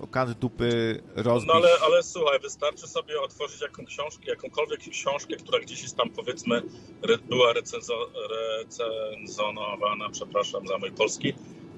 o 0.00 0.06
kant 0.06 0.30
dupy 0.30 1.02
rozbić. 1.16 1.48
No 1.48 1.54
ale, 1.54 1.68
ale 1.84 2.02
słuchaj, 2.02 2.40
wystarczy 2.40 2.86
sobie 2.86 3.20
otworzyć 3.20 3.60
jaką 3.60 3.84
książkę, 3.84 4.24
jakąkolwiek 4.26 4.80
książkę, 4.80 5.36
która 5.36 5.58
gdzieś 5.58 5.82
jest 5.82 5.96
tam 5.96 6.10
powiedzmy 6.10 6.62
była 7.28 7.52
recenzo, 7.52 8.10
recenzonowana, 8.30 10.10
przepraszam 10.10 10.66
za 10.66 10.78
mój 10.78 10.92
polski, 10.92 11.34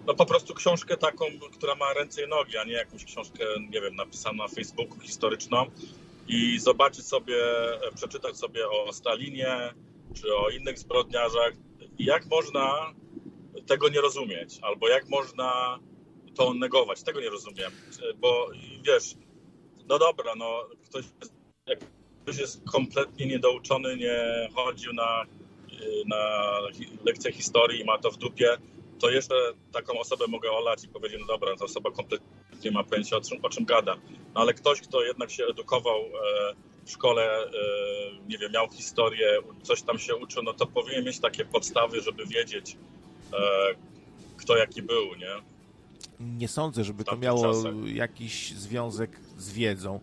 no 0.06 0.14
po 0.14 0.26
prostu 0.26 0.54
książkę 0.54 0.96
taką, 0.96 1.26
która 1.52 1.74
ma 1.74 1.92
ręce 1.92 2.24
i 2.24 2.28
nogi, 2.28 2.56
a 2.56 2.64
nie 2.64 2.72
jakąś 2.72 3.04
książkę, 3.04 3.44
nie 3.70 3.80
wiem, 3.80 3.96
napisaną 3.96 4.36
na 4.36 4.48
Facebooku 4.48 5.00
historyczną 5.00 5.66
i 6.28 6.58
zobaczyć 6.58 7.06
sobie, 7.06 7.36
przeczytać 7.94 8.36
sobie 8.36 8.68
o 8.68 8.92
Stalinie, 8.92 9.74
czy 10.14 10.34
o 10.34 10.50
innych 10.50 10.78
zbrodniarzach, 10.78 11.52
jak 11.98 12.26
można 12.26 12.94
tego 13.66 13.88
nie 13.88 14.00
rozumieć, 14.00 14.58
albo 14.62 14.88
jak 14.88 15.08
można 15.08 15.78
to 16.34 16.54
negować. 16.54 17.02
Tego 17.02 17.20
nie 17.20 17.30
rozumiem, 17.30 17.72
bo 18.16 18.48
wiesz, 18.86 19.14
no 19.88 19.98
dobra, 19.98 20.34
no 20.34 20.68
ktoś, 20.84 21.04
jak 21.66 21.78
ktoś 22.22 22.38
jest 22.38 22.62
kompletnie 22.72 23.26
niedouczony, 23.26 23.96
nie 23.96 24.48
chodził 24.54 24.92
na, 24.92 25.24
na 26.06 26.50
lekcję 27.04 27.32
historii 27.32 27.80
i 27.80 27.84
ma 27.84 27.98
to 27.98 28.10
w 28.10 28.16
dupie, 28.16 28.56
to 29.00 29.10
jeszcze 29.10 29.34
taką 29.72 29.98
osobę 29.98 30.24
mogę 30.28 30.50
olać 30.50 30.84
i 30.84 30.88
powiedzieć, 30.88 31.20
no 31.20 31.26
dobra, 31.26 31.56
ta 31.56 31.64
osoba 31.64 31.90
kompletnie 31.90 32.26
nie 32.64 32.70
ma 32.70 32.84
pojęcia 32.84 33.16
o 33.16 33.20
czym, 33.20 33.38
o 33.42 33.48
czym 33.48 33.64
gada. 33.64 33.96
No 34.34 34.40
ale 34.40 34.54
ktoś, 34.54 34.80
kto 34.80 35.02
jednak 35.02 35.30
się 35.30 35.44
edukował 35.44 36.00
e, 36.00 36.54
w 36.84 36.90
szkole, 36.90 37.44
e, 37.44 37.50
nie 38.28 38.38
wiem, 38.38 38.52
miał 38.52 38.70
historię, 38.70 39.38
coś 39.62 39.82
tam 39.82 39.98
się 39.98 40.16
uczył, 40.16 40.42
no 40.42 40.52
to 40.52 40.66
powinien 40.66 41.04
mieć 41.04 41.20
takie 41.20 41.44
podstawy, 41.44 42.00
żeby 42.00 42.26
wiedzieć, 42.26 42.76
e, 43.32 43.38
kto 44.36 44.56
jaki 44.56 44.82
był, 44.82 45.14
nie? 45.14 45.59
Nie 46.20 46.48
sądzę, 46.48 46.84
żeby 46.84 47.04
to 47.04 47.16
miało 47.16 47.52
jakiś 47.86 48.52
związek 48.52 49.20
z 49.38 49.52
wiedzą. 49.52 50.00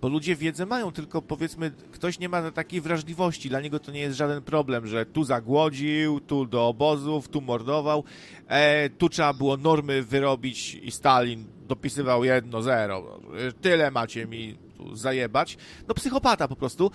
Bo 0.00 0.08
ludzie 0.08 0.36
wiedzę 0.36 0.66
mają, 0.66 0.92
tylko 0.92 1.22
powiedzmy, 1.22 1.70
ktoś 1.92 2.18
nie 2.18 2.28
ma 2.28 2.50
takiej 2.50 2.80
wrażliwości. 2.80 3.48
Dla 3.48 3.60
niego 3.60 3.78
to 3.78 3.92
nie 3.92 4.00
jest 4.00 4.16
żaden 4.16 4.42
problem, 4.42 4.86
że 4.86 5.06
tu 5.06 5.24
zagłodził, 5.24 6.20
tu 6.20 6.46
do 6.46 6.68
obozów, 6.68 7.28
tu 7.28 7.40
mordował. 7.40 8.04
E, 8.48 8.90
tu 8.90 9.08
trzeba 9.08 9.32
było 9.32 9.56
normy 9.56 10.02
wyrobić 10.02 10.74
i 10.74 10.90
Stalin 10.90 11.44
dopisywał 11.68 12.24
jedno, 12.24 12.62
zero. 12.62 13.20
Tyle 13.60 13.90
macie 13.90 14.26
mi 14.26 14.58
zajebać. 14.92 15.56
No 15.88 15.94
psychopata 15.94 16.48
po 16.48 16.56
prostu 16.56 16.90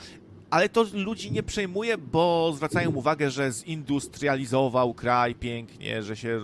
ale 0.50 0.70
to 0.70 0.86
ludzi 0.94 1.32
nie 1.32 1.44
przejmuje, 1.44 1.98
bo 1.98 2.52
zwracają 2.56 2.92
uwagę, 2.92 3.32
że 3.32 3.52
zindustrializował 3.52 4.94
kraj 4.94 5.36
pięknie, 5.36 6.04
że 6.04 6.16
się, 6.18 6.42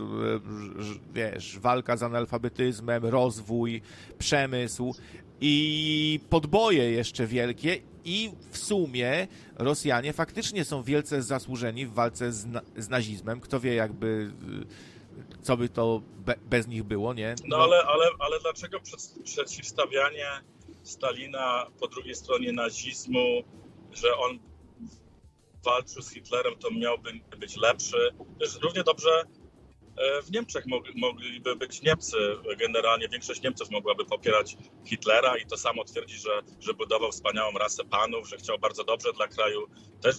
wiesz, 1.13 1.59
walka 1.59 1.97
z 1.97 2.03
analfabetyzmem, 2.03 3.05
rozwój, 3.05 3.81
przemysł 4.17 4.95
i 5.41 6.19
podboje 6.29 6.91
jeszcze 6.91 7.27
wielkie 7.27 7.77
i 8.05 8.31
w 8.51 8.57
sumie 8.57 9.27
Rosjanie 9.55 10.13
faktycznie 10.13 10.65
są 10.65 10.83
wielce 10.83 11.21
zasłużeni 11.21 11.85
w 11.85 11.93
walce 11.93 12.31
z, 12.31 12.45
na 12.45 12.61
z 12.77 12.89
nazizmem. 12.89 13.39
Kto 13.39 13.59
wie 13.59 13.75
jakby 13.75 14.31
co 15.41 15.57
by 15.57 15.69
to 15.69 16.01
be 16.17 16.35
bez 16.49 16.67
nich 16.67 16.83
było, 16.83 17.13
nie? 17.13 17.35
No, 17.45 17.57
no 17.57 17.63
ale, 17.63 17.83
ale, 17.83 18.05
ale 18.19 18.39
dlaczego 18.39 18.79
przeciwstawianie 19.23 20.27
Stalina 20.83 21.65
po 21.79 21.87
drugiej 21.87 22.15
stronie 22.15 22.51
nazizmu 22.51 23.43
że 23.93 24.17
on 24.17 24.39
walczył 25.65 26.01
z 26.01 26.13
Hitlerem, 26.13 26.55
to 26.55 26.71
miałby 26.71 27.11
być 27.37 27.57
lepszy. 27.57 28.15
Równie 28.61 28.83
dobrze 28.83 29.23
e, 29.97 30.21
w 30.21 30.31
Niemczech 30.31 30.65
mogliby 30.95 31.55
być 31.55 31.81
Niemcy. 31.81 32.17
Generalnie 32.59 33.09
większość 33.09 33.41
Niemców 33.41 33.71
mogłaby 33.71 34.05
popierać 34.05 34.57
Hitlera 34.85 35.37
i 35.37 35.45
to 35.45 35.57
samo 35.57 35.83
twierdzi, 35.83 36.17
że, 36.17 36.41
że 36.59 36.73
budował 36.73 37.11
wspaniałą 37.11 37.51
rasę 37.51 37.83
panów, 37.85 38.29
że 38.29 38.37
chciał 38.37 38.59
bardzo 38.59 38.83
dobrze 38.83 39.13
dla 39.13 39.27
kraju. 39.27 39.67
Też 40.01 40.15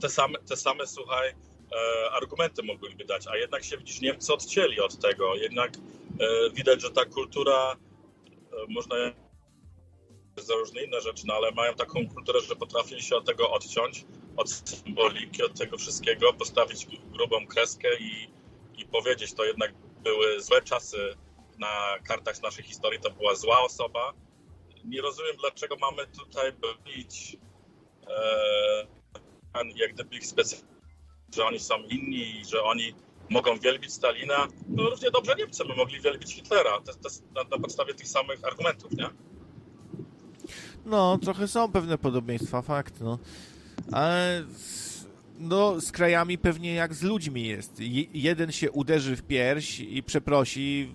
te 0.00 0.08
same, 0.08 0.38
te 0.38 0.56
same 0.56 0.86
słuchaj, 0.86 1.28
e, 1.28 2.10
argumenty 2.12 2.62
mogłyby 2.62 3.04
dać, 3.04 3.26
a 3.26 3.36
jednak 3.36 3.64
się 3.64 3.78
widzisz, 3.78 4.00
Niemcy 4.00 4.32
odcięli 4.32 4.80
od 4.80 4.98
tego. 5.00 5.34
Jednak 5.34 5.70
e, 5.76 6.50
widać, 6.50 6.82
że 6.82 6.90
ta 6.90 7.04
kultura, 7.04 7.76
można 8.68 8.96
za 10.36 10.54
różne 10.54 10.82
inne 10.82 11.00
rzeczy, 11.00 11.26
no 11.26 11.34
ale 11.34 11.50
mają 11.50 11.74
taką 11.74 12.08
kulturę, 12.08 12.40
że 12.40 12.56
potrafili 12.56 13.02
się 13.02 13.16
od 13.16 13.26
tego 13.26 13.50
odciąć, 13.50 14.04
od 14.36 14.50
symboliki, 14.50 15.42
od 15.42 15.58
tego 15.58 15.78
wszystkiego, 15.78 16.32
postawić 16.32 16.86
grubą 16.86 17.46
kreskę 17.46 17.88
i, 17.98 18.30
i 18.76 18.84
powiedzieć, 18.86 19.34
to 19.34 19.44
jednak 19.44 19.74
były 20.02 20.42
złe 20.42 20.62
czasy 20.62 21.16
na 21.58 21.98
kartach 22.04 22.42
naszej 22.42 22.64
historii, 22.64 23.00
to 23.00 23.10
była 23.10 23.34
zła 23.34 23.60
osoba. 23.60 24.12
Nie 24.84 25.02
rozumiem, 25.02 25.36
dlaczego 25.36 25.76
mamy 25.76 26.06
tutaj 26.06 26.52
być 26.84 27.36
e, 28.06 28.86
jak 29.76 29.94
gdyby 29.94 30.16
ich 30.16 30.26
specjalnie, 30.26 30.68
że 31.34 31.44
oni 31.44 31.60
są 31.60 31.82
inni 31.82 32.40
i 32.40 32.44
że 32.44 32.62
oni 32.62 32.94
mogą 33.30 33.58
wielbić 33.58 33.92
Stalina, 33.92 34.48
no 34.68 34.90
równie 34.90 35.10
dobrze 35.10 35.34
Niemcy 35.38 35.64
by 35.64 35.74
mogli 35.74 36.00
wielbić 36.00 36.34
Hitlera 36.34 36.80
to, 36.80 36.92
to, 36.92 37.08
na, 37.34 37.44
na 37.44 37.58
podstawie 37.58 37.94
tych 37.94 38.08
samych 38.08 38.44
argumentów, 38.44 38.92
nie? 38.92 39.10
No, 40.86 41.18
trochę 41.18 41.48
są 41.48 41.72
pewne 41.72 41.98
podobieństwa, 41.98 42.62
fakt, 42.62 43.00
no. 43.00 43.18
Ale 43.92 44.44
no, 45.38 45.80
z 45.80 45.92
krajami 45.92 46.38
pewnie 46.38 46.74
jak 46.74 46.94
z 46.94 47.02
ludźmi 47.02 47.46
jest. 47.46 47.80
Je, 47.80 48.04
jeden 48.14 48.52
się 48.52 48.70
uderzy 48.70 49.16
w 49.16 49.22
pierś 49.22 49.80
i 49.80 50.02
przeprosi, 50.02 50.92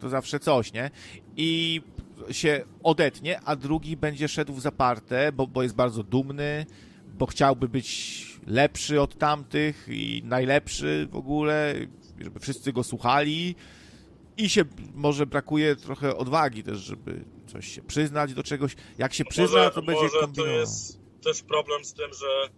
to 0.00 0.08
zawsze 0.08 0.40
coś, 0.40 0.72
nie? 0.72 0.90
I 1.36 1.82
się 2.30 2.64
odetnie, 2.82 3.40
a 3.40 3.56
drugi 3.56 3.96
będzie 3.96 4.28
szedł 4.28 4.52
w 4.52 4.60
zaparte, 4.60 5.32
bo, 5.32 5.46
bo 5.46 5.62
jest 5.62 5.74
bardzo 5.74 6.02
dumny, 6.02 6.66
bo 7.18 7.26
chciałby 7.26 7.68
być 7.68 8.20
lepszy 8.46 9.00
od 9.00 9.18
tamtych 9.18 9.86
i 9.90 10.22
najlepszy 10.24 11.08
w 11.10 11.16
ogóle, 11.16 11.74
żeby 12.20 12.40
wszyscy 12.40 12.72
go 12.72 12.84
słuchali. 12.84 13.54
I 14.36 14.48
się 14.48 14.64
może 14.94 15.26
brakuje 15.26 15.76
trochę 15.76 16.16
odwagi 16.16 16.62
też, 16.62 16.78
żeby 16.78 17.24
coś 17.52 17.74
się 17.74 17.82
przyznać 17.82 18.34
do 18.34 18.42
czegoś. 18.42 18.76
Jak 18.98 19.14
się 19.14 19.24
przyzna, 19.24 19.58
może, 19.58 19.70
to 19.70 19.82
będzie 19.82 20.02
może 20.02 20.20
kombinował. 20.20 20.54
to 20.54 20.60
jest 20.60 21.00
też 21.22 21.42
problem 21.42 21.84
z 21.84 21.94
tym, 21.94 22.10
że 22.14 22.48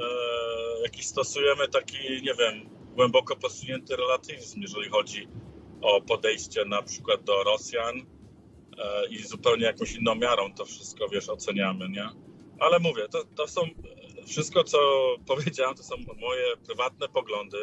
e, 0.00 0.82
jakiś 0.82 1.06
stosujemy 1.06 1.68
taki, 1.68 1.98
nie 2.22 2.34
wiem, 2.34 2.70
głęboko 2.94 3.36
posunięty 3.36 3.96
relatywizm, 3.96 4.60
jeżeli 4.60 4.90
chodzi 4.90 5.28
o 5.82 6.00
podejście 6.00 6.64
na 6.64 6.82
przykład 6.82 7.24
do 7.24 7.42
Rosjan 7.42 7.96
e, 7.98 9.06
i 9.10 9.18
zupełnie 9.18 9.64
jakąś 9.64 9.92
inną 9.92 10.14
miarą 10.14 10.54
to 10.54 10.64
wszystko, 10.64 11.08
wiesz, 11.08 11.28
oceniamy, 11.28 11.88
nie? 11.88 12.08
Ale 12.60 12.78
mówię, 12.78 13.08
to, 13.08 13.24
to 13.24 13.48
są, 13.48 13.60
wszystko 14.26 14.64
co 14.64 14.78
powiedziałem, 15.34 15.74
to 15.74 15.82
są 15.82 15.96
moje 16.20 16.56
prywatne 16.66 17.08
poglądy. 17.08 17.58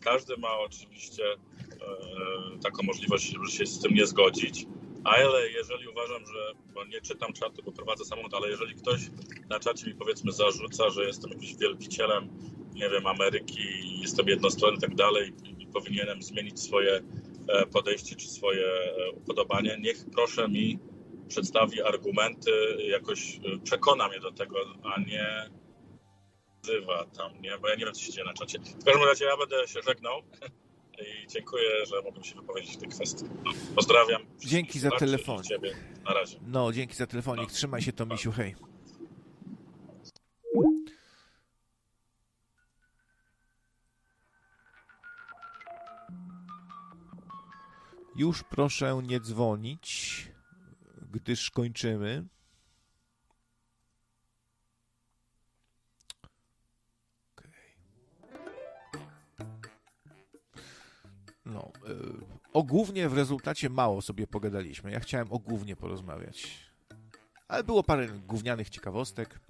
Każdy 0.00 0.36
ma 0.36 0.58
oczywiście 0.58 1.24
e, 1.24 2.58
taką 2.62 2.82
możliwość, 2.82 3.24
żeby 3.32 3.50
się 3.50 3.66
z 3.66 3.80
tym 3.80 3.94
nie 3.94 4.06
zgodzić. 4.06 4.66
Ale 5.04 5.48
jeżeli 5.48 5.88
uważam, 5.88 6.26
że, 6.26 6.52
bo 6.74 6.84
nie 6.84 7.00
czytam 7.00 7.32
czatu, 7.32 7.62
bo 7.62 7.72
prowadzę 7.72 8.04
samochód, 8.04 8.34
ale 8.34 8.48
jeżeli 8.48 8.74
ktoś 8.74 9.00
na 9.48 9.60
czacie 9.60 9.86
mi 9.86 9.94
powiedzmy 9.94 10.32
zarzuca, 10.32 10.90
że 10.90 11.04
jestem 11.04 11.30
jakimś 11.30 11.56
wielbicielem, 11.56 12.28
nie 12.74 12.90
wiem, 12.90 13.06
Ameryki, 13.06 14.00
jestem 14.00 14.28
jednostronny 14.28 14.78
i 14.78 14.80
tak 14.80 14.94
dalej 14.94 15.32
i 15.58 15.66
powinienem 15.66 16.22
zmienić 16.22 16.60
swoje 16.60 17.02
e, 17.48 17.66
podejście 17.66 18.16
czy 18.16 18.28
swoje 18.28 18.66
e, 18.66 19.10
upodobanie, 19.10 19.78
niech 19.80 20.04
proszę 20.14 20.48
mi 20.48 20.78
przedstawi 21.28 21.82
argumenty, 21.82 22.50
jakoś 22.78 23.36
e, 23.36 23.58
przekona 23.64 24.08
mnie 24.08 24.20
do 24.20 24.32
tego, 24.32 24.56
a 24.82 25.00
nie 25.00 25.50
wzywa 26.62 27.04
tam, 27.04 27.42
nie? 27.42 27.58
Bo 27.58 27.68
ja 27.68 27.74
nie 27.74 27.84
wiem, 27.84 27.94
co 27.94 28.00
się 28.00 28.12
dzieje 28.12 28.26
na 28.26 28.34
czacie. 28.34 28.58
W 28.58 28.84
każdym 28.84 29.04
razie 29.04 29.24
ja 29.24 29.36
będę 29.36 29.68
się 29.68 29.80
żegnał 29.82 30.22
i 31.00 31.26
dziękuję, 31.26 31.86
że 31.86 32.02
mogłem 32.02 32.24
się 32.24 32.34
wypowiedzieć 32.34 32.76
w 32.76 32.80
tej 32.80 32.88
kwestii. 32.88 33.24
Pozdrawiam. 33.74 34.22
Dzięki 34.38 34.78
za 34.78 34.90
telefon. 34.90 35.42
Na 36.04 36.14
razie. 36.14 36.38
No, 36.46 36.72
dzięki 36.72 36.94
za 36.94 37.06
telefonik. 37.06 37.50
Trzymaj 37.52 37.82
się, 37.82 37.92
Tomisiu, 37.92 38.32
hej. 38.32 38.54
Już 48.16 48.42
proszę 48.42 49.00
nie 49.02 49.20
dzwonić, 49.20 50.28
gdyż 51.12 51.50
kończymy. 51.50 52.24
No, 61.50 61.72
y, 61.88 61.94
o 62.52 62.62
głównie 62.62 63.08
w 63.08 63.12
rezultacie 63.12 63.70
mało 63.70 64.02
sobie 64.02 64.26
pogadaliśmy. 64.26 64.90
Ja 64.90 65.00
chciałem 65.00 65.32
o 65.32 65.38
głównie 65.38 65.76
porozmawiać. 65.76 66.70
Ale 67.48 67.64
było 67.64 67.82
parę 67.82 68.08
gównianych 68.08 68.70
ciekawostek. 68.70 69.40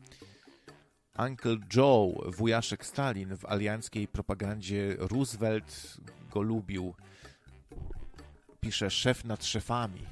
Uncle 1.19 1.57
Joe, 1.77 2.13
wujaszek 2.27 2.87
Stalin 2.87 3.37
w 3.37 3.45
alianckiej 3.45 4.09
propagandzie 4.09 4.97
Roosevelt 4.99 5.97
go 6.31 6.43
lubił. 6.43 6.95
Pisze 8.61 8.91
szef 8.91 9.25
nad 9.25 9.45
szefami. 9.45 10.07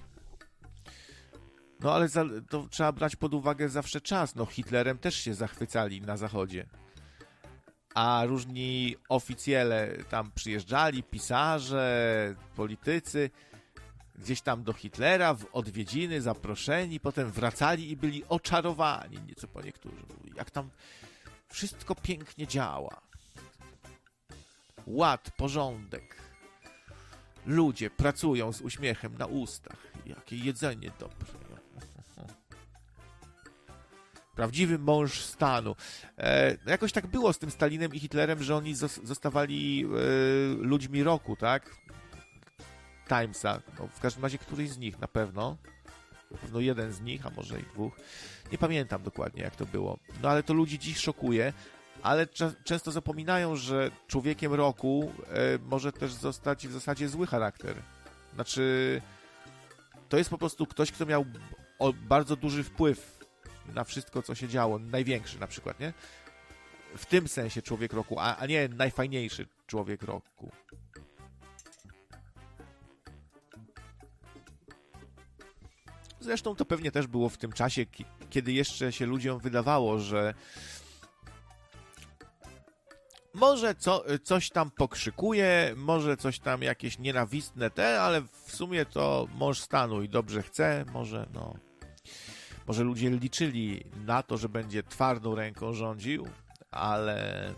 No 1.80 1.94
ale 1.94 2.08
za, 2.08 2.24
to 2.50 2.66
trzeba 2.70 2.92
brać 2.92 3.16
pod 3.16 3.34
uwagę 3.34 3.68
zawsze 3.68 4.00
czas. 4.00 4.34
No 4.34 4.46
Hitlerem 4.46 4.98
też 4.98 5.14
się 5.14 5.34
zachwycali 5.34 6.00
na 6.00 6.16
zachodzie. 6.16 6.66
A 7.98 8.24
różni 8.26 8.96
oficjele 9.08 9.96
tam 10.10 10.30
przyjeżdżali, 10.34 11.02
pisarze, 11.02 12.34
politycy, 12.56 13.30
gdzieś 14.14 14.40
tam 14.40 14.62
do 14.62 14.72
Hitlera 14.72 15.34
w 15.34 15.46
odwiedziny, 15.52 16.20
zaproszeni, 16.20 17.00
potem 17.00 17.30
wracali 17.30 17.90
i 17.90 17.96
byli 17.96 18.24
oczarowani, 18.28 19.18
nieco 19.28 19.48
po 19.48 19.62
niektórzy. 19.62 20.02
Mówili, 20.16 20.36
Jak 20.36 20.50
tam 20.50 20.70
wszystko 21.48 21.94
pięknie 21.94 22.46
działa. 22.46 23.00
Ład, 24.86 25.30
porządek. 25.36 26.16
Ludzie 27.46 27.90
pracują 27.90 28.52
z 28.52 28.60
uśmiechem 28.60 29.18
na 29.18 29.26
ustach. 29.26 29.86
Jakie 30.06 30.36
jedzenie 30.36 30.90
dobre. 30.98 31.47
Prawdziwy 34.38 34.78
mąż 34.78 35.20
stanu. 35.20 35.76
E, 36.18 36.56
jakoś 36.66 36.92
tak 36.92 37.06
było 37.06 37.32
z 37.32 37.38
tym 37.38 37.50
Stalinem 37.50 37.94
i 37.94 37.98
Hitlerem, 37.98 38.42
że 38.42 38.56
oni 38.56 38.74
zos- 38.74 39.06
zostawali 39.06 39.84
e, 39.84 39.88
ludźmi 40.64 41.02
roku, 41.02 41.36
tak? 41.36 41.76
Timesa. 43.08 43.60
No, 43.78 43.88
w 43.88 44.00
każdym 44.00 44.22
razie 44.22 44.38
któryś 44.38 44.70
z 44.70 44.78
nich 44.78 44.98
na 44.98 45.08
pewno. 45.08 45.56
Na 46.30 46.38
pewno 46.38 46.60
jeden 46.60 46.92
z 46.92 47.00
nich, 47.00 47.26
a 47.26 47.30
może 47.30 47.60
i 47.60 47.62
dwóch. 47.62 47.92
Nie 48.52 48.58
pamiętam 48.58 49.02
dokładnie, 49.02 49.42
jak 49.42 49.56
to 49.56 49.66
było. 49.66 49.98
No 50.22 50.28
ale 50.28 50.42
to 50.42 50.54
ludzi 50.54 50.78
dziś 50.78 50.98
szokuje, 50.98 51.52
ale 52.02 52.26
często 52.64 52.92
zapominają, 52.92 53.56
że 53.56 53.90
człowiekiem 54.06 54.54
roku 54.54 55.12
e, 55.28 55.58
może 55.62 55.92
też 55.92 56.12
zostać 56.12 56.68
w 56.68 56.72
zasadzie 56.72 57.08
zły 57.08 57.26
charakter. 57.26 57.74
Znaczy, 58.34 59.02
to 60.08 60.18
jest 60.18 60.30
po 60.30 60.38
prostu 60.38 60.66
ktoś, 60.66 60.92
kto 60.92 61.06
miał 61.06 61.24
bardzo 62.08 62.36
duży 62.36 62.64
wpływ 62.64 63.17
na 63.74 63.84
wszystko, 63.84 64.22
co 64.22 64.34
się 64.34 64.48
działo. 64.48 64.78
Największy 64.78 65.40
na 65.40 65.46
przykład, 65.46 65.80
nie? 65.80 65.92
W 66.96 67.06
tym 67.06 67.28
sensie 67.28 67.62
człowiek 67.62 67.92
roku, 67.92 68.18
a, 68.18 68.36
a 68.36 68.46
nie 68.46 68.68
najfajniejszy 68.68 69.46
człowiek 69.66 70.02
roku. 70.02 70.50
Zresztą 76.20 76.56
to 76.56 76.64
pewnie 76.64 76.90
też 76.90 77.06
było 77.06 77.28
w 77.28 77.36
tym 77.36 77.52
czasie, 77.52 77.86
ki- 77.86 78.04
kiedy 78.30 78.52
jeszcze 78.52 78.92
się 78.92 79.06
ludziom 79.06 79.38
wydawało, 79.38 79.98
że 79.98 80.34
może 83.34 83.74
co, 83.74 84.04
coś 84.24 84.50
tam 84.50 84.70
pokrzykuje, 84.70 85.74
może 85.76 86.16
coś 86.16 86.38
tam 86.38 86.62
jakieś 86.62 86.98
nienawistne 86.98 87.70
te, 87.70 88.00
ale 88.00 88.20
w 88.22 88.56
sumie 88.56 88.86
to 88.86 89.28
mąż 89.34 89.60
stanu 89.60 90.02
i 90.02 90.08
dobrze 90.08 90.42
chce, 90.42 90.84
może 90.92 91.26
no. 91.34 91.54
Może 92.68 92.84
ludzie 92.84 93.10
liczyli 93.10 93.84
na 94.06 94.22
to, 94.22 94.36
że 94.36 94.48
będzie 94.48 94.82
twardą 94.82 95.34
ręką 95.34 95.72
rządził, 95.72 96.28
ale. 96.70 97.54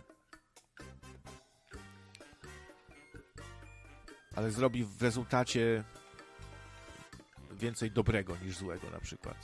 Ale 4.36 4.50
zrobi 4.50 4.84
w 4.84 5.02
rezultacie 5.02 5.84
więcej 7.52 7.90
dobrego 7.90 8.36
niż 8.36 8.56
złego, 8.56 8.90
na 8.90 9.00
przykład. 9.00 9.36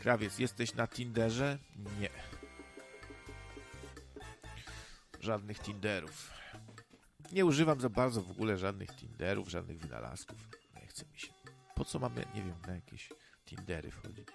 Krawiec, 0.00 0.38
jesteś 0.38 0.74
na 0.74 0.88
Tinderze? 0.88 1.58
Nie. 2.00 2.10
Żadnych 5.20 5.58
Tinderów. 5.58 6.30
Nie 7.32 7.44
używam 7.44 7.80
za 7.80 7.88
bardzo 7.88 8.22
w 8.22 8.30
ogóle 8.30 8.58
żadnych 8.58 8.90
Tinderów, 8.90 9.48
żadnych 9.48 9.78
wynalazków. 9.78 10.48
Nie 10.80 10.86
chce 10.86 11.04
mi 11.12 11.18
się. 11.18 11.32
Po 11.74 11.84
co 11.84 11.98
mamy, 11.98 12.24
nie 12.34 12.42
wiem, 12.42 12.56
na 12.66 12.74
jakieś 12.74 13.08
Tindery 13.44 13.90
wchodzić? 13.90 14.28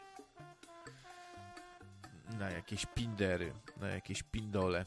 Na 2.39 2.49
jakieś 2.51 2.85
Pindery, 2.85 3.53
na 3.77 3.87
jakieś 3.87 4.23
Pindole. 4.23 4.85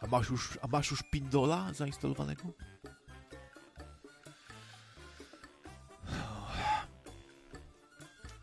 A 0.00 0.06
masz 0.06 0.30
już, 0.30 0.58
a 0.62 0.66
masz 0.66 0.90
już 0.90 1.02
Pindola 1.02 1.72
zainstalowanego? 1.72 2.42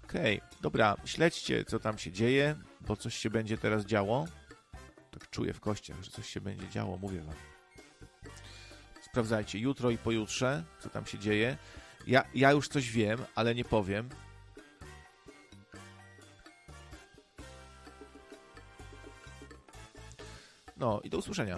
Okej, 0.03 0.41
dobra, 0.61 0.95
śledźcie, 1.05 1.65
co 1.65 1.79
tam 1.79 1.97
się 1.97 2.11
dzieje, 2.11 2.55
bo 2.81 2.95
coś 2.95 3.15
się 3.15 3.29
będzie 3.29 3.57
teraz 3.57 3.85
działo. 3.85 4.25
Tak 5.11 5.29
czuję 5.29 5.53
w 5.53 5.59
kościach, 5.59 6.03
że 6.03 6.11
coś 6.11 6.29
się 6.29 6.41
będzie 6.41 6.69
działo, 6.69 6.97
mówię 6.97 7.21
wam. 7.21 7.35
Sprawdzajcie 9.01 9.59
jutro 9.59 9.89
i 9.89 9.97
pojutrze, 9.97 10.63
co 10.79 10.89
tam 10.89 11.05
się 11.05 11.19
dzieje. 11.19 11.57
Ja, 12.07 12.23
ja 12.35 12.51
już 12.51 12.67
coś 12.67 12.91
wiem, 12.91 13.19
ale 13.35 13.55
nie 13.55 13.65
powiem. 13.65 14.09
No 20.77 21.01
i 21.03 21.09
do 21.09 21.17
usłyszenia. 21.17 21.57